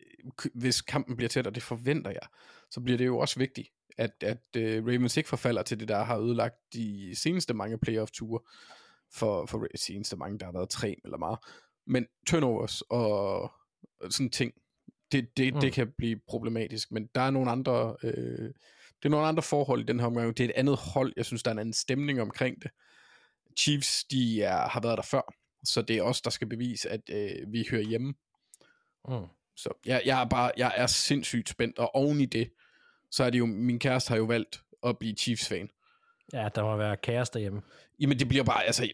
øh, 0.00 0.50
hvis 0.54 0.80
kampen 0.80 1.16
bliver 1.16 1.28
tæt, 1.28 1.46
og 1.46 1.54
det 1.54 1.62
forventer 1.62 2.10
jeg, 2.10 2.28
så 2.70 2.80
bliver 2.80 2.98
det 2.98 3.06
jo 3.06 3.18
også 3.18 3.38
vigtigt, 3.38 3.68
at, 3.98 4.22
at 4.22 4.42
uh, 4.56 4.86
Ravens 4.86 5.16
ikke 5.16 5.28
forfalder 5.28 5.62
til 5.62 5.80
det, 5.80 5.88
der 5.88 6.02
har 6.02 6.18
ødelagt 6.18 6.56
de 6.72 7.12
seneste 7.16 7.54
mange 7.54 7.78
playoff-ture, 7.78 8.40
for, 9.14 9.46
for 9.46 9.58
de 9.58 9.78
seneste 9.78 10.16
mange, 10.16 10.38
der 10.38 10.44
har 10.44 10.52
været 10.52 10.70
tre 10.70 11.00
eller 11.04 11.18
meget. 11.18 11.38
Men 11.88 12.06
turnovers 12.26 12.82
og, 12.82 13.52
sådan 14.10 14.30
ting, 14.30 14.52
det, 15.12 15.36
det, 15.36 15.54
mm. 15.54 15.60
det 15.60 15.72
kan 15.72 15.92
blive 15.98 16.20
problematisk, 16.28 16.92
men 16.92 17.08
der 17.14 17.20
er 17.20 17.30
nogle 17.30 17.50
andre, 17.50 17.96
øh, 18.02 18.48
det 18.96 19.04
er 19.04 19.08
nogle 19.08 19.26
andre 19.26 19.42
forhold 19.42 19.80
i 19.80 19.84
den 19.84 20.00
her 20.00 20.06
omgang. 20.06 20.36
Det 20.36 20.44
er 20.44 20.48
et 20.48 20.54
andet 20.56 20.76
hold, 20.76 21.12
jeg 21.16 21.24
synes, 21.24 21.42
der 21.42 21.50
er 21.50 21.52
en 21.52 21.58
anden 21.58 21.72
stemning 21.72 22.20
omkring 22.20 22.62
det. 22.62 22.70
Chiefs, 23.58 24.04
de 24.04 24.42
er, 24.42 24.68
har 24.68 24.80
været 24.80 24.96
der 24.96 25.02
før, 25.02 25.34
så 25.64 25.82
det 25.82 25.96
er 25.96 26.02
os, 26.02 26.22
der 26.22 26.30
skal 26.30 26.48
bevise, 26.48 26.90
at 26.90 27.00
øh, 27.10 27.52
vi 27.52 27.66
hører 27.70 27.82
hjemme. 27.82 28.14
Mm. 29.08 29.26
Så 29.56 29.70
jeg, 29.86 30.02
jeg, 30.04 30.20
er 30.20 30.28
bare, 30.28 30.52
jeg 30.56 30.72
er 30.76 30.86
sindssygt 30.86 31.48
spændt, 31.48 31.78
og 31.78 31.94
oven 31.94 32.20
i 32.20 32.26
det, 32.26 32.50
så 33.10 33.24
er 33.24 33.30
det 33.30 33.38
jo, 33.38 33.46
min 33.46 33.78
kæreste 33.78 34.08
har 34.08 34.16
jo 34.16 34.24
valgt 34.24 34.62
at 34.82 34.98
blive 34.98 35.14
Chiefs-fan. 35.14 35.70
Ja, 36.32 36.48
der 36.54 36.62
må 36.62 36.76
være 36.76 36.96
kaos 36.96 37.30
derhjemme. 37.30 37.62
Jamen 38.00 38.18
det 38.18 38.28
bliver 38.28 38.44
bare, 38.44 38.64
altså, 38.64 38.92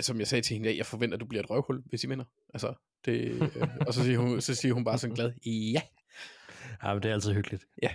som 0.00 0.18
jeg 0.18 0.26
sagde 0.26 0.42
til 0.42 0.54
hende, 0.54 0.76
jeg 0.76 0.86
forventer, 0.86 1.16
at 1.16 1.20
du 1.20 1.26
bliver 1.26 1.42
et 1.42 1.50
røvhul, 1.50 1.82
hvis 1.86 2.04
I 2.04 2.08
vinder. 2.08 2.24
Altså, 2.54 2.74
det, 3.04 3.12
øh, 3.12 3.42
og 3.86 3.94
så 3.94 4.04
siger, 4.04 4.18
hun, 4.18 4.40
så 4.40 4.54
siger 4.54 4.74
hun 4.74 4.84
bare 4.84 4.98
sådan 4.98 5.14
glad, 5.14 5.32
ja. 5.46 5.82
Ja, 6.82 6.94
men 6.94 7.02
det 7.02 7.08
er 7.08 7.12
altid 7.14 7.32
hyggeligt. 7.32 7.64
Ja. 7.82 7.94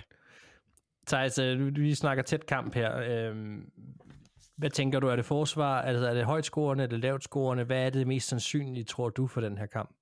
Thijs, 1.06 1.38
øh, 1.38 1.76
vi 1.76 1.94
snakker 1.94 2.22
tæt 2.22 2.46
kamp 2.46 2.74
her. 2.74 2.96
Øhm, 2.96 3.70
Hvad 4.56 4.70
tænker 4.70 5.00
du, 5.00 5.06
er 5.08 5.16
det 5.16 5.24
forsvar, 5.24 5.82
altså 5.82 6.06
er 6.06 6.14
det 6.14 6.24
højt 6.24 6.44
scorende, 6.44 6.84
er 6.84 6.88
det 6.88 7.00
lavt 7.00 7.22
scorende? 7.24 7.64
Hvad 7.64 7.86
er 7.86 7.90
det 7.90 8.06
mest 8.06 8.28
sandsynlige, 8.28 8.84
tror 8.84 9.08
du, 9.08 9.26
for 9.26 9.40
den 9.40 9.58
her 9.58 9.66
kamp? 9.66 9.96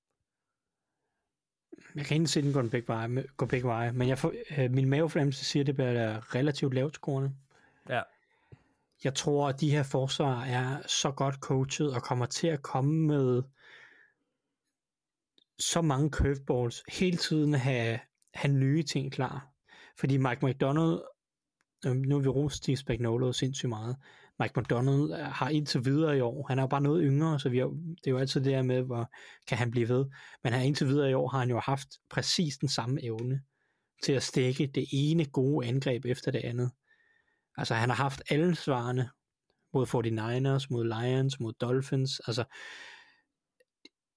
Jeg 1.95 2.05
kan 2.05 2.15
ikke 2.17 2.27
se 2.29 2.43
den 2.43 2.53
gå 2.53 2.63
begge 2.63 2.89
veje, 2.89 3.25
gå 3.37 3.47
begge 3.47 3.69
veje 3.69 3.93
men 3.93 4.09
jeg 4.09 4.19
får, 4.19 4.33
øh, 4.59 4.71
min 4.71 4.89
mavefornemmelse 4.89 5.45
siger, 5.45 5.63
at 5.63 5.67
det 5.67 5.75
bliver 5.75 6.35
relativt 6.35 6.75
lavt 6.75 6.95
scorende. 6.95 7.33
Ja. 7.89 8.03
Jeg 9.05 9.15
tror, 9.15 9.49
at 9.49 9.61
de 9.61 9.71
her 9.71 9.83
forsvar 9.83 10.45
er 10.45 10.83
så 10.87 11.11
godt 11.11 11.35
coachet 11.35 11.95
og 11.95 12.03
kommer 12.03 12.27
til 12.27 12.47
at 12.47 12.63
komme 12.63 13.07
med 13.07 13.43
så 15.59 15.83
mange 15.83 16.11
curveballs, 16.11 16.83
hele 16.89 17.17
tiden 17.17 17.55
have, 17.55 17.99
have 18.35 18.55
nye 18.55 18.83
ting 18.83 19.13
klar. 19.13 19.49
Fordi 19.99 20.17
Mike 20.17 20.47
McDonald, 20.47 21.01
øh, 21.87 21.97
nu 21.97 22.15
har 22.15 22.23
vi 22.23 22.29
rost 22.29 22.57
Steve 22.57 22.77
Spagnuolo 22.77 23.33
sindssygt 23.33 23.69
meget, 23.69 23.97
Mike 24.41 24.61
McDonald 24.61 25.13
øh, 25.13 25.19
har 25.19 25.49
indtil 25.49 25.85
videre 25.85 26.17
i 26.17 26.21
år, 26.21 26.47
han 26.49 26.59
er 26.59 26.63
jo 26.63 26.67
bare 26.67 26.81
noget 26.81 27.03
yngre, 27.05 27.41
så 27.41 27.49
vi 27.49 27.59
har, 27.59 27.67
det 27.67 28.07
er 28.07 28.11
jo 28.11 28.19
altid 28.19 28.41
det 28.41 28.55
her 28.55 28.63
med, 28.63 28.83
hvor 28.83 29.11
kan 29.49 29.59
han 29.59 29.71
blive 29.71 29.89
ved. 29.89 30.07
Men 30.45 30.53
han 30.53 30.67
indtil 30.67 30.87
videre 30.87 31.11
i 31.11 31.15
år 31.15 31.29
har 31.29 31.39
han 31.39 31.51
jo 31.51 31.61
haft 31.61 31.89
præcis 32.11 32.59
den 32.59 32.69
samme 32.69 33.05
evne 33.05 33.41
til 34.03 34.13
at 34.13 34.23
stikke 34.23 34.67
det 34.67 34.87
ene 34.93 35.25
gode 35.25 35.67
angreb 35.67 36.05
efter 36.05 36.31
det 36.31 36.41
andet. 36.45 36.71
Altså 37.57 37.75
han 37.75 37.89
har 37.89 37.97
haft 37.97 38.23
alle 38.31 38.55
svarene 38.55 39.11
mod 39.75 39.87
49ers, 39.87 40.67
mod 40.71 40.85
Lions, 40.85 41.41
mod 41.41 41.53
Dolphins. 41.53 42.21
Altså, 42.27 42.45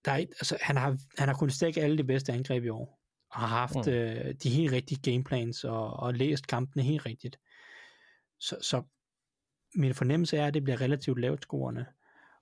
der 0.05 0.11
er, 0.11 0.17
altså 0.17 0.57
han, 0.61 0.77
har, 0.77 0.97
han 1.17 1.27
har 1.27 1.35
kunnet 1.35 1.53
stikke 1.53 1.81
alle 1.81 1.97
de 1.97 2.03
bedste 2.03 2.33
angreb 2.33 2.63
i 2.63 2.69
år. 2.69 3.01
Og 3.31 3.39
har 3.39 3.47
haft 3.47 3.75
Mm. 3.87 3.91
øh, 3.91 4.33
de 4.43 4.49
helt 4.49 4.71
rigtige 4.71 5.11
gameplans 5.11 5.63
og, 5.63 5.93
og 5.93 6.13
læst 6.13 6.47
kampene 6.47 6.83
helt 6.83 7.05
rigtigt. 7.05 7.39
Så, 8.39 8.57
så 8.61 8.83
min 9.75 9.93
fornemmelse 9.93 10.37
er, 10.37 10.47
at 10.47 10.53
det 10.53 10.63
bliver 10.63 10.81
relativt 10.81 11.19
lavt 11.19 11.41
scorende. 11.41 11.85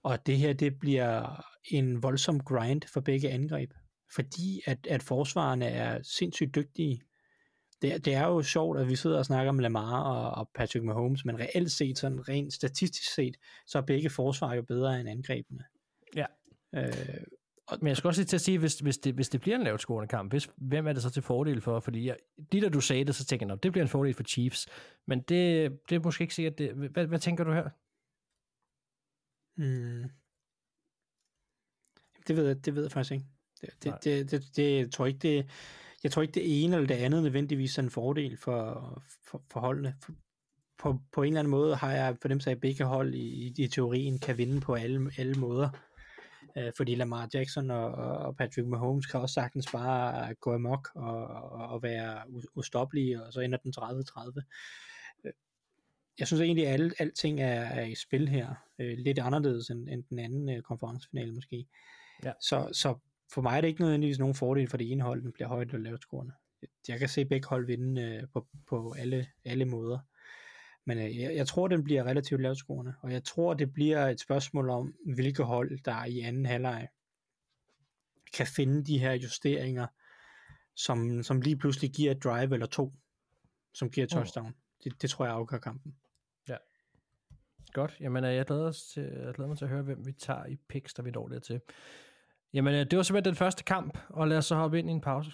Og 0.03 0.25
det 0.25 0.37
her, 0.37 0.53
det 0.53 0.79
bliver 0.79 1.43
en 1.65 2.03
voldsom 2.03 2.39
grind 2.39 2.81
for 2.93 3.01
begge 3.01 3.29
angreb. 3.29 3.71
Fordi 4.15 4.61
at, 4.65 4.87
at 4.87 5.03
forsvarerne 5.03 5.65
er 5.65 6.01
sindssygt 6.03 6.55
dygtige. 6.55 7.01
Det, 7.83 7.93
er- 7.93 7.97
det 7.97 8.13
er 8.13 8.27
jo 8.27 8.41
sjovt, 8.41 8.79
at 8.79 8.87
vi 8.89 8.95
sidder 8.95 9.17
og 9.17 9.25
snakker 9.25 9.49
om 9.49 9.59
Lamar 9.59 10.03
og, 10.03 10.31
og 10.31 10.49
Patrick 10.55 10.85
Mahomes, 10.85 11.25
men 11.25 11.39
reelt 11.39 11.71
set, 11.71 11.97
sådan 11.97 12.29
rent 12.29 12.53
statistisk 12.53 13.13
set, 13.13 13.37
så 13.67 13.77
er 13.77 13.81
begge 13.81 14.09
forsvar 14.09 14.53
jo 14.53 14.61
bedre 14.61 14.99
end 14.99 15.09
angrebene. 15.09 15.63
Ja. 16.15 16.25
Øh, 16.75 16.93
Men 17.81 17.87
jeg 17.87 17.97
skal 17.97 18.07
også 18.07 18.21
lige 18.21 18.27
til 18.27 18.37
at 18.37 18.41
sige, 18.41 18.59
hvis, 18.59 18.79
hvis, 18.79 18.97
det, 18.97 19.13
hvis 19.13 19.29
det 19.29 19.41
bliver 19.41 19.57
en 19.57 19.63
lavt 19.63 19.81
scorende 19.81 20.07
kamp, 20.07 20.31
hvis, 20.31 20.49
hvem 20.57 20.87
er 20.87 20.93
det 20.93 21.01
så 21.01 21.09
til 21.09 21.21
fordel 21.21 21.61
for? 21.61 21.79
Fordi 21.79 22.07
jeg, 22.07 22.17
lige 22.51 22.61
da 22.63 22.69
du 22.69 22.81
sagde 22.81 23.05
det, 23.05 23.15
så 23.15 23.25
tænker 23.25 23.45
jeg, 23.45 23.47
"Nå, 23.47 23.55
det 23.55 23.71
bliver 23.71 23.83
en 23.85 23.89
fordel 23.89 24.13
for 24.13 24.23
Chiefs. 24.23 24.67
Men 25.05 25.19
det, 25.21 25.71
det 25.89 25.95
er 25.95 25.99
måske 26.03 26.21
ikke 26.21 26.35
sikkert. 26.35 26.57
Det, 26.57 26.73
hvad, 26.73 27.07
hvad 27.07 27.19
tænker 27.19 27.43
du 27.43 27.51
her? 27.53 27.69
Mm. 29.57 30.09
Det 32.27 32.35
ved 32.37 32.47
jeg, 32.47 32.65
det 32.65 32.75
ved 32.75 32.83
jeg 32.83 32.91
faktisk 32.91 33.11
ikke. 33.11 33.25
Det, 33.61 33.69
det, 33.83 34.03
det, 34.03 34.31
det, 34.31 34.55
det, 34.55 34.77
jeg 34.79 34.91
tror 34.91 35.05
ikke, 35.05 35.19
det, 35.19 35.49
jeg 36.03 36.11
tror 36.11 36.21
ikke, 36.21 36.33
det 36.33 36.63
ene 36.63 36.75
eller 36.75 36.87
det 36.87 36.95
andet 36.95 37.23
nødvendigvis 37.23 37.77
er 37.77 37.83
en 37.83 37.89
fordel 37.89 38.37
for, 38.37 39.03
for, 39.25 39.43
for 39.51 39.59
holdene. 39.59 39.95
På, 40.77 40.99
på 41.11 41.23
en 41.23 41.27
eller 41.27 41.39
anden 41.39 41.51
måde 41.51 41.75
har 41.75 41.91
jeg 41.91 42.17
for 42.21 42.27
dem 42.27 42.39
at 42.47 42.59
begge 42.59 42.83
hold 42.83 43.13
i, 43.13 43.53
i 43.57 43.67
teorien 43.67 44.19
kan 44.19 44.37
vinde 44.37 44.61
på 44.61 44.73
alle, 44.73 45.11
alle 45.17 45.35
måder. 45.35 45.69
Øh, 46.57 46.71
fordi 46.77 46.95
Lamar 46.95 47.29
Jackson 47.33 47.71
og, 47.71 47.91
og 47.95 48.35
Patrick 48.35 48.67
Mahomes 48.67 49.05
kan 49.05 49.19
også 49.19 49.33
sagtens 49.33 49.71
bare 49.71 50.33
gå 50.33 50.53
amok 50.53 50.89
og, 50.95 51.27
og, 51.27 51.69
og 51.69 51.83
være 51.83 52.21
ustoppelige, 52.55 53.23
og 53.23 53.33
så 53.33 53.41
ender 53.41 53.57
den 53.57 53.73
30-30. 53.77 54.41
Øh, 55.25 55.33
Jeg 56.19 56.27
synes 56.27 56.41
egentlig, 56.41 56.67
at 56.67 56.73
alle, 56.73 56.93
alting 56.99 57.41
er, 57.41 57.61
er 57.61 57.85
i 57.85 57.95
spil 57.95 58.27
her. 58.27 58.55
Øh, 58.79 58.97
lidt 58.97 59.19
anderledes 59.19 59.69
end, 59.69 59.89
end 59.89 60.03
den 60.09 60.19
anden 60.19 60.49
øh, 60.49 60.61
konferencefinale 60.61 61.33
måske. 61.33 61.65
Ja. 62.23 62.31
Så, 62.41 62.69
så 62.71 62.95
for 63.33 63.41
mig 63.41 63.57
er 63.57 63.61
det 63.61 63.67
ikke 63.67 63.81
nødvendigvis 63.81 64.19
nogen 64.19 64.35
fordel 64.35 64.67
for 64.67 64.77
det 64.77 64.91
ene 64.91 65.03
hold, 65.03 65.21
den 65.21 65.31
bliver 65.31 65.47
højt 65.47 65.67
eller 65.67 65.79
lavt 65.89 66.01
scorende. 66.01 66.33
Jeg 66.87 66.99
kan 66.99 67.09
se 67.09 67.25
begge 67.25 67.47
hold 67.47 67.65
vinde 67.65 68.01
øh, 68.01 68.23
på, 68.33 68.47
på 68.67 68.95
alle, 68.97 69.27
alle 69.45 69.65
måder. 69.65 69.99
Men 70.85 70.97
øh, 70.97 71.17
jeg, 71.17 71.35
jeg 71.35 71.47
tror, 71.47 71.67
den 71.67 71.83
bliver 71.83 72.03
relativt 72.03 72.41
lavt 72.41 72.57
scorende, 72.57 72.93
og 73.01 73.11
jeg 73.11 73.23
tror, 73.23 73.53
det 73.53 73.73
bliver 73.73 74.07
et 74.07 74.19
spørgsmål 74.19 74.69
om, 74.69 74.95
hvilke 75.15 75.43
hold, 75.43 75.79
der 75.85 76.05
i 76.05 76.19
anden 76.19 76.45
halvleg 76.45 76.87
kan 78.33 78.47
finde 78.47 78.83
de 78.83 78.99
her 78.99 79.13
justeringer, 79.13 79.87
som, 80.75 81.23
som 81.23 81.41
lige 81.41 81.57
pludselig 81.57 81.91
giver 81.91 82.11
et 82.11 82.23
drive 82.23 82.53
eller 82.53 82.67
to, 82.67 82.93
som 83.73 83.89
giver 83.89 84.05
et 84.05 84.11
touchdown. 84.11 84.55
Det, 84.83 85.01
det 85.01 85.09
tror 85.09 85.25
jeg 85.25 85.33
afgør 85.33 85.57
kampen. 85.57 85.95
Godt. 87.73 87.97
Jamen, 87.99 88.23
øh, 88.23 88.35
jeg 88.35 88.45
glæder, 88.45 88.67
os 88.67 88.83
til, 88.83 89.03
jeg 89.03 89.33
glæder 89.33 89.47
mig 89.47 89.57
til 89.57 89.65
at 89.65 89.71
høre, 89.71 89.83
hvem 89.83 90.05
vi 90.05 90.11
tager 90.11 90.45
i 90.45 90.57
picks, 90.69 90.93
der 90.93 91.03
vi 91.03 91.11
når 91.11 91.27
dertil. 91.27 91.61
Jamen, 92.53 92.73
øh, 92.73 92.85
det 92.91 92.97
var 92.97 93.03
simpelthen 93.03 93.33
den 93.33 93.37
første 93.37 93.63
kamp, 93.63 93.97
og 94.09 94.27
lad 94.27 94.37
os 94.37 94.45
så 94.45 94.55
hoppe 94.55 94.79
ind 94.79 94.89
i 94.89 94.91
en 94.91 95.01
pause. 95.01 95.31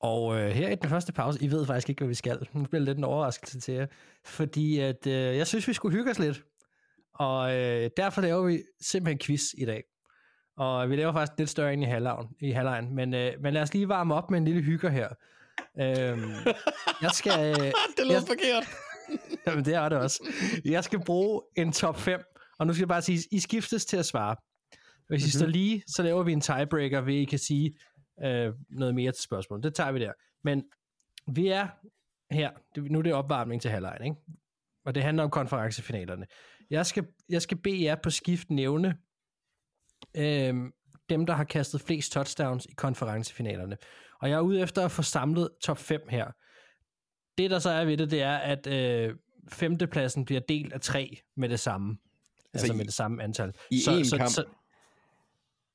Og 0.00 0.40
øh, 0.40 0.50
her 0.50 0.68
i 0.68 0.74
den 0.74 0.90
første 0.90 1.12
pause, 1.12 1.42
I 1.42 1.50
ved 1.50 1.66
faktisk 1.66 1.88
ikke, 1.88 2.00
hvad 2.00 2.08
vi 2.08 2.14
skal. 2.14 2.48
Nu 2.52 2.64
bliver 2.64 2.80
det 2.80 2.88
lidt 2.88 2.98
en 2.98 3.04
overraskelse 3.04 3.60
til 3.60 3.74
jer. 3.74 3.86
Fordi 4.24 4.78
at, 4.78 5.06
øh, 5.06 5.12
jeg 5.12 5.46
synes, 5.46 5.68
vi 5.68 5.72
skulle 5.72 5.96
hygge 5.96 6.10
os 6.10 6.18
lidt. 6.18 6.44
Og 7.14 7.54
øh, 7.56 7.90
derfor 7.96 8.20
laver 8.20 8.46
vi 8.46 8.62
simpelthen 8.80 9.18
quiz 9.18 9.42
i 9.58 9.64
dag. 9.64 9.82
Og 10.56 10.90
vi 10.90 10.96
laver 10.96 11.12
faktisk 11.12 11.38
lidt 11.38 11.50
større 11.50 11.72
end 11.72 11.82
i 11.82 11.86
halvlejen. 11.86 12.28
I 12.40 12.50
halvlejen. 12.50 12.94
Men, 12.94 13.14
øh, 13.14 13.32
men 13.40 13.54
lad 13.54 13.62
os 13.62 13.74
lige 13.74 13.88
varme 13.88 14.14
op 14.14 14.30
med 14.30 14.38
en 14.38 14.44
lille 14.44 14.62
hygger 14.62 14.88
her. 14.88 15.08
Øhm, 15.80 16.32
jeg 17.02 17.10
skal... 17.10 17.32
Øh, 17.48 17.72
det 17.96 18.06
lyder 18.06 18.12
jeg, 18.12 18.22
forkert. 18.22 18.68
Jamen, 19.46 19.64
det 19.64 19.74
er 19.74 19.88
det 19.88 19.98
også. 19.98 20.32
Jeg 20.64 20.84
skal 20.84 21.04
bruge 21.04 21.42
en 21.56 21.72
top 21.72 21.96
5, 21.96 22.20
og 22.58 22.66
nu 22.66 22.72
skal 22.72 22.82
jeg 22.82 22.88
bare 22.88 23.02
sige, 23.02 23.18
I 23.32 23.38
skiftes 23.38 23.84
til 23.84 23.96
at 23.96 24.06
svare. 24.06 24.36
Hvis 25.08 25.26
I 25.26 25.30
står 25.30 25.46
lige, 25.46 25.82
så 25.86 26.02
laver 26.02 26.22
vi 26.22 26.32
en 26.32 26.40
tiebreaker, 26.40 27.00
ved 27.00 27.14
I 27.14 27.24
kan 27.24 27.38
sige 27.38 27.74
øh, 28.24 28.52
noget 28.70 28.94
mere 28.94 29.12
til 29.12 29.22
spørgsmålet. 29.22 29.64
Det 29.64 29.74
tager 29.74 29.92
vi 29.92 30.00
der. 30.00 30.12
Men 30.44 30.64
vi 31.26 31.48
er 31.48 31.68
her, 32.30 32.50
nu 32.76 32.98
er 32.98 33.02
det 33.02 33.12
opvarmning 33.12 33.62
til 33.62 33.70
halvlejen, 33.70 34.04
ikke? 34.04 34.16
Og 34.84 34.94
det 34.94 35.02
handler 35.02 35.24
om 35.24 35.30
konferencefinalerne. 35.30 36.26
Jeg 36.72 36.86
skal, 36.86 37.06
jeg 37.28 37.42
skal 37.42 37.56
bede 37.56 37.82
jer 37.84 37.94
på 37.94 38.10
skift 38.10 38.50
nævne 38.50 38.96
øh, 40.16 40.54
dem, 41.10 41.26
der 41.26 41.32
har 41.34 41.44
kastet 41.44 41.80
flest 41.80 42.12
touchdowns 42.12 42.66
i 42.66 42.72
konferencefinalerne. 42.76 43.76
Og 44.20 44.28
jeg 44.30 44.36
er 44.36 44.40
ude 44.40 44.60
efter 44.60 44.84
at 44.84 44.90
få 44.90 45.02
samlet 45.02 45.48
top 45.62 45.78
5 45.78 46.00
her. 46.10 46.26
Det, 47.38 47.50
der 47.50 47.58
så 47.58 47.70
er 47.70 47.84
ved 47.84 47.96
det, 47.96 48.10
det 48.10 48.22
er, 48.22 48.36
at 48.36 48.66
øh, 48.66 49.14
femtepladsen 49.48 50.24
bliver 50.24 50.40
delt 50.40 50.72
af 50.72 50.80
tre 50.80 51.20
med 51.36 51.48
det 51.48 51.60
samme. 51.60 51.98
Altså, 52.54 52.64
altså 52.66 52.72
i- 52.72 52.76
med 52.76 52.84
det 52.84 52.94
samme 52.94 53.22
antal. 53.22 53.52
i 53.70 53.76
én 53.78 54.16
kamp? 54.16 54.30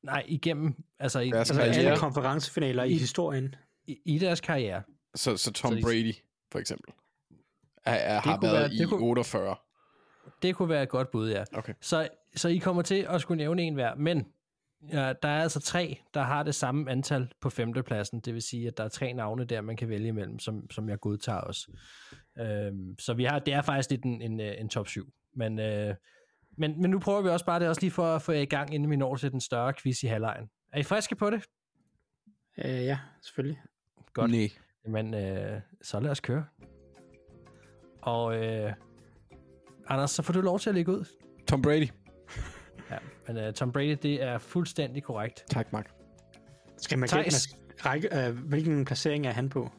nej, 0.04 0.24
igennem, 0.28 0.84
altså 1.00 1.20
i, 1.20 1.32
altså 1.36 1.54
karriere. 1.54 1.76
Alle 1.76 1.98
konferencefinaler 1.98 2.84
i 2.84 2.92
I- 2.92 2.98
historien. 2.98 3.56
i, 3.88 3.98
i 4.06 4.18
deres 4.18 4.42
karriere. 4.42 4.84
Så, 5.16 5.38
så 5.38 5.52
Tom 5.52 5.74
Så 5.74 5.82
Brady, 5.82 6.14
for 6.52 6.60
eksempel, 6.60 6.94
er, 7.86 7.94
er, 7.94 8.20
har 8.20 8.40
været 8.42 8.54
være- 8.54 8.74
i 8.74 8.84
kunne- 8.86 9.02
48. 9.06 9.56
Det 10.42 10.56
kunne 10.56 10.70
være 10.70 10.84
et 10.84 10.90
godt 10.90 11.12
bud, 11.12 11.30
ja. 11.30 11.44
Okay. 11.54 11.74
Så, 11.82 12.08
så 12.36 12.48
I 12.50 12.58
kommer 12.58 12.82
til 12.82 13.06
at 13.10 13.22
skulle 13.22 13.38
nævne 13.38 13.62
en 13.62 13.74
hver, 13.74 13.96
men 13.96 14.28
ja, 14.92 15.14
der 15.22 15.30
er 15.30 15.42
altså 15.42 15.60
tre, 15.60 16.00
der 16.14 16.22
har 16.22 16.44
det 16.44 16.56
samme 16.56 16.92
antal 16.92 17.32
på 17.42 17.50
femtepladsen. 17.50 18.20
Det 18.20 18.34
vil 18.34 18.42
sige, 18.42 18.68
at 18.68 18.78
der 18.78 18.84
er 18.84 18.90
tre 18.90 19.14
navne 19.14 19.46
der, 19.46 19.62
man 19.62 19.78
kan 19.78 19.90
vælge 19.90 20.08
imellem, 20.08 20.40
som, 20.40 20.72
som 20.72 20.90
jeg 20.90 21.00
godtager 21.00 21.40
også. 21.40 21.72
Øhm, 22.40 23.00
så 23.00 23.14
vi 23.14 23.24
har, 23.24 23.40
det 23.40 23.54
er 23.54 23.62
faktisk 23.62 23.90
lidt 23.90 24.04
en, 24.04 24.22
en, 24.22 24.40
øh, 24.40 24.54
en 24.58 24.70
top 24.70 24.88
7. 24.88 25.14
Men, 25.34 25.60
øh, 25.60 25.96
men, 26.58 26.82
men 26.82 26.92
nu 26.92 27.00
prøver 27.00 27.22
vi 27.22 27.30
også 27.30 27.46
bare 27.46 27.60
det 27.60 27.68
også 27.68 27.82
lige 27.82 27.92
for 27.92 28.16
at 28.16 28.22
få 28.22 28.32
jer 28.32 28.42
i 28.42 28.46
gang, 28.46 28.74
inden 28.74 28.92
vi 28.92 28.96
når 28.96 29.16
til 29.16 29.32
den 29.32 29.42
større 29.42 29.74
quiz 29.74 30.04
i 30.04 30.08
halvlejen. 30.08 30.50
Er 30.74 30.80
I 30.80 30.84
friske 30.84 31.16
på 31.16 31.30
det? 31.30 31.44
Øh, 32.58 32.86
ja, 32.86 33.00
selvfølgelig. 33.22 33.62
Godt. 34.14 34.32
Nej. 34.32 34.50
Jamen, 34.86 35.14
øh, 35.14 35.62
så 35.82 36.00
lad 36.00 36.12
os 36.12 36.20
køre. 36.20 36.46
Og 38.02 38.46
øh, 38.46 38.74
Anders, 39.90 40.12
så 40.12 40.22
får 40.24 40.34
du 40.34 40.42
lov 40.42 40.60
til 40.60 40.70
at 40.70 40.76
lægge 40.76 40.92
ud. 40.92 41.06
Tom 41.48 41.62
Brady. 41.62 41.88
Ja, 42.92 42.98
men 43.34 43.48
uh, 43.48 43.54
Tom 43.54 43.72
Brady, 43.72 43.98
det 44.04 44.24
er 44.24 44.38
fuldstændig 44.38 45.04
korrekt. 45.04 45.44
Tak, 45.50 45.74
Mark. 45.74 45.92
Skal 46.78 47.00
man 47.00 47.10
gætte, 47.10 47.32
række, 47.86 48.28
øh, 48.28 48.38
hvilken 48.38 48.86
placering 48.86 49.28
er 49.28 49.32
han 49.32 49.50
på? 49.50 49.72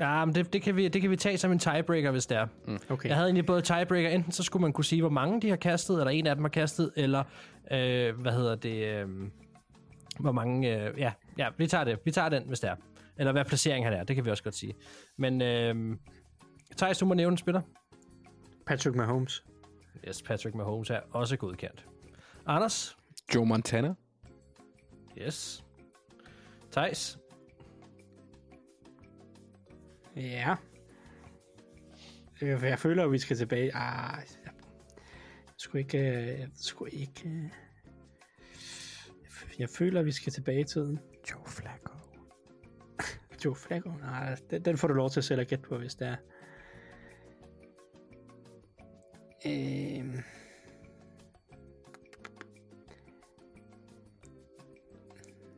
Ja, 0.00 0.24
men 0.24 0.34
det, 0.34 0.52
det, 0.52 0.62
kan 0.62 0.76
vi, 0.76 0.88
det 0.88 1.02
kan 1.02 1.10
vi 1.10 1.16
tage 1.16 1.38
som 1.38 1.52
en 1.52 1.58
tiebreaker, 1.58 2.10
hvis 2.10 2.26
det 2.26 2.36
er. 2.36 2.46
Okay. 2.88 3.08
Jeg 3.08 3.16
havde 3.16 3.26
egentlig 3.26 3.46
både 3.46 3.62
tiebreaker, 3.62 4.08
enten 4.08 4.32
så 4.32 4.42
skulle 4.42 4.60
man 4.60 4.72
kunne 4.72 4.84
sige, 4.84 5.02
hvor 5.02 5.10
mange 5.10 5.40
de 5.40 5.48
har 5.48 5.56
kastet, 5.56 5.98
eller 5.98 6.10
en 6.10 6.26
af 6.26 6.34
dem 6.34 6.44
har 6.44 6.48
kastet, 6.48 6.92
eller 6.96 7.24
øh, 7.72 8.20
hvad 8.20 8.32
hedder 8.32 8.54
det, 8.54 8.86
øh, 8.86 9.08
hvor 10.20 10.32
mange, 10.32 10.76
øh, 10.76 10.98
ja, 10.98 11.12
ja, 11.38 11.48
vi 11.58 11.66
tager 11.66 11.84
det, 11.84 11.98
vi 12.04 12.10
tager 12.10 12.28
den, 12.28 12.42
hvis 12.46 12.60
det 12.60 12.70
er. 12.70 12.76
Eller 13.18 13.32
hvad 13.32 13.44
placering 13.44 13.84
han 13.84 13.94
er, 13.94 14.04
det 14.04 14.16
kan 14.16 14.24
vi 14.24 14.30
også 14.30 14.42
godt 14.42 14.54
sige. 14.54 14.74
Men 15.18 15.42
øh, 15.42 15.96
Thijs, 16.76 16.98
du 16.98 17.06
må 17.06 17.14
nævne 17.14 17.32
en 17.32 17.38
spiller. 17.38 17.60
Patrick 18.66 18.96
Mahomes. 18.96 19.44
Yes, 20.08 20.22
Patrick 20.22 20.54
Mahomes 20.54 20.90
er 20.90 21.00
også 21.10 21.36
godkendt. 21.36 21.86
Anders? 22.46 22.96
Joe 23.34 23.46
Montana. 23.46 23.94
Yes. 25.18 25.64
Thijs? 26.72 27.18
Ja. 30.16 30.56
Jeg, 32.40 32.62
jeg 32.62 32.78
føler, 32.78 33.04
at 33.04 33.12
vi 33.12 33.18
skal 33.18 33.36
tilbage. 33.36 33.76
Ah, 33.76 34.18
jeg, 34.18 34.52
jeg 35.46 35.54
skulle 35.56 35.80
ikke... 35.82 35.98
øh, 35.98 36.38
Jeg 36.38 36.48
skulle 36.56 36.92
ikke... 36.92 37.28
øh, 37.28 37.50
Jeg 39.58 39.68
føler, 39.68 40.00
at 40.00 40.06
vi 40.06 40.12
skal 40.12 40.32
tilbage 40.32 40.60
i 40.60 40.64
tiden. 40.64 40.98
Joe 41.30 41.42
Flacco. 41.46 41.94
Joe 43.44 43.54
Flacco? 43.56 43.90
Nej, 43.90 44.34
den, 44.50 44.64
den 44.64 44.76
får 44.76 44.88
du 44.88 44.94
lov 44.94 45.10
til 45.10 45.20
at 45.20 45.24
selv 45.24 45.40
at 45.40 45.48
gætte 45.48 45.64
på, 45.68 45.78
hvis 45.78 45.94
det 45.94 46.08
er. 46.08 46.16
Øhm. 49.46 50.18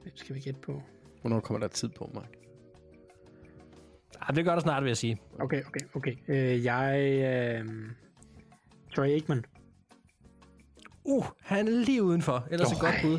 Hvem 0.03 0.17
skal 0.17 0.35
vi 0.35 0.41
gætte 0.41 0.61
på? 0.61 0.83
Hvornår 1.21 1.41
kommer 1.41 1.61
der 1.61 1.69
tid 1.69 1.89
på, 1.89 2.11
Mark? 2.15 2.37
Ah, 4.21 4.37
det 4.37 4.45
gør 4.45 4.53
der 4.53 4.61
snart, 4.61 4.83
vil 4.83 4.89
jeg 4.89 4.97
sige. 4.97 5.21
Okay, 5.41 5.63
okay, 5.65 5.81
okay. 5.95 6.17
Øh, 6.29 6.65
jeg... 6.65 7.01
Øh, 7.25 7.71
Troy 8.95 9.07
Aikman. 9.07 9.45
Uh, 11.05 11.25
han 11.41 11.69
er 11.69 11.73
lige 11.73 12.03
udenfor. 12.03 12.49
Ellers 12.51 12.73
et 12.73 12.81
godt 12.81 12.95
bud. 13.03 13.19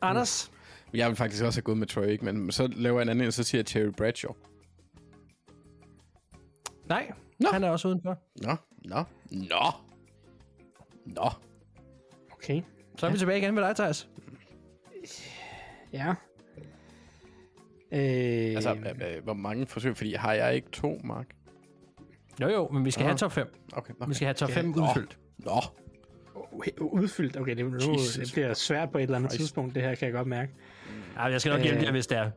Anders? 0.00 0.52
Jeg 0.94 1.08
vil 1.08 1.16
faktisk 1.16 1.44
også 1.44 1.58
have 1.58 1.64
gået 1.64 1.78
med 1.78 1.86
Troy 1.86 2.02
Aikman, 2.02 2.36
men 2.36 2.52
så 2.52 2.66
laver 2.66 2.98
jeg 2.98 3.02
en 3.02 3.08
anden, 3.08 3.26
og 3.26 3.32
så 3.32 3.42
siger 3.42 3.58
jeg 3.58 3.66
Terry 3.66 3.92
Bradshaw. 3.96 4.32
Nej, 6.88 7.12
Nå. 7.40 7.48
han 7.52 7.64
er 7.64 7.70
også 7.70 7.88
udenfor. 7.88 8.18
Nå, 8.42 8.56
nå, 8.84 9.04
nå. 9.30 9.56
Nå. 11.06 11.30
Okay, 12.32 12.62
Så 12.98 13.06
er 13.06 13.10
vi 13.10 13.18
tilbage 13.18 13.38
igen 13.38 13.54
med 13.54 13.62
dig, 13.62 13.76
Thijs. 13.76 14.08
ja. 15.92 16.14
Øh, 17.92 18.54
Altså, 18.54 18.74
øh, 18.74 19.16
øh, 19.16 19.24
hvor 19.24 19.34
mange 19.34 19.66
forsøg? 19.66 19.96
Fordi 19.96 20.14
har 20.14 20.32
jeg 20.32 20.54
ikke 20.54 20.70
to, 20.70 21.00
Mark? 21.04 21.26
Jo, 22.40 22.48
jo, 22.48 22.68
men 22.68 22.84
vi 22.84 22.90
skal 22.90 23.02
Nå. 23.02 23.08
have 23.08 23.16
top 23.18 23.32
5. 23.32 23.54
Okay, 23.72 23.92
Vi 23.92 23.96
okay. 24.00 24.12
skal 24.12 24.26
have 24.26 24.34
top 24.34 24.50
5 24.50 24.64
Nå. 24.64 24.82
udfyldt. 24.82 25.18
Nå. 25.38 25.60
udfyldt. 26.80 27.36
Okay, 27.36 27.56
det, 27.56 27.64
nu, 27.64 27.92
Jesus 27.92 28.14
det 28.16 28.32
bliver 28.32 28.54
svært 28.54 28.90
på 28.92 28.98
et 28.98 29.02
eller 29.02 29.16
andet 29.16 29.30
Christ. 29.30 29.40
tidspunkt, 29.40 29.74
det 29.74 29.82
her 29.82 29.94
kan 29.94 30.06
jeg 30.06 30.12
godt 30.14 30.28
mærke. 30.28 30.52
Ja, 31.16 31.22
jeg 31.24 31.40
skal 31.40 31.50
nok 31.52 31.60
hjælpe 31.62 31.78
Øh, 31.78 31.84
jer, 31.84 31.90
hvis 31.90 32.06
det 32.06 32.18
er. 32.18 32.30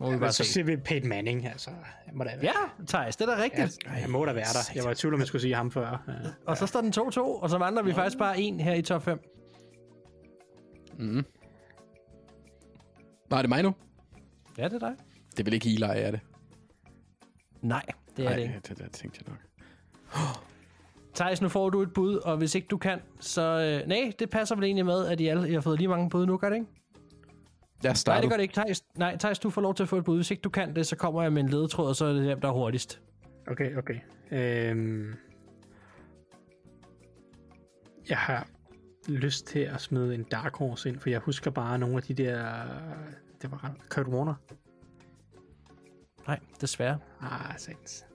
Må 0.00 0.10
vi 0.10 0.18
bare 0.18 0.32
så 0.32 0.44
se. 0.44 0.52
siger 0.52 0.64
vi 0.64 0.76
Peyton 0.76 1.08
Manning, 1.08 1.46
altså. 1.46 1.70
Jeg 2.06 2.14
må 2.14 2.24
da 2.24 2.30
være. 2.40 2.52
Ja, 2.78 2.84
Thijs, 2.86 3.16
det 3.16 3.28
er 3.28 3.36
da 3.36 3.42
rigtigt. 3.42 3.78
Ja, 3.86 3.92
jeg 3.92 4.10
må 4.10 4.24
da 4.24 4.32
være 4.32 4.44
der. 4.44 4.72
Jeg 4.74 4.84
var 4.84 4.90
i 4.90 4.94
tvivl, 4.94 5.14
om 5.14 5.20
jeg 5.20 5.26
skulle 5.26 5.42
sige 5.42 5.54
ham 5.54 5.70
før. 5.70 6.04
Ja. 6.08 6.12
Og 6.46 6.56
så 6.56 6.66
står 6.66 6.80
den 6.80 6.92
2-2, 6.96 7.20
og 7.20 7.50
så 7.50 7.58
mangler 7.58 7.82
vi 7.82 7.92
faktisk 7.92 8.18
bare 8.18 8.40
en 8.40 8.60
her 8.60 8.74
i 8.74 8.82
top 8.82 9.02
5. 9.02 9.20
Mm. 10.98 11.24
Er 13.30 13.36
det 13.40 13.48
mig 13.48 13.62
nu? 13.62 13.74
Ja, 14.58 14.64
det 14.64 14.74
er 14.74 14.78
dig. 14.78 14.96
Det 15.36 15.46
vil 15.46 15.54
ikke 15.54 15.68
Eli, 15.74 15.82
er 15.84 16.10
det? 16.10 16.20
Nej, 17.62 17.82
det 18.16 18.26
er 18.26 18.34
det 18.34 18.42
ikke. 18.42 18.54
det, 18.54 18.68
det, 18.68 18.78
det 18.78 18.92
tænkte 18.92 19.20
jeg 19.26 19.34
nok. 19.34 19.40
Thijs, 21.14 21.42
nu 21.42 21.48
får 21.48 21.70
du 21.70 21.82
et 21.82 21.92
bud, 21.92 22.16
og 22.16 22.36
hvis 22.36 22.54
ikke 22.54 22.68
du 22.68 22.78
kan, 22.78 23.00
så... 23.20 23.42
Øh, 23.42 23.88
nej, 23.88 24.12
det 24.18 24.30
passer 24.30 24.54
vel 24.54 24.64
egentlig 24.64 24.86
med, 24.86 25.06
at 25.06 25.20
I, 25.20 25.26
alle, 25.26 25.50
I 25.50 25.52
har 25.52 25.60
fået 25.60 25.78
lige 25.78 25.88
mange 25.88 26.10
bud 26.10 26.26
nu, 26.26 26.36
gør 26.36 26.48
det 26.48 26.56
ikke? 26.56 26.66
Jeg 27.82 27.88
Nej, 27.88 27.94
starter. 27.94 28.20
det 28.20 28.30
gør 28.30 28.36
det 28.36 28.42
ikke, 28.42 28.54
Thijs. 28.54 28.84
Nej, 28.96 29.16
Thijs, 29.16 29.38
du 29.38 29.50
får 29.50 29.60
lov 29.60 29.74
til 29.74 29.82
at 29.82 29.88
få 29.88 29.96
et 29.96 30.04
bud. 30.04 30.16
Hvis 30.16 30.30
ikke 30.30 30.40
du 30.40 30.48
kan 30.50 30.74
det, 30.76 30.86
så 30.86 30.96
kommer 30.96 31.22
jeg 31.22 31.32
med 31.32 31.42
en 31.42 31.48
ledetråd, 31.48 31.88
og 31.88 31.96
så 31.96 32.04
er 32.04 32.12
det 32.12 32.26
dem, 32.26 32.40
der 32.40 32.48
er 32.48 32.52
hurtigst. 32.52 33.00
Okay, 33.48 33.76
okay. 33.76 33.94
Øhm, 34.30 35.14
jeg 38.08 38.18
har 38.18 38.46
lyst 39.08 39.46
til 39.46 39.58
at 39.58 39.80
smide 39.80 40.14
en 40.14 40.22
Dark 40.22 40.56
Horse 40.56 40.88
ind, 40.88 40.98
for 40.98 41.10
jeg 41.10 41.18
husker 41.18 41.50
bare 41.50 41.78
nogle 41.78 41.96
af 41.96 42.02
de 42.02 42.14
der... 42.14 42.44
Det 43.42 43.50
var 43.50 43.74
Kurt 43.88 44.06
Warner. 44.06 44.34
Nej, 46.26 46.38
desværre. 46.60 46.98
Ah, 47.20 47.58
sandt. 47.58 48.06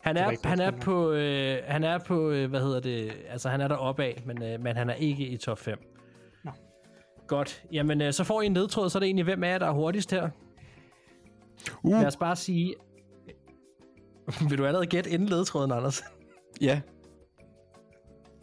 Han 0.00 0.16
er, 0.16 0.48
han 0.48 0.60
er 0.60 0.70
på, 0.70 1.12
øh, 1.12 1.58
han 1.66 1.84
er 1.84 1.98
på, 1.98 2.30
øh, 2.30 2.50
hvad 2.50 2.60
hedder 2.60 2.80
det, 2.80 3.12
altså 3.28 3.48
han 3.48 3.60
er 3.60 3.68
der 3.68 3.76
opad, 3.76 4.12
men, 4.26 4.42
øh, 4.42 4.60
men 4.60 4.76
han 4.76 4.90
er 4.90 4.94
ikke 4.94 5.26
i 5.26 5.36
top 5.36 5.58
5. 5.58 5.91
Godt, 7.26 7.64
jamen 7.72 8.02
øh, 8.02 8.12
så 8.12 8.24
får 8.24 8.42
I 8.42 8.46
en 8.46 8.54
ledtråd, 8.54 8.90
så 8.90 8.98
er 8.98 9.00
det 9.00 9.06
egentlig, 9.06 9.24
hvem 9.24 9.44
er 9.44 9.48
jer, 9.48 9.58
der 9.58 9.66
er 9.66 9.72
hurtigst 9.72 10.10
her? 10.10 10.30
Uh. 11.82 11.90
Lad 11.92 12.06
os 12.06 12.16
bare 12.16 12.36
sige, 12.36 12.74
vil 14.48 14.58
du 14.58 14.66
allerede 14.66 14.86
gætte 14.86 15.10
inden 15.10 15.28
ledtråden, 15.28 15.72
Anders? 15.72 16.02
Ja. 16.60 16.80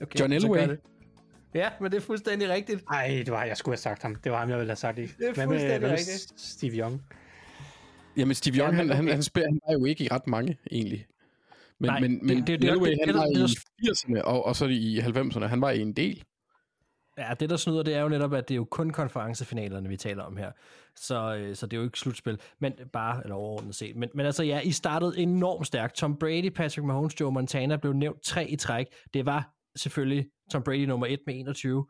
Okay, 0.02 0.20
John 0.20 0.34
Elway. 0.34 0.68
det. 0.68 0.80
Ja, 1.54 1.70
men 1.82 1.92
det 1.92 1.98
er 1.98 2.02
fuldstændig 2.02 2.50
rigtigt. 2.50 2.84
Ej, 2.92 3.08
det 3.26 3.32
var, 3.34 3.44
jeg 3.44 3.58
skulle 3.58 3.74
have 3.74 3.80
sagt 3.82 4.02
ham. 4.02 4.16
Det 4.16 4.32
var 4.32 4.40
ham, 4.40 4.50
jeg 4.50 4.58
ville 4.58 4.70
have 4.70 4.76
sagt. 4.76 4.98
Det 4.98 5.10
er 5.20 5.34
fuldstændig 5.46 5.90
rigtigt. 5.92 6.40
Steve 6.40 6.76
Young? 6.78 7.02
Jamen, 8.18 8.36
Steve 8.36 8.56
Young, 8.58 8.72
Ja, 8.72 8.76
han, 8.78 8.90
han, 8.90 9.04
okay. 9.06 9.14
han, 9.14 9.24
spiller, 9.24 9.50
han 9.50 9.60
var 9.68 9.74
jo 9.74 9.86
ikke 9.86 10.04
i 10.04 10.08
ret 10.08 10.28
mange, 10.28 10.58
egentlig. 10.72 11.06
Men, 11.80 11.90
Nej, 11.90 12.00
men, 12.00 12.12
det- 12.12 12.24
men 12.24 12.38
det- 12.38 12.48
det- 12.48 12.62
Galloway, 12.62 12.90
det- 12.90 12.98
han 13.00 13.08
det- 13.08 13.16
var 13.16 13.26
det- 13.26 13.50
i 13.80 13.88
80'erne, 13.90 14.22
og, 14.22 14.46
og 14.46 14.56
så 14.56 14.66
i 14.66 15.00
90'erne. 15.00 15.46
Han 15.46 15.62
var 15.62 15.70
i 15.72 15.80
en 15.80 15.94
del. 15.94 16.24
Ja, 17.20 17.34
det 17.40 17.50
der 17.50 17.58
snyder, 17.58 17.84
det 17.84 17.96
er 17.96 18.02
jo 18.02 18.10
netop, 18.10 18.34
at 18.34 18.48
det 18.50 18.54
er 18.54 18.58
jo 18.58 18.66
kun 18.66 18.90
konferencefinalerne, 18.90 19.90
vi 19.90 19.98
taler 19.98 20.24
om 20.24 20.38
her. 20.38 20.52
Så, 20.96 21.36
øh, 21.36 21.56
så 21.56 21.66
det 21.66 21.78
er 21.78 21.82
jo 21.82 21.84
ikke 21.86 22.00
slutspil, 22.00 22.40
men 22.60 22.74
bare, 22.94 23.24
eller 23.24 23.36
overordnet 23.36 23.76
set. 23.76 23.96
Men, 23.96 24.10
men 24.14 24.26
altså 24.26 24.44
ja, 24.44 24.60
I 24.60 24.72
startede 24.72 25.18
enormt 25.20 25.68
stærkt. 25.68 25.96
Tom 25.96 26.18
Brady, 26.18 26.50
Patrick 26.50 26.86
Mahomes, 26.86 27.20
Joe 27.20 27.32
Montana 27.32 27.78
blev 27.78 27.94
nævnt 27.94 28.22
tre 28.22 28.50
i 28.50 28.56
træk. 28.56 28.86
Det 29.14 29.26
var 29.26 29.54
selvfølgelig 29.76 30.28
Tom 30.52 30.64
Brady 30.64 30.86
nummer 30.86 31.08
1 31.08 31.20
med 31.28 31.40
21. 31.40 31.86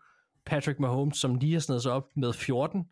Patrick 0.45 0.79
Mahomes, 0.79 1.17
som 1.17 1.35
lige 1.35 1.53
har 1.53 1.59
snedet 1.59 1.83
sig 1.83 1.91
op 1.91 2.07
med 2.15 2.33
14. 2.33 2.85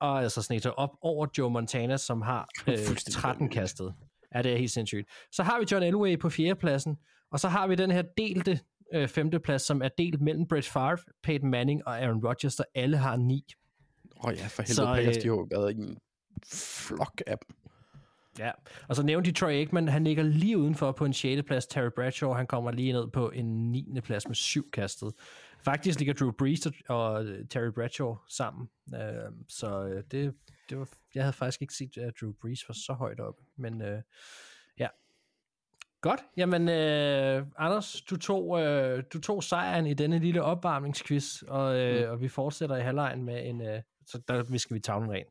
Og 0.00 0.22
altså 0.22 0.42
snedet 0.42 0.62
sig 0.62 0.78
op 0.78 0.90
over 1.00 1.26
Joe 1.38 1.50
Montana, 1.50 1.96
som 1.96 2.22
har 2.22 2.48
øh, 2.68 2.78
Fuldstændig 2.86 3.14
13 3.14 3.40
vanvittigt. 3.40 3.60
kastet. 3.60 3.94
Ja, 4.34 4.42
det 4.42 4.52
er 4.52 4.56
helt 4.56 4.70
sindssygt. 4.70 5.08
Så 5.32 5.42
har 5.42 5.58
vi 5.58 5.66
John 5.72 5.82
Elway 5.82 6.18
på 6.18 6.30
fjerdepladsen, 6.30 6.96
og 7.30 7.40
så 7.40 7.48
har 7.48 7.66
vi 7.66 7.74
den 7.74 7.90
her 7.90 8.02
delte 8.16 8.60
øh, 8.94 9.08
femteplads, 9.08 9.62
som 9.62 9.82
er 9.82 9.88
delt 9.88 10.20
mellem 10.20 10.46
Brett 10.48 10.66
Favre, 10.66 10.98
Peyton 11.22 11.50
Manning 11.50 11.86
og 11.86 12.00
Aaron 12.02 12.26
Rodgers, 12.26 12.54
der 12.56 12.64
alle 12.74 12.96
har 12.96 13.16
ni. 13.16 13.44
Åh 14.16 14.24
oh, 14.24 14.34
ja, 14.38 14.46
for 14.46 14.62
helvede, 14.62 14.74
Så, 14.74 14.84
Packers, 14.86 15.16
øh, 15.16 15.22
de 15.22 15.28
har 15.28 15.34
jo 15.34 15.46
været 15.50 15.76
en 15.76 15.98
flok 16.52 17.22
af 17.26 17.38
dem. 17.38 17.56
Ja, 18.38 18.50
og 18.88 18.96
så 18.96 19.02
nævnte 19.02 19.30
de 19.30 19.36
Troy 19.36 19.50
Aikman, 19.50 19.88
han 19.88 20.04
ligger 20.04 20.22
lige 20.22 20.58
udenfor 20.58 20.92
på 20.92 21.04
en 21.04 21.12
6. 21.12 21.42
plads. 21.46 21.66
Terry 21.66 21.90
Bradshaw, 21.96 22.32
han 22.32 22.46
kommer 22.46 22.70
lige 22.70 22.92
ned 22.92 23.08
på 23.10 23.30
en 23.30 23.72
9. 23.72 24.00
plads 24.04 24.26
med 24.28 24.34
syv 24.34 24.70
kastet. 24.70 25.12
Faktisk 25.64 25.98
ligger 25.98 26.14
Drew 26.14 26.30
Brees 26.32 26.66
og- 26.88 27.24
øh, 27.24 27.48
Terry 27.48 27.70
Bradshaw 27.74 28.16
sammen. 28.28 28.68
Øh, 28.94 29.00
så 29.48 29.84
øh, 29.86 30.04
det, 30.10 30.34
det 30.70 30.78
var, 30.78 30.88
jeg 31.14 31.22
havde 31.22 31.32
faktisk 31.32 31.62
ikke 31.62 31.74
set, 31.74 31.98
at 31.98 32.12
Drew 32.20 32.32
Brees 32.40 32.68
var 32.68 32.72
så 32.74 32.92
højt 32.92 33.20
oppe. 33.20 33.42
Men 33.56 33.82
øh. 33.82 34.02
Godt. 36.06 36.20
Jamen, 36.36 36.68
øh, 36.68 37.46
Anders, 37.58 38.02
du 38.10 38.16
tog, 38.16 38.60
øh, 38.60 39.04
du 39.12 39.20
tog 39.20 39.44
sejren 39.44 39.86
i 39.86 39.94
denne 39.94 40.18
lille 40.18 40.42
opvarmningsquiz, 40.42 41.42
og, 41.42 41.76
øh, 41.78 42.04
mm. 42.04 42.10
og 42.10 42.20
vi 42.20 42.28
fortsætter 42.28 42.76
i 42.76 42.82
halvlejen 42.82 43.24
med 43.24 43.46
en... 43.46 43.60
Øh, 43.60 43.82
så 44.06 44.22
der 44.28 44.42
visker 44.42 44.74
vi 44.74 44.80
tavlen 44.80 45.10
ren, 45.10 45.24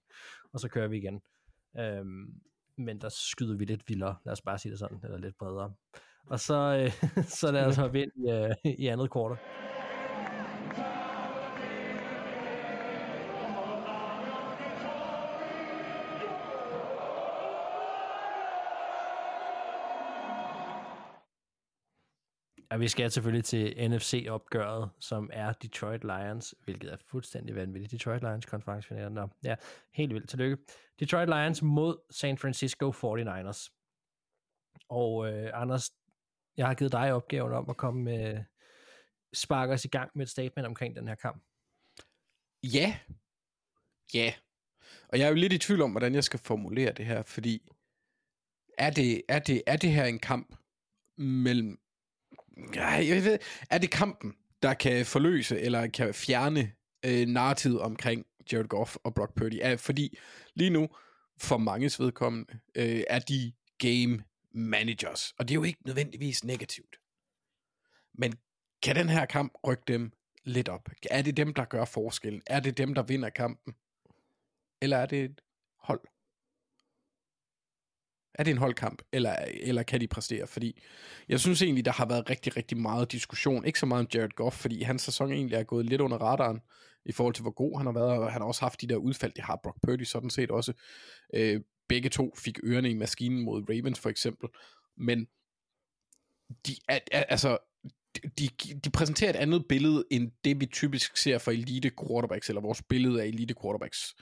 og 0.53 0.59
så 0.59 0.69
kører 0.69 0.87
vi 0.87 0.97
igen. 0.97 1.21
Øhm, 1.79 2.25
men 2.77 3.01
der 3.01 3.09
skyder 3.09 3.57
vi 3.57 3.65
lidt 3.65 3.89
vildere, 3.89 4.15
lad 4.25 4.31
os 4.31 4.41
bare 4.41 4.57
sige 4.57 4.71
det 4.71 4.79
sådan, 4.79 4.99
eller 5.03 5.17
lidt 5.17 5.37
bredere. 5.37 5.73
Og 6.27 6.39
så, 6.39 6.55
øh, 6.55 7.23
så 7.39 7.51
lad 7.51 7.65
os 7.65 7.75
hoppe 7.75 8.01
ind 8.01 8.11
i, 8.15 8.31
øh, 8.31 8.73
i 8.79 8.87
andet 8.87 9.11
kvartal. 9.11 9.37
Og 22.75 22.81
vi 22.81 22.87
skal 22.87 23.11
selvfølgelig 23.11 23.45
til 23.45 23.89
NFC-opgøret, 23.89 24.89
som 24.99 25.29
er 25.33 25.53
Detroit 25.53 26.03
Lions, 26.03 26.55
hvilket 26.63 26.93
er 26.93 26.97
fuldstændig 27.09 27.55
vanvittigt. 27.55 27.91
Detroit 27.91 28.21
Lions 28.21 28.45
konferencefinalen. 28.45 29.13
Nå, 29.13 29.27
ja, 29.43 29.55
helt 29.93 30.13
vildt. 30.13 30.29
Tillykke. 30.29 30.57
Detroit 30.99 31.29
Lions 31.29 31.61
mod 31.61 31.97
San 32.11 32.37
Francisco 32.37 32.91
49ers. 32.91 33.69
Og 34.89 35.33
øh, 35.33 35.51
Anders, 35.53 35.91
jeg 36.57 36.67
har 36.67 36.73
givet 36.73 36.91
dig 36.91 37.13
opgaven 37.13 37.53
om 37.53 37.69
at 37.69 37.77
komme 37.77 38.03
med, 38.03 38.43
sparke 39.33 39.73
os 39.73 39.85
i 39.85 39.87
gang 39.87 40.11
med 40.15 40.25
et 40.25 40.29
statement 40.29 40.67
omkring 40.67 40.95
den 40.95 41.07
her 41.07 41.15
kamp. 41.15 41.43
Ja. 42.63 42.99
Ja. 44.13 44.33
Og 45.09 45.19
jeg 45.19 45.25
er 45.25 45.29
jo 45.29 45.35
lidt 45.35 45.53
i 45.53 45.57
tvivl 45.57 45.81
om, 45.81 45.91
hvordan 45.91 46.15
jeg 46.15 46.23
skal 46.23 46.39
formulere 46.39 46.91
det 46.91 47.05
her, 47.05 47.23
fordi 47.23 47.71
er 48.77 48.89
det, 48.89 49.21
er 49.29 49.39
det, 49.39 49.61
er 49.67 49.77
det 49.77 49.91
her 49.91 50.05
en 50.05 50.19
kamp 50.19 50.55
mellem... 51.17 51.79
Ja, 52.75 52.87
jeg 52.87 53.23
ved, 53.23 53.39
er 53.69 53.77
det 53.77 53.91
kampen, 53.91 54.33
der 54.61 54.73
kan 54.73 55.05
forløse 55.05 55.59
eller 55.59 55.87
kan 55.87 56.13
fjerne 56.13 56.71
øh, 57.05 57.27
narrativet 57.27 57.81
omkring 57.81 58.25
Jared 58.51 58.67
Goff 58.67 58.95
og 59.03 59.13
Brock 59.13 59.35
Purdy? 59.35 59.59
Er, 59.61 59.77
fordi 59.77 60.17
lige 60.53 60.69
nu, 60.69 60.89
for 61.41 61.57
manges 61.57 61.99
vedkommende, 61.99 62.59
øh, 62.75 63.03
er 63.09 63.19
de 63.19 63.53
game 63.77 64.23
managers, 64.53 65.33
og 65.37 65.47
det 65.47 65.53
er 65.53 65.55
jo 65.55 65.63
ikke 65.63 65.79
nødvendigvis 65.85 66.43
negativt. 66.43 66.95
Men 68.13 68.33
kan 68.83 68.95
den 68.95 69.09
her 69.09 69.25
kamp 69.25 69.53
rykke 69.67 69.83
dem 69.87 70.11
lidt 70.43 70.69
op? 70.69 70.89
Er 71.11 71.21
det 71.21 71.37
dem, 71.37 71.53
der 71.53 71.65
gør 71.65 71.85
forskellen? 71.85 72.41
Er 72.47 72.59
det 72.59 72.77
dem, 72.77 72.93
der 72.93 73.03
vinder 73.03 73.29
kampen? 73.29 73.75
Eller 74.81 74.97
er 74.97 75.05
det 75.05 75.23
et 75.23 75.41
hold? 75.79 76.01
Er 78.35 78.43
det 78.43 78.51
en 78.51 78.57
holdkamp, 78.57 79.01
eller, 79.11 79.35
eller 79.53 79.83
kan 79.83 80.01
de 80.01 80.07
præstere? 80.07 80.47
Fordi 80.47 80.81
jeg 81.29 81.39
synes 81.39 81.61
egentlig, 81.61 81.85
der 81.85 81.91
har 81.91 82.05
været 82.05 82.29
rigtig, 82.29 82.57
rigtig 82.57 82.77
meget 82.77 83.11
diskussion. 83.11 83.65
Ikke 83.65 83.79
så 83.79 83.85
meget 83.85 83.99
om 83.99 84.07
Jared 84.13 84.35
Goff, 84.35 84.55
fordi 84.55 84.81
hans 84.81 85.01
sæson 85.01 85.31
egentlig 85.31 85.55
er 85.55 85.63
gået 85.63 85.85
lidt 85.85 86.01
under 86.01 86.17
radaren 86.17 86.59
i 87.05 87.11
forhold 87.11 87.33
til, 87.33 87.41
hvor 87.41 87.51
god 87.51 87.77
han 87.77 87.85
har 87.85 87.93
været, 87.93 88.19
og 88.19 88.31
han 88.31 88.41
har 88.41 88.47
også 88.47 88.61
haft 88.61 88.81
de 88.81 88.87
der 88.87 88.95
udfald, 88.95 89.31
det 89.35 89.43
har 89.43 89.59
Brock 89.63 89.77
Purdy 89.83 90.03
sådan 90.03 90.29
set 90.29 90.51
også. 90.51 90.73
Øh, 91.33 91.61
begge 91.89 92.09
to 92.09 92.33
fik 92.37 92.59
ørerne 92.63 92.89
i 92.89 92.93
maskinen 92.93 93.41
mod 93.43 93.63
Ravens 93.69 93.99
for 93.99 94.09
eksempel, 94.09 94.49
men 94.97 95.27
de, 96.67 96.75
altså, 97.11 97.57
de, 98.39 98.49
de 98.83 98.89
præsenterer 98.89 99.29
et 99.29 99.35
andet 99.35 99.65
billede, 99.69 100.03
end 100.11 100.31
det 100.43 100.59
vi 100.59 100.65
typisk 100.65 101.17
ser 101.17 101.37
for 101.37 101.51
elite 101.51 101.91
quarterbacks, 102.01 102.49
eller 102.49 102.61
vores 102.61 102.81
billede 102.89 103.21
af 103.21 103.25
elite 103.25 103.55
quarterbacks 103.61 104.15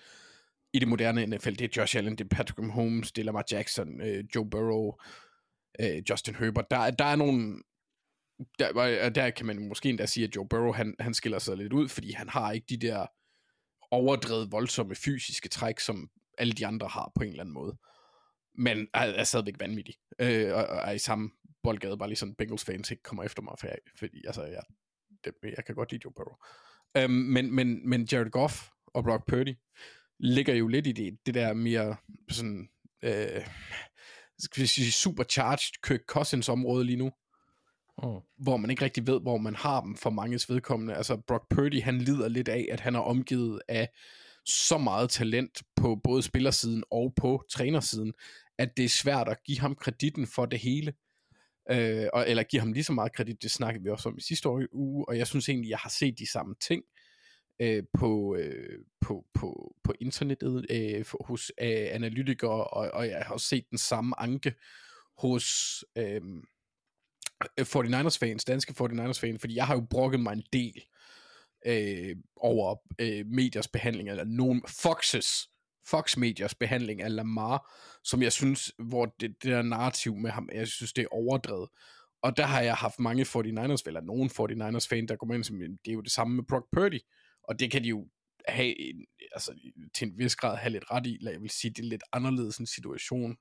i 0.73 0.79
det 0.79 0.87
moderne 0.87 1.25
NFL. 1.25 1.49
Det 1.49 1.61
er 1.61 1.81
Josh 1.81 1.97
Allen, 1.97 2.15
det 2.15 2.23
er 2.23 2.35
Patrick 2.35 2.59
Mahomes, 2.59 3.11
det 3.11 3.21
er 3.21 3.25
Lamar 3.25 3.45
Jackson, 3.51 4.01
øh, 4.01 4.23
Joe 4.35 4.49
Burrow, 4.49 4.91
øh, 5.79 6.01
Justin 6.09 6.35
Herbert. 6.35 6.71
Der, 6.71 6.91
der 6.91 7.05
er 7.05 7.15
nogle... 7.15 7.63
Der, 8.59 9.09
der 9.09 9.29
kan 9.29 9.45
man 9.45 9.67
måske 9.67 9.89
endda 9.89 10.05
sige, 10.05 10.23
at 10.23 10.35
Joe 10.35 10.47
Burrow, 10.49 10.71
han, 10.71 10.95
han 10.99 11.13
skiller 11.13 11.39
sig 11.39 11.57
lidt 11.57 11.73
ud, 11.73 11.89
fordi 11.89 12.11
han 12.11 12.29
har 12.29 12.51
ikke 12.51 12.65
de 12.69 12.77
der 12.77 13.05
overdrevet 13.91 14.51
voldsomme 14.51 14.95
fysiske 14.95 15.49
træk, 15.49 15.79
som 15.79 16.09
alle 16.37 16.53
de 16.53 16.67
andre 16.67 16.87
har 16.87 17.11
på 17.15 17.23
en 17.23 17.29
eller 17.29 17.43
anden 17.43 17.53
måde. 17.53 17.77
Men 18.57 18.87
er, 18.93 18.99
er 18.99 19.23
stadigvæk 19.23 19.59
vanvittig. 19.59 19.95
Øh, 20.19 20.53
og, 20.53 20.65
og 20.65 20.77
er 20.77 20.91
i 20.91 20.97
samme 20.97 21.31
boldgade, 21.63 21.97
bare 21.97 22.09
lige 22.09 22.17
sådan 22.17 22.35
Bengals 22.35 22.65
fans 22.65 22.91
ikke 22.91 23.03
kommer 23.03 23.23
efter 23.23 23.41
mig, 23.41 23.53
for 23.59 23.67
jeg, 23.67 23.77
fordi 23.99 24.25
altså, 24.25 24.43
jeg, 24.43 24.63
det, 25.23 25.33
jeg 25.43 25.65
kan 25.65 25.75
godt 25.75 25.91
lide 25.91 26.01
Joe 26.05 26.13
Burrow. 26.13 26.35
Øhm, 26.97 27.11
men, 27.11 27.55
men, 27.55 27.89
men 27.89 28.07
Jared 28.11 28.29
Goff 28.29 28.67
og 28.87 29.03
Brock 29.03 29.27
Purdy 29.27 29.55
ligger 30.19 30.53
jo 30.53 30.67
lidt 30.67 30.87
i 30.87 30.91
det, 30.91 31.17
det 31.25 31.33
der 31.33 31.53
mere 31.53 31.95
sådan, 32.29 32.69
øh, 33.03 33.47
skal 34.39 34.61
vi 34.61 34.67
sige, 34.67 34.91
supercharged 34.91 35.81
Kirk 35.83 36.01
Cousins 36.07 36.49
område 36.49 36.85
lige 36.85 36.97
nu, 36.97 37.11
Mm. 38.03 38.19
hvor 38.37 38.57
man 38.57 38.69
ikke 38.69 38.83
rigtig 38.85 39.07
ved, 39.07 39.21
hvor 39.21 39.37
man 39.37 39.55
har 39.55 39.81
dem 39.81 39.95
for 39.95 40.09
manges 40.09 40.49
vedkommende. 40.49 40.95
Altså 40.95 41.17
Brock 41.27 41.43
Purdy, 41.49 41.81
han 41.81 41.97
lider 41.97 42.27
lidt 42.27 42.47
af, 42.47 42.67
at 42.71 42.79
han 42.79 42.95
er 42.95 42.99
omgivet 42.99 43.61
af 43.67 43.89
så 44.45 44.77
meget 44.77 45.09
talent 45.09 45.63
på 45.75 45.95
både 46.03 46.23
spillersiden 46.23 46.83
og 46.91 47.13
på 47.15 47.43
trænersiden, 47.51 48.13
at 48.57 48.77
det 48.77 48.85
er 48.85 48.89
svært 48.89 49.29
at 49.29 49.37
give 49.45 49.59
ham 49.59 49.75
kreditten 49.75 50.27
for 50.27 50.45
det 50.45 50.59
hele. 50.59 50.93
Øh, 51.71 52.07
og, 52.13 52.29
eller 52.29 52.43
give 52.43 52.59
ham 52.59 52.73
lige 52.73 52.83
så 52.83 52.93
meget 52.93 53.13
kredit, 53.15 53.43
det 53.43 53.51
snakkede 53.51 53.83
vi 53.83 53.89
også 53.89 54.09
om 54.09 54.17
i 54.17 54.21
sidste 54.21 54.49
år, 54.49 54.61
uge, 54.71 55.05
og 55.07 55.17
jeg 55.17 55.27
synes 55.27 55.49
egentlig, 55.49 55.69
jeg 55.69 55.77
har 55.77 55.89
set 55.89 56.19
de 56.19 56.31
samme 56.31 56.55
ting 56.67 56.83
øh, 57.59 57.83
på, 57.93 58.35
øh, 58.39 58.79
på, 59.01 59.25
på, 59.33 59.75
på 59.83 59.93
internettet 59.99 60.65
øh, 60.69 61.05
for, 61.05 61.25
hos 61.27 61.51
øh, 61.61 61.87
analytikere, 61.91 62.63
og, 62.63 62.91
og 62.93 63.07
jeg 63.07 63.23
har 63.25 63.37
set 63.37 63.69
den 63.69 63.77
samme 63.77 64.19
anke 64.19 64.53
hos 65.17 65.45
øhm, 65.97 66.43
øh, 67.59 67.65
49ers 67.65 68.17
fans, 68.19 68.45
danske 68.45 68.73
49ers 68.83 69.19
fans, 69.19 69.39
fordi 69.39 69.55
jeg 69.55 69.67
har 69.67 69.75
jo 69.75 69.85
brokket 69.89 70.19
mig 70.19 70.33
en 70.33 70.43
del 70.53 70.83
øh, 71.65 72.15
over 72.35 72.75
øh, 72.99 73.25
mediers 73.25 73.67
behandling, 73.67 74.09
eller 74.09 74.23
nogen 74.23 74.63
Foxes, 74.67 75.49
Fox 75.85 76.17
Medias 76.17 76.55
behandling 76.55 77.01
af 77.01 77.15
Lamar, 77.15 77.73
som 78.03 78.21
jeg 78.21 78.31
synes, 78.31 78.73
hvor 78.77 79.05
det, 79.05 79.43
det 79.43 79.51
der 79.51 79.61
narrativ 79.61 80.15
med 80.15 80.31
ham, 80.31 80.49
jeg 80.53 80.67
synes, 80.67 80.93
det 80.93 81.01
er 81.01 81.13
overdrevet. 81.13 81.69
Og 82.21 82.37
der 82.37 82.43
har 82.43 82.61
jeg 82.61 82.75
haft 82.75 82.99
mange 82.99 83.23
49ers, 83.23 83.83
eller 83.85 84.01
nogen 84.01 84.29
49ers 84.29 84.87
fan, 84.89 85.07
der 85.07 85.15
kommer 85.15 85.35
ind 85.35 85.43
som 85.43 85.59
det 85.59 85.91
er 85.91 85.93
jo 85.93 86.01
det 86.01 86.11
samme 86.11 86.35
med 86.35 86.43
Brock 86.43 86.65
Purdy, 86.71 86.99
og 87.43 87.59
det 87.59 87.71
kan 87.71 87.83
de 87.83 87.89
jo 87.89 88.07
have, 88.47 88.79
en, 88.79 89.05
altså 89.31 89.53
til 89.93 90.07
en 90.07 90.17
vis 90.17 90.35
grad 90.35 90.57
have 90.57 90.71
lidt 90.71 90.91
ret 90.91 91.07
i, 91.07 91.15
eller 91.15 91.31
jeg 91.31 91.41
vil 91.41 91.49
sige, 91.49 91.71
det 91.71 91.85
er 91.85 91.89
lidt 91.89 92.03
anderledes 92.11 92.57
en 92.57 92.67
situation. 92.67 93.37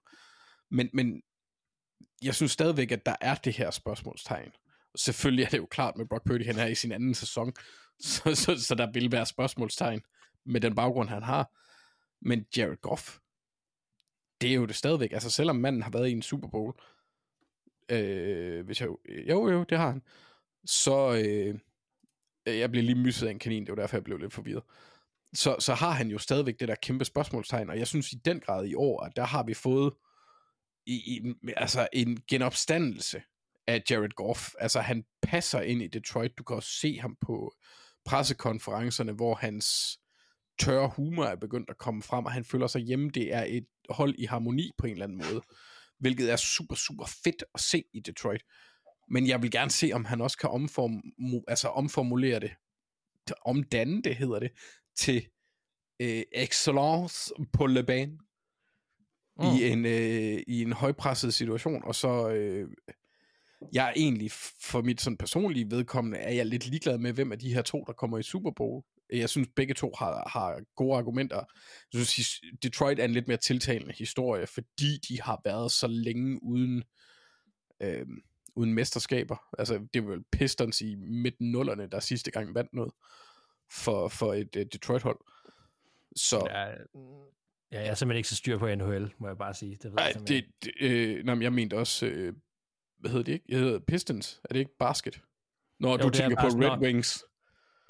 Men, 0.70 0.91
men 0.93 1.23
jeg 2.23 2.35
synes 2.35 2.53
stadigvæk, 2.53 2.93
at 2.93 3.07
der 3.07 3.16
er 3.20 3.35
det 3.35 3.53
her 3.53 3.70
spørgsmålstegn. 3.70 4.53
Selvfølgelig 4.97 5.45
er 5.45 5.49
det 5.49 5.59
jo 5.59 5.66
klart 5.66 5.97
med 5.97 6.07
Brock 6.07 6.27
Purdy, 6.27 6.47
han 6.47 6.59
er 6.59 6.66
i 6.66 6.74
sin 6.74 6.93
anden 6.93 7.15
sæson, 7.15 7.53
så, 8.01 8.35
så, 8.35 8.62
så 8.62 8.74
der 8.74 8.91
vil 8.93 9.12
være 9.12 9.27
spørgsmålstegn 9.27 10.03
med 10.47 10.61
den 10.61 10.74
baggrund, 10.74 11.09
han 11.09 11.23
har. 11.23 11.51
Men 12.20 12.47
Jared 12.57 12.77
Goff, 12.77 13.19
det 14.41 14.51
er 14.51 14.55
jo 14.55 14.66
det 14.66 14.77
stadigvæk. 14.77 15.12
Altså 15.12 15.31
selvom 15.31 15.57
manden 15.57 15.83
har 15.83 15.91
været 15.91 16.09
i 16.09 16.12
en 16.12 16.23
Super 16.23 16.49
Bowl, 16.49 16.74
øh, 17.89 18.65
hvis 18.65 18.81
jeg, 18.81 18.89
jo 19.09 19.49
jo, 19.49 19.65
det 19.65 19.79
har 19.79 19.91
han, 19.91 20.03
så, 20.65 21.23
øh, 21.24 21.59
Øh, 22.47 22.59
jeg 22.59 22.70
blev 22.70 22.85
lige 22.85 22.98
mysset 22.98 23.27
af 23.27 23.31
en 23.31 23.39
kanin, 23.39 23.66
det 23.66 23.77
var 23.77 23.82
derfor, 23.82 23.97
jeg 23.97 24.05
blev 24.05 24.19
lidt 24.19 24.32
forvirret. 24.32 24.62
Så, 25.35 25.56
så 25.59 25.74
har 25.74 25.90
han 25.90 26.09
jo 26.09 26.19
stadigvæk 26.19 26.60
det 26.60 26.69
der 26.69 26.74
kæmpe 26.74 27.05
spørgsmålstegn, 27.05 27.70
og 27.70 27.78
jeg 27.78 27.86
synes 27.86 28.12
i 28.12 28.16
den 28.24 28.40
grad 28.40 28.66
i 28.66 28.74
år, 28.74 29.02
at 29.02 29.16
der 29.16 29.24
har 29.24 29.43
vi 29.43 29.55
fået 29.55 29.93
i, 30.86 30.94
i, 30.94 31.35
altså 31.56 31.89
en 31.93 32.23
genopstandelse 32.28 33.23
af 33.66 33.82
Jared 33.90 34.10
Goff. 34.10 34.55
Altså 34.59 34.81
han 34.81 35.05
passer 35.23 35.60
ind 35.60 35.82
i 35.82 35.86
Detroit. 35.86 36.39
Du 36.39 36.44
kan 36.44 36.56
også 36.56 36.78
se 36.81 36.98
ham 36.98 37.16
på 37.20 37.55
pressekonferencerne, 38.05 39.12
hvor 39.12 39.35
hans 39.35 39.98
tørre 40.59 40.89
humor 40.89 41.24
er 41.24 41.36
begyndt 41.36 41.70
at 41.70 41.78
komme 41.78 42.02
frem, 42.02 42.24
og 42.24 42.32
han 42.32 42.44
føler 42.44 42.66
sig 42.66 42.81
hjemme. 42.81 43.10
Det 43.10 43.35
er 43.35 43.44
et 43.48 43.66
hold 43.90 44.14
i 44.19 44.24
harmoni 44.24 44.70
på 44.78 44.86
en 44.86 44.93
eller 44.93 45.05
anden 45.05 45.19
måde, 45.19 45.43
hvilket 45.98 46.32
er 46.32 46.36
super, 46.36 46.74
super 46.74 47.05
fedt 47.24 47.44
at 47.55 47.60
se 47.60 47.85
i 47.94 48.01
Detroit. 48.01 48.43
Men 49.12 49.26
jeg 49.26 49.43
vil 49.43 49.51
gerne 49.51 49.70
se, 49.70 49.90
om 49.93 50.05
han 50.05 50.20
også 50.20 50.39
kan 50.39 50.51
omform, 50.51 51.02
altså 51.48 51.68
omformulere 51.68 52.40
det, 52.40 52.52
omdanne 53.44 54.02
det, 54.02 54.16
hedder 54.16 54.39
det, 54.39 54.51
til 54.97 55.26
øh, 56.01 56.22
excellence 56.32 57.32
på 57.52 57.66
Le 57.66 57.84
Bain 57.84 58.10
mm. 58.10 59.44
i, 59.44 59.68
en, 59.68 59.86
øh, 59.86 60.43
i 60.47 60.62
en 60.62 60.72
højpresset 60.72 61.34
situation, 61.34 61.84
og 61.84 61.94
så 61.94 62.28
øh, 62.28 62.68
jeg 63.72 63.89
er 63.89 63.93
egentlig 63.97 64.30
for 64.60 64.82
mit 64.82 65.01
sådan 65.01 65.16
personlige 65.16 65.70
vedkommende, 65.70 66.18
er 66.18 66.32
jeg 66.32 66.47
lidt 66.47 66.66
ligeglad 66.66 66.98
med, 66.98 67.12
hvem 67.12 67.32
af 67.32 67.39
de 67.39 67.55
her 67.55 67.62
to, 67.62 67.84
der 67.86 67.93
kommer 67.93 68.18
i 68.18 68.22
Super 68.22 68.51
Bowl. 68.56 68.84
Jeg 69.12 69.28
synes, 69.28 69.48
begge 69.56 69.74
to 69.74 69.93
har, 69.98 70.28
har 70.32 70.60
gode 70.76 70.97
argumenter. 70.97 71.44
Jeg 71.93 72.06
synes, 72.06 72.40
Detroit 72.62 72.98
er 72.98 73.05
en 73.05 73.12
lidt 73.12 73.28
mere 73.28 73.36
tiltalende 73.36 73.94
historie, 73.98 74.47
fordi 74.47 74.98
de 75.09 75.20
har 75.22 75.40
været 75.44 75.72
så 75.72 75.86
længe 75.86 76.43
uden, 76.43 76.82
øh, 77.82 78.06
uden 78.55 78.74
mesterskaber. 78.74 79.37
Altså, 79.59 79.87
det 79.95 80.05
var 80.05 80.11
vel 80.11 80.24
Pistons 80.33 80.81
i 80.81 80.95
midten 80.95 81.53
nullerne, 81.53 81.87
der 81.87 82.01
sidste 82.01 82.31
gang 82.31 82.55
vandt 82.55 82.74
noget 82.74 82.93
for, 83.70 84.09
for 84.09 84.35
et, 84.35 84.57
et 84.57 84.73
Detroit-hold. 84.73 85.19
Så... 86.16 86.47
Ja, 86.51 86.74
Ja, 87.73 87.81
jeg 87.81 87.89
er 87.89 87.95
simpelthen 87.95 88.16
ikke 88.16 88.29
så 88.29 88.37
styr 88.37 88.59
på 88.59 88.74
NHL, 88.74 89.12
må 89.19 89.27
jeg 89.27 89.39
bare 89.39 89.55
sige. 89.55 89.70
Det 89.70 89.85
ved 89.85 89.93
Nej, 89.93 90.12
jeg 90.15 90.29
det, 90.29 90.45
det, 90.65 90.73
øh, 90.81 91.24
nej, 91.24 91.39
jeg 91.41 91.53
mente 91.53 91.74
også, 91.79 92.07
øh, 92.07 92.35
hvad 92.99 93.11
hedder 93.11 93.24
det 93.24 93.33
ikke? 93.33 93.45
Jeg 93.49 93.59
hedder 93.59 93.79
Pistons. 93.79 94.41
Er 94.45 94.53
det 94.53 94.61
ikke 94.61 94.77
basket? 94.79 95.23
Når 95.81 95.91
jo, 95.91 95.97
du 95.97 96.11
tænker 96.11 96.37
på 96.37 96.47
Red 96.47 96.79
Wings. 96.79 97.24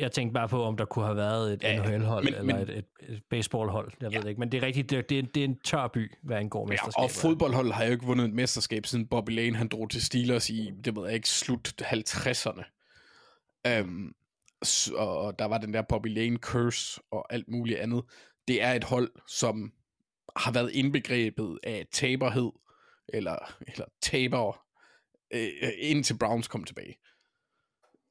Jeg 0.03 0.12
tænkte 0.12 0.35
bare 0.35 0.49
på, 0.49 0.65
om 0.65 0.77
der 0.77 0.85
kunne 0.85 1.05
have 1.05 1.16
været 1.16 1.53
et 1.53 1.62
ja, 1.62 1.83
NHL-hold, 1.83 2.24
men, 2.24 2.35
eller 2.35 2.55
men, 2.55 2.57
et, 2.57 2.85
et, 3.09 3.23
baseballhold. 3.31 3.93
Jeg 4.01 4.11
ja. 4.11 4.16
ved 4.16 4.23
det 4.23 4.29
ikke, 4.29 4.41
men 4.41 4.53
det 4.53 4.62
er 4.62 4.66
rigtigt, 4.66 4.91
det, 4.91 5.09
det, 5.09 5.19
er, 5.19 5.23
det 5.23 5.41
er 5.41 5.45
en 5.45 5.59
tør 5.65 5.89
by, 5.89 6.12
hvad 6.23 6.37
angår 6.37 6.66
mesterskab. 6.66 6.99
Ja, 6.99 7.05
og 7.05 7.11
fodboldhold 7.11 7.73
har 7.73 7.85
jo 7.85 7.91
ikke 7.91 8.07
vundet 8.07 8.24
et 8.24 8.35
mesterskab, 8.35 8.87
siden 8.87 9.07
Bobby 9.07 9.31
Lane 9.31 9.57
han 9.57 9.69
drog 9.69 9.91
til 9.91 10.03
Steelers 10.03 10.51
i, 10.51 10.70
det 10.85 10.97
ved 10.97 11.05
jeg 11.05 11.15
ikke, 11.15 11.29
slut 11.29 11.83
50'erne. 11.83 12.62
Um, 13.81 14.15
så, 14.62 14.95
og 14.95 15.39
der 15.39 15.45
var 15.45 15.59
den 15.59 15.74
der 15.74 15.83
Bobby 15.83 16.15
Lane 16.15 16.37
curse 16.37 17.01
og 17.11 17.33
alt 17.35 17.49
muligt 17.49 17.79
andet 17.79 18.03
det 18.49 18.62
er 18.62 18.73
et 18.73 18.85
hold, 18.85 19.12
som 19.27 19.73
har 20.37 20.53
været 20.53 20.73
indbegrebet 20.73 21.59
af 21.62 21.87
taberhed, 21.93 22.51
eller, 23.09 23.57
eller 23.69 23.85
taber, 24.01 24.66
øh, 25.35 25.49
indtil 25.79 26.19
Browns 26.19 26.49
kom 26.49 26.65
tilbage. 26.65 26.99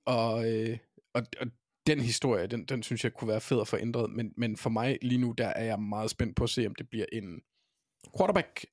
Og, 0.05 0.51
øh, 0.51 0.77
og, 1.13 1.23
og 1.39 1.47
den 1.87 1.99
historie, 1.99 2.47
den, 2.47 2.65
den 2.65 2.83
synes 2.83 3.03
jeg 3.03 3.13
kunne 3.13 3.27
være 3.27 3.41
fed 3.41 3.61
at 3.61 3.67
få 3.67 3.77
ændret, 3.77 4.09
men, 4.09 4.33
men 4.37 4.57
for 4.57 4.69
mig 4.69 4.97
lige 5.01 5.17
nu, 5.17 5.31
der 5.31 5.47
er 5.47 5.63
jeg 5.63 5.79
meget 5.79 6.09
spændt 6.09 6.35
på 6.35 6.43
at 6.43 6.49
se, 6.49 6.67
om 6.67 6.75
det 6.75 6.89
bliver 6.89 7.05
en 7.11 7.41
quarterback 8.17 8.65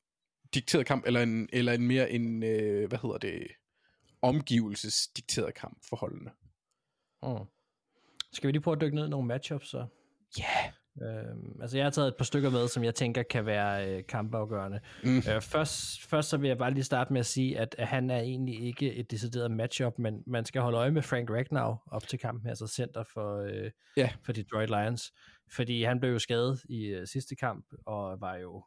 dikteret 0.54 0.86
kamp, 0.86 1.06
eller 1.06 1.22
en, 1.22 1.48
eller 1.52 1.72
en 1.72 1.86
mere 1.86 2.10
en, 2.10 2.42
øh, 2.42 2.88
hvad 2.88 2.98
hedder 3.02 3.18
det, 3.18 3.46
omgivelsesdikteret 4.22 5.54
kamp 5.54 5.78
for 5.88 5.96
holdene. 5.96 6.30
Mm. 7.22 7.46
Skal 8.32 8.46
vi 8.46 8.52
lige 8.52 8.62
prøve 8.62 8.76
at 8.76 8.80
dykke 8.80 8.94
ned 8.94 9.06
i 9.06 9.10
nogle 9.10 9.26
matchups 9.26 9.68
så? 9.68 9.86
Ja. 10.38 10.42
Yeah. 10.42 10.72
Øhm, 11.02 11.60
altså 11.60 11.76
jeg 11.76 11.86
har 11.86 11.90
taget 11.90 12.08
et 12.08 12.16
par 12.16 12.24
stykker 12.24 12.50
med, 12.50 12.68
som 12.68 12.84
jeg 12.84 12.94
tænker 12.94 13.22
kan 13.22 13.46
være 13.46 13.88
øh, 13.88 14.06
kampafgørende. 14.08 14.80
Mm. 15.04 15.16
Øh, 15.16 15.40
først, 15.40 16.06
først 16.06 16.28
så 16.28 16.36
vil 16.36 16.48
jeg 16.48 16.58
bare 16.58 16.70
lige 16.70 16.84
starte 16.84 17.12
med 17.12 17.20
at 17.20 17.26
sige, 17.26 17.58
at, 17.58 17.74
at 17.78 17.86
han 17.86 18.10
er 18.10 18.20
egentlig 18.20 18.60
ikke 18.60 18.94
et 18.94 19.10
decideret 19.10 19.50
matchup, 19.50 19.98
men 19.98 20.22
man 20.26 20.44
skal 20.44 20.62
holde 20.62 20.78
øje 20.78 20.90
med 20.90 21.02
Frank 21.02 21.30
Ragnow 21.30 21.76
op 21.86 22.08
til 22.08 22.18
kampen, 22.18 22.48
altså 22.48 22.66
center 22.66 23.04
for, 23.12 23.40
øh, 23.40 23.70
yeah. 23.98 24.10
for 24.24 24.32
Detroit 24.32 24.70
Lions. 24.70 25.12
Fordi 25.52 25.82
han 25.82 26.00
blev 26.00 26.12
jo 26.12 26.18
skadet 26.18 26.60
i 26.68 26.86
øh, 26.86 27.06
sidste 27.06 27.36
kamp, 27.36 27.66
og 27.86 28.20
var 28.20 28.36
jo 28.36 28.64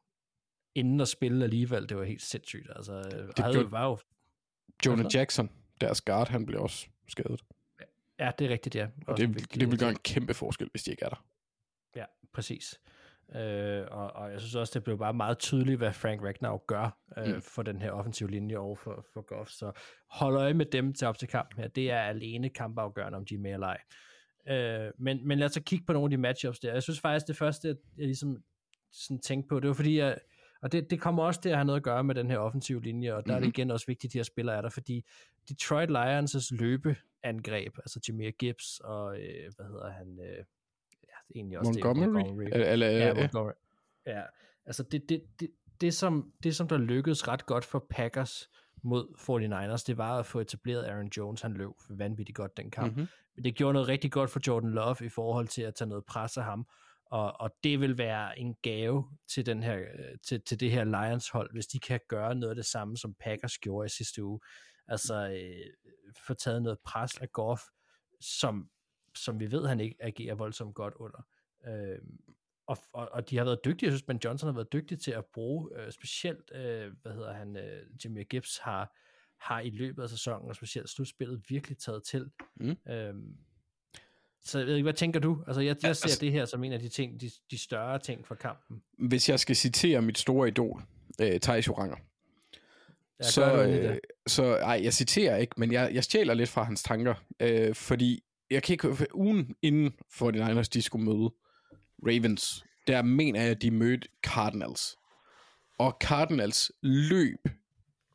inden 0.75 1.01
at 1.01 1.07
spille 1.07 1.43
alligevel. 1.43 1.89
Det 1.89 1.97
var 1.97 2.03
helt 2.03 2.21
sindssygt. 2.21 2.67
Altså, 2.75 3.01
det 3.37 3.45
blev, 3.51 3.71
var 3.71 3.85
jo... 3.85 3.97
Jonah 4.85 5.05
Jackson, 5.13 5.49
deres 5.81 6.01
guard, 6.01 6.29
han 6.29 6.45
blev 6.45 6.61
også 6.61 6.87
skadet. 7.07 7.41
Ja, 8.19 8.31
det 8.39 8.45
er 8.45 8.49
rigtigt, 8.49 8.75
ja. 8.75 8.87
Og 9.07 9.17
det, 9.17 9.35
det 9.35 9.53
vil 9.53 9.69
ting. 9.69 9.79
gøre 9.79 9.89
en 9.89 9.97
kæmpe 10.03 10.33
forskel, 10.33 10.67
hvis 10.71 10.83
de 10.83 10.91
ikke 10.91 11.05
er 11.05 11.09
der. 11.09 11.25
Præcis. 12.33 12.79
Øh, 13.35 13.83
og, 13.91 14.11
og 14.11 14.31
jeg 14.31 14.39
synes 14.39 14.55
også, 14.55 14.71
det 14.73 14.83
blev 14.83 14.97
bare 14.97 15.13
meget 15.13 15.37
tydeligt, 15.39 15.77
hvad 15.77 15.93
Frank 15.93 16.21
Ragnar 16.21 16.57
gør 16.57 16.97
øh, 17.17 17.27
Mm. 17.27 17.33
mm. 17.33 17.41
for 17.41 17.63
den 17.63 17.81
her 17.81 17.91
offensive 17.91 18.31
linje 18.31 18.57
over 18.57 18.75
for, 18.75 19.05
for 19.13 19.21
Goff. 19.21 19.49
Så 19.49 19.71
hold 20.09 20.35
øje 20.35 20.53
med 20.53 20.65
dem 20.65 20.93
til 20.93 21.07
op 21.07 21.17
til 21.17 21.27
kampen 21.27 21.61
her. 21.61 21.67
Det 21.67 21.91
er 21.91 21.99
alene 21.99 22.49
kampafgørende, 22.49 23.17
om 23.17 23.25
de 23.25 23.35
er 23.35 23.39
med 23.39 23.53
eller 23.53 23.67
ej. 23.67 23.77
Øh, 24.49 24.91
men, 24.97 25.27
men 25.27 25.39
lad 25.39 25.45
os 25.47 25.53
så 25.53 25.61
kigge 25.61 25.85
på 25.85 25.93
nogle 25.93 26.05
af 26.05 26.09
de 26.09 26.17
matchups 26.17 26.59
der. 26.59 26.73
Jeg 26.73 26.83
synes 26.83 26.99
faktisk, 26.99 27.27
det 27.27 27.37
første, 27.37 27.67
jeg 27.97 28.05
ligesom 28.05 28.43
sådan 28.91 29.19
tænkte 29.19 29.47
på, 29.47 29.59
det 29.59 29.67
var 29.67 29.73
fordi, 29.73 29.97
jeg, 29.97 30.17
og 30.61 30.71
det, 30.71 30.89
det 30.89 31.01
kommer 31.01 31.23
også 31.23 31.41
til 31.41 31.49
at 31.49 31.55
have 31.55 31.65
noget 31.65 31.79
at 31.79 31.83
gøre 31.83 32.03
med 32.03 32.15
den 32.15 32.31
her 32.31 32.37
offensive 32.37 32.81
linje, 32.81 33.13
og 33.13 33.25
der 33.25 33.31
mm-hmm. 33.31 33.35
er 33.35 33.39
det 33.39 33.57
igen 33.57 33.71
også 33.71 33.87
vigtigt, 33.87 34.09
at 34.09 34.13
de 34.13 34.17
her 34.17 34.23
spillere 34.23 34.55
er 34.55 34.61
der, 34.61 34.69
fordi 34.69 35.05
Detroit 35.49 35.89
Lions' 35.89 36.47
løbeangreb, 36.57 37.77
altså 37.77 37.99
Jameer 38.07 38.31
Gibbs 38.31 38.79
og, 38.79 39.19
øh, 39.19 39.51
hvad 39.55 39.65
hedder 39.65 39.91
han, 39.91 40.19
øh, 40.19 40.45
egentlig 41.35 41.59
også 41.59 41.79
David 41.83 42.07
Montgomery? 42.07 42.43
Eller, 42.43 42.71
eller, 42.71 42.87
Ja, 42.87 43.07
ja, 43.07 43.13
Montgomery. 43.13 43.53
Ja, 44.05 44.21
altså 44.65 44.83
det, 44.83 45.09
det, 45.09 45.23
det, 45.39 45.49
det, 45.81 45.93
som, 45.93 46.31
det, 46.43 46.55
som 46.55 46.67
der 46.67 46.77
lykkedes 46.77 47.27
ret 47.27 47.45
godt 47.45 47.65
for 47.65 47.85
Packers 47.89 48.49
mod 48.83 49.07
49ers, 49.19 49.83
det 49.87 49.97
var 49.97 50.19
at 50.19 50.25
få 50.25 50.39
etableret 50.39 50.83
Aaron 50.83 51.09
Jones. 51.17 51.41
Han 51.41 51.53
løb 51.53 51.69
vanvittigt 51.89 52.35
godt 52.35 52.57
den 52.57 52.71
kamp. 52.71 52.91
Mhm. 52.91 52.95
Mm-hmm. 52.95 53.09
Men 53.35 53.43
det 53.43 53.55
gjorde 53.55 53.73
noget 53.73 53.87
rigtig 53.87 54.11
godt 54.11 54.29
for 54.29 54.39
Jordan 54.47 54.71
Love 54.71 54.95
i 55.01 55.09
forhold 55.09 55.47
til 55.47 55.61
at 55.61 55.75
tage 55.75 55.87
noget 55.89 56.05
pres 56.05 56.37
af 56.37 56.43
ham. 56.43 56.67
Og, 57.05 57.41
og 57.41 57.51
det 57.63 57.79
vil 57.79 57.97
være 57.97 58.39
en 58.39 58.55
gave 58.61 59.05
til, 59.33 59.45
den 59.45 59.63
her, 59.63 59.77
øh, 59.77 60.17
til, 60.27 60.41
til 60.41 60.59
det 60.59 60.71
her 60.71 60.83
Lions 60.83 61.29
hold, 61.29 61.53
hvis 61.53 61.67
de 61.67 61.79
kan 61.79 61.99
gøre 62.09 62.35
noget 62.35 62.49
af 62.49 62.55
det 62.55 62.65
samme, 62.65 62.97
som 62.97 63.15
Packers 63.19 63.57
gjorde 63.57 63.85
i 63.85 63.89
sidste 63.89 64.23
uge. 64.23 64.39
Altså 64.87 65.29
øh, 65.29 65.93
få 66.27 66.33
taget 66.33 66.63
noget 66.63 66.79
pres 66.85 67.17
af 67.17 67.31
Goff, 67.31 67.61
som, 68.21 68.69
som 69.15 69.39
vi 69.39 69.51
ved, 69.51 69.67
han 69.67 69.79
ikke 69.79 69.95
agerer 69.99 70.35
voldsomt 70.35 70.75
godt 70.75 70.93
under. 70.93 71.25
Øh, 71.67 71.99
og, 72.67 72.77
og, 72.93 73.09
og 73.11 73.29
de 73.29 73.37
har 73.37 73.43
været 73.43 73.59
dygtige. 73.65 73.87
Jeg 73.87 73.91
synes, 73.91 74.03
Ben 74.03 74.19
Johnson 74.23 74.47
har 74.47 74.53
været 74.53 74.73
dygtig 74.73 74.99
til 74.99 75.11
at 75.11 75.25
bruge, 75.25 75.69
øh, 75.75 75.91
specielt, 75.91 76.51
øh, 76.55 76.91
hvad 77.01 77.11
hedder 77.11 77.33
han, 77.33 77.57
øh, 77.57 77.83
Jimmy 78.05 78.27
Gibbs 78.29 78.57
har, 78.57 78.95
har 79.39 79.59
i 79.59 79.69
løbet 79.69 80.03
af 80.03 80.09
sæsonen, 80.09 80.49
og 80.49 80.55
specielt 80.55 80.89
slutspillet, 80.89 81.41
virkelig 81.49 81.77
taget 81.77 82.03
til. 82.03 82.31
Mm. 82.55 82.77
Øhm, 82.89 83.37
så 84.43 84.57
jeg 84.57 84.67
ved 84.67 84.75
ikke, 84.75 84.85
hvad 84.85 84.93
tænker 84.93 85.19
du? 85.19 85.43
Altså, 85.47 85.61
jeg, 85.61 85.75
jeg 85.83 85.95
ser 85.95 86.05
altså- 86.05 86.19
det 86.21 86.31
her 86.31 86.45
som 86.45 86.63
en 86.63 86.73
af 86.73 86.79
de 86.79 86.89
ting, 86.89 87.21
de, 87.21 87.31
de 87.51 87.57
større 87.57 87.99
ting 87.99 88.27
for 88.27 88.35
kampen. 88.35 88.83
Hvis 88.97 89.29
jeg 89.29 89.39
skal 89.39 89.55
citere 89.55 90.01
mit 90.01 90.17
store 90.17 90.47
idol, 90.47 90.81
øh, 91.21 91.39
Thijs 91.39 91.67
Joranger, 91.67 91.97
så, 93.21 93.63
øh, 93.63 93.97
så 94.27 94.43
ej, 94.43 94.79
jeg 94.83 94.93
citerer 94.93 95.37
ikke, 95.37 95.53
men 95.57 95.71
jeg, 95.71 95.91
jeg 95.93 96.03
stjæler 96.03 96.33
lidt 96.33 96.49
fra 96.49 96.63
hans 96.63 96.83
tanker, 96.83 97.15
øh, 97.39 97.75
fordi 97.75 98.23
jeg 98.51 98.63
kan 98.63 98.73
ikke, 98.73 99.15
ugen 99.15 99.55
inden 99.61 99.93
for 100.09 100.31
de 100.31 100.47
Niners, 100.47 100.69
de 100.69 100.81
skulle 100.81 101.05
møde 101.05 101.33
Ravens, 102.05 102.65
der 102.87 103.01
mener 103.01 103.41
jeg, 103.41 103.51
at 103.51 103.61
de 103.61 103.71
mødte 103.71 104.07
Cardinals. 104.23 104.97
Og 105.77 105.97
Cardinals 106.03 106.71
løb 106.81 107.39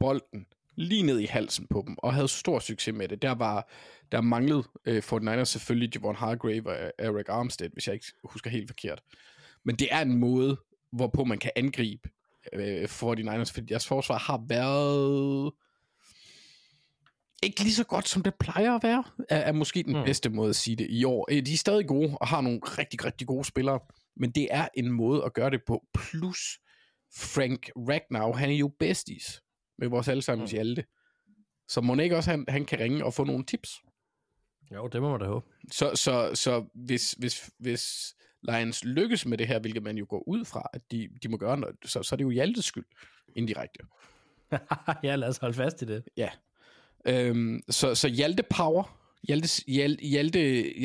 bolden 0.01 0.47
lige 0.77 1.03
ned 1.03 1.19
i 1.21 1.25
halsen 1.25 1.67
på 1.67 1.85
dem, 1.87 1.97
og 1.99 2.15
havde 2.15 2.29
stor 2.29 2.59
succes 2.59 2.95
med 2.95 3.09
det. 3.09 3.23
Der 3.23 3.35
var 3.35 3.69
der 4.13 4.21
manglede 4.21 4.65
øh, 4.85 5.03
49ers 5.13 5.45
selvfølgelig 5.45 5.95
Javon 5.95 6.17
Hargrave 6.17 6.67
og 6.67 6.85
øh, 6.85 6.91
Eric 6.99 7.29
Armstead, 7.29 7.71
hvis 7.73 7.87
jeg 7.87 7.95
ikke 7.95 8.07
husker 8.25 8.51
helt 8.51 8.69
forkert. 8.69 9.03
Men 9.65 9.77
det 9.77 9.89
er 9.91 10.01
en 10.01 10.19
måde, 10.19 10.57
hvorpå 10.93 11.25
man 11.25 11.39
kan 11.39 11.51
angribe 11.57 12.09
øh, 12.53 12.85
49ers, 12.85 13.53
fordi 13.53 13.67
deres 13.67 13.87
forsvar 13.87 14.19
har 14.19 14.45
været 14.49 15.53
ikke 17.43 17.61
lige 17.63 17.75
så 17.75 17.85
godt, 17.85 18.09
som 18.09 18.23
det 18.23 18.35
plejer 18.35 18.73
at 18.75 18.83
være, 18.83 19.05
er, 19.29 19.37
er 19.37 19.53
måske 19.53 19.83
den 19.83 19.97
Mm. 19.97 20.05
bedste 20.05 20.31
måde 20.31 20.49
at 20.49 20.57
sige 20.57 20.77
det 20.77 20.87
i 20.91 21.05
år. 21.05 21.29
Øh, 21.31 21.47
De 21.47 21.53
er 21.53 21.57
stadig 21.57 21.87
gode, 21.87 22.19
og 22.21 22.29
har 22.29 22.41
nogle 22.41 22.61
rigtig, 22.63 23.05
rigtig 23.05 23.27
gode 23.27 23.45
spillere, 23.45 23.81
men 24.17 24.31
det 24.31 24.49
er 24.51 24.69
en 24.75 24.91
måde 24.91 25.25
at 25.25 25.35
gøre 25.35 25.51
det 25.51 25.61
på. 25.67 25.85
Plus 25.95 26.59
Frank 27.17 27.71
Ragnar, 27.77 28.33
han 28.33 28.51
er 28.51 28.55
jo 28.55 28.69
besties 28.79 29.43
med 29.79 29.89
vores 29.89 30.09
allesammens 30.09 30.53
Mm. 30.53 30.57
mm. 30.57 30.63
Hjalte. 30.63 30.85
Så 31.69 31.81
må 31.81 31.97
ikke 31.97 32.17
også 32.17 32.31
han, 32.31 32.45
han 32.49 32.65
kan 32.65 32.79
ringe 32.79 33.05
og 33.05 33.15
få 33.15 33.25
nogle 33.25 33.45
tips. 33.45 33.71
Jo, 34.75 34.87
det 34.89 35.03
må 35.03 35.11
man 35.11 35.21
da 35.21 35.27
håbe. 35.27 35.47
Så, 35.73 35.93
så, 35.95 36.31
så 36.35 36.65
hvis, 36.75 37.13
hvis, 37.13 37.51
hvis 37.59 38.15
Lions 38.43 38.85
lykkes 38.85 39.27
med 39.27 39.39
det 39.39 39.49
her, 39.49 39.59
hvilket 39.59 39.83
man 39.83 39.99
jo 39.99 40.07
går 40.09 40.29
ud 40.29 40.45
fra, 40.45 40.69
at 40.73 40.81
de, 40.91 41.09
de 41.23 41.29
må 41.29 41.37
gøre 41.37 41.57
noget, 41.59 41.77
så, 41.85 42.03
så 42.03 42.15
er 42.15 42.17
det 42.17 42.25
jo 42.25 42.31
Hjaltes 42.31 42.65
skyld, 42.65 42.85
indirekte. 43.37 43.85
ja, 45.03 45.15
lad 45.17 45.29
os 45.29 45.39
holde 45.39 45.55
fast 45.55 45.83
i 45.83 45.85
det. 45.85 46.05
Ja. 46.17 46.31
Øhm, 47.09 47.61
så, 47.71 47.95
så 47.95 48.09
Hjalte 48.09 48.43
Power, 48.51 48.99
Hjalte, 49.29 49.49
Hjalte, 49.69 50.03
Hjalte, 50.03 50.41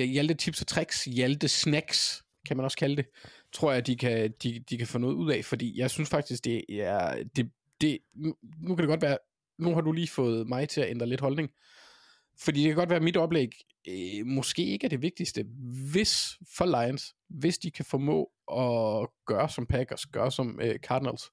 Hjalte 0.06 0.34
tips 0.34 0.62
og 0.62 0.68
tricks, 0.68 1.06
Hjalte 1.06 1.48
snacks, 1.48 2.24
kan 2.48 2.58
man 2.58 2.64
også 2.64 2.78
kalde 2.78 2.96
det, 2.96 3.06
tror 3.54 3.72
jeg, 3.72 3.88
de 3.88 3.96
kan, 3.96 4.34
de, 4.44 4.64
de 4.70 4.78
kan 4.78 4.88
få 4.88 4.98
noget 4.98 5.16
ud 5.16 5.32
af, 5.32 5.46
fordi 5.46 5.80
jeg 5.80 5.90
synes 5.90 6.10
faktisk, 6.10 6.46
det 6.46 6.64
er, 6.70 7.24
det, 7.36 7.52
det, 7.82 7.98
nu, 8.16 8.36
nu 8.60 8.76
kan 8.76 8.84
det 8.84 8.88
godt 8.88 9.02
være, 9.02 9.18
nu 9.60 9.74
har 9.74 9.82
du 9.82 9.92
lige 9.92 10.08
fået 10.08 10.48
mig 10.48 10.70
til 10.70 10.82
at 10.82 10.90
ændre 10.90 11.08
lidt 11.08 11.22
holdning, 11.22 11.50
fordi 12.40 12.60
det 12.60 12.68
kan 12.68 12.76
godt 12.76 12.90
være, 12.90 12.98
at 12.98 13.04
mit 13.04 13.18
oplæg 13.18 13.50
øh, 13.88 14.26
måske 14.26 14.66
ikke 14.66 14.86
er 14.86 14.90
det 14.90 15.02
vigtigste, 15.02 15.46
hvis 15.92 16.38
for 16.58 16.66
Lions, 16.66 17.16
hvis 17.30 17.58
de 17.58 17.72
kan 17.72 17.86
formå 17.86 18.32
at 18.52 19.08
gøre 19.26 19.50
som 19.50 19.66
Packers, 19.66 20.06
gøre 20.06 20.32
som 20.32 20.60
øh, 20.62 20.80
Cardinals, 20.80 21.24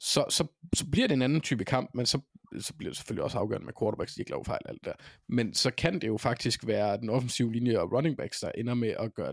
så, 0.00 0.24
så, 0.28 0.46
så 0.74 0.90
bliver 0.90 1.08
det 1.08 1.14
en 1.14 1.22
anden 1.22 1.40
type 1.40 1.64
kamp, 1.64 1.90
men 1.94 2.06
så, 2.06 2.20
så 2.60 2.74
bliver 2.74 2.90
det 2.90 2.96
selvfølgelig 2.96 3.24
også 3.24 3.38
afgørende 3.38 3.64
med 3.64 3.74
quarterbacks, 3.80 4.14
de 4.14 4.20
ikke 4.20 4.30
laver 4.30 4.44
fejl 4.44 4.60
alt 4.64 4.84
der. 4.84 4.92
Men 5.28 5.54
så 5.54 5.70
kan 5.70 6.00
det 6.00 6.08
jo 6.08 6.16
faktisk 6.16 6.66
være 6.66 6.96
den 6.96 7.10
offensive 7.10 7.52
linje 7.52 7.78
og 7.78 7.92
running 7.92 8.16
backs, 8.16 8.40
der 8.40 8.50
ender 8.54 8.74
med 8.74 8.88
at 8.88 9.14
gøre 9.14 9.32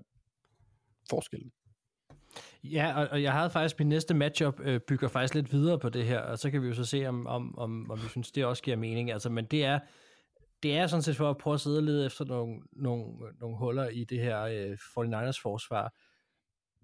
forskellen. 1.10 1.52
Ja, 2.64 2.94
og, 3.02 3.08
og 3.12 3.24
jeg 3.24 3.34
havde 3.34 3.50
faktisk 3.50 3.80
min 3.80 3.90
næste 3.90 4.14
matchup 4.14 4.60
øh, 4.60 4.80
bygger 4.80 5.08
faktisk 5.08 5.36
lidt 5.36 5.52
videre 5.52 5.80
på 5.80 5.90
det 5.90 6.06
her, 6.06 6.20
og 6.20 6.40
så 6.40 6.52
kan 6.52 6.62
vi 6.62 6.68
jo 6.68 6.74
så 6.74 6.86
se, 6.86 7.08
om, 7.08 7.28
om, 7.28 7.58
om, 7.58 7.92
om 7.92 8.04
vi 8.04 8.08
synes, 8.08 8.32
det 8.32 8.46
også 8.46 8.64
giver 8.64 8.78
mening. 8.78 9.12
Altså, 9.12 9.30
men 9.30 9.46
det 9.46 9.66
er, 9.66 9.80
det 10.64 10.78
er 10.78 10.88
sådan 10.88 11.04
set 11.04 11.16
for 11.16 11.30
at 11.30 11.38
prøve 11.38 11.54
at 11.54 11.60
sidde 11.60 11.78
og 11.78 11.84
lede 11.84 12.06
efter 12.06 12.26
nogle, 12.26 12.62
nogle, 12.72 13.06
nogle 13.40 13.58
huller 13.58 13.90
i 13.90 14.04
det 14.04 14.20
her 14.20 14.42
øh, 14.42 14.72
49ers 14.72 15.42
forsvar. 15.42 15.94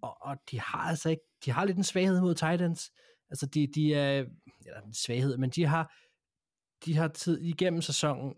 Og, 0.01 0.17
og 0.21 0.37
de 0.51 0.59
har 0.59 0.89
altså 0.89 1.09
ikke, 1.09 1.23
de 1.45 1.51
har 1.51 1.65
lidt 1.65 1.77
en 1.77 1.83
svaghed 1.83 2.21
mod 2.21 2.35
Titans. 2.35 2.91
Altså, 3.31 3.45
de, 3.45 3.67
de 3.67 3.93
er, 3.93 4.25
eller 4.65 4.81
en 4.81 4.93
svaghed, 4.93 5.37
men 5.37 5.49
de 5.49 5.65
har, 5.65 5.93
de 6.85 6.95
har 6.95 7.07
tid 7.07 7.41
igennem 7.41 7.81
sæsonen 7.81 8.33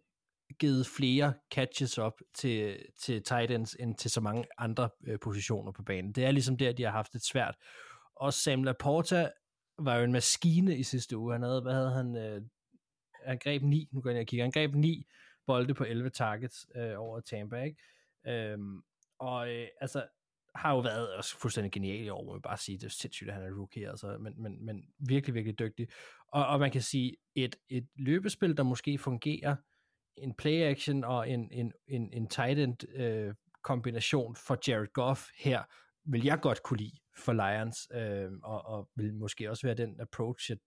givet 0.60 0.88
flere 0.88 1.34
catches 1.52 1.98
op 1.98 2.22
til, 2.34 2.86
til 3.02 3.24
tight 3.24 3.52
ends, 3.52 3.76
end 3.80 3.96
til 3.96 4.12
så 4.12 4.22
mange 4.22 4.46
andre 4.58 4.90
øh, 5.08 5.20
positioner 5.20 5.72
på 5.72 5.84
banen. 5.84 6.12
Det 6.12 6.26
er 6.26 6.32
ligesom 6.32 6.58
der, 6.58 6.72
de 6.72 6.84
har 6.84 6.92
haft 6.92 7.14
det 7.14 7.22
svært. 7.22 7.56
Og 8.16 8.34
Sam 8.34 8.64
Laporta 8.64 9.30
var 9.80 9.96
jo 9.96 10.04
en 10.04 10.12
maskine 10.12 10.78
i 10.78 10.84
sidste 10.84 11.18
uge. 11.18 11.34
Han 11.34 11.42
havde, 11.42 11.62
hvad 11.62 11.74
havde 11.74 11.92
han? 11.92 12.16
Øh, 12.18 12.42
han 13.26 13.40
greb 13.44 13.62
9, 13.62 13.90
nu 13.92 14.02
går 14.02 14.10
jeg 14.10 14.18
kigge, 14.18 14.24
og 14.24 14.28
kigger, 14.28 14.46
han 14.46 14.52
greb 14.52 14.76
9 14.76 15.06
bolde 15.46 15.74
på 15.74 15.84
11 15.84 16.10
targets 16.10 16.68
øh, 16.76 16.94
over 16.98 17.20
Tampa, 17.20 17.62
ikke? 17.62 17.82
Øhm, 18.28 18.82
og 19.20 19.50
øh, 19.50 19.68
altså, 19.82 20.06
har 20.56 20.74
jo 20.74 20.80
været 20.80 21.16
også 21.16 21.38
fuldstændig 21.38 21.72
genial 21.72 22.06
i 22.06 22.10
år, 22.10 22.26
må 22.26 22.32
man 22.32 22.42
bare 22.42 22.58
sige. 22.58 22.78
Det 22.78 22.86
er 22.86 22.90
sindssygt, 22.90 23.30
at 23.30 23.36
han 23.36 23.44
er 23.44 23.58
rookie, 23.58 23.90
altså, 23.90 24.18
men, 24.20 24.42
men, 24.42 24.66
men 24.66 24.84
virkelig, 25.00 25.36
virkelig 25.36 25.60
dygtig. 25.60 25.88
Og, 26.28 26.48
og 26.48 26.60
man 26.60 26.72
kan 26.72 26.82
sige, 26.82 27.16
et, 27.36 27.56
et 27.70 27.88
løbespil, 27.96 28.58
der 28.58 28.64
måske 28.64 28.98
fungerer, 28.98 29.56
en 30.18 30.34
play 30.34 30.62
action 30.62 31.04
og 31.04 31.30
en, 31.30 31.52
en, 31.52 31.72
en, 31.88 32.14
en 32.14 32.28
tight 32.28 32.60
end 32.60 32.90
øh, 32.96 33.34
kombination 33.64 34.36
for 34.36 34.58
Jared 34.68 34.94
Goff 34.94 35.28
her, 35.38 35.64
vil 36.06 36.24
jeg 36.24 36.40
godt 36.42 36.64
kunne 36.64 36.78
lide 36.78 36.98
for 37.18 37.34
Lions, 37.34 37.88
øh, 37.94 38.32
og, 38.44 38.66
og 38.66 38.90
vil 38.96 39.14
måske 39.14 39.50
også 39.50 39.68
være 39.68 39.76
den 39.76 40.02
approach, 40.02 40.50
jeg 40.52 40.58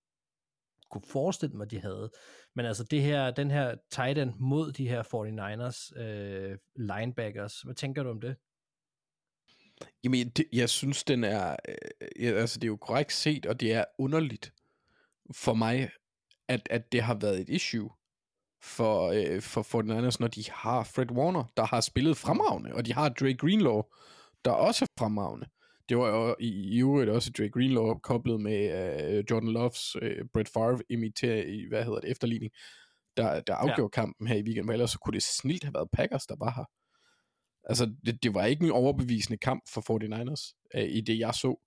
kunne 0.90 1.04
forestille 1.12 1.56
mig, 1.56 1.70
de 1.70 1.80
havde. 1.80 2.10
Men 2.54 2.66
altså 2.66 2.84
det 2.84 3.02
her, 3.02 3.30
den 3.30 3.50
her 3.50 3.74
tight 3.90 4.18
end 4.18 4.32
mod 4.38 4.72
de 4.72 4.88
her 4.88 5.02
49ers 5.02 6.00
øh, 6.00 6.58
linebackers, 6.76 7.60
hvad 7.60 7.74
tænker 7.74 8.02
du 8.02 8.10
om 8.10 8.20
det? 8.20 8.36
Jamen, 10.04 10.28
det, 10.28 10.46
jeg 10.52 10.68
synes, 10.68 11.04
den 11.04 11.24
er... 11.24 11.56
Øh, 11.68 12.40
altså, 12.40 12.58
det 12.58 12.64
er 12.64 12.68
jo 12.68 12.76
korrekt 12.76 13.12
set, 13.12 13.46
og 13.46 13.60
det 13.60 13.72
er 13.72 13.84
underligt 13.98 14.52
for 15.34 15.54
mig, 15.54 15.90
at, 16.48 16.68
at 16.70 16.92
det 16.92 17.02
har 17.02 17.14
været 17.14 17.40
et 17.40 17.48
issue 17.48 17.90
for, 18.62 19.08
øh, 19.08 19.42
for 19.42 19.62
49ers, 19.62 20.16
når 20.20 20.28
de 20.28 20.44
har 20.50 20.82
Fred 20.82 21.10
Warner, 21.10 21.44
der 21.56 21.66
har 21.66 21.80
spillet 21.80 22.16
fremragende, 22.16 22.74
og 22.74 22.86
de 22.86 22.92
har 22.92 23.08
Dre 23.08 23.34
Greenlaw, 23.34 23.82
der 24.44 24.50
også 24.50 24.84
er 24.84 24.88
fremragende. 24.98 25.46
Det 25.88 25.98
var 25.98 26.08
jo 26.08 26.36
i, 26.40 26.48
i 26.48 26.80
øvrigt 26.80 27.10
også 27.10 27.30
Dre 27.38 27.48
Greenlaw 27.48 27.94
koblet 27.94 28.40
med 28.40 28.60
øh, 29.18 29.24
Jordan 29.30 29.52
Loves, 29.52 29.96
øh, 30.02 30.24
Brett 30.32 30.48
Favre 30.48 30.78
imiterer 30.88 31.42
i, 31.42 31.66
hvad 31.68 31.84
hedder 31.84 32.00
det, 32.00 32.10
efterligning, 32.10 32.52
der, 33.16 33.40
der 33.40 33.54
afgjorde 33.54 33.82
ja. 33.82 34.02
kampen 34.02 34.26
her 34.26 34.36
i 34.36 34.42
weekenden, 34.42 34.68
for 34.68 34.72
ellers 34.72 34.90
så 34.90 34.98
kunne 34.98 35.14
det 35.14 35.22
snilt 35.22 35.64
have 35.64 35.74
været 35.74 35.88
Packers, 35.92 36.26
der 36.26 36.36
var 36.38 36.52
her. 36.56 36.64
Altså, 37.66 37.94
det, 38.06 38.22
det 38.22 38.34
var 38.34 38.44
ikke 38.44 38.64
en 38.64 38.70
overbevisende 38.70 39.38
kamp 39.38 39.62
for 39.68 39.80
49ers, 39.80 40.68
øh, 40.74 40.88
i 40.88 41.00
det 41.00 41.18
jeg 41.18 41.34
så. 41.34 41.62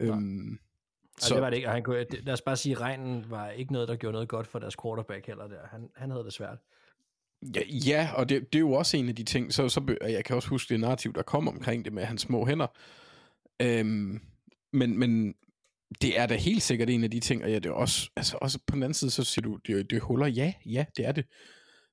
Øhm, 0.00 0.58
så 1.18 1.34
det 1.34 1.42
var 1.42 1.50
det 1.50 1.56
ikke, 1.56 1.68
og 1.68 1.74
han 1.74 1.82
kunne, 1.82 2.06
lad 2.10 2.32
os 2.32 2.42
bare 2.42 2.56
sige, 2.56 2.74
regnen 2.74 3.30
var 3.30 3.50
ikke 3.50 3.72
noget, 3.72 3.88
der 3.88 3.96
gjorde 3.96 4.12
noget 4.12 4.28
godt 4.28 4.46
for 4.46 4.58
deres 4.58 4.76
quarterback 4.82 5.26
heller 5.26 5.48
der. 5.48 5.66
Han, 5.70 5.90
han 5.96 6.10
havde 6.10 6.24
det 6.24 6.32
svært. 6.32 6.58
Ja, 7.54 7.60
ja 7.86 8.10
og 8.16 8.28
det, 8.28 8.52
det 8.52 8.58
er 8.58 8.60
jo 8.60 8.72
også 8.72 8.96
en 8.96 9.08
af 9.08 9.14
de 9.14 9.24
ting, 9.24 9.52
så, 9.52 9.68
så 9.68 9.96
jeg 10.00 10.24
kan 10.24 10.36
også 10.36 10.48
huske 10.48 10.74
det 10.74 10.80
narrativ, 10.80 11.12
der 11.12 11.22
kom 11.22 11.48
omkring 11.48 11.84
det 11.84 11.92
med 11.92 12.04
hans 12.04 12.20
små 12.20 12.46
hænder. 12.46 12.66
Øhm, 13.62 14.20
men, 14.72 14.98
men 14.98 15.34
det 16.02 16.18
er 16.18 16.26
da 16.26 16.36
helt 16.36 16.62
sikkert 16.62 16.90
en 16.90 17.04
af 17.04 17.10
de 17.10 17.20
ting, 17.20 17.44
og 17.44 17.50
ja, 17.50 17.54
det 17.54 17.66
er 17.66 17.72
også, 17.72 18.10
altså 18.16 18.38
også 18.40 18.58
på 18.66 18.74
den 18.74 18.82
anden 18.82 18.94
side, 18.94 19.10
så 19.10 19.24
siger 19.24 19.42
du, 19.42 19.58
det, 19.66 19.90
det 19.90 19.96
er 19.96 20.00
huller, 20.00 20.26
ja, 20.26 20.52
ja, 20.66 20.84
det 20.96 21.06
er 21.06 21.12
det. 21.12 21.24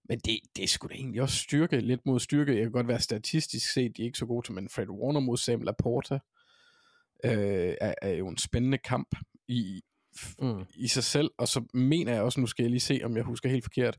Men 0.09 0.19
det, 0.19 0.39
det 0.55 0.69
sgu 0.69 0.87
da 0.87 0.93
egentlig 0.93 1.21
også 1.21 1.37
styrke, 1.37 1.79
lidt 1.79 2.05
mod 2.05 2.19
styrke. 2.19 2.53
Jeg 2.53 2.61
kan 2.61 2.71
godt 2.71 2.87
være 2.87 2.99
statistisk 2.99 3.73
set, 3.73 3.97
de 3.97 4.01
er 4.01 4.05
ikke 4.05 4.17
så 4.17 4.25
gode 4.25 4.47
til, 4.47 4.53
men 4.53 4.69
Fred 4.69 4.89
Warner 4.89 5.19
mod 5.19 5.37
Sam 5.37 5.61
Laporta. 5.61 6.19
Øh, 7.25 7.75
er, 7.81 7.93
er 8.01 8.09
jo 8.11 8.27
en 8.27 8.37
spændende 8.37 8.77
kamp 8.77 9.15
i, 9.47 9.81
Mm. 10.39 10.65
i 10.75 10.87
sig 10.87 11.03
selv, 11.03 11.31
og 11.37 11.47
så 11.47 11.65
mener 11.73 12.13
jeg 12.13 12.21
også, 12.21 12.39
nu 12.39 12.47
skal 12.47 12.63
jeg 12.63 12.69
lige 12.69 12.79
se, 12.79 13.01
om 13.03 13.17
jeg 13.17 13.23
husker 13.23 13.49
helt 13.49 13.63
forkert, 13.63 13.97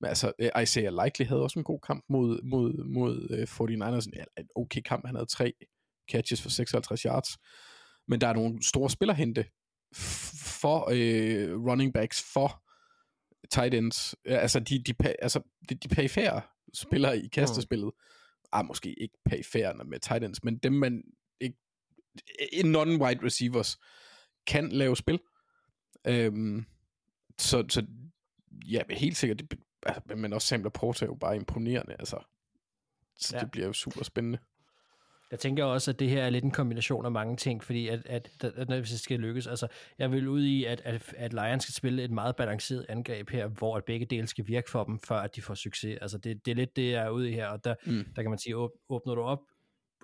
men 0.00 0.08
altså, 0.08 0.32
øh, 0.38 0.62
Isaiah 0.62 0.92
Likely 1.04 1.26
havde 1.26 1.42
også 1.42 1.58
en 1.58 1.64
god 1.64 1.80
kamp 1.86 2.04
mod, 2.08 2.42
mod, 2.42 2.84
mod 2.84 3.30
uh, 3.30 3.66
49ers, 3.66 4.08
ja, 4.16 4.24
en 4.42 4.48
okay 4.56 4.80
kamp, 4.80 5.06
han 5.06 5.14
havde 5.14 5.26
tre 5.26 5.52
catches 6.10 6.42
for 6.42 6.48
56 6.50 7.02
yards, 7.02 7.28
men 8.08 8.20
der 8.20 8.28
er 8.28 8.32
nogle 8.32 8.62
store 8.62 8.90
spillerhente 8.90 9.44
for 10.60 10.88
øh, 10.92 11.58
running 11.68 11.92
backs, 11.92 12.32
for 12.32 12.62
tight 13.50 13.74
ends, 13.74 14.14
altså 14.24 14.60
de, 14.60 14.82
de, 14.82 14.94
altså, 15.22 15.40
de, 15.68 15.74
de 15.74 15.88
perifære 15.88 16.42
spillere 16.74 17.18
i 17.18 17.28
kastespillet, 17.28 17.92
ah, 18.52 18.64
måske 18.64 19.00
ikke 19.00 19.14
perifære 19.24 19.84
med 19.84 20.00
tight 20.00 20.24
ends, 20.24 20.44
men 20.44 20.58
dem 20.58 20.72
man 20.72 21.02
ikke, 21.40 21.58
non-wide 22.52 23.24
receivers, 23.24 23.78
kan 24.46 24.68
lave 24.68 24.96
spil. 24.96 25.20
Øhm, 26.06 26.64
så, 27.38 27.64
så 27.68 27.86
ja, 28.68 28.82
helt 28.90 29.16
sikkert, 29.16 29.40
det, 29.40 29.58
altså, 29.82 30.16
men 30.16 30.32
også 30.32 30.48
Sam 30.48 30.62
Laporta 30.62 31.04
er 31.04 31.08
jo 31.08 31.14
bare 31.14 31.36
imponerende, 31.36 31.96
altså. 31.98 32.18
Så 33.18 33.36
ja. 33.36 33.42
det 33.42 33.50
bliver 33.50 33.66
jo 33.66 33.72
super 33.72 34.04
spændende. 34.04 34.38
Jeg 35.30 35.38
tænker 35.38 35.64
også, 35.64 35.90
at 35.90 35.98
det 35.98 36.10
her 36.10 36.24
er 36.24 36.30
lidt 36.30 36.44
en 36.44 36.50
kombination 36.50 37.04
af 37.04 37.12
mange 37.12 37.36
ting, 37.36 37.64
fordi 37.64 37.88
at, 37.88 38.06
at, 38.06 38.30
at, 38.40 38.52
at 38.70 38.78
hvis 38.78 38.90
det 38.90 39.00
skal 39.00 39.20
lykkes, 39.20 39.46
altså 39.46 39.68
jeg 39.98 40.12
vil 40.12 40.28
ud 40.28 40.42
i, 40.42 40.64
at, 40.64 40.82
at, 40.84 41.14
at 41.16 41.32
Lions 41.32 41.62
skal 41.62 41.74
spille 41.74 42.04
et 42.04 42.10
meget 42.10 42.36
balanceret 42.36 42.86
angreb 42.88 43.30
her, 43.30 43.46
hvor 43.46 43.76
at 43.76 43.84
begge 43.84 44.06
dele 44.06 44.26
skal 44.26 44.46
virke 44.46 44.70
for 44.70 44.84
dem, 44.84 44.98
før 44.98 45.16
at 45.16 45.36
de 45.36 45.42
får 45.42 45.54
succes. 45.54 45.98
Altså 46.00 46.18
det, 46.18 46.44
det 46.44 46.50
er 46.50 46.54
lidt 46.54 46.76
det, 46.76 46.92
jeg 46.92 47.04
er 47.04 47.10
ude 47.10 47.30
i 47.30 47.32
her, 47.32 47.48
og 47.48 47.64
der, 47.64 47.74
mm. 47.86 48.04
Der 48.16 48.22
kan 48.22 48.30
man 48.30 48.38
sige, 48.38 48.56
åb, 48.56 48.70
åbner 48.88 49.14
du 49.14 49.22
op, 49.22 49.40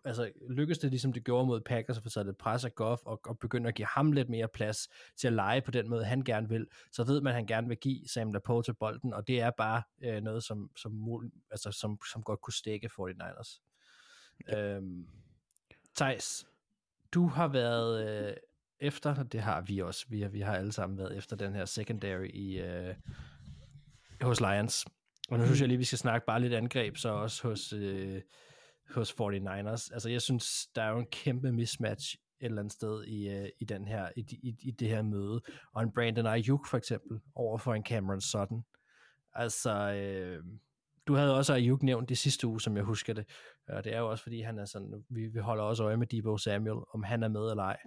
altså 0.04 0.30
lykkes 0.50 0.78
det 0.78 0.90
ligesom 0.90 1.12
det 1.12 1.24
gjorde 1.24 1.46
mod 1.46 1.60
Packers, 1.60 1.96
at 1.96 2.02
få 2.02 2.08
taget 2.08 2.26
lidt 2.26 2.38
pres 2.38 2.64
af 2.64 2.74
Goff, 2.74 3.02
og, 3.06 3.20
og 3.24 3.38
begynder 3.38 3.68
at 3.68 3.74
give 3.74 3.88
ham 3.90 4.12
lidt 4.12 4.28
mere 4.28 4.48
plads 4.48 4.88
til 5.20 5.26
at 5.26 5.32
lege 5.32 5.60
på 5.60 5.70
den 5.70 5.90
måde, 5.90 6.04
han 6.04 6.22
gerne 6.22 6.48
vil, 6.48 6.66
så 6.92 7.04
ved 7.04 7.20
man, 7.20 7.30
at 7.30 7.34
han 7.34 7.46
gerne 7.46 7.68
vil 7.68 7.76
give 7.76 8.08
Sam 8.08 8.32
Laporte 8.32 8.74
bolden, 8.74 9.14
og 9.14 9.28
det 9.28 9.40
er 9.40 9.50
bare 9.50 9.82
øh, 10.04 10.22
noget, 10.22 10.44
som, 10.44 10.70
som, 10.76 10.92
mul- 10.92 11.48
altså, 11.50 11.72
som, 11.72 11.98
som 12.12 12.22
godt 12.22 12.40
kunne 12.40 12.54
stikke 12.54 12.90
49ers. 13.00 13.71
Øhm, 14.56 15.06
Thijs, 15.96 16.46
du 17.12 17.26
har 17.26 17.48
været 17.48 18.28
øh, 18.28 18.36
efter, 18.80 19.22
det 19.22 19.40
har 19.40 19.60
vi 19.60 19.78
også, 19.78 20.06
vi 20.08 20.20
har, 20.20 20.28
vi 20.28 20.40
har 20.40 20.54
alle 20.56 20.72
sammen 20.72 20.98
været 20.98 21.16
efter 21.16 21.36
den 21.36 21.54
her 21.54 21.64
secondary 21.64 22.28
i, 22.34 22.60
øh, 22.60 22.94
hos 24.20 24.40
Lions. 24.40 24.86
Og 25.30 25.38
nu 25.38 25.44
synes 25.44 25.60
jeg 25.60 25.68
lige, 25.68 25.78
vi 25.78 25.84
skal 25.84 25.98
snakke 25.98 26.26
bare 26.26 26.40
lidt 26.40 26.54
angreb, 26.54 26.96
så 26.96 27.08
også 27.08 27.48
hos, 27.48 27.72
øh, 27.72 28.22
hos 28.90 29.12
49ers. 29.12 29.94
Altså 29.94 30.08
jeg 30.08 30.22
synes, 30.22 30.66
der 30.74 30.82
er 30.82 30.90
jo 30.90 30.98
en 30.98 31.06
kæmpe 31.06 31.52
mismatch 31.52 32.16
et 32.40 32.46
eller 32.46 32.62
andet 32.62 32.72
sted 32.72 33.04
i, 33.04 33.28
øh, 33.28 33.48
i, 33.60 33.64
den 33.64 33.88
her, 33.88 34.08
i, 34.16 34.20
i, 34.42 34.56
i 34.60 34.70
det 34.70 34.88
her 34.88 35.02
møde. 35.02 35.40
Og 35.74 35.82
en 35.82 35.92
Brandon 35.92 36.26
Ayuk 36.26 36.66
for 36.66 36.76
eksempel, 36.76 37.20
over 37.34 37.58
for 37.58 37.74
en 37.74 37.84
Cameron 37.84 38.20
Sutton. 38.20 38.64
Altså, 39.34 39.92
øh, 39.92 40.44
du 41.06 41.14
havde 41.14 41.36
også 41.36 41.54
Ayuk 41.54 41.82
nævnt 41.82 42.08
det 42.08 42.18
sidste 42.18 42.46
uge, 42.46 42.60
som 42.60 42.76
jeg 42.76 42.84
husker 42.84 43.12
det. 43.12 43.24
Og 43.68 43.84
det 43.84 43.94
er 43.94 43.98
jo 43.98 44.10
også, 44.10 44.22
fordi 44.22 44.40
han 44.40 44.58
er 44.58 44.64
sådan, 44.64 45.04
vi, 45.08 45.26
vi 45.26 45.38
holder 45.38 45.64
også 45.64 45.84
øje 45.84 45.96
med 45.96 46.06
Debo 46.06 46.38
Samuel, 46.38 46.84
om 46.94 47.02
han 47.02 47.22
er 47.22 47.28
med 47.28 47.50
eller 47.50 47.62
ej. 47.62 47.78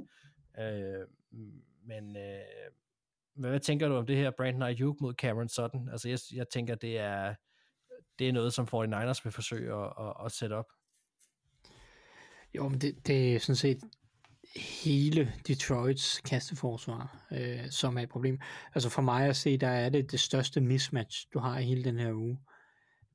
Øh, 0.59 1.07
men 1.87 2.17
øh, 2.17 2.71
hvad, 3.35 3.49
hvad 3.49 3.59
tænker 3.59 3.87
du 3.87 3.95
om 3.95 4.05
det 4.05 4.17
her 4.17 4.31
Brandon 4.31 4.61
Ayuk 4.61 5.01
mod 5.01 5.13
Cameron 5.13 5.49
Sutton? 5.49 5.89
Altså, 5.89 6.09
jeg, 6.09 6.19
jeg 6.33 6.49
tænker, 6.49 6.75
det 6.75 6.99
er, 6.99 7.35
det 8.19 8.29
er 8.29 8.33
noget, 8.33 8.53
som 8.53 8.67
49ers 8.73 9.21
vil 9.23 9.31
forsøge 9.31 9.73
at, 9.73 9.93
at, 9.99 10.13
at 10.25 10.31
sætte 10.31 10.53
op. 10.53 10.65
Jo, 12.55 12.69
men 12.69 12.81
det, 12.81 13.07
det 13.07 13.35
er 13.35 13.39
sådan 13.39 13.55
set 13.55 13.79
hele 14.55 15.33
Detroits 15.47 16.21
kasteforsvar, 16.21 17.27
øh, 17.31 17.69
som 17.69 17.97
er 17.97 18.01
et 18.01 18.09
problem. 18.09 18.39
Altså 18.75 18.89
for 18.89 19.01
mig 19.01 19.25
at 19.25 19.35
se, 19.35 19.57
der 19.57 19.67
er 19.67 19.89
det 19.89 20.11
det 20.11 20.19
største 20.19 20.61
mismatch, 20.61 21.27
du 21.33 21.39
har 21.39 21.59
i 21.59 21.63
hele 21.63 21.83
den 21.83 21.99
her 21.99 22.13
uge. 22.13 22.39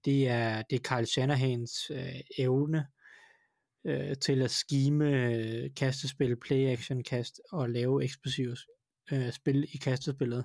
Det 0.05 0.29
er, 0.29 0.63
det 0.63 0.77
er 0.77 0.97
Kyle 0.97 1.07
Shanahans 1.07 1.91
øh, 1.91 2.21
evne 2.39 2.87
øh, 3.85 4.17
til 4.17 4.43
at 4.43 4.51
skime 4.51 5.05
øh, 5.05 5.71
kastespil, 5.77 6.37
play-action 6.37 7.03
kast 7.03 7.41
og 7.53 7.71
lave 7.71 8.05
eksplosive 8.05 8.57
øh, 9.13 9.33
spil 9.33 9.65
i 9.75 9.77
kastespillet 9.77 10.45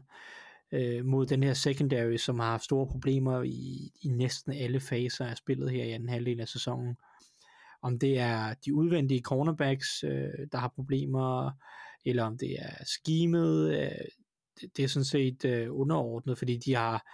øh, 0.71 1.05
mod 1.05 1.25
den 1.25 1.43
her 1.43 1.53
secondary, 1.53 2.17
som 2.17 2.39
har 2.39 2.49
haft 2.49 2.63
store 2.63 2.87
problemer 2.87 3.43
i, 3.43 3.91
i 4.01 4.07
næsten 4.07 4.53
alle 4.53 4.79
faser 4.79 5.25
af 5.25 5.37
spillet 5.37 5.71
her 5.71 5.83
i 5.83 5.91
anden 5.91 6.09
halvdel 6.09 6.41
af 6.41 6.47
sæsonen. 6.47 6.95
Om 7.81 7.99
det 7.99 8.19
er 8.19 8.53
de 8.65 8.73
udvendige 8.73 9.21
cornerbacks, 9.21 10.03
øh, 10.03 10.47
der 10.51 10.57
har 10.57 10.71
problemer, 10.75 11.51
eller 12.05 12.23
om 12.23 12.37
det 12.37 12.55
er 12.59 12.83
schemet, 12.85 13.71
øh, 13.71 14.05
det, 14.61 14.77
det 14.77 14.83
er 14.83 14.87
sådan 14.87 15.05
set 15.05 15.45
øh, 15.45 15.67
underordnet, 15.69 16.37
fordi 16.37 16.57
de 16.57 16.75
har 16.75 17.07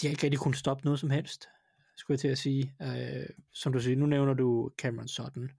de 0.00 0.06
har 0.06 0.10
ikke 0.10 0.22
rigtig 0.22 0.40
kunnet 0.40 0.56
stoppe 0.58 0.84
noget 0.84 1.00
som 1.00 1.10
helst, 1.10 1.48
skulle 1.96 2.14
jeg 2.14 2.20
til 2.20 2.28
at 2.28 2.38
sige. 2.38 2.74
Øh, 2.82 3.26
som 3.52 3.72
du 3.72 3.80
siger, 3.80 3.96
nu 3.96 4.06
nævner 4.06 4.34
du 4.34 4.70
Cameron 4.78 5.08
Sutton. 5.08 5.50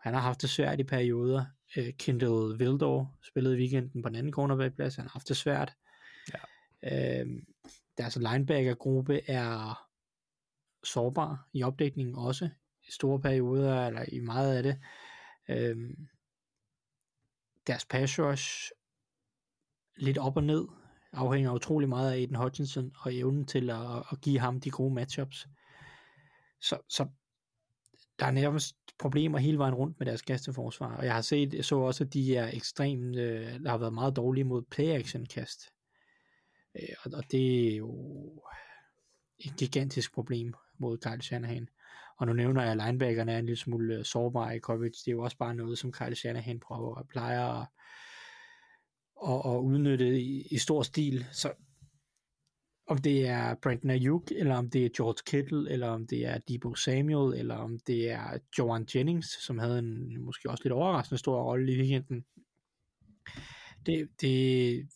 Han 0.00 0.14
har 0.14 0.20
haft 0.20 0.42
det 0.42 0.50
svært 0.50 0.80
i 0.80 0.84
perioder. 0.84 1.44
Øh, 1.76 1.92
Kendall 1.92 2.58
Vildor 2.58 3.16
spillede 3.22 3.56
i 3.56 3.58
weekenden 3.58 4.02
på 4.02 4.08
den 4.08 4.16
anden 4.16 4.32
cornerbackplads. 4.32 4.96
Han 4.96 5.04
har 5.04 5.10
haft 5.10 5.28
det 5.28 5.36
svært. 5.36 5.72
Ja. 6.32 7.20
Øh, 7.20 7.26
deres 7.98 8.16
linebackergruppe 8.16 9.30
er 9.30 9.82
sårbar 10.84 11.48
i 11.52 11.62
opdækningen 11.62 12.14
også, 12.14 12.50
i 12.88 12.92
store 12.92 13.20
perioder, 13.20 13.86
eller 13.86 14.04
i 14.12 14.18
meget 14.18 14.56
af 14.56 14.62
det. 14.62 14.80
Øhm, 15.48 16.08
deres 17.66 17.84
pass 17.84 18.18
rush, 18.18 18.70
lidt 19.96 20.18
op 20.18 20.36
og 20.36 20.44
ned, 20.44 20.64
afhænger 21.12 21.52
utrolig 21.52 21.88
meget 21.88 22.12
af 22.12 22.16
Aiden 22.16 22.34
Hutchinson 22.36 22.92
og 22.98 23.14
evnen 23.14 23.46
til 23.46 23.70
at, 23.70 23.96
at 24.12 24.20
give 24.20 24.38
ham 24.38 24.60
de 24.60 24.70
gode 24.70 24.94
matchups. 24.94 25.48
Så, 26.60 26.78
så 26.88 27.06
der 28.18 28.26
er 28.26 28.30
nærmest 28.30 28.76
problemer 28.98 29.38
hele 29.38 29.58
vejen 29.58 29.74
rundt 29.74 29.98
med 29.98 30.06
deres 30.06 30.22
kasteforsvar, 30.22 30.96
og 30.96 31.04
jeg 31.04 31.14
har 31.14 31.20
set, 31.20 31.54
jeg 31.54 31.64
så 31.64 31.76
også, 31.76 32.04
at 32.04 32.12
de 32.12 32.36
er 32.36 32.50
ekstremt, 32.52 33.16
øh, 33.16 33.60
der 33.60 33.70
har 33.70 33.78
været 33.78 33.94
meget 33.94 34.16
dårlige 34.16 34.44
mod 34.44 34.62
play-action 34.62 35.26
kast. 35.26 35.72
Øh, 36.76 36.94
og, 37.04 37.10
og 37.14 37.24
det 37.30 37.72
er 37.72 37.76
jo 37.76 37.92
et 39.38 39.56
gigantisk 39.58 40.14
problem 40.14 40.54
mod 40.78 40.98
Kyle 40.98 41.22
Shanahan. 41.22 41.68
Og 42.18 42.26
nu 42.26 42.32
nævner 42.32 42.62
jeg, 42.62 42.70
at 42.70 42.76
linebackerne 42.86 43.32
er 43.32 43.38
en 43.38 43.46
lille 43.46 43.58
smule 43.58 43.94
øh, 43.94 44.04
sårbare 44.04 44.56
i 44.56 44.60
coverage. 44.60 45.02
Det 45.04 45.08
er 45.08 45.12
jo 45.12 45.22
også 45.22 45.36
bare 45.36 45.54
noget, 45.54 45.78
som 45.78 45.92
Kyle 45.92 46.14
Shanahan 46.14 46.60
prøver 46.60 46.98
at 46.98 47.08
plejer 47.08 47.60
at, 47.60 47.66
og, 49.22 49.44
og 49.44 49.64
udnytte 49.64 50.20
i, 50.20 50.46
i 50.50 50.58
stor 50.58 50.82
stil. 50.82 51.26
Så 51.32 51.52
om 52.86 52.98
det 52.98 53.28
er 53.28 53.54
Brandon 53.54 53.90
Ayuk, 53.90 54.30
eller 54.30 54.56
om 54.56 54.70
det 54.70 54.84
er 54.84 54.90
George 54.96 55.22
Kittle, 55.26 55.70
eller 55.70 55.88
om 55.88 56.06
det 56.06 56.26
er 56.26 56.38
Debo 56.38 56.74
Samuel, 56.74 57.38
eller 57.38 57.54
om 57.54 57.78
det 57.86 58.10
er 58.10 58.38
Joan 58.58 58.86
Jennings, 58.94 59.44
som 59.44 59.58
havde 59.58 59.78
en 59.78 60.24
måske 60.24 60.50
også 60.50 60.64
lidt 60.64 60.72
overraskende 60.72 61.18
stor 61.18 61.42
rolle 61.42 61.72
i 61.72 61.78
weekenden. 61.78 62.24
Det, 63.86 64.08
det, 64.20 64.88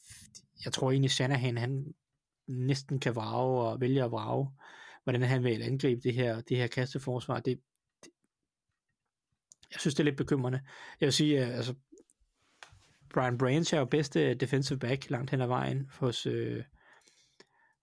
jeg 0.64 0.72
tror 0.72 0.90
egentlig, 0.90 1.10
Shanahan 1.10 1.58
han 1.58 1.94
næsten 2.48 3.00
kan 3.00 3.16
vrage 3.16 3.60
og 3.60 3.80
vælge 3.80 4.04
at 4.04 4.10
vrage, 4.10 4.50
hvordan 5.04 5.22
han 5.22 5.44
vil 5.44 5.62
angribe 5.62 6.00
det 6.00 6.14
her, 6.14 6.40
det 6.40 6.56
her 6.56 6.66
kasteforsvar. 6.66 7.40
Det, 7.40 7.60
det, 8.04 8.10
jeg 9.72 9.80
synes, 9.80 9.94
det 9.94 10.00
er 10.00 10.04
lidt 10.04 10.16
bekymrende. 10.16 10.60
Jeg 11.00 11.06
vil 11.06 11.12
sige, 11.12 11.40
at 11.40 11.52
altså, 11.52 11.74
Brian 13.16 13.38
Branch 13.38 13.74
er 13.74 13.78
jo 13.78 13.84
bedste 13.84 14.34
defensive 14.34 14.78
back 14.78 15.10
langt 15.10 15.30
hen 15.30 15.40
ad 15.40 15.46
vejen 15.46 15.90
hos, 15.98 16.26
øh, 16.26 16.64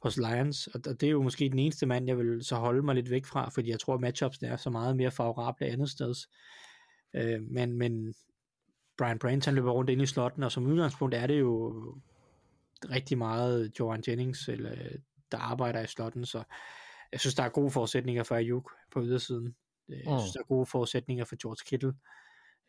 hos 0.04 0.18
Lions, 0.18 0.68
og 0.68 0.86
det 0.86 1.04
er 1.04 1.12
jo 1.12 1.22
måske 1.22 1.50
den 1.50 1.60
eneste 1.60 1.86
mand, 1.86 2.08
jeg 2.08 2.18
vil 2.18 2.44
så 2.44 2.56
holde 2.56 2.82
mig 2.82 2.96
lidt 2.96 3.10
væk 3.10 3.26
fra, 3.26 3.50
fordi 3.50 3.70
jeg 3.70 3.80
tror, 3.80 3.94
at 3.94 4.02
matchups 4.02 4.38
er 4.42 4.56
så 4.56 4.70
meget 4.70 4.98
mere 4.98 5.12
favorable 5.12 5.68
andet 5.68 5.90
steds. 5.90 6.30
Øh, 7.14 7.42
men, 7.42 7.78
men 7.78 8.14
Brian 8.98 9.20
Branch, 9.20 9.48
han 9.48 9.56
løber 9.56 9.72
rundt 9.72 9.90
ind 9.90 10.02
i 10.02 10.06
slotten, 10.06 10.44
og 10.44 10.52
som 10.52 10.66
udgangspunkt 10.66 11.16
er 11.16 11.28
det 11.28 11.40
jo 11.40 11.74
rigtig 12.90 13.18
meget 13.18 13.80
Joan 13.80 14.04
Jennings, 14.08 14.48
eller, 14.48 14.76
der 15.32 15.38
arbejder 15.38 15.82
i 15.82 15.88
slotten, 15.88 16.26
så 16.26 16.44
jeg 17.12 17.20
synes, 17.20 17.36
der 17.36 17.44
er 17.44 17.50
gode 17.50 17.72
forudsætninger 17.72 18.24
for 18.24 18.36
Ayuk 18.36 18.72
på 18.92 19.04
ydersiden. 19.04 19.56
Jeg 19.90 20.20
synes, 20.20 20.32
der 20.34 20.40
er 20.40 20.48
gode 20.48 20.66
forudsætninger 20.66 21.26
for 21.26 21.36
George 21.42 21.64
Kittle 21.66 21.94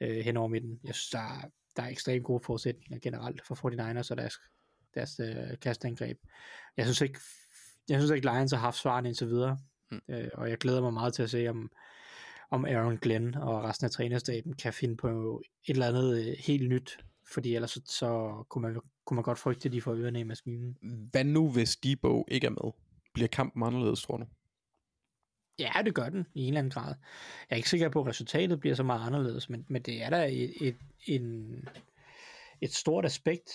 øh, 0.00 0.24
hen 0.24 0.36
over 0.36 0.48
midten. 0.48 0.80
Jeg 0.84 0.94
synes, 0.94 1.10
der 1.10 1.18
er, 1.18 1.48
der 1.76 1.82
er 1.82 1.88
ekstremt 1.88 2.24
gode 2.24 2.44
forudsætninger 2.44 2.98
generelt 2.98 3.46
for 3.46 3.54
49ers 3.54 4.10
og 4.10 4.16
deres, 4.16 4.34
deres 4.94 5.20
øh, 5.20 5.58
kastangreb. 5.60 6.18
Jeg 6.76 6.84
synes 6.84 7.00
ikke, 7.00 7.20
jeg 7.88 8.00
synes 8.00 8.10
ikke, 8.10 8.26
Lions 8.32 8.52
har 8.52 8.58
haft 8.58 8.76
svarene 8.76 9.08
indtil 9.08 9.26
videre. 9.26 9.58
Mm. 9.90 10.00
Øh, 10.08 10.28
og 10.34 10.50
jeg 10.50 10.58
glæder 10.58 10.80
mig 10.80 10.92
meget 10.92 11.14
til 11.14 11.22
at 11.22 11.30
se, 11.30 11.48
om, 11.48 11.70
om 12.50 12.64
Aaron 12.64 12.96
Glenn 12.96 13.34
og 13.34 13.64
resten 13.64 13.84
af 13.84 13.90
trænerstaben 13.90 14.52
kan 14.52 14.72
finde 14.72 14.96
på 14.96 15.40
et 15.64 15.74
eller 15.74 15.88
andet 15.88 16.18
øh, 16.18 16.34
helt 16.38 16.68
nyt. 16.68 16.98
Fordi 17.32 17.54
ellers 17.54 17.70
så, 17.70 17.80
så 17.86 18.44
kunne, 18.48 18.62
man, 18.62 18.80
kunne 19.04 19.14
man 19.14 19.24
godt 19.24 19.38
frygte, 19.38 19.68
at 19.68 19.72
de 19.72 19.80
får 19.80 19.94
ørerne 19.94 20.20
i 20.20 20.24
maskinen. 20.24 20.76
Hvad 21.10 21.24
nu, 21.24 21.50
hvis 21.50 21.76
Debo 21.76 22.24
ikke 22.28 22.46
er 22.46 22.50
med? 22.50 22.72
Bliver 23.14 23.28
kampen 23.28 23.62
anderledes, 23.62 24.02
tror 24.02 24.16
du? 24.16 24.26
Ja, 25.58 25.72
det 25.84 25.94
gør 25.94 26.08
den 26.08 26.26
i 26.34 26.42
en 26.42 26.48
eller 26.48 26.58
anden 26.58 26.70
grad. 26.70 26.94
Jeg 27.50 27.54
er 27.54 27.56
ikke 27.56 27.68
sikker 27.68 27.88
på, 27.88 28.00
at 28.00 28.06
resultatet 28.06 28.60
bliver 28.60 28.74
så 28.74 28.82
meget 28.82 29.06
anderledes, 29.06 29.50
men, 29.50 29.64
men 29.68 29.82
det 29.82 30.02
er 30.02 30.10
da 30.10 30.26
et, 30.26 30.52
et, 30.60 30.76
en, 31.06 31.68
et 32.60 32.74
stort 32.74 33.04
aspekt 33.04 33.50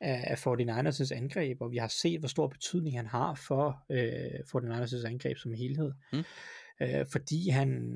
af, 0.00 0.24
af 0.26 0.46
49ers' 0.46 1.14
angreb, 1.16 1.60
og 1.60 1.70
vi 1.70 1.76
har 1.76 1.88
set, 1.88 2.18
hvor 2.18 2.28
stor 2.28 2.46
betydning 2.46 2.96
han 2.96 3.06
har 3.06 3.34
for 3.34 3.84
øh, 3.90 4.40
49ers' 4.40 5.06
angreb 5.06 5.36
som 5.36 5.52
helhed. 5.52 5.92
Mm. 6.12 6.24
Øh, 6.80 7.06
fordi 7.12 7.48
han, 7.48 7.92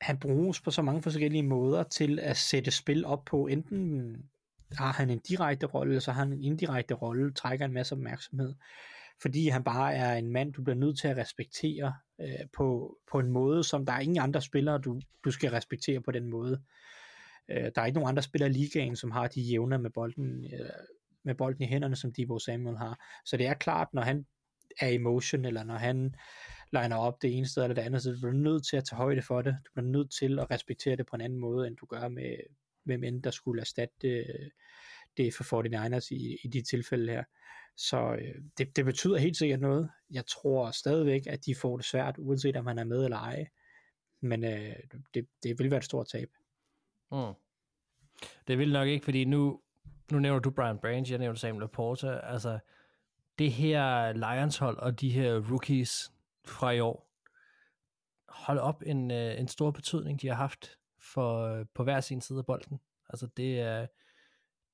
han 0.00 0.18
bruges 0.18 0.60
på 0.60 0.70
så 0.70 0.82
mange 0.82 1.02
forskellige 1.02 1.42
måder 1.42 1.82
til 1.82 2.18
at 2.18 2.36
sætte 2.36 2.70
spil 2.70 3.04
op 3.04 3.24
på. 3.24 3.46
Enten 3.46 4.16
har 4.72 4.92
han 4.92 5.10
en 5.10 5.18
direkte 5.18 5.66
rolle, 5.66 5.90
eller 5.90 6.00
så 6.00 6.12
har 6.12 6.24
han 6.24 6.32
en 6.32 6.44
indirekte 6.44 6.94
rolle, 6.94 7.32
trækker 7.32 7.64
en 7.64 7.72
masse 7.72 7.92
opmærksomhed. 7.92 8.54
Fordi 9.22 9.48
han 9.48 9.64
bare 9.64 9.94
er 9.94 10.14
en 10.14 10.32
mand, 10.32 10.52
du 10.52 10.62
bliver 10.62 10.76
nødt 10.76 10.98
til 10.98 11.08
at 11.08 11.16
respektere 11.16 11.94
øh, 12.20 12.46
på, 12.56 12.96
på 13.12 13.18
en 13.18 13.30
måde, 13.30 13.64
som 13.64 13.86
der 13.86 13.92
er 13.92 14.00
ingen 14.00 14.22
andre 14.22 14.42
spillere, 14.42 14.78
du, 14.78 15.00
du 15.24 15.30
skal 15.30 15.50
respektere 15.50 16.00
på 16.00 16.10
den 16.10 16.30
måde. 16.30 16.62
Øh, 17.48 17.70
der 17.74 17.82
er 17.82 17.86
ikke 17.86 17.98
nogen 17.98 18.08
andre 18.08 18.22
spillere 18.22 18.50
i 18.50 18.52
ligaen, 18.52 18.96
som 18.96 19.10
har 19.10 19.28
de 19.28 19.40
jævner 19.40 19.78
med 19.78 19.90
bolden, 19.90 20.44
øh, 20.44 20.70
med 21.24 21.34
bolden 21.34 21.62
i 21.62 21.66
hænderne, 21.66 21.96
som 21.96 22.12
Debo 22.12 22.38
Samuel 22.38 22.76
har. 22.76 23.20
Så 23.24 23.36
det 23.36 23.46
er 23.46 23.54
klart, 23.54 23.88
når 23.94 24.02
han 24.02 24.26
er 24.80 24.88
i 24.88 24.98
motion, 24.98 25.44
eller 25.44 25.64
når 25.64 25.76
han 25.76 26.14
liner 26.72 26.96
op 26.96 27.22
det 27.22 27.36
ene 27.36 27.48
sted 27.48 27.62
eller 27.62 27.74
det 27.74 27.82
andet, 27.82 28.02
så 28.02 28.10
du 28.10 28.16
bliver 28.16 28.32
nødt 28.32 28.66
til 28.66 28.76
at 28.76 28.84
tage 28.84 28.96
højde 28.96 29.22
for 29.22 29.42
det. 29.42 29.56
Du 29.66 29.70
bliver 29.72 29.86
nødt 29.86 30.12
til 30.18 30.38
at 30.38 30.50
respektere 30.50 30.96
det 30.96 31.06
på 31.06 31.16
en 31.16 31.22
anden 31.22 31.38
måde, 31.38 31.66
end 31.66 31.76
du 31.76 31.86
gør 31.86 32.08
med, 32.08 32.36
hvem 32.84 33.04
end 33.04 33.22
der 33.22 33.30
skulle 33.30 33.60
erstatte 33.60 33.94
det, 34.02 34.50
det 35.16 35.34
for 35.34 35.44
49ers 35.44 36.08
i, 36.10 36.36
i 36.44 36.48
de 36.48 36.62
tilfælde 36.62 37.12
her. 37.12 37.24
Så 37.76 38.12
øh, 38.12 38.34
det, 38.58 38.76
det 38.76 38.84
betyder 38.84 39.18
helt 39.18 39.36
sikkert 39.36 39.60
noget. 39.60 39.90
Jeg 40.10 40.26
tror 40.26 40.70
stadigvæk, 40.70 41.26
at 41.26 41.46
de 41.46 41.54
får 41.54 41.76
det 41.76 41.86
svært, 41.86 42.14
uanset 42.18 42.56
om 42.56 42.64
man 42.64 42.78
er 42.78 42.84
med 42.84 43.04
eller 43.04 43.16
ej. 43.16 43.46
Men 44.20 44.44
øh, 44.44 44.76
det, 45.14 45.26
det 45.42 45.58
vil 45.58 45.70
være 45.70 45.78
et 45.78 45.84
stort 45.84 46.08
tab. 46.08 46.28
Mm. 47.12 47.34
Det 48.46 48.58
vil 48.58 48.72
nok 48.72 48.88
ikke, 48.88 49.04
fordi 49.04 49.24
nu, 49.24 49.60
nu 50.12 50.18
nævner 50.18 50.40
du 50.40 50.50
Brian 50.50 50.78
Branch, 50.78 51.10
jeg 51.10 51.18
nævner 51.18 51.38
Samuel 51.38 51.60
Laporta. 51.60 52.20
Altså, 52.22 52.58
det 53.38 53.52
her 53.52 54.12
Lions-hold 54.12 54.78
og 54.78 55.00
de 55.00 55.10
her 55.10 55.50
rookies 55.50 56.12
fra 56.44 56.70
i 56.70 56.80
år, 56.80 57.10
hold 58.28 58.58
op 58.58 58.82
en, 58.86 59.10
øh, 59.10 59.40
en 59.40 59.48
stor 59.48 59.70
betydning, 59.70 60.22
de 60.22 60.28
har 60.28 60.34
haft 60.34 60.78
for, 60.98 61.44
øh, 61.44 61.66
på 61.74 61.84
hver 61.84 62.00
sin 62.00 62.20
side 62.20 62.38
af 62.38 62.46
bolden. 62.46 62.80
Altså, 63.08 63.26
det, 63.36 63.60
er, 63.60 63.86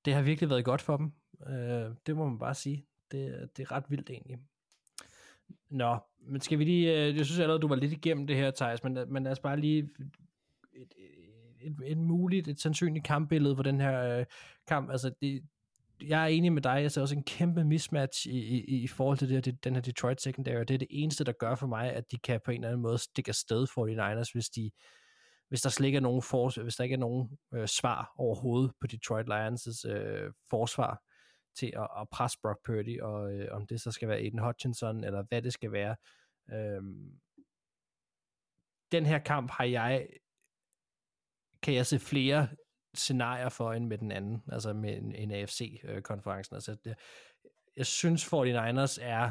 det 0.05 0.14
har 0.14 0.23
virkelig 0.23 0.51
været 0.51 0.64
godt 0.64 0.82
for 0.82 0.97
dem. 0.97 1.12
Øh, 1.48 1.94
det 2.06 2.16
må 2.16 2.28
man 2.28 2.38
bare 2.38 2.54
sige. 2.54 2.86
Det, 3.10 3.50
det 3.56 3.62
er 3.62 3.72
ret 3.72 3.84
vildt 3.88 4.10
egentlig. 4.10 4.38
Nå, 5.70 5.98
men 6.18 6.40
skal 6.40 6.58
vi 6.58 6.64
lige, 6.64 7.08
øh, 7.08 7.16
jeg 7.16 7.24
synes 7.24 7.40
allerede, 7.40 7.62
du 7.62 7.68
var 7.68 7.76
lidt 7.76 7.92
igennem 7.92 8.26
det 8.26 8.36
her, 8.36 8.50
Thijs, 8.50 8.84
men, 8.84 8.96
øh, 8.96 9.08
men 9.08 9.22
lad 9.22 9.32
os 9.32 9.40
bare 9.40 9.60
lige 9.60 9.88
et, 10.74 10.92
et, 11.60 11.76
et 11.84 11.98
muligt, 11.98 12.48
et 12.48 12.60
sandsynligt 12.60 13.04
kampbillede 13.04 13.56
for 13.56 13.62
den 13.62 13.80
her 13.80 14.18
øh, 14.18 14.24
kamp. 14.68 14.90
Altså, 14.90 15.10
det, 15.22 15.42
jeg 16.02 16.22
er 16.22 16.26
enig 16.26 16.52
med 16.52 16.62
dig, 16.62 16.82
jeg 16.82 16.92
ser 16.92 17.00
også 17.00 17.14
en 17.14 17.24
kæmpe 17.24 17.64
mismatch 17.64 18.26
i, 18.26 18.38
i, 18.38 18.82
i 18.82 18.86
forhold 18.86 19.18
til 19.18 19.28
det 19.28 19.46
her, 19.46 19.52
den 19.64 19.74
her 19.74 19.82
Detroit 19.82 20.22
secondary, 20.22 20.60
det 20.60 20.70
er 20.70 20.78
det 20.78 20.88
eneste, 20.90 21.24
der 21.24 21.32
gør 21.32 21.54
for 21.54 21.66
mig, 21.66 21.92
at 21.92 22.04
de 22.10 22.18
kan 22.18 22.40
på 22.44 22.50
en 22.50 22.56
eller 22.56 22.68
anden 22.68 22.82
måde 22.82 22.98
stikke 22.98 23.28
afsted 23.28 23.66
for 23.74 23.86
de 23.86 23.92
Niners, 23.92 24.30
hvis 24.30 24.48
de 24.48 24.70
hvis 25.48 25.60
der 25.60 25.70
slet 25.70 25.86
ikke 25.86 25.96
er 25.96 26.00
nogen 26.00 26.22
for, 26.22 26.62
hvis 26.62 26.76
der 26.76 26.84
ikke 26.84 26.94
er 26.94 26.98
nogen 26.98 27.28
øh, 27.54 27.66
svar 27.66 28.12
overhovedet 28.18 28.72
på 28.80 28.86
Detroit 28.86 29.26
Lions' 29.26 29.88
øh, 29.88 30.32
forsvar 30.50 31.02
til 31.58 31.72
at, 31.76 31.88
at 32.00 32.08
presse 32.12 32.38
Brock 32.42 32.64
Purdy, 32.64 33.00
og 33.00 33.32
øh, 33.32 33.48
om 33.50 33.66
det 33.66 33.80
så 33.80 33.92
skal 33.92 34.08
være 34.08 34.18
Aiden 34.18 34.38
Hutchinson, 34.38 35.04
eller 35.04 35.22
hvad 35.22 35.42
det 35.42 35.52
skal 35.52 35.72
være. 35.72 35.96
Øhm, 36.52 37.20
den 38.92 39.06
her 39.06 39.18
kamp 39.18 39.50
har 39.50 39.64
jeg 39.64 40.06
kan 41.62 41.74
jeg 41.74 41.86
se 41.86 41.98
flere 41.98 42.48
scenarier 42.94 43.48
for 43.48 43.72
end 43.72 43.86
med 43.86 43.98
den 43.98 44.12
anden, 44.12 44.42
altså 44.52 44.72
med 44.72 44.96
en, 44.96 45.14
en 45.14 45.30
AFC-konferencen. 45.30 46.54
Øh, 46.54 46.56
altså, 46.56 46.76
det, 46.84 46.94
jeg 47.76 47.86
synes 47.86 48.24
49ers 48.24 48.98
er, 49.02 49.30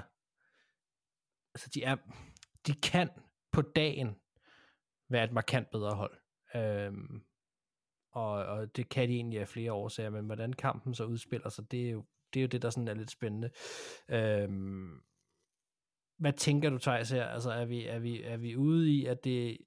altså 1.53 1.69
de 1.73 1.84
er, 1.84 1.95
de 2.68 2.73
kan 2.73 3.10
på 3.52 3.61
dagen 3.61 4.15
være 5.10 5.23
et 5.23 5.31
markant 5.31 5.69
bedre 5.72 5.95
hold. 5.95 6.18
Øhm, 6.56 7.23
og, 8.11 8.31
og 8.31 8.76
det 8.76 8.89
kan 8.89 9.10
de 9.10 9.15
egentlig 9.15 9.39
af 9.39 9.47
flere 9.47 9.73
årsager, 9.73 10.10
men 10.10 10.26
hvordan 10.26 10.53
kampen 10.53 10.95
så 10.95 11.06
udspiller 11.06 11.49
sig, 11.49 11.72
det 11.72 11.85
er 11.85 11.91
jo 11.91 12.06
det, 12.36 12.40
er 12.40 12.44
jo 12.44 12.48
det 12.48 12.62
der 12.62 12.70
sådan 12.70 12.88
er 12.88 12.94
lidt 12.94 13.12
spændende. 13.12 13.49
Øhm, 14.10 15.02
hvad 16.18 16.34
tænker 16.34 16.70
du, 16.70 16.78
Thijs, 16.78 17.10
her? 17.10 17.26
Altså, 17.26 17.52
er 17.52 17.66
vi, 17.66 17.86
er, 17.86 17.99
vi, 17.99 18.24
er 18.24 18.38
vi 18.38 18.56
ude 18.56 18.91
i, 18.91 19.06
at 19.06 19.24
det... 19.24 19.57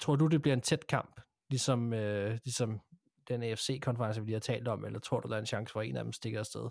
Tror 0.00 0.16
du, 0.16 0.26
det 0.26 0.42
bliver 0.42 0.54
en 0.54 0.60
tæt 0.60 0.86
kamp, 0.86 1.20
ligesom, 1.50 1.92
øh, 1.92 2.38
ligesom 2.44 2.80
den 3.28 3.42
AFC-konference, 3.42 4.20
vi 4.20 4.26
lige 4.26 4.34
har 4.34 4.40
talt 4.40 4.68
om, 4.68 4.84
eller 4.84 4.98
tror 4.98 5.20
du, 5.20 5.28
der 5.28 5.34
er 5.34 5.40
en 5.40 5.46
chance 5.46 5.72
for, 5.72 5.80
at 5.80 5.88
en 5.88 5.96
af 5.96 6.04
dem 6.04 6.12
stikker 6.12 6.38
afsted? 6.38 6.70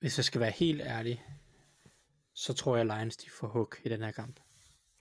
Hvis 0.00 0.18
jeg 0.18 0.24
skal 0.24 0.40
være 0.40 0.50
helt 0.50 0.80
ærlig, 0.80 1.24
så 2.34 2.54
tror 2.54 2.76
jeg, 2.76 2.86
Lions 2.86 3.16
de 3.16 3.30
får 3.30 3.48
hug 3.48 3.74
i 3.84 3.88
den 3.88 4.02
her 4.02 4.10
kamp. 4.10 4.40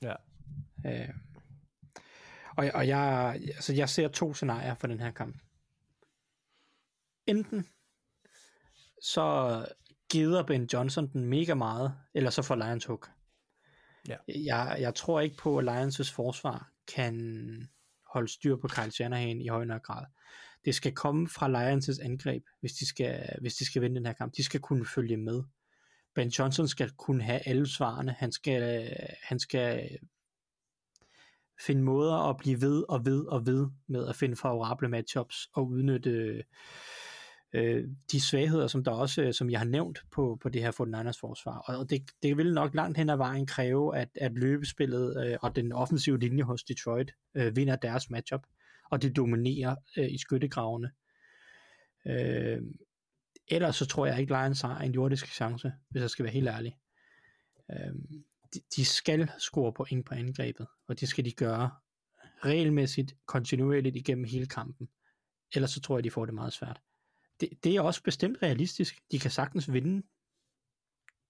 Ja. 0.01 0.15
Øh, 0.85 1.09
og, 2.57 2.71
og 2.73 2.87
jeg, 2.87 3.35
altså 3.45 3.73
jeg 3.73 3.89
ser 3.89 4.07
to 4.07 4.33
scenarier 4.33 4.75
for 4.75 4.87
den 4.87 4.99
her 4.99 5.11
kamp. 5.11 5.41
Enten 7.27 7.67
så 9.05 9.65
gider 10.11 10.43
Ben 10.43 10.69
Johnson 10.73 11.07
den 11.13 11.25
mega 11.25 11.53
meget, 11.53 11.95
eller 12.13 12.29
så 12.29 12.41
får 12.41 12.55
Lions 12.55 12.85
hook. 12.85 13.09
Ja. 14.07 14.17
Jeg, 14.27 14.77
jeg 14.79 14.95
tror 14.95 15.19
ikke 15.19 15.37
på, 15.37 15.57
at 15.57 15.65
Lions' 15.65 16.13
forsvar 16.13 16.71
kan 16.95 17.15
holde 18.13 18.31
styr 18.31 18.55
på 18.55 18.67
Kyle 18.67 18.91
Shanahan 18.91 19.41
i 19.41 19.47
høj 19.47 19.65
nok 19.65 19.83
grad. 19.83 20.05
Det 20.65 20.75
skal 20.75 20.95
komme 20.95 21.29
fra 21.29 21.47
Lions' 21.47 22.05
angreb, 22.05 22.43
hvis 22.59 22.73
de, 22.73 22.87
skal, 22.87 23.37
hvis 23.41 23.55
de 23.55 23.65
skal 23.65 23.81
vinde 23.81 23.95
den 23.95 24.05
her 24.05 24.13
kamp. 24.13 24.33
De 24.37 24.43
skal 24.43 24.59
kunne 24.59 24.85
følge 24.85 25.17
med. 25.17 25.43
Ben 26.15 26.27
Johnson 26.27 26.67
skal 26.67 26.91
kunne 26.91 27.23
have 27.23 27.47
alle 27.47 27.67
svarene. 27.67 28.15
Han 28.19 28.31
skal, 28.31 28.89
han 29.23 29.39
skal 29.39 29.97
finde 31.65 31.83
måder 31.83 32.29
at 32.29 32.37
blive 32.37 32.61
ved 32.61 32.83
og 32.89 33.05
ved 33.05 33.25
og 33.25 33.45
ved 33.45 33.67
med 33.87 34.07
at 34.07 34.15
finde 34.15 34.35
favorable 34.35 34.89
matchups 34.89 35.49
og 35.53 35.67
udnytte 35.67 36.43
øh, 37.55 37.87
de 38.11 38.21
svagheder, 38.21 38.67
som 38.67 38.83
der 38.83 38.91
også, 38.91 39.21
øh, 39.21 39.33
som 39.33 39.49
jeg 39.49 39.59
har 39.59 39.65
nævnt 39.65 39.99
på, 40.11 40.37
på 40.41 40.49
det 40.49 40.61
her 40.61 40.71
49ers 40.71 41.19
forsvar. 41.19 41.57
Og 41.57 41.89
det, 41.89 42.01
det 42.23 42.37
vil 42.37 42.53
nok 42.53 42.75
langt 42.75 42.97
hen 42.97 43.09
ad 43.09 43.17
vejen 43.17 43.45
kræve, 43.45 43.97
at, 43.97 44.09
at 44.15 44.31
løbespillet 44.33 45.25
øh, 45.25 45.37
og 45.41 45.55
den 45.55 45.71
offensive 45.71 46.19
linje 46.19 46.43
hos 46.43 46.63
Detroit 46.63 47.11
øh, 47.35 47.55
vinder 47.55 47.75
deres 47.75 48.09
matchup, 48.09 48.41
og 48.91 49.01
de 49.01 49.09
dominerer 49.09 49.75
øh, 49.97 50.11
i 50.11 50.17
skyttegravene. 50.17 50.91
Øh, 52.07 52.61
ellers 53.47 53.75
så 53.75 53.85
tror 53.85 54.05
jeg 54.05 54.19
ikke, 54.19 54.33
Lions 54.33 54.61
har 54.61 54.79
en 54.79 54.91
jordisk 54.91 55.27
chance, 55.27 55.73
hvis 55.89 56.01
jeg 56.01 56.09
skal 56.09 56.23
være 56.23 56.33
helt 56.33 56.47
ærlig. 56.47 56.75
Øh, 57.71 57.95
de, 58.53 58.59
de 58.75 58.85
skal 58.85 59.31
score 59.39 59.73
point 59.73 60.05
på 60.05 60.13
angrebet, 60.13 60.67
og 60.87 60.99
det 60.99 61.09
skal 61.09 61.25
de 61.25 61.31
gøre 61.31 61.71
regelmæssigt, 62.45 63.15
kontinuerligt 63.25 63.95
igennem 63.95 64.23
hele 64.23 64.45
kampen. 64.45 64.89
Ellers 65.55 65.71
så 65.71 65.81
tror 65.81 65.97
jeg, 65.97 66.03
de 66.03 66.11
får 66.11 66.25
det 66.25 66.33
meget 66.33 66.53
svært 66.53 66.81
det, 67.39 67.49
det 67.63 67.75
er 67.75 67.81
også 67.81 68.03
bestemt 68.03 68.37
realistisk. 68.43 69.01
De 69.11 69.19
kan 69.19 69.31
sagtens 69.31 69.73
vinde 69.73 70.07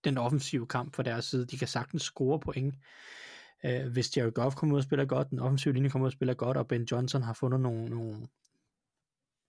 den 0.03 0.17
offensive 0.17 0.67
kamp 0.67 0.95
fra 0.95 1.03
deres 1.03 1.25
side. 1.25 1.45
De 1.45 1.57
kan 1.57 1.67
sagtens 1.67 2.01
score 2.01 2.39
point. 2.39 2.75
Øh, 3.65 3.91
hvis 3.91 4.17
Jerry 4.17 4.33
Goff 4.33 4.55
kommer 4.55 4.75
ud 4.75 4.79
og 4.79 4.83
spiller 4.83 5.05
godt, 5.05 5.29
den 5.29 5.39
offensive 5.39 5.73
linje 5.73 5.89
kommer 5.89 6.05
ud 6.05 6.09
og 6.09 6.13
spiller 6.13 6.33
godt, 6.33 6.57
og 6.57 6.67
Ben 6.67 6.83
Johnson 6.83 7.21
har 7.21 7.33
fundet 7.33 7.59
nogle, 7.59 7.89
nogle, 7.89 8.27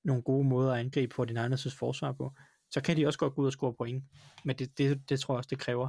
nogle 0.04 0.22
gode 0.22 0.48
måder 0.48 0.72
at 0.72 0.80
angribe 0.80 1.14
på 1.14 1.24
din 1.24 1.36
egen 1.36 1.58
forsvar 1.78 2.12
på, 2.12 2.32
så 2.70 2.80
kan 2.80 2.96
de 2.96 3.06
også 3.06 3.18
godt 3.18 3.34
gå 3.34 3.42
ud 3.42 3.46
og 3.46 3.52
score 3.52 3.74
point. 3.74 4.04
Men 4.44 4.56
det, 4.56 4.78
det, 4.78 5.08
det 5.08 5.20
tror 5.20 5.34
jeg 5.34 5.38
også, 5.38 5.48
det 5.48 5.58
kræver. 5.58 5.88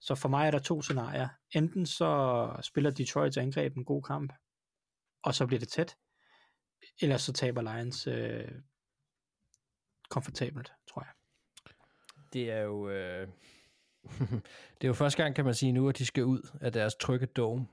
Så 0.00 0.14
for 0.14 0.28
mig 0.28 0.46
er 0.46 0.50
der 0.50 0.58
to 0.58 0.82
scenarier. 0.82 1.28
Enten 1.52 1.86
så 1.86 2.52
spiller 2.62 2.90
Detroits 2.90 3.36
angreb 3.36 3.76
en 3.76 3.84
god 3.84 4.02
kamp, 4.02 4.32
og 5.22 5.34
så 5.34 5.46
bliver 5.46 5.60
det 5.60 5.68
tæt, 5.68 5.96
eller 7.00 7.16
så 7.16 7.32
taber 7.32 7.62
Lions 7.62 8.06
øh, 8.06 8.50
komfortabelt, 10.08 10.72
tror 10.88 11.02
jeg. 11.02 11.12
Det 12.32 12.50
er 12.50 12.60
jo... 12.60 12.88
Øh... 12.88 13.28
det 14.78 14.84
er 14.84 14.88
jo 14.88 14.92
første 14.92 15.22
gang, 15.22 15.34
kan 15.34 15.44
man 15.44 15.54
sige 15.54 15.72
nu, 15.72 15.88
at 15.88 15.98
de 15.98 16.06
skal 16.06 16.24
ud 16.24 16.48
af 16.60 16.72
deres 16.72 16.94
trygge 16.94 17.26
dome 17.26 17.66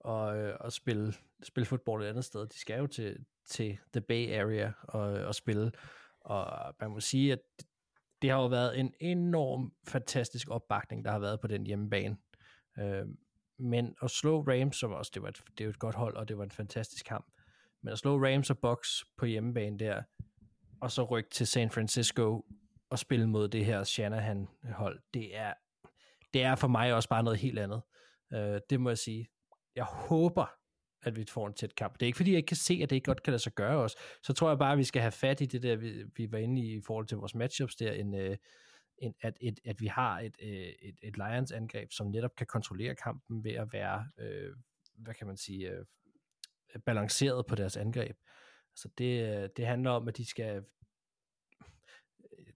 og, 0.00 0.36
øh, 0.38 0.56
og 0.60 0.72
spille, 0.72 1.14
spille 1.42 1.66
fodbold 1.66 2.04
et 2.04 2.08
andet 2.08 2.24
sted. 2.24 2.46
De 2.46 2.58
skal 2.58 2.78
jo 2.78 2.86
til, 2.86 3.24
til 3.46 3.78
The 3.92 4.00
Bay 4.00 4.32
Area 4.34 4.72
og, 4.82 5.02
og 5.02 5.34
spille. 5.34 5.72
Og 6.20 6.74
man 6.80 6.90
må 6.90 7.00
sige, 7.00 7.32
at 7.32 7.40
det 8.22 8.30
har 8.30 8.42
jo 8.42 8.46
været 8.46 8.80
en 8.80 8.94
enorm 9.00 9.72
fantastisk 9.88 10.50
opbakning, 10.50 11.04
der 11.04 11.10
har 11.10 11.18
været 11.18 11.40
på 11.40 11.46
den 11.46 11.66
hjemmebane. 11.66 12.16
Øh, 12.78 13.06
men 13.58 13.94
at 14.02 14.10
slå 14.10 14.40
Rams, 14.40 14.76
som 14.76 14.92
også, 14.92 15.10
det 15.14 15.22
var, 15.22 15.28
et, 15.28 15.42
det 15.58 15.64
er 15.64 15.68
et 15.68 15.78
godt 15.78 15.94
hold, 15.94 16.16
og 16.16 16.28
det 16.28 16.38
var 16.38 16.44
en 16.44 16.50
fantastisk 16.50 17.06
kamp, 17.06 17.26
men 17.82 17.92
at 17.92 17.98
slå 17.98 18.24
Rams 18.24 18.50
og 18.50 18.58
Bucks 18.58 19.04
på 19.16 19.26
hjemmebane 19.26 19.78
der, 19.78 20.02
og 20.82 20.90
så 20.90 21.04
rykke 21.04 21.30
til 21.30 21.46
San 21.46 21.70
Francisco 21.70 22.44
og 22.90 22.98
spille 22.98 23.28
mod 23.28 23.48
det 23.48 23.64
her 23.64 23.84
Shanahan-hold, 23.84 25.00
det 25.14 25.36
er, 25.36 25.54
det 26.34 26.42
er 26.42 26.54
for 26.54 26.68
mig 26.68 26.94
også 26.94 27.08
bare 27.08 27.22
noget 27.22 27.38
helt 27.38 27.58
andet. 27.58 27.82
Øh, 28.32 28.60
det 28.70 28.80
må 28.80 28.90
jeg 28.90 28.98
sige. 28.98 29.28
Jeg 29.76 29.84
håber, 29.84 30.46
at 31.02 31.16
vi 31.16 31.24
får 31.28 31.46
en 31.46 31.54
tæt 31.54 31.74
kamp. 31.74 31.94
Det 31.94 32.02
er 32.02 32.06
ikke 32.06 32.16
fordi, 32.16 32.30
jeg 32.30 32.36
ikke 32.36 32.46
kan 32.46 32.56
se, 32.56 32.80
at 32.82 32.90
det 32.90 32.96
ikke 32.96 33.04
godt 33.04 33.22
kan 33.22 33.30
lade 33.32 33.42
sig 33.42 33.52
gøre 33.52 33.76
os. 33.76 33.96
Så 34.22 34.32
tror 34.32 34.48
jeg 34.48 34.58
bare, 34.58 34.72
at 34.72 34.78
vi 34.78 34.84
skal 34.84 35.02
have 35.02 35.12
fat 35.12 35.40
i 35.40 35.46
det 35.46 35.62
der, 35.62 35.76
vi, 35.76 36.04
vi 36.16 36.32
var 36.32 36.38
inde 36.38 36.62
i 36.62 36.76
i 36.76 36.80
forhold 36.86 37.06
til 37.06 37.16
vores 37.16 37.34
matchups 37.34 37.76
der, 37.76 37.92
en, 37.92 38.14
øh, 38.14 38.36
en, 38.98 39.14
at, 39.20 39.36
et, 39.40 39.60
at 39.64 39.80
vi 39.80 39.86
har 39.86 40.20
et, 40.20 40.36
øh, 40.42 40.72
et, 40.82 40.96
et 41.02 41.16
Lions-angreb, 41.16 41.92
som 41.92 42.06
netop 42.06 42.36
kan 42.36 42.46
kontrollere 42.46 42.94
kampen 42.94 43.44
ved 43.44 43.52
at 43.52 43.72
være, 43.72 44.06
øh, 44.18 44.56
hvad 44.98 45.14
kan 45.14 45.26
man 45.26 45.36
sige, 45.36 45.70
øh, 45.70 45.84
balanceret 46.86 47.46
på 47.46 47.54
deres 47.54 47.76
angreb. 47.76 48.16
Altså 48.72 48.88
det, 48.98 49.42
øh, 49.42 49.48
det 49.56 49.66
handler 49.66 49.90
om, 49.90 50.08
at 50.08 50.16
de 50.16 50.26
skal 50.26 50.64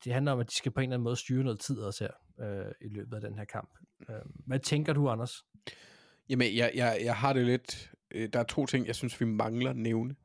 det 0.05 0.13
handler 0.13 0.33
om, 0.33 0.41
at 0.41 0.51
de 0.51 0.55
skal 0.55 0.73
på 0.73 0.81
en 0.81 0.85
eller 0.85 0.95
anden 0.95 1.05
måde 1.05 1.17
styre 1.17 1.45
noget 1.45 1.61
tid 1.61 1.79
også 1.79 2.05
her 2.05 2.45
øh, 2.47 2.73
i 2.81 2.89
løbet 2.89 3.15
af 3.15 3.21
den 3.21 3.39
her 3.39 3.45
kamp. 3.45 3.79
Øh, 4.11 4.17
hvad 4.47 4.59
tænker 4.59 4.93
du, 4.93 5.09
Anders? 5.09 5.45
Jamen, 6.29 6.57
jeg, 6.57 6.73
jeg, 6.75 6.99
jeg 7.03 7.17
har 7.17 7.33
det 7.33 7.47
lidt... 7.47 7.93
øh, 8.11 8.29
Der 8.33 8.39
er 8.39 8.45
to 8.45 8.67
ting, 8.67 8.87
jeg 8.87 8.95
synes, 8.95 9.21
vi 9.21 9.27
mangler 9.27 9.71
at 9.71 9.77
nævne. 9.77 10.17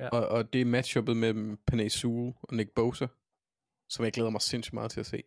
Ja. 0.00 0.08
Og, 0.08 0.28
og 0.28 0.52
det 0.52 0.60
er 0.60 0.64
matchuppet 0.64 1.16
mellem 1.16 1.58
Panay 1.66 1.88
Sewell 1.88 2.32
og 2.42 2.54
Nick 2.54 2.70
Bosa, 2.74 3.06
som 3.88 4.04
jeg 4.04 4.12
glæder 4.12 4.30
mig 4.30 4.42
sindssygt 4.42 4.74
meget 4.74 4.90
til 4.90 5.00
at 5.00 5.06
se. 5.06 5.22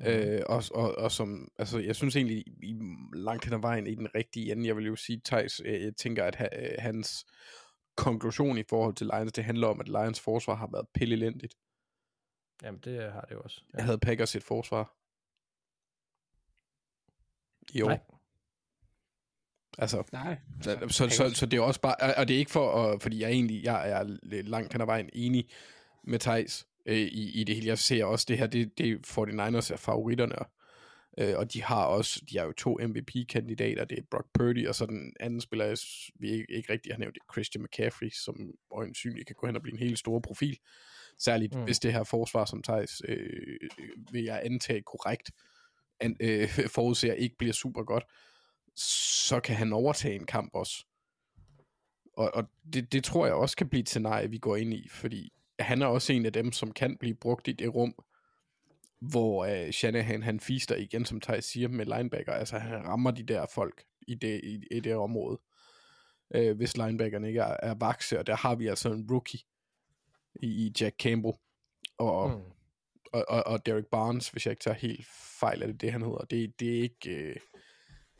Mm. 0.00 0.06
Øh, 0.06 0.42
og, 0.46 0.62
og, 0.74 0.98
og 0.98 1.12
som, 1.12 1.48
altså, 1.58 1.78
jeg 1.78 1.96
synes 1.96 2.16
egentlig, 2.16 2.44
i 2.62 2.78
langt 3.14 3.44
hen 3.44 3.54
ad 3.54 3.60
vejen 3.60 3.86
i 3.86 3.94
den 3.94 4.14
rigtige 4.14 4.52
ende, 4.52 4.66
jeg 4.66 4.76
vil 4.76 4.86
jo 4.86 4.96
sige, 4.96 5.20
Thijs, 5.24 5.60
øh, 5.64 5.82
jeg 5.82 5.96
tænker, 5.96 6.24
at 6.24 6.34
ha, 6.34 6.48
øh, 6.58 6.74
hans 6.78 7.26
konklusion 7.96 8.58
i 8.58 8.62
forhold 8.62 8.94
til 8.94 9.06
Lions, 9.06 9.32
det 9.32 9.44
handler 9.44 9.66
om, 9.68 9.80
at 9.80 9.88
Lions 9.88 10.20
forsvar 10.20 10.54
har 10.54 10.68
været 10.72 10.88
pillelendigt. 10.94 11.54
Jamen, 12.62 12.80
det 12.84 13.12
har 13.12 13.20
det 13.20 13.34
jo 13.34 13.40
også. 13.40 13.60
Jeg 13.74 13.84
havde 13.84 13.98
Packers 13.98 14.36
et 14.36 14.42
forsvar. 14.44 14.92
År. 17.82 17.88
Nej. 17.88 17.98
Altså, 19.78 20.04
Nej. 20.12 20.38
så, 20.62 20.78
så, 20.88 21.08
så, 21.08 21.30
så 21.34 21.46
det 21.46 21.56
er 21.56 21.60
også 21.62 21.80
bare, 21.80 21.94
og- 22.00 22.14
og 22.16 22.28
det 22.28 22.34
er 22.34 22.38
ikke 22.38 22.50
for, 22.50 22.72
at, 22.92 23.02
fordi 23.02 23.20
jeg 23.20 23.30
egentlig, 23.30 23.64
jeg 23.64 23.90
er 23.90 24.02
lidt 24.22 24.48
langt 24.48 24.72
hen 24.72 24.80
ad 24.80 24.86
vejen 24.86 25.10
enig 25.12 25.48
med 26.04 26.18
Thijs 26.18 26.66
øh, 26.86 26.96
i, 26.96 27.40
i 27.40 27.44
det 27.44 27.54
hele. 27.54 27.66
Jeg 27.66 27.78
ser 27.78 28.04
også 28.04 28.24
det 28.28 28.38
her, 28.38 28.46
det, 28.46 28.78
det 28.78 28.90
er 28.90 28.96
49ers 28.98 29.72
er 29.72 29.76
favoritterne, 29.76 30.34
øh, 31.18 31.34
og 31.36 31.52
de 31.52 31.62
har 31.62 31.84
også, 31.84 32.22
de 32.30 32.38
har 32.38 32.44
jo 32.44 32.52
to 32.52 32.78
MVP-kandidater, 32.82 33.84
det 33.84 33.98
er 33.98 34.02
Brock 34.10 34.26
Purdy, 34.34 34.68
og 34.68 34.74
så 34.74 34.86
den 34.86 35.12
anden 35.20 35.40
spiller, 35.40 35.80
vi 36.18 36.30
ikke, 36.30 36.46
ikke 36.48 36.72
rigtig 36.72 36.92
har 36.92 36.98
nævnt, 36.98 37.14
det 37.14 37.20
er 37.28 37.32
Christian 37.32 37.64
McCaffrey, 37.64 38.10
som 38.10 38.50
øjensynligt 38.72 39.26
kan 39.26 39.36
gå 39.38 39.46
hen 39.46 39.56
og 39.56 39.62
blive 39.62 39.72
en 39.72 39.78
helt 39.78 39.98
stor 39.98 40.20
profil. 40.20 40.58
Særligt 41.18 41.54
Mm. 41.54 41.60
mm. 41.60 41.64
hvis 41.64 41.78
det 41.78 41.92
her 41.92 42.04
forsvar, 42.04 42.44
som 42.44 42.62
Thijs 42.62 43.02
øh, 43.08 43.58
øh, 43.78 43.88
vil 44.12 44.24
jeg 44.24 44.40
antage 44.44 44.82
korrekt, 44.82 45.30
an, 46.00 46.16
øh, 46.20 46.48
forudser 46.74 47.12
ikke 47.12 47.36
bliver 47.38 47.52
super 47.52 47.82
godt, 47.82 48.04
så 49.26 49.40
kan 49.40 49.56
han 49.56 49.72
overtage 49.72 50.14
en 50.14 50.26
kamp 50.26 50.50
også. 50.54 50.84
Og, 52.16 52.34
og 52.34 52.44
det, 52.72 52.92
det 52.92 53.04
tror 53.04 53.26
jeg 53.26 53.34
også 53.34 53.56
kan 53.56 53.68
blive 53.68 53.80
et 53.80 53.88
scenarie, 53.88 54.30
vi 54.30 54.38
går 54.38 54.56
ind 54.56 54.74
i, 54.74 54.88
fordi 54.88 55.32
han 55.58 55.82
er 55.82 55.86
også 55.86 56.12
en 56.12 56.26
af 56.26 56.32
dem, 56.32 56.52
som 56.52 56.72
kan 56.72 56.96
blive 56.96 57.14
brugt 57.14 57.48
i 57.48 57.52
det 57.52 57.74
rum, 57.74 57.94
hvor 59.00 59.44
øh, 59.44 59.70
Shanahan 59.70 60.22
han 60.22 60.40
fister 60.40 60.76
igen, 60.76 61.04
som 61.04 61.20
Thijs 61.20 61.44
siger, 61.44 61.68
med 61.68 61.86
linebacker. 61.86 62.32
Altså 62.32 62.58
han 62.58 62.84
rammer 62.84 63.10
de 63.10 63.22
der 63.22 63.46
folk 63.54 63.84
i 64.08 64.14
det, 64.14 64.40
i, 64.44 64.60
i 64.70 64.80
det 64.80 64.94
område, 64.94 65.40
øh, 66.34 66.56
hvis 66.56 66.76
linebackerne 66.76 67.28
ikke 67.28 67.40
er, 67.40 67.56
er 67.62 67.74
vakse, 67.74 68.18
og 68.18 68.26
der 68.26 68.36
har 68.36 68.54
vi 68.54 68.66
altså 68.66 68.92
en 68.92 69.06
rookie 69.10 69.40
i, 70.42 70.46
i 70.66 70.72
Jack 70.80 70.96
Campbell, 70.96 71.34
og, 71.98 72.30
Mm. 72.30 72.42
og, 73.12 73.24
og, 73.28 73.46
og 73.46 73.66
Derek 73.66 73.86
Barnes, 73.86 74.28
hvis 74.28 74.46
jeg 74.46 74.52
ikke 74.52 74.62
tager 74.62 74.74
helt 74.74 75.06
fejl 75.40 75.62
af 75.62 75.68
det, 75.68 75.80
det 75.80 75.92
han 75.92 76.02
hedder. 76.02 76.24
Det, 76.30 76.60
det 76.60 76.78
er 76.78 76.82
ikke... 76.82 77.10
Øh, 77.10 77.36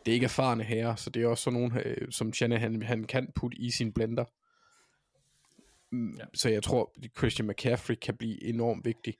det 0.07 0.13
er 0.13 0.15
ikke 0.15 0.25
erfarne 0.25 0.65
herrer, 0.65 0.95
så 0.97 1.11
det 1.11 1.23
er 1.23 1.27
også 1.27 1.45
sådan 1.45 1.61
nogen, 1.61 1.79
øh, 1.85 2.09
som 2.13 2.33
Shanahan 2.33 2.83
han 2.83 3.05
kan 3.05 3.33
putte 3.35 3.59
i 3.59 3.71
sin 3.71 3.93
blender. 3.93 4.25
Mm, 5.93 6.17
Ja. 6.19 6.25
Så 6.35 6.49
jeg 6.49 6.63
tror, 6.63 6.93
Christian 7.19 7.49
McCaffrey 7.49 7.95
kan 7.95 8.17
blive 8.17 8.45
enormt 8.45 8.85
vigtig. 8.85 9.15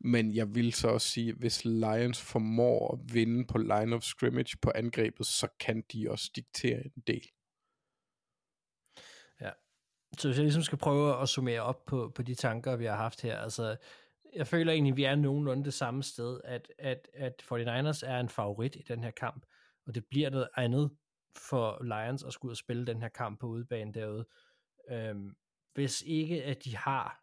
Men 0.00 0.34
jeg 0.34 0.54
vil 0.54 0.72
så 0.72 0.88
også 0.88 1.08
sige, 1.08 1.28
at 1.28 1.34
hvis 1.34 1.64
Lions 1.64 2.22
formår 2.22 2.92
at 2.94 3.14
vinde 3.14 3.46
på 3.46 3.58
line 3.58 3.96
of 3.96 4.02
scrimmage 4.02 4.56
på 4.62 4.72
angrebet, 4.74 5.26
så 5.26 5.48
kan 5.60 5.84
de 5.92 6.10
også 6.10 6.30
diktere 6.36 6.84
en 6.84 7.02
del. 7.06 7.26
Ja. 9.40 9.50
Så 10.18 10.28
hvis 10.28 10.36
jeg 10.36 10.44
ligesom 10.44 10.62
skal 10.62 10.78
prøve 10.78 11.22
at 11.22 11.28
summere 11.28 11.60
op 11.60 11.86
på, 11.86 12.12
på 12.14 12.22
de 12.22 12.34
tanker, 12.34 12.76
vi 12.76 12.84
har 12.84 12.96
haft 12.96 13.22
her, 13.22 13.38
altså, 13.38 13.76
jeg 14.34 14.46
føler 14.46 14.72
egentlig, 14.72 14.96
vi 14.96 15.04
er 15.04 15.14
nogenlunde 15.14 15.64
det 15.64 15.74
samme 15.74 16.02
sted, 16.02 16.40
at, 16.44 16.72
at, 16.78 17.08
at 17.14 17.42
49ers 17.42 18.06
er 18.06 18.20
en 18.20 18.28
favorit 18.28 18.76
i 18.76 18.82
den 18.88 19.04
her 19.04 19.10
kamp, 19.10 19.46
og 19.86 19.94
det 19.94 20.06
bliver 20.06 20.30
noget 20.30 20.48
andet 20.56 20.90
for 21.36 21.82
Lions 21.82 22.24
at 22.24 22.32
skulle 22.32 22.50
ud 22.50 22.52
og 22.52 22.56
spille 22.56 22.86
den 22.86 23.02
her 23.02 23.08
kamp 23.08 23.40
på 23.40 23.46
udebane 23.46 23.92
derude. 23.92 24.26
Øhm, 24.90 25.36
hvis 25.74 26.02
ikke, 26.02 26.44
at 26.44 26.64
de 26.64 26.76
har 26.76 27.22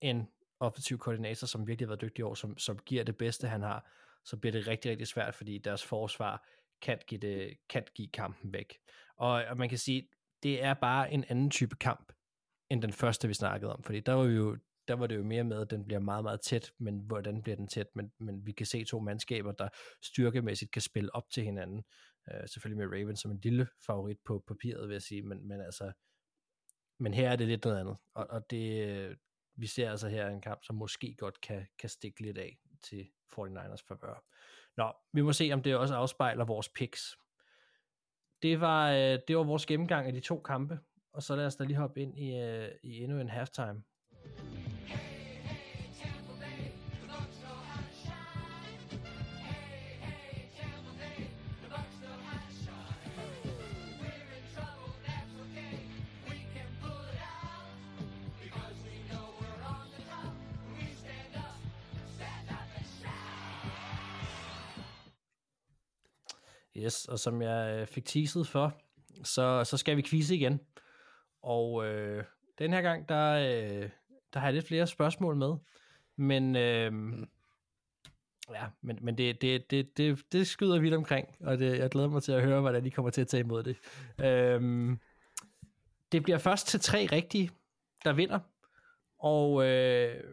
en 0.00 0.28
offensiv 0.60 0.98
koordinator, 0.98 1.46
som 1.46 1.66
virkelig 1.66 1.86
har 1.86 1.90
været 1.90 2.00
dygtig 2.00 2.18
i 2.18 2.22
år, 2.22 2.34
som, 2.34 2.58
som 2.58 2.78
giver 2.78 3.04
det 3.04 3.16
bedste, 3.16 3.48
han 3.48 3.62
har, 3.62 3.90
så 4.24 4.36
bliver 4.36 4.52
det 4.52 4.66
rigtig, 4.66 4.90
rigtig 4.90 5.06
svært, 5.06 5.34
fordi 5.34 5.58
deres 5.58 5.84
forsvar 5.84 6.46
kan 6.82 6.98
give, 7.06 7.20
det, 7.20 7.56
kan 7.68 7.84
give 7.94 8.08
kampen 8.08 8.52
væk. 8.52 8.78
Og, 9.16 9.30
og 9.30 9.56
man 9.56 9.68
kan 9.68 9.78
sige, 9.78 10.08
det 10.42 10.62
er 10.62 10.74
bare 10.74 11.12
en 11.12 11.24
anden 11.28 11.50
type 11.50 11.76
kamp, 11.76 12.12
end 12.70 12.82
den 12.82 12.92
første, 12.92 13.28
vi 13.28 13.34
snakkede 13.34 13.72
om. 13.72 13.82
Fordi 13.82 14.00
der 14.00 14.12
var, 14.12 14.24
vi 14.24 14.34
jo, 14.34 14.58
der 14.88 14.94
var 14.94 15.06
det 15.06 15.16
jo 15.16 15.22
mere 15.22 15.44
med, 15.44 15.60
at 15.60 15.70
den 15.70 15.84
bliver 15.84 16.00
meget, 16.00 16.24
meget 16.24 16.40
tæt, 16.40 16.72
men 16.78 16.98
hvordan 16.98 17.42
bliver 17.42 17.56
den 17.56 17.68
tæt? 17.68 17.86
Men, 17.94 18.12
men 18.18 18.46
vi 18.46 18.52
kan 18.52 18.66
se 18.66 18.84
to 18.84 19.00
mandskaber, 19.00 19.52
der 19.52 19.68
styrkemæssigt 20.02 20.70
kan 20.70 20.82
spille 20.82 21.14
op 21.14 21.30
til 21.30 21.44
hinanden. 21.44 21.84
Øh, 22.30 22.48
selvfølgelig 22.48 22.88
med 22.88 22.98
Ravens 22.98 23.20
som 23.20 23.30
en 23.30 23.40
lille 23.42 23.68
favorit 23.86 24.18
på 24.24 24.44
papiret, 24.48 24.88
vil 24.88 24.94
jeg 24.94 25.02
sige, 25.02 25.22
men, 25.22 25.48
men 25.48 25.60
altså, 25.60 25.92
men 26.98 27.14
her 27.14 27.30
er 27.30 27.36
det 27.36 27.48
lidt 27.48 27.64
noget 27.64 27.80
andet. 27.80 27.96
Og, 28.14 28.26
og 28.30 28.50
det, 28.50 29.16
vi 29.60 29.66
ser 29.66 29.90
altså 29.90 30.08
her 30.08 30.28
en 30.28 30.40
kamp, 30.40 30.64
som 30.64 30.76
måske 30.76 31.14
godt 31.18 31.40
kan, 31.40 31.66
kan 31.78 31.88
stikke 31.88 32.20
lidt 32.20 32.38
af 32.38 32.58
til 32.82 33.08
49ers 33.32 33.86
favør. 33.88 34.24
Nå, 34.76 34.92
vi 35.12 35.22
må 35.22 35.32
se, 35.32 35.50
om 35.52 35.62
det 35.62 35.76
også 35.76 35.94
afspejler 35.94 36.44
vores 36.44 36.68
picks. 36.68 37.16
Det 38.42 38.60
var, 38.60 38.90
øh, 38.90 39.18
det 39.28 39.36
var 39.36 39.42
vores 39.42 39.66
gennemgang 39.66 40.06
af 40.06 40.12
de 40.12 40.20
to 40.20 40.40
kampe, 40.40 40.78
og 41.12 41.22
så 41.22 41.36
lad 41.36 41.46
os 41.46 41.56
da 41.56 41.64
lige 41.64 41.76
hoppe 41.76 42.00
ind 42.00 42.18
i, 42.18 42.40
øh, 42.40 42.68
i 42.82 43.02
endnu 43.02 43.20
en 43.20 43.28
halftime. 43.28 43.82
Yes, 66.84 67.04
og 67.04 67.18
som 67.18 67.42
jeg 67.42 67.80
øh, 67.80 67.86
fik 67.86 68.04
teaset 68.04 68.48
for, 68.48 68.80
så, 69.24 69.64
så 69.64 69.76
skal 69.76 69.96
vi 69.96 70.02
quizze 70.02 70.36
igen. 70.36 70.60
Og 71.42 71.86
øh, 71.86 72.24
den 72.58 72.72
her 72.72 72.82
gang, 72.82 73.08
der, 73.08 73.32
øh, 73.32 73.90
der 74.32 74.40
har 74.40 74.46
jeg 74.46 74.54
lidt 74.54 74.66
flere 74.66 74.86
spørgsmål 74.86 75.36
med. 75.36 75.54
Men, 76.16 76.56
øh, 76.56 76.92
ja, 78.50 78.66
men, 78.80 78.98
men 79.02 79.18
det, 79.18 79.42
det, 79.42 79.70
det, 79.70 79.96
det, 79.96 80.24
det 80.32 80.46
skyder 80.46 80.80
vidt 80.80 80.94
omkring, 80.94 81.28
og 81.40 81.58
det, 81.58 81.78
jeg 81.78 81.90
glæder 81.90 82.08
mig 82.08 82.22
til 82.22 82.32
at 82.32 82.42
høre, 82.42 82.60
hvordan 82.60 82.86
I 82.86 82.90
kommer 82.90 83.10
til 83.10 83.20
at 83.20 83.28
tage 83.28 83.40
imod 83.40 83.62
det. 83.62 83.76
Øh, 84.24 84.96
det 86.12 86.22
bliver 86.22 86.38
først 86.38 86.66
til 86.66 86.80
tre 86.80 87.08
rigtige, 87.12 87.50
der 88.04 88.12
vinder. 88.12 88.38
Og 89.18 89.66
øh, 89.66 90.24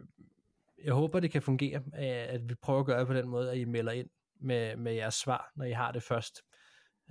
jeg 0.84 0.92
håber, 0.92 1.20
det 1.20 1.30
kan 1.30 1.42
fungere, 1.42 1.82
at 2.02 2.48
vi 2.48 2.54
prøver 2.54 2.80
at 2.80 2.86
gøre 2.86 2.98
det 2.98 3.06
på 3.06 3.14
den 3.14 3.28
måde, 3.28 3.52
at 3.52 3.58
I 3.58 3.64
melder 3.64 3.92
ind 3.92 4.08
med, 4.40 4.76
med 4.76 4.94
jeres 4.94 5.14
svar, 5.14 5.52
når 5.56 5.64
I 5.64 5.72
har 5.72 5.92
det 5.92 6.02
først. 6.02 6.42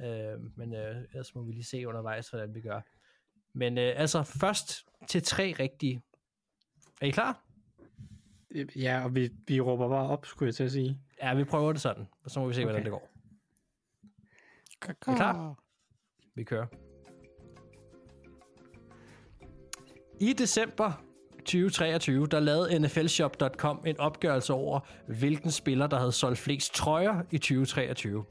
Øh, 0.01 0.57
men 0.57 0.73
øh, 0.73 0.97
ellers 0.97 1.35
må 1.35 1.43
vi 1.43 1.51
lige 1.51 1.63
se 1.63 1.87
undervejs, 1.87 2.29
hvordan 2.29 2.55
vi 2.55 2.61
gør. 2.61 2.81
Men 3.53 3.77
øh, 3.77 3.93
altså 3.95 4.23
først 4.23 4.85
til 5.07 5.23
tre 5.23 5.55
rigtige. 5.59 6.01
Er 7.01 7.05
I 7.05 7.09
klar? 7.09 7.43
Ja, 8.75 9.03
og 9.03 9.15
vi, 9.15 9.29
vi 9.47 9.61
råber 9.61 9.89
bare 9.89 10.09
op, 10.09 10.25
skulle 10.25 10.47
jeg 10.47 10.55
til 10.55 10.63
at 10.63 10.71
sige. 10.71 11.01
Ja, 11.21 11.33
vi 11.33 11.43
prøver 11.43 11.71
det 11.71 11.81
sådan, 11.81 12.05
og 12.23 12.31
så 12.31 12.39
må 12.39 12.47
vi 12.47 12.53
se, 12.53 12.59
okay. 12.59 12.65
hvordan 12.65 12.83
det 12.83 12.91
går. 12.91 13.09
Er 14.87 15.13
I 15.13 15.15
klar? 15.15 15.63
Vi 16.35 16.43
kører. 16.43 16.67
I 20.19 20.33
december 20.33 21.06
2023, 21.47 22.27
der 22.27 22.39
lavede 22.39 22.79
NFLshop.com 22.79 23.83
en 23.85 23.99
opgørelse 23.99 24.53
over, 24.53 24.79
hvilken 25.07 25.51
spiller, 25.51 25.87
der 25.87 25.97
havde 25.99 26.11
solgt 26.11 26.39
flest 26.39 26.73
trøjer 26.75 27.21
i 27.31 27.37
2023. 27.37 28.25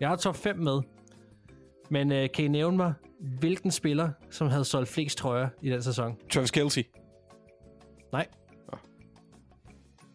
Jeg 0.00 0.08
har 0.08 0.16
top 0.16 0.36
5 0.36 0.58
med, 0.58 0.80
men 1.90 2.12
øh, 2.12 2.28
kan 2.34 2.44
I 2.44 2.48
nævne 2.48 2.76
mig, 2.76 2.94
hvilken 3.20 3.70
spiller, 3.70 4.10
som 4.30 4.48
havde 4.48 4.64
solgt 4.64 4.88
flest 4.88 5.18
trøjer 5.18 5.48
i 5.62 5.70
den 5.70 5.82
sæson? 5.82 6.16
Travis 6.32 6.50
Kelce. 6.50 6.84
Nej, 8.12 8.26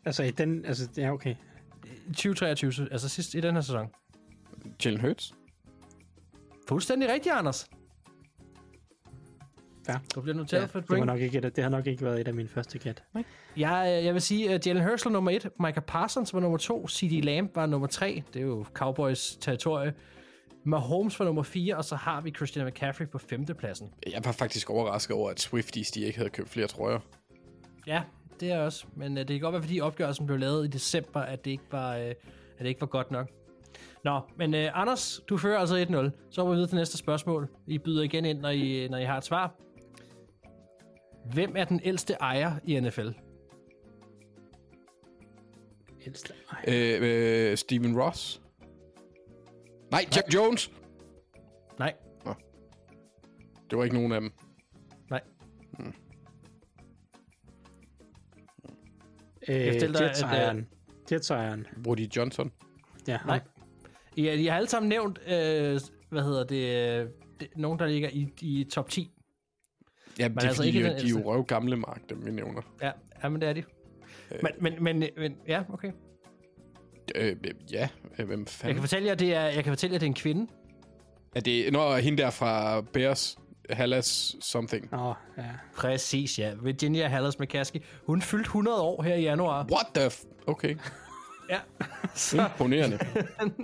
Altså, 0.06 0.24
i 0.24 0.32
den, 0.32 0.66
altså, 0.66 0.90
ja, 0.98 1.12
okay. 1.12 1.36
i 2.10 2.14
2023, 2.14 2.74
så- 2.74 2.88
altså 2.92 3.10
sidst 3.10 3.36
i 3.36 3.40
den 3.40 3.54
her 3.56 3.62
sæson. 3.62 3.88
Jalen 4.86 5.02
Hurts. 5.02 5.34
Fuldstændig 6.70 7.10
rigtigt, 7.10 7.36
Anders. 7.36 7.68
Ja. 9.90 9.96
Du 10.16 10.22
bliver 10.22 10.36
noteret 10.36 10.62
Ja, 10.62 10.66
for 10.66 10.80
et 10.80 10.84
det, 10.84 10.90
point. 10.90 11.06
nok 11.06 11.20
ikke, 11.22 11.38
et- 11.38 11.56
det 11.56 11.64
har 11.64 11.72
nok 11.72 11.88
ikke 11.88 12.06
været 12.06 12.20
et 12.22 12.28
af 12.28 12.34
mine 12.34 12.50
første 12.50 12.80
gæt. 12.80 13.04
Jeg, 13.58 13.96
øh, 14.00 14.06
jeg 14.06 14.14
vil 14.14 14.22
sige, 14.22 14.54
at 14.54 14.68
Jalen 14.68 14.84
Hurts 14.84 15.06
var 15.06 15.12
nummer 15.12 15.32
et, 15.32 15.50
Micah 15.60 15.84
Parsons 15.84 16.34
var 16.34 16.40
nummer 16.40 16.58
to, 16.58 16.88
C.D. 16.88 17.24
Lamb 17.24 17.56
var 17.56 17.66
nummer 17.66 17.88
tre, 17.88 18.24
det 18.34 18.42
er 18.42 18.46
jo 18.46 18.66
Cowboys 18.74 19.36
territorie. 19.42 19.94
Mahomes 20.66 21.20
var 21.20 21.26
nummer 21.26 21.44
4, 21.44 21.78
og 21.78 21.86
så 21.86 21.96
har 21.96 22.22
vi 22.22 22.32
Christian 22.32 22.66
McCaffrey 22.68 23.08
på 23.08 23.18
femtepladsen. 23.18 23.90
Jeg 24.14 24.22
var 24.26 24.32
faktisk 24.32 24.70
overrasket 24.70 25.16
over, 25.16 25.30
at 25.30 25.40
Swifties 25.40 25.92
de 25.92 26.02
ikke 26.02 26.18
havde 26.18 26.30
købt 26.30 26.50
flere 26.50 26.68
trøjer. 26.68 27.00
Ja, 27.88 28.02
det 28.40 28.52
er 28.52 28.60
også. 28.60 28.86
Men 28.96 29.12
uh, 29.12 29.18
det 29.18 29.28
kan 29.28 29.40
godt 29.40 29.54
være, 29.54 29.62
fordi 29.62 29.80
opgørelsen 29.82 30.26
blev 30.26 30.40
lavet 30.40 30.66
i 30.66 30.68
december, 30.70 31.20
at 31.20 31.46
det 31.46 31.52
ikke 31.52 31.64
var, 31.72 31.96
uh, 31.96 32.02
at 32.04 32.16
det 32.60 32.68
ikke 32.68 32.82
var 32.82 32.88
godt 32.88 33.12
nok. 33.12 33.28
Nå, 34.04 34.20
men 34.38 34.54
uh, 34.54 34.60
Anders, 34.82 35.22
du 35.30 35.38
fører 35.38 35.60
altså 35.60 35.76
1-0. 36.12 36.28
Så 36.32 36.42
går 36.42 36.50
vi 36.50 36.56
videre 36.56 36.70
til 36.70 36.76
næste 36.78 36.98
spørgsmål. 36.98 37.48
I 37.68 37.78
byder 37.78 38.04
igen 38.04 38.26
ind, 38.26 38.40
når 38.40 38.50
I, 38.50 38.88
når 38.92 38.98
I 38.98 39.04
har 39.06 39.18
et 39.18 39.24
svar. 39.26 39.54
Hvem 41.34 41.54
er 41.56 41.66
den 41.66 41.82
ældste 41.84 42.14
ejer 42.14 42.56
i 42.64 42.80
NFL? 42.80 43.10
Ældste. 46.06 46.34
Ej, 46.52 46.64
Øh, 46.68 47.52
øh, 47.52 47.58
Steven 47.58 48.02
Ross. 48.02 48.42
Nej, 49.92 50.06
Jack 50.16 50.34
Jones. 50.34 50.72
Nej, 51.80 51.94
Det 53.70 53.78
var 53.78 53.84
ikke 53.84 53.96
nogen 53.96 54.12
af 54.12 54.22
dem. 54.22 54.32
nej. 55.10 55.22
øh, 59.50 59.74
fortælle 59.74 59.94
dig, 59.98 60.10
at, 60.10 60.10
Jets-ejeren. 60.10 60.68
Jets-ejeren. 61.12 61.68
Woody 61.88 62.08
Johnson. 62.16 62.52
Ja, 63.08 63.20
Nej. 63.26 63.40
I, 64.16 64.30
I 64.30 64.46
har 64.46 64.56
alle 64.58 64.70
sammen 64.70 64.90
nævnt, 64.90 65.20
øh, 65.28 65.80
hvad 66.10 66.24
hedder 66.24 66.44
det, 66.44 67.02
øh, 67.04 67.10
det, 67.40 67.48
nogen, 67.56 67.80
der 67.80 67.86
ligger 67.86 68.10
i, 68.10 68.34
i 68.42 68.64
top 68.72 68.90
10. 68.90 69.12
Ja, 70.20 70.28
det 70.28 70.38
er 70.38 70.42
altså 70.42 70.56
fordi, 70.56 70.68
ikke 70.68 70.84
de, 70.84 70.90
den 70.90 71.00
de 71.00 71.06
er 71.06 71.10
jo 71.10 71.32
røv 71.32 71.46
gamle 71.46 71.76
mark, 71.76 72.02
dem 72.10 72.26
vi 72.26 72.32
nævner. 72.32 72.62
Ja, 72.82 72.92
ja 73.24 73.30
men 73.30 73.42
det 73.42 73.50
er 73.50 73.54
de. 73.54 73.64
Men, 74.42 74.52
men, 74.60 74.84
men, 74.84 75.04
men, 75.18 75.36
ja, 75.48 75.64
okay. 75.74 75.92
Øh, 77.16 77.36
ja, 77.72 77.88
øh, 78.20 78.28
hvem 78.28 78.40
Jeg 78.40 78.46
kan 78.46 78.48
fanden? 78.48 78.82
fortælle 78.82 79.08
jer, 79.08 79.16
det 79.16 79.34
er, 79.34 79.42
jeg 79.46 79.64
kan 79.64 79.72
fortælle 79.72 79.94
jer, 79.94 80.00
det 80.00 80.06
er 80.06 80.10
en 80.10 80.14
kvinde. 80.14 80.52
Er 81.36 81.40
det 81.40 81.74
når 81.74 81.96
hende 81.96 82.24
der 82.24 82.30
fra 82.30 82.82
Bears, 82.82 83.38
Hallas 83.70 84.36
something? 84.42 84.90
Nå, 84.92 85.14
ja. 85.38 85.44
Præcis, 85.76 86.40
ja. 86.40 86.54
Virginia 86.64 87.08
Hallas 87.08 87.40
McCaskey. 87.40 87.80
Hun 88.06 88.22
fyldte 88.22 88.48
100 88.48 88.82
år 88.82 89.04
her 89.04 89.16
i 89.16 89.22
januar. 89.22 89.68
What 89.72 89.86
the 89.96 90.10
f... 90.10 90.24
Okay, 90.48 90.76
Ja. 91.50 91.60
Så, 92.16 92.44
imponerende. 92.44 93.00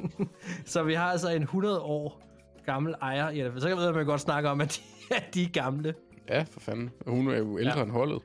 så 0.66 0.84
vi 0.84 0.94
har 0.94 1.06
altså 1.12 1.30
en 1.30 1.42
100 1.42 1.82
år 1.82 2.22
gammel 2.66 2.96
ejer 3.02 3.30
i 3.30 3.50
NFL. 3.50 3.60
Så 3.60 3.68
kan 3.68 3.78
man 3.78 4.06
godt 4.06 4.22
snakke 4.22 4.50
om, 4.50 4.62
at 4.62 4.82
de, 5.10 5.16
at 5.16 5.34
de 5.34 5.44
er 5.44 5.50
gamle. 5.50 5.94
Ja, 6.30 6.44
for 6.52 6.60
fanden. 6.60 6.92
Hun 7.08 7.28
er 7.28 7.38
jo 7.38 7.60
ældre 7.60 7.78
Ja. 7.78 7.84
end 7.84 7.92
holdet. 7.92 8.22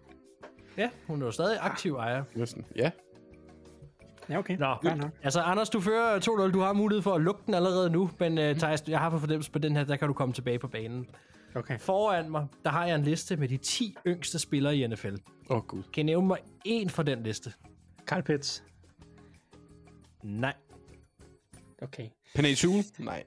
Ja, 0.76 0.90
hun 1.06 1.22
er 1.22 1.26
jo 1.26 1.32
stadig 1.32 1.58
aktiv 1.60 1.94
ejer. 1.94 2.24
Næsten. 2.34 2.64
Ja. 2.76 2.90
Ja, 4.30 4.38
okay. 4.38 4.56
Nå, 4.56 4.76
nok. 4.82 5.10
altså 5.22 5.40
Anders, 5.40 5.70
du 5.70 5.80
fører 5.80 6.20
2-0. 6.20 6.52
Du 6.52 6.60
har 6.60 6.72
mulighed 6.72 7.02
for 7.02 7.14
at 7.14 7.20
lukke 7.20 7.42
den 7.46 7.54
allerede 7.54 7.90
nu, 7.90 8.10
men 8.20 8.32
uh, 8.38 8.56
Thijs, 8.56 8.88
jeg 8.88 8.98
har 8.98 9.10
for 9.10 9.18
fornemmelse 9.18 9.50
på 9.50 9.58
den 9.58 9.76
her, 9.76 9.84
der 9.84 9.96
kan 9.96 10.08
du 10.08 10.14
komme 10.14 10.34
tilbage 10.34 10.58
på 10.58 10.68
banen. 10.68 11.06
Okay. 11.54 11.78
Foran 11.78 12.30
mig, 12.30 12.46
der 12.64 12.70
har 12.70 12.86
jeg 12.86 12.94
en 12.94 13.02
liste 13.02 13.36
med 13.36 13.48
de 13.48 13.56
10 13.56 13.96
yngste 14.06 14.38
spillere 14.38 14.76
i 14.76 14.86
NFL. 14.86 15.14
Åh, 15.50 15.56
oh, 15.56 15.62
gud. 15.66 15.82
Kan 15.82 16.00
I 16.00 16.02
nævne 16.02 16.26
mig 16.26 16.38
en 16.64 16.90
fra 16.90 17.02
den 17.02 17.22
liste? 17.22 17.52
Carl 18.06 18.22
Pitts. 18.22 18.64
Nej. 20.22 20.54
Okay. 21.82 22.08
Penny? 22.34 22.82
Nej. 22.98 23.24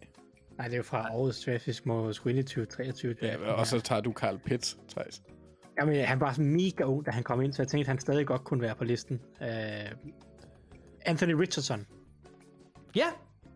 Nej, 0.62 0.68
det 0.68 0.74
er 0.74 0.78
jo 0.78 0.84
fra 0.84 1.16
årets 1.16 2.16
skulle 2.16 2.38
ind 2.38 2.40
i 2.40 2.44
2023. 2.44 3.16
Ja, 3.22 3.52
og 3.52 3.68
så 3.68 3.80
tager 3.80 4.02
du 4.02 4.14
Carl 4.14 4.40
Pitts, 4.40 4.78
Thijs. 4.90 5.22
Jamen, 5.80 6.06
han 6.06 6.20
var 6.20 6.34
så 6.34 6.42
mega 6.42 6.84
ung, 6.84 7.06
da 7.06 7.12
han 7.12 7.24
kom 7.24 7.42
ind, 7.42 7.54
så 7.54 7.62
jeg 7.62 7.68
tænkte, 7.68 7.84
at 7.84 7.88
han 7.88 8.00
stadig 8.00 8.28
godt 8.28 8.44
kunne 8.44 8.62
være 8.62 8.76
på 8.76 8.84
listen. 8.84 9.22
Uh, 9.42 9.48
Anthony 11.06 11.34
Richardson. 11.34 11.86
Ja, 12.96 13.06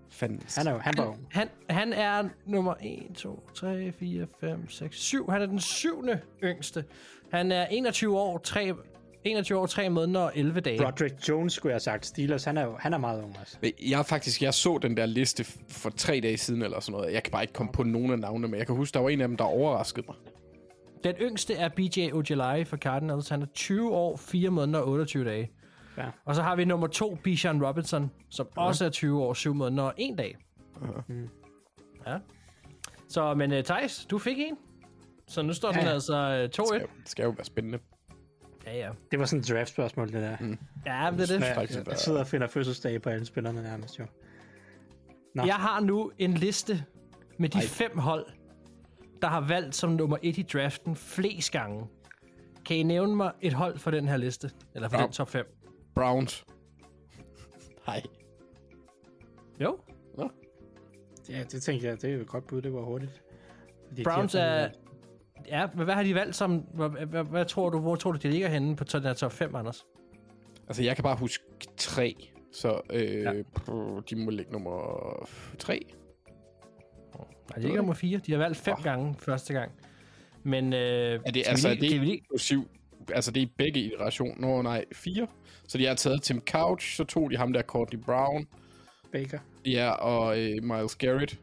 Fanden. 0.09 0.41
Han 0.57 0.67
er 0.67 0.71
jo, 0.71 0.77
han 0.77 0.93
var 0.97 1.05
ung. 1.05 1.27
han, 1.31 1.49
han 1.69 1.93
er 1.93 2.29
nummer 2.45 2.73
1, 2.81 3.15
2, 3.15 3.49
3, 3.55 3.91
4, 3.91 4.27
5, 4.39 4.69
6, 4.69 4.97
7. 4.97 5.29
Han 5.29 5.41
er 5.41 5.45
den 5.45 5.59
syvende 5.59 6.19
yngste. 6.43 6.85
Han 7.31 7.51
er 7.51 7.65
21 7.65 8.19
år, 8.19 8.37
3, 8.37 8.73
21 9.25 9.59
år, 9.59 9.65
3 9.65 9.89
måneder 9.89 10.19
og 10.21 10.31
11 10.35 10.59
dage. 10.59 10.85
Roderick 10.87 11.29
Jones, 11.29 11.53
skulle 11.53 11.71
jeg 11.71 11.75
have 11.75 11.79
sagt. 11.79 12.05
Steelers, 12.05 12.43
han 12.43 12.57
er, 12.57 12.75
han 12.79 12.93
er 12.93 12.97
meget 12.97 13.23
ung 13.23 13.35
også. 13.41 13.57
Jeg 13.89 14.05
faktisk, 14.05 14.41
jeg 14.41 14.53
så 14.53 14.77
den 14.81 14.97
der 14.97 15.05
liste 15.05 15.43
for 15.69 15.89
tre 15.89 16.19
dage 16.23 16.37
siden 16.37 16.61
eller 16.61 16.79
sådan 16.79 16.99
noget. 16.99 17.13
Jeg 17.13 17.23
kan 17.23 17.31
bare 17.31 17.43
ikke 17.43 17.53
komme 17.53 17.71
på 17.71 17.83
nogen 17.83 18.11
af 18.11 18.19
navnene, 18.19 18.47
men 18.47 18.57
jeg 18.57 18.67
kan 18.67 18.75
huske, 18.75 18.93
der 18.93 18.99
var 18.99 19.09
en 19.09 19.21
af 19.21 19.27
dem, 19.27 19.37
der 19.37 19.43
overraskede 19.43 20.05
mig. 20.07 20.15
Den 21.03 21.15
yngste 21.21 21.53
er 21.53 21.69
BJ 21.69 22.11
Ojolari 22.13 22.63
for 22.63 22.77
Cardinals. 22.77 23.29
Han 23.29 23.41
er 23.41 23.45
20 23.45 23.91
år, 23.91 24.17
4 24.17 24.49
måneder 24.49 24.79
og 24.79 24.87
28 24.87 25.25
dage. 25.25 25.51
Ja. 25.97 26.05
Og 26.25 26.35
så 26.35 26.41
har 26.41 26.55
vi 26.55 26.65
nummer 26.65 26.87
2, 26.87 27.17
Bijan 27.23 27.65
Robinson, 27.65 28.11
som 28.29 28.47
ja. 28.57 28.61
også 28.61 28.85
er 28.85 28.89
20 28.89 29.23
år, 29.23 29.33
7 29.33 29.53
måneder 29.53 29.83
og 29.83 29.93
1 29.97 30.17
dag. 30.17 30.37
Mm. 31.07 31.29
Ja. 32.07 32.17
Så, 33.09 33.33
men 33.33 33.51
uh, 33.51 33.57
Thijs, 33.63 34.05
du 34.09 34.19
fik 34.19 34.37
en. 34.39 34.57
Så 35.27 35.41
nu 35.41 35.53
står 35.53 35.71
den 35.71 35.79
Ja, 35.79 35.87
ja. 35.87 35.93
altså 35.93 36.13
uh, 36.15 36.29
2-1. 36.33 36.43
Det 36.43 36.53
skal, 36.55 36.81
jo- 36.81 36.87
det 36.99 37.09
skal 37.09 37.23
jo 37.23 37.29
være 37.29 37.45
spændende. 37.45 37.79
Ja, 38.65 38.77
ja. 38.77 38.89
Det 39.11 39.19
var 39.19 39.25
sådan 39.25 39.39
et 39.41 39.49
draft-spørgsmål, 39.49 40.07
det 40.11 40.21
der. 40.21 40.37
Mm. 40.39 40.57
Ja, 40.85 41.11
det 41.11 41.21
er 41.21 41.25
det. 41.25 41.45
Jeg, 41.45 41.55
faktisk 41.55 41.87
jeg, 41.87 41.97
sidder 41.97 42.19
og 42.19 42.27
finder 42.27 42.47
fødselsdage 42.47 42.99
på 42.99 43.09
alle 43.09 43.25
spillerne 43.25 43.63
nærmest 43.63 43.99
jo. 43.99 44.05
Nå. 45.35 45.45
Jeg 45.45 45.55
har 45.55 45.79
nu 45.79 46.11
en 46.17 46.33
liste 46.33 46.83
med 47.37 47.49
de 47.49 47.57
Ej. 47.57 47.65
fem 47.65 47.97
hold, 47.97 48.25
der 49.21 49.27
har 49.27 49.41
valgt 49.41 49.75
som 49.75 49.89
nummer 49.91 50.17
1 50.21 50.37
i 50.37 50.41
draften 50.41 50.95
flest 50.95 51.51
gange. 51.51 51.87
Kan 52.65 52.77
I 52.77 52.83
nævne 52.83 53.15
mig 53.15 53.31
et 53.41 53.53
hold 53.53 53.79
for 53.79 53.91
den 53.91 54.07
her 54.07 54.17
liste? 54.17 54.51
Eller 54.75 54.89
for 54.89 54.97
Ja. 54.97 55.03
den 55.03 55.11
top 55.11 55.29
5? 55.29 55.45
Browns. 55.95 56.45
Nej. 57.87 58.01
Jo. 59.61 59.79
Ja, 61.29 61.43
det 61.51 61.61
tænker 61.61 61.89
jeg, 61.89 62.01
det 62.01 62.09
er 62.09 62.13
jo 62.13 62.21
et 62.21 62.27
godt 62.27 62.47
bud, 62.47 62.61
det 62.61 62.73
var 62.73 62.81
hurtigt. 62.81 63.21
Fordi 63.87 64.03
Browns 64.03 64.31
de 64.31 64.37
har 64.37 64.45
er... 64.45 64.69
Ja, 65.47 65.67
men 65.75 65.83
hvad 65.85 65.95
har 65.95 66.03
de 66.03 66.15
valgt 66.15 66.35
som... 66.35 66.57
Hvad, 66.73 66.89
hvad, 67.05 67.23
hvad 67.23 67.45
tror 67.45 67.69
du, 67.69 67.79
hvor 67.79 67.95
tror 67.95 68.11
du, 68.11 68.17
de 68.23 68.29
ligger 68.29 68.47
henne 68.49 68.75
på 68.75 68.83
den 68.83 69.01
her 69.03 69.13
top 69.13 69.31
5, 69.31 69.55
Anders? 69.55 69.85
Altså, 70.67 70.83
jeg 70.83 70.95
kan 70.95 71.03
bare 71.03 71.15
huske 71.17 71.43
tre. 71.77 72.15
Så 72.53 72.81
øh, 72.89 73.01
Ja. 73.13 73.31
ja. 73.31 73.41
de 74.09 74.15
må 74.15 74.29
ligge 74.31 74.51
nummer 74.51 75.29
tre. 75.59 75.79
Nej, 77.15 77.55
de 77.55 77.61
ligger 77.61 77.77
nummer 77.77 77.93
4. 77.93 78.17
De 78.17 78.31
har 78.31 78.39
valgt 78.39 78.57
fem 78.57 78.75
Åh. 78.77 78.83
gange 78.83 79.15
første 79.19 79.53
gang. 79.53 79.71
Men... 80.43 80.73
Øh, 80.73 80.79
Er 80.79 81.17
det, 81.17 81.21
skal 81.25 81.33
vi 81.35 81.43
altså, 81.47 81.69
er 81.69 81.73
det 81.75 81.89
skal 81.89 81.99
vi 82.01 82.05
lige- 82.05 82.17
inklusiv? 82.17 82.67
Altså, 83.13 83.31
det 83.31 83.41
er 83.43 83.45
i 83.45 83.51
begge 83.57 83.79
iterationer. 83.79 84.35
Nå, 84.37 84.61
nej, 84.61 84.85
fire. 84.93 85.27
Så 85.67 85.77
de 85.77 85.85
har 85.85 85.95
taget 85.95 86.21
Tim 86.21 86.41
Couch, 86.47 86.95
så 86.95 87.03
tog 87.03 87.31
de 87.31 87.37
ham 87.37 87.53
der, 87.53 87.61
Courtney 87.61 87.99
Brown. 87.99 88.47
Baker. 89.11 89.39
Ja, 89.65 89.89
og 89.91 90.39
øh, 90.39 90.63
Miles 90.63 90.95
Garrett. 90.95 91.39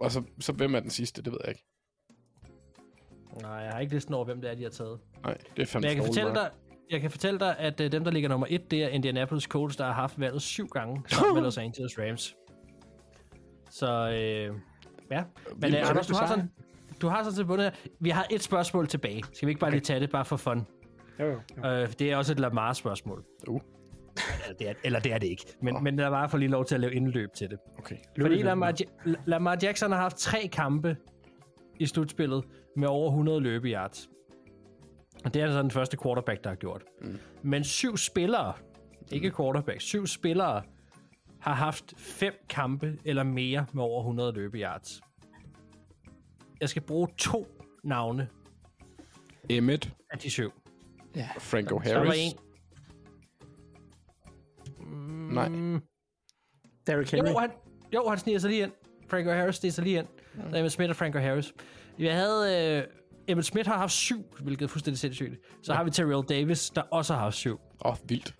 Og 0.00 0.10
så, 0.12 0.22
så 0.40 0.52
hvem 0.52 0.74
er 0.74 0.80
den 0.80 0.90
sidste, 0.90 1.22
det 1.22 1.32
ved 1.32 1.38
jeg 1.44 1.48
ikke. 1.48 1.64
Nej, 3.40 3.50
jeg 3.50 3.72
har 3.72 3.80
ikke 3.80 3.94
listen 3.94 4.14
over, 4.14 4.24
hvem 4.24 4.40
det 4.40 4.50
er, 4.50 4.54
de 4.54 4.62
har 4.62 4.70
taget. 4.70 4.98
Nej, 5.24 5.36
det 5.56 5.62
er 5.62 5.66
fandme 5.66 5.88
Men 5.88 5.88
jeg 5.88 5.96
kan 5.96 6.04
fortælle 6.06 6.34
dig, 6.34 6.50
jeg 6.90 7.00
kan 7.00 7.10
fortælle 7.10 7.40
dig, 7.40 7.58
at 7.58 7.80
uh, 7.80 7.86
dem, 7.86 8.04
der 8.04 8.10
ligger 8.10 8.28
nummer 8.28 8.46
et, 8.50 8.70
det 8.70 8.84
er 8.84 8.88
Indianapolis 8.88 9.44
Colts, 9.44 9.76
der 9.76 9.84
har 9.84 9.92
haft 9.92 10.20
valget 10.20 10.42
syv 10.42 10.68
gange 10.68 11.02
sammen 11.06 11.34
med 11.34 11.42
Los 11.46 11.58
Angeles 11.58 11.98
Rams. 11.98 12.36
Så 13.70 14.08
øh, 14.08 14.16
ja. 15.10 15.24
Men 15.54 15.62
Vildt. 15.62 15.76
uh, 15.76 15.90
Anders, 15.90 16.06
du 16.06 16.14
har 16.14 16.26
sådan, 16.26 16.50
du 17.02 17.08
har 17.08 17.22
sådan 17.22 17.36
til 17.36 17.44
bundet 17.44 17.64
her. 17.64 17.90
Vi 18.00 18.10
har 18.10 18.26
et 18.30 18.42
spørgsmål 18.42 18.88
tilbage. 18.88 19.22
Skal 19.32 19.46
vi 19.46 19.50
ikke 19.50 19.60
bare 19.60 19.70
lige 19.70 19.80
tage 19.80 20.00
det, 20.00 20.10
bare 20.10 20.24
for 20.24 20.36
fun? 20.36 20.66
Jo, 21.20 21.24
jo. 21.24 21.40
jo. 21.64 21.82
Uh, 21.82 21.92
det 21.98 22.02
er 22.12 22.16
også 22.16 22.32
et 22.32 22.40
Lamar-spørgsmål. 22.40 23.24
Uh. 23.48 23.60
Eller 24.44 24.56
det 24.58 24.68
er, 24.68 24.74
eller 24.84 25.00
det 25.00 25.12
er 25.12 25.18
det 25.18 25.26
ikke. 25.26 25.44
Men, 25.62 25.82
men 25.82 25.96
Lamar 25.96 26.28
får 26.28 26.38
lige 26.38 26.48
lov 26.48 26.64
til 26.64 26.74
at 26.74 26.80
lave 26.80 26.94
indløb 26.94 27.32
til 27.34 27.50
det. 27.50 27.58
Okay. 27.78 27.96
Fordi 28.20 28.42
Lamar, 28.42 28.74
Lamar 29.26 29.58
Jackson 29.62 29.92
har 29.92 30.00
haft 30.00 30.16
tre 30.16 30.48
kampe 30.52 30.96
i 31.82 31.86
slutspillet 31.86 32.44
med 32.76 32.88
over 32.88 33.08
100 33.10 33.40
løbe 33.40 33.68
yards. 33.68 34.08
Og 35.24 35.34
det 35.34 35.40
er 35.42 35.46
altså 35.46 35.62
den 35.62 35.70
første 35.70 35.96
quarterback, 36.02 36.44
der 36.44 36.50
har 36.50 36.56
gjort. 36.56 36.84
Mm. 37.00 37.18
Men 37.42 37.64
syv 37.64 37.96
spillere, 37.96 38.52
ikke 39.12 39.30
quarterback, 39.36 39.80
syv 39.80 40.06
spillere 40.06 40.62
har 41.40 41.54
haft 41.54 41.94
fem 41.98 42.34
kampe 42.48 42.98
eller 43.04 43.22
mere 43.22 43.66
med 43.72 43.82
over 43.82 44.00
100 44.00 44.32
løbe 44.32 44.58
yards. 44.58 45.00
Jeg 46.60 46.68
skal 46.68 46.82
bruge 46.82 47.08
to 47.18 47.46
navne 47.84 48.28
Emmet. 49.50 49.92
af 50.10 50.18
de 50.18 50.30
syv. 50.30 50.52
Ja. 51.16 51.28
Franco 51.38 51.80
Så 51.84 51.90
er 51.90 51.94
der 51.98 52.04
Harris. 52.04 52.32
en. 52.32 52.38
Nej. 55.34 55.48
Mm, 55.48 55.80
Derrick 56.86 57.10
Henry. 57.10 57.28
jo, 57.28 57.38
han, 57.38 57.50
jo, 57.94 58.08
han 58.08 58.18
sniger 58.18 58.38
sig 58.38 58.50
lige 58.50 58.62
ind. 58.62 58.72
Franco 59.12 59.30
Harris 59.30 59.56
sniger 59.56 59.72
sig 59.72 59.84
lige 59.84 59.98
ind. 59.98 60.06
Mm. 60.34 60.54
Emmitt 60.54 60.72
Smith 60.72 60.90
og 60.90 60.96
Franco 60.96 61.18
Harris. 61.18 61.52
Jeg 61.98 62.16
havde... 62.16 62.78
Øh, 62.78 62.84
Emmitt 63.28 63.46
Smith 63.46 63.68
har 63.68 63.78
haft 63.78 63.92
syv, 63.92 64.24
hvilket 64.40 64.64
er 64.64 64.68
fuldstændig 64.68 64.98
sindssygt. 64.98 65.40
Så 65.62 65.74
har 65.74 65.84
vi 65.84 65.90
Terrell 65.90 66.22
Davis, 66.28 66.70
der 66.70 66.82
også 66.82 67.14
har 67.14 67.20
haft 67.20 67.36
syv. 67.36 67.60
Åh, 67.84 67.90
oh, 67.90 67.96
vildt. 68.08 68.34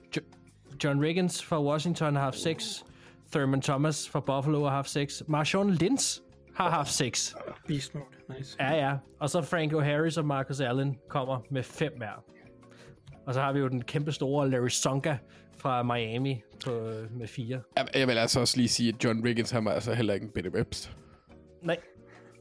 John 0.85 1.05
Riggins 1.05 1.45
fra 1.45 1.63
Washington 1.63 2.17
har 2.17 2.23
haft 2.23 2.39
6. 2.39 2.85
Thurman 3.33 3.61
Thomas 3.61 4.09
fra 4.09 4.21
Buffalo 4.21 4.65
har 4.65 4.71
haft 4.71 4.91
6. 4.91 5.23
Marshawn 5.27 5.71
Lynch 5.71 6.21
har 6.55 6.71
haft 6.71 6.93
6. 6.93 7.35
Beast 7.69 7.95
mode. 7.95 8.07
Nice. 8.39 8.57
Ja, 8.61 8.75
ja. 8.75 8.97
Og 9.21 9.31
så 9.31 9.43
Franco 9.43 9.81
Harris 9.81 10.17
og 10.17 10.25
Marcus 10.25 10.61
Allen 10.61 10.97
kommer 11.09 11.39
med 11.51 11.63
5 11.63 11.93
hver. 11.97 12.25
Og 13.27 13.35
så 13.35 13.41
har 13.41 13.53
vi 13.53 13.59
jo 13.59 13.69
den 13.69 13.83
kæmpe 13.83 14.13
store 14.13 14.51
Larry 14.51 14.69
Sonka 14.69 15.17
fra 15.59 15.83
Miami 15.83 16.43
på, 16.65 16.71
med 17.11 17.27
4. 17.29 17.61
Jeg, 17.77 17.89
jeg 17.95 18.09
vil 18.09 18.19
altså 18.19 18.41
også 18.41 18.57
lige 18.57 18.69
sige, 18.69 18.89
at 18.89 19.05
John 19.05 19.25
Riggins, 19.25 19.51
han 19.51 19.65
var 19.65 19.73
altså 19.73 19.95
heller 19.95 20.15
ikke 20.15 20.25
en 20.25 20.33
Betty 20.33 20.51
Webst. 20.51 20.97
Nej. 21.63 21.77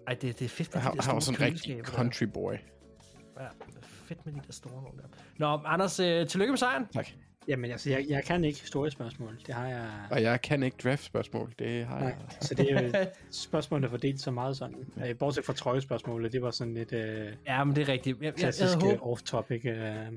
Ej, 0.07 0.13
det, 0.13 0.39
det 0.39 0.45
er 0.45 0.49
fedt 0.49 0.73
Han, 0.73 0.81
han 0.81 1.13
var 1.13 1.19
sådan 1.19 1.41
en 1.41 1.53
rigtig 1.53 1.83
country 1.83 2.23
boy. 2.23 2.51
Der. 2.51 3.43
Ja, 3.43 3.47
det 3.67 3.85
fedt 3.85 4.25
med 4.25 4.33
de 4.33 4.39
der 4.47 4.53
store 4.53 4.83
nogle 4.83 4.97
der. 4.97 5.07
Nå, 5.37 5.59
Anders, 5.65 5.99
øh, 5.99 6.27
tillykke 6.27 6.51
med 6.51 6.57
sejren. 6.57 6.85
Tak. 6.93 7.07
Jamen 7.47 7.71
altså, 7.71 7.89
jeg, 7.89 8.05
jeg 8.09 8.23
kan 8.23 8.43
ikke 8.43 8.59
historiespørgsmål. 8.59 9.39
Det 9.47 9.55
har 9.55 9.67
jeg... 9.67 9.89
Og 10.11 10.21
jeg 10.21 10.41
kan 10.41 10.63
ikke 10.63 10.77
draft-spørgsmål. 10.83 11.53
Det 11.59 11.85
har 11.85 11.99
Nej, 11.99 12.07
jeg. 12.07 12.15
så 12.41 12.55
det 12.55 12.71
er 12.71 12.81
jo 12.81 13.05
spørgsmålene 13.31 13.89
fordelt 13.89 14.21
så 14.21 14.31
meget 14.31 14.57
sådan. 14.57 14.75
Øh, 15.05 15.17
Bortset 15.17 15.45
fra 15.45 15.53
trøjespørgsmålet, 15.53 16.31
det 16.33 16.41
var 16.41 16.51
sådan 16.51 16.73
lidt 16.73 16.93
øh, 16.93 17.33
Ja, 17.47 17.63
men 17.63 17.75
det 17.75 17.81
er 17.81 17.87
rigtigt. 17.87 18.17
Jeg, 18.17 18.25
jeg, 18.25 18.33
jeg, 18.33 18.35
klassisk 18.35 18.73
havde 18.73 18.93
øh, 18.93 18.99
håbet, 18.99 19.19
off-topic 19.19 19.65
øh, 19.67 20.11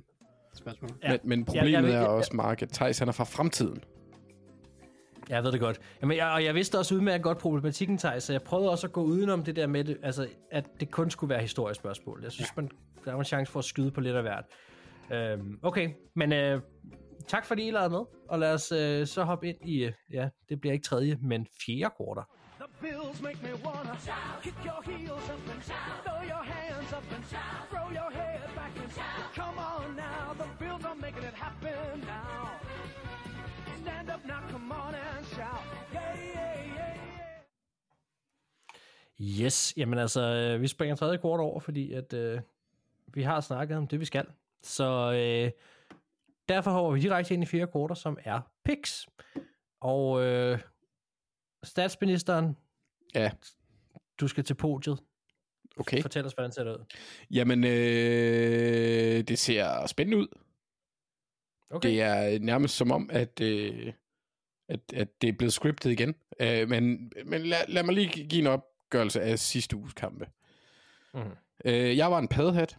spørgsmål. 0.56 0.90
Ja. 1.02 1.10
Men, 1.10 1.20
men 1.24 1.38
jeg 1.38 1.46
problemet 1.46 1.82
ved- 1.84 1.90
er 1.94 1.98
jeg- 2.00 2.08
også, 2.08 2.30
Mark, 2.34 2.62
at 2.62 2.68
Thijs 2.68 2.98
han 2.98 3.08
er 3.08 3.12
fra 3.12 3.24
fremtiden. 3.24 3.82
Jeg 5.28 5.44
ved 5.44 5.52
det 5.52 5.60
godt. 5.60 5.80
Jamen, 6.02 6.16
jeg, 6.16 6.26
og 6.32 6.44
jeg 6.44 6.54
vidste 6.54 6.78
også 6.78 6.94
udmærket 6.94 7.22
godt 7.22 7.38
problematikken, 7.38 7.98
Thijs, 7.98 8.22
så 8.22 8.32
jeg 8.32 8.42
prøvede 8.42 8.70
også 8.70 8.86
at 8.86 8.92
gå 8.92 9.02
udenom 9.02 9.42
det 9.44 9.56
der 9.56 9.66
med, 9.66 9.84
det, 9.84 9.96
altså, 10.02 10.28
at 10.52 10.64
det 10.80 10.90
kun 10.90 11.10
skulle 11.10 11.30
være 11.30 11.40
historiske 11.42 11.80
spørgsmål. 11.80 12.20
Jeg 12.22 12.32
synes, 12.32 12.50
ja. 12.56 12.62
man, 12.62 12.70
der 13.04 13.12
var 13.12 13.18
en 13.18 13.24
chance 13.24 13.52
for 13.52 13.58
at 13.58 13.64
skyde 13.64 13.90
på 13.90 14.00
lidt 14.00 14.16
af 14.16 14.22
hvert. 14.22 14.44
Øhm, 15.12 15.58
okay, 15.62 15.90
men 16.16 16.32
øh, 16.32 16.60
tak 17.28 17.46
fordi 17.46 17.68
I 17.68 17.70
lavede 17.70 17.90
med, 17.90 18.00
og 18.28 18.38
lad 18.38 18.52
os 18.54 18.72
øh, 18.72 19.06
så 19.06 19.22
hoppe 19.24 19.48
ind 19.48 19.68
i, 19.68 19.84
øh, 19.84 19.92
ja, 20.12 20.28
det 20.48 20.60
bliver 20.60 20.72
ikke 20.72 20.84
tredje, 20.84 21.18
men 21.22 21.46
fjerde 21.66 21.94
kvartal. 21.96 22.24
Bills 22.84 23.18
make 23.28 23.40
me 23.42 23.52
wanna 23.64 23.96
kick 24.42 24.58
your 24.68 24.82
heels 24.88 25.26
up 25.34 25.44
and 25.52 25.62
throw 26.04 26.20
your 26.32 26.44
hands 26.54 26.90
up 26.98 27.06
and 27.16 27.24
throw 27.70 27.88
your 28.00 28.10
head 28.18 28.40
back 28.58 28.74
and 28.82 28.90
come 29.40 29.58
on 29.72 29.96
now. 29.96 30.24
The 30.42 30.48
bills 30.60 30.84
are 30.84 30.98
making 31.06 31.24
it 31.30 31.36
happen 31.44 32.00
now. 32.00 32.50
Stand 33.82 34.10
up 34.14 34.22
now, 34.26 34.40
come 34.52 34.72
on 34.72 34.94
and 34.94 35.26
shout. 35.34 35.64
Yeah, 35.94 36.16
yeah, 36.34 36.56
yeah, 36.76 36.96
yeah. 39.18 39.42
Yes, 39.44 39.74
jamen 39.76 39.98
altså, 39.98 40.20
øh, 40.20 40.60
vi 40.60 40.68
springer 40.68 40.96
tredje 40.96 41.18
kvart 41.18 41.40
over, 41.40 41.60
fordi 41.60 41.92
at 41.92 42.12
øh, 42.12 42.40
vi 43.14 43.22
har 43.22 43.40
snakket 43.40 43.76
om 43.76 43.86
det, 43.86 44.00
vi 44.00 44.04
skal. 44.04 44.26
Så 44.62 45.12
øh, 45.12 45.50
derfor 46.48 46.70
hopper 46.70 46.92
vi 46.92 47.00
direkte 47.00 47.34
ind 47.34 47.42
i 47.42 47.46
fjerde 47.46 47.72
kvartal, 47.72 47.96
som 47.96 48.18
er 48.24 48.40
picks. 48.64 49.06
Og 49.80 50.22
øh, 50.22 50.58
statsministeren, 51.62 52.56
Ja, 53.14 53.30
du 54.20 54.28
skal 54.28 54.44
til 54.44 54.54
podiet. 54.54 54.98
okay. 55.76 56.02
Fortæl 56.02 56.26
os, 56.26 56.32
hvordan 56.32 56.52
ser 56.52 56.64
det 56.64 56.70
ud. 56.70 56.84
Jamen, 57.30 57.64
øh, 57.64 59.20
det 59.28 59.38
ser 59.38 59.86
spændende 59.86 60.18
ud. 60.18 60.28
Okay. 61.70 61.88
Det 61.88 62.00
er 62.02 62.38
nærmest 62.38 62.76
som 62.76 62.90
om, 62.90 63.10
at, 63.12 63.40
øh, 63.40 63.92
at, 64.68 64.80
at 64.94 65.22
det 65.22 65.28
er 65.28 65.32
blevet 65.32 65.52
scriptet 65.52 65.90
igen. 65.90 66.14
Øh, 66.40 66.68
men 66.68 67.12
men 67.24 67.42
lad, 67.46 67.58
lad 67.68 67.82
mig 67.82 67.94
lige 67.94 68.08
give 68.28 68.40
en 68.40 68.46
opgørelse 68.46 69.20
af 69.20 69.38
sidste 69.38 69.76
uges 69.76 69.92
kampe. 69.92 70.26
Mhm. 71.14 71.30
Øh, 71.64 71.96
jeg 71.96 72.10
var 72.10 72.18
en 72.18 72.28
padhat, 72.28 72.76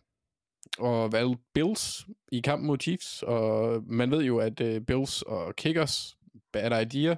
og 0.78 1.12
valgte 1.12 1.44
Bills 1.54 2.06
i 2.32 2.40
kampen 2.40 2.68
mod 2.68 2.78
Chiefs, 2.82 3.24
og 3.24 3.84
man 3.88 4.12
ved 4.12 4.24
jo, 4.24 4.38
at 4.38 4.62
øh, 4.62 4.82
Bills 4.82 5.22
og 5.22 5.56
Kickers, 5.56 6.18
bad 6.54 6.82
idea, 6.82 7.16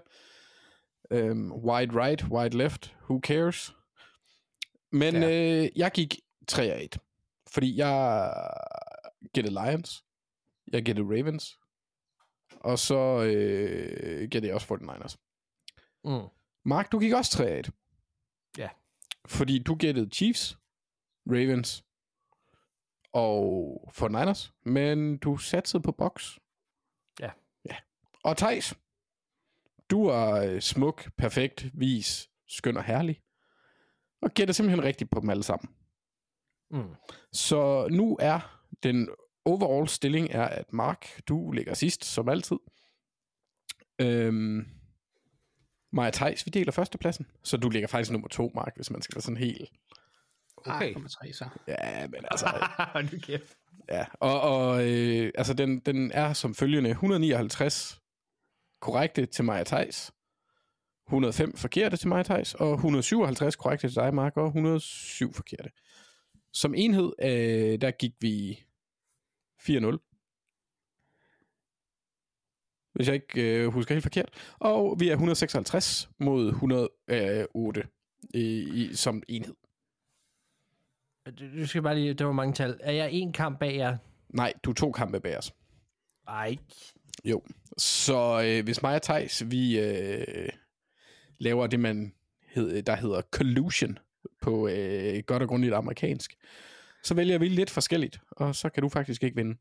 øhm, 1.12 1.52
wide 1.52 2.02
right, 2.02 2.24
wide 2.24 2.58
left, 2.58 2.96
who 3.02 3.20
cares? 3.24 3.76
Men 4.92 5.16
Ja. 5.16 5.62
øh, 5.64 5.70
jeg 5.76 5.92
gik 5.92 6.16
3 6.48 6.64
af 6.64 6.84
1, 6.84 6.98
fordi 7.50 7.78
jeg 7.78 8.34
gættede 9.34 9.54
Lions, 9.66 10.06
jeg 10.74 10.84
gættede 10.84 11.08
Ravens, 11.08 11.60
og 12.60 12.80
så 12.80 13.24
øh, 13.24 14.20
gættede 14.30 14.48
jeg 14.48 14.54
også 14.56 14.68
49ers. 14.74 15.16
Mm. 16.04 16.28
Mark, 16.66 16.92
du 16.92 17.00
gik 17.00 17.14
også 17.14 17.32
3 17.32 17.46
af 17.48 17.60
1. 17.60 17.72
Ja. 18.58 18.70
Fordi 19.26 19.60
du 19.64 19.76
gættede 19.76 20.10
Chiefs, 20.14 20.58
Ravens 21.30 21.84
og 23.14 23.84
49ers, 23.98 24.52
men 24.64 25.18
du 25.18 25.38
satsede 25.38 25.84
på 25.84 25.92
box. 25.92 26.38
Ja. 27.20 27.32
Ja. 27.66 27.76
Og 28.24 28.38
Thijs, 28.38 28.74
du 29.90 30.06
er 30.06 30.32
øh, 30.34 30.62
smuk, 30.62 31.12
perfekt, 31.18 31.66
vis, 31.74 32.30
skøn 32.48 32.78
og 32.78 32.84
herlig. 32.84 33.22
Og 34.22 34.32
gætter 34.32 34.54
simpelthen 34.54 34.84
rigtigt 34.84 35.10
på 35.12 35.20
dem 35.20 35.30
alle 35.30 35.44
sammen. 35.44 35.70
Mm. 36.72 36.96
Så 37.34 37.88
nu 37.92 38.18
er 38.20 38.62
den 38.84 39.10
overall 39.46 39.88
stilling 39.88 40.30
er, 40.32 40.44
at 40.46 40.74
Mark, 40.74 41.22
du 41.28 41.52
ligger 41.52 41.74
sidst, 41.74 42.06
som 42.06 42.30
altid. 42.30 42.58
Øhm, 44.02 44.66
Maja 45.92 46.12
Thijs, 46.12 46.46
vi 46.46 46.50
deler 46.50 46.72
førstepladsen. 46.72 47.26
Så 47.44 47.58
du 47.58 47.70
ligger 47.70 47.88
faktisk 47.88 48.12
nummer 48.12 48.28
to, 48.28 48.52
Mark, 48.56 48.76
hvis 48.76 48.92
man 48.92 49.02
skal 49.02 49.16
være 49.16 49.22
sådan 49.22 49.38
helt... 49.38 49.70
Okay. 50.58 50.96
Ah, 50.96 51.10
3 51.10 51.34
så. 51.34 51.50
Ja, 51.68 52.08
men 52.08 52.26
altså... 52.32 52.68
Nu 53.12 53.20
kæft. 53.20 53.58
ja. 53.90 54.06
Og, 54.14 54.42
og 54.42 54.88
øh, 54.90 55.32
altså, 55.36 55.54
den, 55.54 55.80
den 55.80 56.12
er 56.12 56.34
som 56.34 56.56
følgende 56.56 56.90
159 56.90 58.02
korrekte 58.80 59.26
til 59.26 59.46
Maja 59.46 59.64
Thijs, 59.64 60.12
105 61.08 61.58
forkerte 61.58 61.98
til 61.98 62.08
Maja 62.08 62.24
Thijs, 62.24 62.54
og 62.54 62.74
157 62.74 63.56
korrekte 63.56 63.88
til 63.88 63.96
dig, 63.96 64.14
Mark, 64.14 64.38
og 64.38 64.46
107 64.46 65.34
forkerte. 65.34 65.70
Som 66.54 66.74
enhed, 66.76 67.14
øh, 67.22 67.82
der 67.82 67.92
gik 67.92 68.14
vi 68.20 68.60
4-0. 69.60 69.98
Hvis 72.94 73.08
jeg 73.08 73.16
ikke 73.16 73.64
øh, 73.64 73.68
husker 73.68 73.96
helt 73.96 74.04
forkert. 74.04 74.54
Og 74.60 75.00
vi 75.00 75.08
er 75.10 75.14
156 75.14 76.10
mod 76.18 76.50
108 76.50 77.88
i, 78.34 78.42
i, 78.74 78.96
som 78.96 79.24
enhed. 79.28 79.56
Du 81.60 81.68
skal 81.68 81.82
bare 81.82 81.96
lige, 81.96 82.14
der 82.14 82.26
var 82.26 82.32
mange 82.32 82.54
tal. 82.54 82.80
Er 82.80 82.92
jeg 82.92 83.12
en 83.12 83.34
kamp 83.34 83.60
bag 83.60 83.76
jer? 83.76 83.98
Nej, 84.30 84.54
du 84.64 84.70
er 84.70 84.74
to 84.74 84.92
kampe 84.92 85.20
bag 85.20 85.38
os. 85.38 85.54
Ej. 86.28 86.58
Jo. 87.26 87.42
Så 87.78 88.42
øh, 88.46 88.64
hvis 88.64 88.82
mig 88.82 88.96
og 88.96 89.02
Thijs, 89.02 89.44
vi 89.52 89.80
øh, 89.80 90.50
laver 91.38 91.68
det, 91.68 91.80
man 91.80 92.14
hed, 92.48 92.82
der 92.82 92.96
hedder 92.96 93.22
collusion 93.22 94.00
på 94.42 94.68
øh, 94.68 95.24
godt 95.24 95.44
og 95.44 95.50
grundigt 95.50 95.74
amerikansk, 95.74 96.38
så 97.04 97.14
vælger 97.14 97.38
vi 97.38 97.50
lidt 97.50 97.70
forskelligt, 97.70 98.20
og 98.32 98.56
så 98.56 98.70
kan 98.70 98.84
du 98.84 98.90
faktisk 98.90 99.24
ikke 99.24 99.36
vinde. 99.36 99.58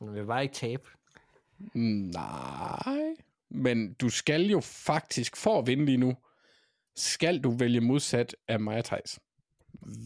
Jeg 0.00 0.12
vil 0.12 0.26
bare 0.26 0.42
ikke 0.42 0.54
tabe. 0.54 0.82
Nej. 1.74 3.14
Men 3.50 3.94
du 3.94 4.08
skal 4.08 4.46
jo 4.46 4.60
faktisk, 4.60 5.36
for 5.36 5.58
at 5.58 5.66
vinde 5.66 5.84
lige 5.84 5.98
nu, 5.98 6.16
skal 6.96 7.40
du 7.40 7.50
vælge 7.50 7.80
modsat 7.80 8.36
af 8.48 8.60
mig 8.60 8.78
og 8.78 8.84
Thijs. 8.84 9.20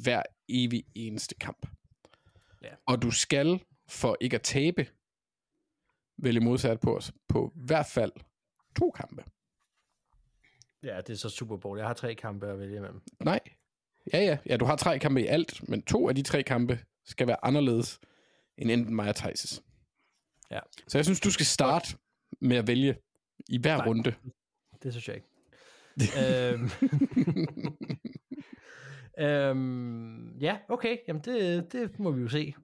Hver 0.02 0.22
evig 0.48 0.84
eneste 0.94 1.34
kamp. 1.34 1.66
Ja. 2.62 2.68
Og 2.86 3.02
du 3.02 3.10
skal, 3.10 3.60
for 3.88 4.16
ikke 4.20 4.34
at 4.34 4.42
tabe, 4.42 4.86
vælge 6.18 6.40
modsat 6.40 6.80
på 6.80 6.96
os 6.96 7.12
på 7.28 7.52
hvert 7.54 7.86
fald 7.86 8.12
to 8.78 8.90
kampe. 8.90 9.24
Ja, 10.82 10.96
det 10.96 11.10
er 11.10 11.16
så 11.16 11.28
Super 11.28 11.56
Bowl. 11.56 11.78
Jeg 11.78 11.86
har 11.86 11.94
tre 11.94 12.14
kampe 12.14 12.46
at 12.46 12.58
vælge 12.58 12.76
imellem. 12.76 13.02
Nej. 13.20 13.40
Ja, 14.12 14.18
ja. 14.18 14.38
Ja, 14.46 14.56
du 14.56 14.64
har 14.64 14.76
tre 14.76 14.98
kampe 14.98 15.22
i 15.22 15.26
alt, 15.26 15.68
men 15.68 15.82
to 15.82 16.08
af 16.08 16.14
de 16.14 16.22
tre 16.22 16.42
kampe 16.42 16.78
skal 17.04 17.26
være 17.26 17.44
anderledes 17.44 18.00
end 18.58 18.70
enten 18.70 18.94
mig 18.94 19.08
og 19.08 19.16
Thijs'. 19.16 19.62
Ja. 20.50 20.60
Så 20.88 20.98
jeg 20.98 21.04
synes, 21.04 21.20
du 21.20 21.30
skal 21.30 21.46
starte 21.46 21.96
med 22.40 22.56
at 22.56 22.66
vælge 22.66 22.96
i 23.48 23.58
hver 23.58 23.76
Nej. 23.76 23.86
runde. 23.86 24.14
Det 24.82 24.92
synes 24.92 25.08
jeg 25.08 25.16
ikke. 25.16 25.28
øhm, 26.20 26.70
øhm, 29.18 30.38
ja, 30.38 30.58
okay. 30.68 30.96
Jamen, 31.08 31.22
det, 31.22 31.72
det 31.72 31.98
må 31.98 32.10
vi 32.10 32.22
jo 32.22 32.28
se. 32.28 32.54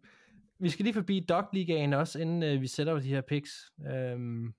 Vi 0.62 0.70
skal 0.70 0.84
lige 0.84 0.94
forbi 0.94 1.20
Dog 1.28 1.48
Ligaen 1.52 1.92
også, 1.92 2.20
inden 2.20 2.42
øh, 2.42 2.60
vi 2.60 2.66
sætter 2.66 2.94
de 2.94 3.08
her 3.08 3.20
picks. 3.20 3.50
Øhm, 3.86 4.54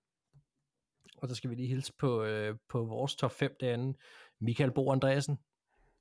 og 1.17 1.29
så 1.29 1.35
skal 1.35 1.49
vi 1.49 1.55
lige 1.55 1.67
hilse 1.67 1.93
på, 1.97 2.23
øh, 2.23 2.55
på 2.69 2.83
vores 2.85 3.15
top 3.15 3.31
5 3.31 3.55
derinde. 3.59 3.97
Michael 4.39 4.71
Bo 4.71 4.91
Andreasen. 4.91 5.39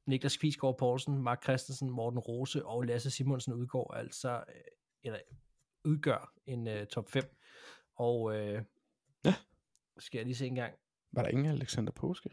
Niklas 0.06 0.36
Kvisgaard 0.36 0.78
Poulsen, 0.78 1.22
Mark 1.22 1.42
Christensen, 1.42 1.90
Morten 1.90 2.18
Rose 2.18 2.66
og 2.66 2.82
Lasse 2.82 3.10
Simonsen 3.10 3.52
udgår 3.52 3.94
altså, 3.94 4.44
øh, 4.48 4.54
eller 5.02 5.18
udgør 5.84 6.32
en 6.46 6.66
uh, 6.66 6.84
top 6.84 7.10
5. 7.10 7.22
Og 7.94 8.22
uh, 8.22 8.34
Ja. 9.24 9.34
skal 9.98 10.18
jeg 10.18 10.26
lige 10.26 10.36
se 10.36 10.46
en 10.46 10.54
gang. 10.54 10.74
Var 11.12 11.22
der 11.22 11.28
ingen 11.30 11.46
Alexander 11.46 11.92
Påske? 11.92 12.30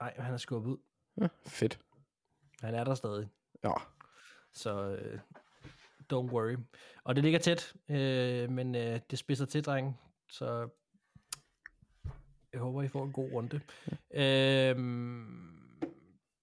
Nej, 0.00 0.14
han 0.18 0.34
er 0.34 0.38
skubbet 0.38 0.70
ud. 0.70 0.78
Ja, 1.20 1.28
fedt. 1.46 1.80
Han 2.60 2.74
er 2.74 2.84
der 2.84 2.94
stadig. 2.94 3.28
Ja. 3.64 3.72
Så 4.52 4.92
uh, 4.92 5.20
don't 6.12 6.32
worry. 6.32 6.56
Og 7.04 7.16
det 7.16 7.24
ligger 7.24 7.38
tæt, 7.38 7.72
uh, 7.88 8.54
men 8.54 8.74
uh, 8.74 8.96
det 9.10 9.18
spidser 9.18 9.46
til, 9.46 9.64
dreng. 9.64 10.00
Så 10.30 10.68
jeg 12.52 12.60
håber, 12.60 12.82
I 12.82 12.88
får 12.88 13.04
en 13.04 13.12
god 13.12 13.32
runde. 13.32 13.60
Øhm, 14.14 15.80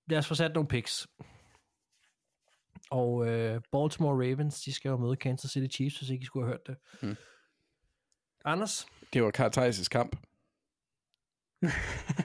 lad 0.08 0.18
os 0.18 0.28
få 0.28 0.36
sat 0.36 0.54
nogle 0.54 0.68
picks. 0.68 1.08
Og 2.92 3.28
øh, 3.28 3.62
Baltimore 3.72 4.14
Ravens, 4.14 4.62
de 4.62 4.74
skal 4.74 4.90
jo 4.90 4.98
møde 4.98 5.16
Kansas 5.16 5.52
City 5.52 5.76
Chiefs, 5.76 5.98
hvis 6.00 6.10
ikke 6.10 6.24
I 6.24 6.26
skulle 6.26 6.46
have 6.46 6.54
hørt 6.54 6.68
det. 6.68 6.78
Mm. 7.02 7.16
Anders, 8.46 8.88
Det 9.14 9.24
var 9.24 9.32
Karl 9.32 9.52
Theis' 9.58 9.88
kamp. 9.90 10.16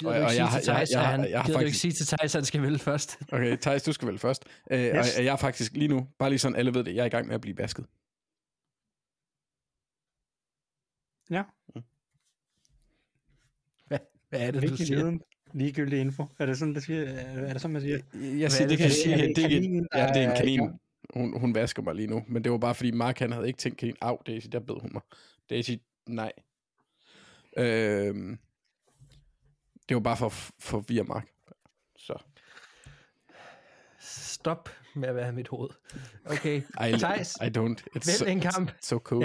gider 0.00 0.10
Og- 0.12 0.16
du 0.18 0.24
og 0.24 0.30
ikke 0.32 0.42
jeg 0.42 0.50
sige 0.50 0.50
har- 0.52 0.60
til 0.60 0.66
jeg- 0.70 0.76
Thijs, 0.76 0.90
jeg 0.90 1.00
har- 1.00 1.10
han, 1.10 1.30
jeg 1.30 1.38
har 1.40 1.46
gider 1.46 1.58
du 1.58 1.64
ikke 1.64 1.68
faktisk- 1.70 1.80
sige 1.80 1.92
til 1.92 2.06
Thijs, 2.06 2.32
han 2.32 2.44
skal 2.44 2.62
vælge 2.62 2.78
først? 2.78 3.18
Okay, 3.32 3.56
Thijs, 3.56 3.82
du 3.82 3.92
skal 3.92 4.08
vel 4.08 4.18
først. 4.18 4.44
Øh, 4.70 4.80
yes. 4.80 4.92
Og, 4.94 5.04
og 5.18 5.24
jeg 5.24 5.32
er 5.32 5.36
faktisk 5.36 5.72
lige 5.72 5.88
nu, 5.88 6.08
bare 6.18 6.30
lige 6.30 6.38
sådan 6.38 6.56
alle 6.56 6.74
ved 6.74 6.84
det, 6.84 6.94
jeg 6.94 7.02
er 7.02 7.06
i 7.06 7.08
gang 7.08 7.26
med 7.26 7.34
at 7.34 7.40
blive 7.40 7.58
vasket. 7.58 7.86
Ja, 11.30 11.42
Hvad 14.28 14.40
er 14.40 14.50
det, 14.50 14.62
du 14.62 14.68
vigtig 14.68 14.86
siger? 14.86 15.00
viden. 15.02 15.20
Ligegyldig 15.54 16.00
info. 16.00 16.26
Er 16.38 16.46
det 16.46 16.58
sådan, 16.58 16.74
det 16.74 16.82
siger? 16.82 17.02
Er 17.04 17.52
det 17.52 17.62
sådan, 17.62 17.72
man 17.72 17.82
siger? 17.82 17.98
Jeg 18.14 18.52
siger, 18.52 18.64
er 18.64 18.68
det 18.68 18.70
det, 18.70 18.78
kan 18.78 18.88
du 18.88 18.94
sige, 18.94 19.02
siger? 19.02 19.16
det, 19.16 19.24
Er 19.30 19.34
det, 19.34 19.42
kaninen, 19.50 19.88
ja, 19.94 20.06
det 20.06 20.16
er 20.22 20.30
en 20.30 20.36
kanin. 20.36 20.60
Hun, 21.14 21.40
hun 21.40 21.54
vasker 21.54 21.82
mig 21.82 21.94
lige 21.94 22.06
nu, 22.08 22.24
men 22.28 22.44
det 22.44 22.52
var 22.52 22.58
bare 22.58 22.74
fordi 22.74 22.90
Mark 22.90 23.18
han 23.18 23.32
havde 23.32 23.46
ikke 23.46 23.56
tænkt 23.58 23.78
kanin. 23.78 23.96
Au, 24.00 24.18
Daisy, 24.26 24.46
der 24.52 24.60
bed 24.60 24.74
hun 24.80 24.90
mig. 24.92 25.02
Daisy, 25.50 25.70
nej. 26.08 26.32
Øhm, 27.56 28.38
det 29.90 29.94
var 29.94 30.00
bare 30.00 30.16
for 30.16 30.26
at 30.26 30.32
forvirre 30.60 31.04
Mark. 31.04 31.26
Så. 31.96 32.14
Stop 34.00 34.68
med 34.94 35.08
at 35.08 35.14
være 35.14 35.32
mit 35.32 35.48
hoved. 35.48 35.70
Okay, 36.26 36.56
I, 36.88 36.92
Thijs, 36.98 37.36
I 37.36 37.44
don't. 37.58 37.76
It's 37.96 38.06
vælg 38.06 38.18
so, 38.18 38.24
en 38.24 38.40
kamp. 38.40 38.70
so 38.82 38.98
cozy. 38.98 39.24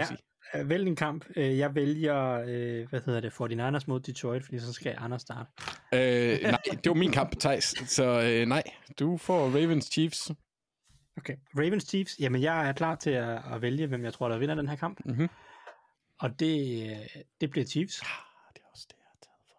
Ja. 0.53 0.59
Øh, 0.59 0.69
Vælg 0.69 0.87
en 0.87 0.95
kamp. 0.95 1.25
Øh, 1.35 1.57
Jeg 1.57 1.75
vælger, 1.75 2.31
øh, 2.47 2.89
hvad 2.89 3.01
hedder 3.05 3.19
det, 3.19 3.31
49ers 3.31 3.83
mod 3.87 3.99
Detroit, 3.99 4.43
fordi 4.43 4.59
så 4.59 4.73
skal 4.73 4.95
Anders 4.97 5.21
starte. 5.21 5.49
Øh, 5.93 6.41
nej, 6.41 6.61
det 6.83 6.87
var 6.89 6.93
min 6.93 7.11
kamp, 7.11 7.39
Thijs. 7.39 7.89
Så 7.91 8.21
øh, 8.21 8.45
nej, 8.47 8.63
du 8.99 9.17
får 9.17 9.45
Ravens 9.45 9.85
Chiefs. 9.85 10.31
Okay. 11.17 11.35
Ravens 11.57 11.83
Chiefs. 11.83 12.15
Jamen, 12.19 12.41
jeg 12.41 12.69
er 12.69 12.73
klar 12.73 12.95
til 12.95 13.09
at, 13.09 13.41
at 13.53 13.61
vælge, 13.61 13.87
hvem 13.87 14.03
jeg 14.03 14.13
tror, 14.13 14.29
der 14.29 14.37
vinder 14.37 14.55
den 14.55 14.67
her 14.69 14.75
kamp. 14.75 14.99
Mhm. 15.05 15.29
Og 16.19 16.39
det, 16.39 16.97
det 17.41 17.49
bliver 17.49 17.65
Chiefs. 17.65 18.01
Ah, 18.01 18.07
det 18.53 18.61
er 18.63 18.67
også 18.73 18.85
det, 18.89 18.95
jeg 18.97 19.05
har 19.11 19.17
taget 19.21 19.37
for 19.43 19.53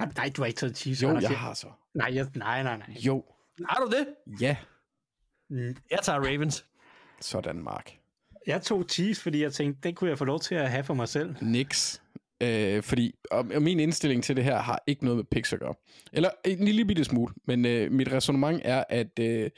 Ah, 0.00 0.08
nej, 0.16 0.30
du 0.36 0.42
har 0.42 0.46
ikke 0.46 0.58
taget 0.58 0.76
Chiefs. 0.78 1.02
Jo, 1.02 1.08
Anders. 1.08 1.22
jeg 1.22 1.38
har 1.38 1.54
så. 1.54 1.66
Nej, 1.94 2.14
jeg, 2.14 2.26
nej, 2.36 2.62
nej, 2.62 2.76
nej. 2.76 2.96
Jo, 3.06 3.24
Har 3.68 3.84
du 3.84 3.90
det? 3.96 4.06
ja. 4.40 4.56
Jeg 5.90 5.98
tager 6.02 6.18
Ravens. 6.18 6.66
Sådan, 7.20 7.56
Mark. 7.62 7.92
Jeg 8.46 8.62
tog 8.62 8.84
Chiefs, 8.88 9.22
fordi 9.22 9.42
jeg 9.42 9.52
tænkte, 9.52 9.80
den 9.88 9.94
kunne 9.94 10.10
jeg 10.10 10.18
få 10.18 10.24
lov 10.24 10.40
til 10.40 10.54
at 10.54 10.70
have 10.70 10.84
for 10.84 10.94
mig 10.94 11.08
selv. 11.08 11.34
Nix. 11.42 12.00
Øh, 12.42 12.82
fordi 12.82 13.14
og, 13.30 13.46
og 13.54 13.62
min 13.62 13.80
indstilling 13.80 14.24
til 14.24 14.36
det 14.36 14.44
her 14.44 14.58
har 14.58 14.82
ikke 14.86 15.04
noget 15.04 15.16
med 15.16 15.24
picks 15.24 15.52
at 15.52 15.58
gøre. 15.60 15.74
Eller 16.12 16.30
en 16.44 16.64
lille 16.64 16.84
bitte 16.84 17.04
smule. 17.04 17.34
Men 17.46 17.64
øh, 17.66 17.92
mit 17.92 18.12
resonemang 18.12 18.60
er, 18.64 18.84
at 18.88 19.18
øh, 19.18 19.50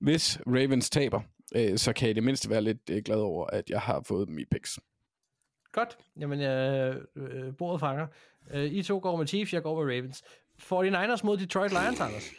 hvis 0.00 0.38
Ravens 0.46 0.90
taber, 0.90 1.20
øh, 1.56 1.78
så 1.78 1.92
kan 1.92 2.06
jeg 2.06 2.10
i 2.10 2.14
det 2.14 2.22
mindste 2.22 2.50
være 2.50 2.62
lidt 2.62 2.90
øh, 2.90 3.02
glad 3.04 3.16
over, 3.16 3.46
at 3.46 3.70
jeg 3.70 3.80
har 3.80 4.02
fået 4.06 4.28
dem 4.28 4.38
i 4.38 4.44
picks. 4.50 4.78
Godt. 5.74 5.98
Jamen, 6.16 6.40
øh, 6.40 7.04
øh, 7.16 7.56
bordet 7.56 7.80
fanger. 7.80 8.06
Øh, 8.50 8.64
I 8.64 8.82
to 8.82 8.98
går 8.98 9.16
med 9.16 9.26
Chiefs, 9.26 9.52
jeg 9.52 9.62
går 9.62 9.84
med 9.84 9.94
Ravens. 9.94 10.24
49ers 10.62 11.26
mod 11.26 11.36
Detroit 11.36 11.70
Lions, 11.70 12.00
Anders. 12.00 12.30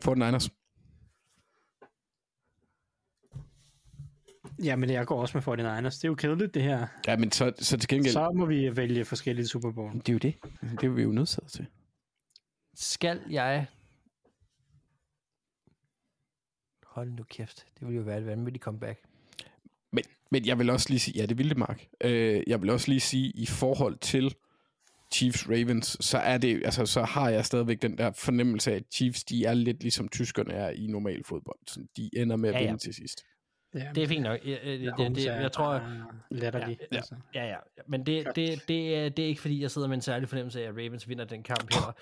For 0.00 0.14
den 0.14 0.22
Niners. 0.22 0.50
Jamen, 4.62 4.90
jeg 4.90 5.06
går 5.06 5.20
også 5.20 5.38
med 5.38 5.42
49ers. 5.66 5.84
Det 5.84 6.04
er 6.04 6.08
jo 6.08 6.14
kedeligt, 6.14 6.54
det 6.54 6.62
her. 6.62 6.86
Ja, 7.06 7.16
men 7.16 7.32
så, 7.32 7.52
så 7.58 7.78
til 7.78 7.88
gengæld... 7.88 8.12
Så 8.12 8.30
må 8.30 8.46
vi 8.46 8.76
vælge 8.76 9.04
forskellige 9.04 9.46
Super 9.46 9.72
Bowl. 9.72 9.92
Det 9.92 10.08
er 10.08 10.12
jo 10.12 10.18
det. 10.18 10.34
Det 10.80 10.84
er 10.84 10.88
vi 10.88 11.02
jo 11.02 11.12
nødsaget 11.12 11.50
til. 11.50 11.66
Skal 12.74 13.20
jeg... 13.30 13.66
Hold 16.84 17.10
nu 17.10 17.22
kæft. 17.22 17.66
Det 17.74 17.86
ville 17.86 17.96
jo 17.96 18.02
være 18.02 18.18
et 18.18 18.26
vanvittigt 18.26 18.64
comeback. 18.64 19.00
Men, 19.96 20.04
men 20.30 20.46
jeg 20.46 20.58
vil 20.58 20.70
også 20.70 20.86
lige 20.90 21.00
sige, 21.00 21.20
ja, 21.20 21.26
det 21.26 21.38
ville 21.38 21.50
det, 21.50 21.58
Mark. 21.58 21.86
Øh, 22.00 22.42
jeg 22.46 22.62
vil 22.62 22.70
også 22.70 22.88
lige 22.90 23.00
sige, 23.00 23.30
i 23.34 23.46
forhold 23.46 23.98
til 23.98 24.34
Chiefs 25.12 25.48
Ravens, 25.48 25.96
så 26.00 26.18
er 26.18 26.38
det, 26.38 26.62
altså, 26.64 26.86
så 26.86 27.02
har 27.02 27.28
jeg 27.28 27.44
stadigvæk 27.44 27.82
den 27.82 27.98
der 27.98 28.12
fornemmelse 28.12 28.72
af, 28.72 28.76
at 28.76 28.82
Chiefs, 28.92 29.24
de 29.24 29.44
er 29.44 29.54
lidt 29.54 29.82
ligesom 29.82 30.08
tyskerne 30.08 30.52
er 30.52 30.70
i 30.70 30.86
normal 30.86 31.24
fodbold. 31.24 31.58
Så 31.66 31.80
de 31.96 32.10
ender 32.16 32.36
med 32.36 32.48
at 32.48 32.54
Ja, 32.54 32.58
ja, 32.58 32.64
ja. 32.64 32.70
vinde 32.70 32.82
til 32.82 32.94
sidst. 32.94 33.24
Ja, 33.74 33.88
Det 33.94 34.02
er 34.02 34.06
fint 34.06 34.22
nok. 34.22 34.40
Jeg, 34.44 34.58
jeg, 34.64 34.80
jeg, 34.80 35.10
det, 35.14 35.24
jeg 35.24 35.52
tror... 35.52 35.82
Latterlig. 36.30 36.78
Ja, 36.92 36.96
altså. 36.96 37.14
Ja, 37.34 37.46
ja. 37.46 37.56
Men 37.88 38.06
det, 38.06 38.26
det, 38.36 38.62
det, 38.68 38.96
er, 38.96 39.08
det 39.08 39.22
er 39.24 39.28
ikke 39.28 39.40
fordi, 39.40 39.62
jeg 39.62 39.70
sidder 39.70 39.88
med 39.88 39.94
en 39.96 40.00
særlig 40.02 40.28
fornemmelse 40.28 40.64
af, 40.64 40.68
at 40.68 40.74
Ravens 40.74 41.08
vinder 41.08 41.24
den 41.24 41.42
kamp 41.42 41.74
her. 41.74 41.96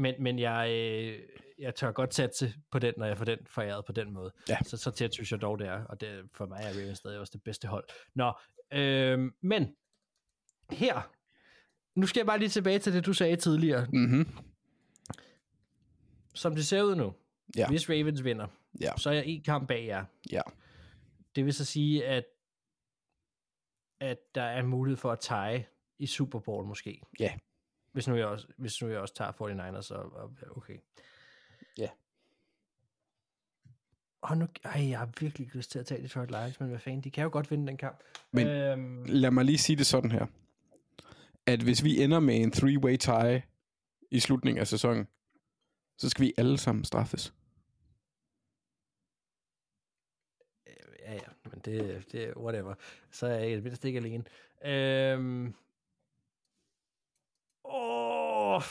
Men, 0.00 0.14
men 0.22 0.38
jeg, 0.38 0.70
øh, 0.70 1.18
jeg 1.58 1.74
tør 1.74 1.92
godt 1.92 2.14
satse 2.14 2.54
på 2.70 2.78
den, 2.78 2.94
når 2.96 3.06
jeg 3.06 3.18
får 3.18 3.24
den 3.24 3.38
foræret 3.46 3.84
på 3.84 3.92
den 3.92 4.12
måde. 4.12 4.32
Ja. 4.48 4.58
Så, 4.64 4.76
så 4.76 4.90
tæt 4.90 5.14
synes 5.14 5.32
jeg 5.32 5.40
dog, 5.40 5.58
det 5.58 5.66
er. 5.66 5.84
Og 5.84 6.00
det, 6.00 6.28
for 6.34 6.46
mig 6.46 6.60
er 6.62 6.68
Ravens 6.82 6.98
stadig 6.98 7.18
også 7.18 7.30
det 7.34 7.42
bedste 7.42 7.68
hold. 7.68 7.84
Nå, 8.14 8.32
øh, 8.72 9.32
men 9.40 9.76
her, 10.70 11.10
nu 11.94 12.06
skal 12.06 12.20
jeg 12.20 12.26
bare 12.26 12.38
lige 12.38 12.48
tilbage 12.48 12.78
til 12.78 12.92
det, 12.92 13.06
du 13.06 13.12
sagde 13.12 13.36
tidligere. 13.36 13.86
Mm-hmm. 13.92 14.28
Som 16.34 16.54
det 16.54 16.66
ser 16.66 16.82
ud 16.82 16.94
nu, 16.94 17.14
Ja. 17.56 17.68
hvis 17.68 17.88
Ravens 17.90 18.24
vinder, 18.24 18.46
Ja. 18.80 18.90
så 18.96 19.10
er 19.10 19.14
jeg 19.14 19.26
en 19.26 19.42
kamp 19.42 19.68
bag 19.68 19.86
jer. 19.86 20.04
Ja. 20.32 20.40
Det 21.36 21.44
vil 21.44 21.54
så 21.54 21.64
sige, 21.64 22.06
at, 22.06 22.24
at 24.00 24.18
der 24.34 24.42
er 24.42 24.60
en 24.60 24.66
mulighed 24.66 24.96
for 24.96 25.12
at 25.12 25.20
tage 25.20 25.66
i 25.98 26.06
Super 26.06 26.38
Bowl 26.40 26.66
måske. 26.66 27.02
Ja. 27.20 27.32
Hvis 27.92 28.08
nu 28.08 28.16
jeg 28.16 28.26
også, 28.26 28.46
hvis 28.56 28.82
nu 28.82 28.88
jeg 28.88 28.98
også 28.98 29.14
tager 29.14 29.32
49ers, 29.32 29.94
og, 29.94 30.12
og 30.12 30.32
okay. 30.56 30.78
Ja. 31.78 31.88
Og 34.22 34.36
nu, 34.38 34.48
ej, 34.64 34.88
jeg 34.88 34.98
har 34.98 35.06
virkelig 35.20 35.44
ikke 35.46 35.56
lyst 35.56 35.70
til 35.70 35.78
at 35.78 35.86
tage 35.86 36.02
Detroit 36.02 36.30
Lions, 36.30 36.60
men 36.60 36.68
hvad 36.68 36.78
fanden, 36.78 37.00
de 37.00 37.10
kan 37.10 37.24
jo 37.24 37.30
godt 37.32 37.50
vinde 37.50 37.66
den 37.66 37.76
kamp. 37.76 38.02
Men- 38.32 38.46
øhm, 38.46 39.04
Lad 39.04 39.30
mig 39.30 39.44
lige 39.44 39.58
sige 39.58 39.76
det 39.76 39.86
sådan 39.86 40.10
her. 40.10 40.26
At 41.46 41.62
hvis 41.62 41.84
vi 41.84 42.02
ender 42.02 42.20
med 42.20 42.36
en 42.36 42.52
three-way 42.52 42.96
tie 42.96 43.42
i 44.10 44.20
slutningen 44.20 44.60
af 44.60 44.66
sæsonen, 44.66 45.08
så 45.98 46.08
skal 46.08 46.24
vi 46.24 46.32
alle 46.38 46.58
sammen 46.58 46.84
straffes. 46.84 47.34
ja, 51.00 51.12
ja, 51.14 51.28
men 51.50 51.60
det, 51.64 52.04
det 52.12 52.24
er 52.24 52.36
whatever. 52.36 52.74
Så 53.10 53.26
er 53.26 53.34
jeg 53.38 53.50
i 53.50 53.54
det 53.54 53.62
mindste 53.62 53.88
ikke 53.88 53.98
alene. 53.98 54.24
Øhm, 54.64 55.54
åh, 58.56 58.62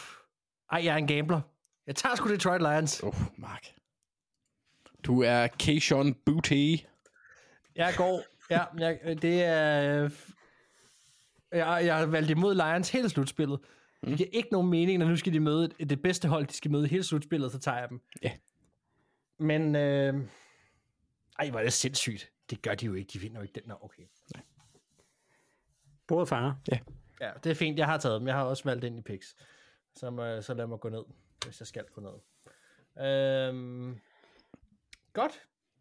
ej, 0.72 0.86
jeg 0.86 0.94
er 0.94 0.98
en 0.98 1.08
gambler. 1.08 1.42
Jeg 1.88 1.96
tager 1.96 2.16
sgu 2.16 2.30
Detroit 2.30 2.62
Lions. 2.62 3.04
Åh, 3.04 3.08
oh, 3.08 3.40
Mark. 3.40 3.68
Du 5.04 5.22
er 5.22 5.48
Keishon 5.48 6.14
Booty. 6.14 6.76
Jeg 7.76 7.94
går, 7.98 8.22
ja, 8.50 8.64
jeg, 8.78 9.22
det 9.22 9.44
er, 9.44 10.04
øh, 10.04 10.12
jeg, 11.52 11.86
jeg 11.86 11.98
har 11.98 12.06
valgt 12.06 12.30
imod 12.30 12.56
Lions 12.56 12.90
hele 12.90 13.10
slutspillet. 13.10 13.60
Det 14.06 14.18
giver 14.18 14.30
ikke 14.32 14.50
nogen 14.52 14.70
mening, 14.70 14.98
når 14.98 15.08
nu 15.08 15.16
skal 15.16 15.34
de 15.34 15.40
møde 15.40 15.68
det 15.68 16.02
bedste 16.02 16.28
hold, 16.28 16.48
de 16.48 16.54
skal 16.54 16.72
møde 16.72 16.88
hele 16.88 17.04
slutspillet, 17.04 17.52
så 17.52 17.60
tager 17.60 17.78
jeg 17.78 17.90
dem. 17.90 18.02
Ja. 18.24 18.32
Men, 19.38 19.76
øh, 19.76 20.14
ej, 21.40 21.50
hvor 21.50 21.60
er 21.60 21.64
det 21.64 21.74
sindssygt. 21.74 22.32
Det 22.50 22.62
gør 22.62 22.76
de 22.76 22.86
jo 22.86 22.94
ikke, 22.94 23.10
de 23.14 23.20
vinder 23.20 23.38
jo 23.38 23.42
ikke 23.42 23.54
den. 23.54 23.64
Nå, 23.66 23.76
okay. 23.82 24.04
Bordet 26.08 26.30
fanger. 26.30 26.54
Ja, 27.22 27.32
det 27.44 27.50
er 27.50 27.54
fint, 27.56 27.80
jeg 27.80 27.86
har 27.86 27.98
taget 27.98 28.20
dem. 28.20 28.28
Jeg 28.28 28.36
har 28.36 28.44
også 28.44 28.64
valgt 28.64 28.84
ind 28.84 29.00
i 29.00 29.02
picks. 29.02 29.36
Så, 29.96 30.10
må, 30.10 30.42
så 30.42 30.54
lad 30.54 30.68
mig 30.68 30.80
gå 30.80 30.90
ned, 30.90 31.04
hvis 31.46 31.60
jeg 31.60 31.68
skal 31.68 31.86
gå 31.94 32.02
ned. 32.02 32.14
Øhm, 33.06 34.00
godt. 35.14 35.32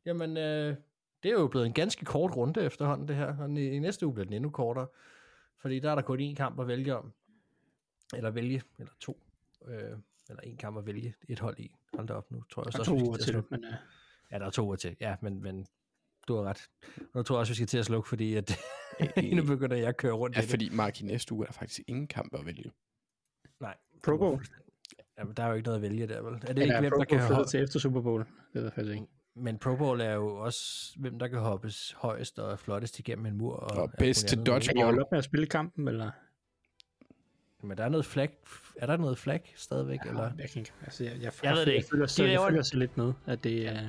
Jamen, 0.04 0.36
øh, 0.36 0.76
det 1.22 1.28
er 1.28 1.32
jo 1.32 1.48
blevet 1.48 1.66
en 1.66 1.72
ganske 1.72 2.04
kort 2.04 2.36
runde 2.36 2.62
efterhånden, 2.62 3.08
det 3.08 3.16
her. 3.16 3.36
Og 3.38 3.50
i, 3.50 3.70
i 3.70 3.78
næste 3.78 4.06
uge 4.06 4.14
bliver 4.14 4.24
den 4.24 4.34
endnu 4.34 4.50
kortere. 4.50 4.86
Fordi 5.60 5.80
der 5.80 5.90
er 5.90 5.94
der 5.94 6.02
kun 6.02 6.20
én 6.20 6.34
kamp 6.34 6.60
at 6.60 6.68
vælge 6.68 6.96
om. 6.96 7.12
Eller 8.16 8.30
vælge, 8.30 8.62
eller 8.78 8.92
to. 9.00 9.20
Øh, 9.68 9.98
eller 10.28 10.40
en 10.42 10.56
kamp 10.56 10.78
at 10.78 10.86
vælge 10.86 11.14
et 11.28 11.38
hold 11.38 11.58
i. 11.58 11.74
Hold 11.94 12.06
da 12.08 12.14
op, 12.14 12.30
nu 12.30 12.42
tror 12.50 12.62
jeg 12.62 12.66
Og 12.66 12.78
også, 12.80 12.84
to 12.84 13.06
uger 13.06 13.16
til, 13.16 13.42
men 13.50 13.64
uh, 13.64 13.70
Ja, 14.30 14.38
der 14.38 14.46
er 14.46 14.50
to 14.50 14.64
uger 14.64 14.76
til. 14.76 14.96
Ja, 15.00 15.16
men, 15.22 15.42
men 15.42 15.66
du 16.28 16.36
har 16.36 16.42
ret. 16.44 16.68
Og 16.98 17.10
nu 17.14 17.22
tror 17.22 17.36
jeg 17.36 17.40
også, 17.40 17.50
vi 17.50 17.54
skal 17.54 17.66
til 17.66 17.78
at 17.78 17.84
slukke, 17.84 18.08
fordi 18.08 18.34
at, 18.34 18.58
nu 19.36 19.44
begynder 19.44 19.76
jeg 19.76 19.88
at 19.88 19.96
køre 19.96 20.12
rundt 20.12 20.36
Ja, 20.36 20.40
i 20.40 20.42
det. 20.42 20.50
fordi 20.50 20.68
Mark, 20.68 21.00
i 21.00 21.04
næste 21.04 21.34
uge 21.34 21.44
er 21.44 21.46
der 21.46 21.58
faktisk 21.58 21.80
ingen 21.86 22.06
kamp 22.06 22.34
at 22.34 22.46
vælge. 22.46 22.72
Nej. 23.60 23.76
Pro 24.04 24.16
Bowl. 24.16 24.44
Jamen, 25.18 25.34
der 25.34 25.42
er 25.42 25.48
jo 25.48 25.54
ikke 25.54 25.66
noget 25.66 25.76
at 25.78 25.82
vælge 25.82 26.06
der, 26.06 26.22
vel? 26.22 26.34
Er 26.34 26.38
det 26.38 26.56
Det 26.56 26.62
ikke, 26.62 26.74
er 26.74 26.80
hvem 26.80 26.90
Pro 26.92 26.98
der 26.98 27.04
kan 27.04 27.20
hoppe? 27.20 27.44
til 27.50 27.62
efter 27.62 27.78
Super 27.78 28.00
Bowl. 28.00 28.20
Det 28.20 28.28
ved 28.54 28.62
jeg 28.62 28.72
faktisk 28.72 28.92
ikke. 28.94 29.06
Men 29.36 29.58
Pro 29.58 29.76
Bowl 29.76 30.00
er 30.00 30.12
jo 30.14 30.36
også, 30.36 30.92
hvem 30.98 31.18
der 31.18 31.28
kan 31.28 31.38
hoppes 31.38 31.94
højst 31.98 32.38
og 32.38 32.58
flottest 32.58 32.98
igennem 32.98 33.26
en 33.26 33.36
mur. 33.38 33.54
Og, 33.56 33.82
Og 33.82 33.90
bedst 33.98 34.26
til 34.28 34.36
andet, 34.36 34.46
dodge- 34.46 34.70
ikke? 34.70 34.80
Kan 34.82 34.94
I 34.96 35.00
op 35.00 35.06
med 35.10 35.18
at 35.18 35.24
spille 35.24 35.46
kampen, 35.46 35.88
eller? 35.88 36.10
Men 37.62 37.78
der 37.78 37.84
er 37.84 37.88
noget 37.88 38.06
flag. 38.06 38.30
Er 38.76 38.86
der 38.86 38.96
noget 38.96 39.18
flag 39.18 39.52
stadigvæk? 39.56 39.98
Eller? 40.06 40.22
Jeg, 40.38 40.50
kan 40.50 40.58
ikke, 40.60 40.72
altså, 40.82 41.04
jeg, 41.04 41.12
jeg, 41.22 41.32
Jeg 41.42 41.52
ved 41.54 41.66
det 41.66 41.72
ikke. 41.72 41.78
Jeg 41.78 41.84
føler, 41.90 42.06
De 42.06 42.12
så, 42.12 42.22
jeg 42.22 42.30
laver 42.32 42.46
en- 42.46 42.52
føler 42.52 42.62
så 42.62 42.76
lidt 42.76 42.96
med, 42.96 43.12
at 43.26 43.44
det 43.44 43.68
er... 43.68 43.88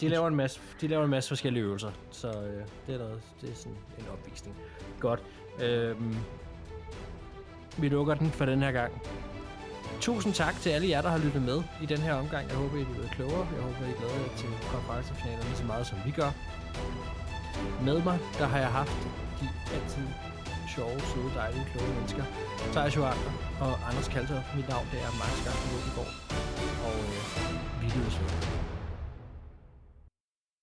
De 0.00 0.08
laver 0.08 0.28
en 0.28 0.36
masse, 0.36 0.60
de 0.80 0.86
laver 0.88 1.04
en 1.04 1.10
masse 1.10 1.28
forskellige 1.28 1.62
øvelser, 1.64 1.92
så 2.10 2.28
øh, 2.28 2.64
det 2.86 2.94
er 2.94 2.98
noget, 2.98 3.22
det 3.40 3.50
er 3.50 3.54
sådan 3.54 3.78
en 3.98 4.04
opvisning. 4.12 4.56
Godt. 5.00 5.22
Øhm, 5.62 6.14
vi 7.78 7.88
lukker 7.88 8.14
den 8.14 8.30
for 8.30 8.46
den 8.46 8.58
her 8.62 8.72
gang. 8.72 8.92
Tusind 10.00 10.34
tak 10.34 10.54
til 10.60 10.70
alle 10.70 10.88
jer, 10.88 11.02
der 11.02 11.08
har 11.08 11.18
lyttet 11.18 11.42
med 11.42 11.62
i 11.82 11.86
den 11.86 11.98
her 11.98 12.14
omgang. 12.14 12.48
Jeg 12.48 12.56
håber, 12.56 12.76
I 12.76 12.80
er 12.80 12.92
blevet 12.92 13.10
klogere. 13.10 13.46
Jeg 13.54 13.62
håber, 13.62 13.82
I 13.92 13.94
glæder 13.98 14.14
jer 14.14 14.36
til 14.36 14.48
konferencefinalen 14.72 15.44
lige 15.44 15.56
så 15.56 15.64
meget, 15.64 15.86
som 15.86 15.98
vi 16.06 16.10
gør. 16.10 16.30
Med 17.84 18.02
mig, 18.02 18.18
der 18.38 18.46
har 18.46 18.58
jeg 18.58 18.72
haft 18.80 18.96
de 19.40 19.48
altid 19.74 20.06
sjove, 20.74 21.00
søde, 21.00 21.30
dejlige, 21.34 21.64
kloge 21.72 21.94
mennesker. 21.94 22.24
Thijs 22.72 22.96
Joander 22.96 23.32
og 23.60 23.72
Anders 23.88 24.08
Kalter. 24.08 24.40
Mit 24.56 24.68
navn 24.68 24.86
det 24.92 25.00
er 25.06 25.10
Max 25.20 25.34
Garten 25.44 25.68
Og 26.86 26.96
øh, 27.04 27.82
vi 27.82 27.86
lyder 27.86 28.69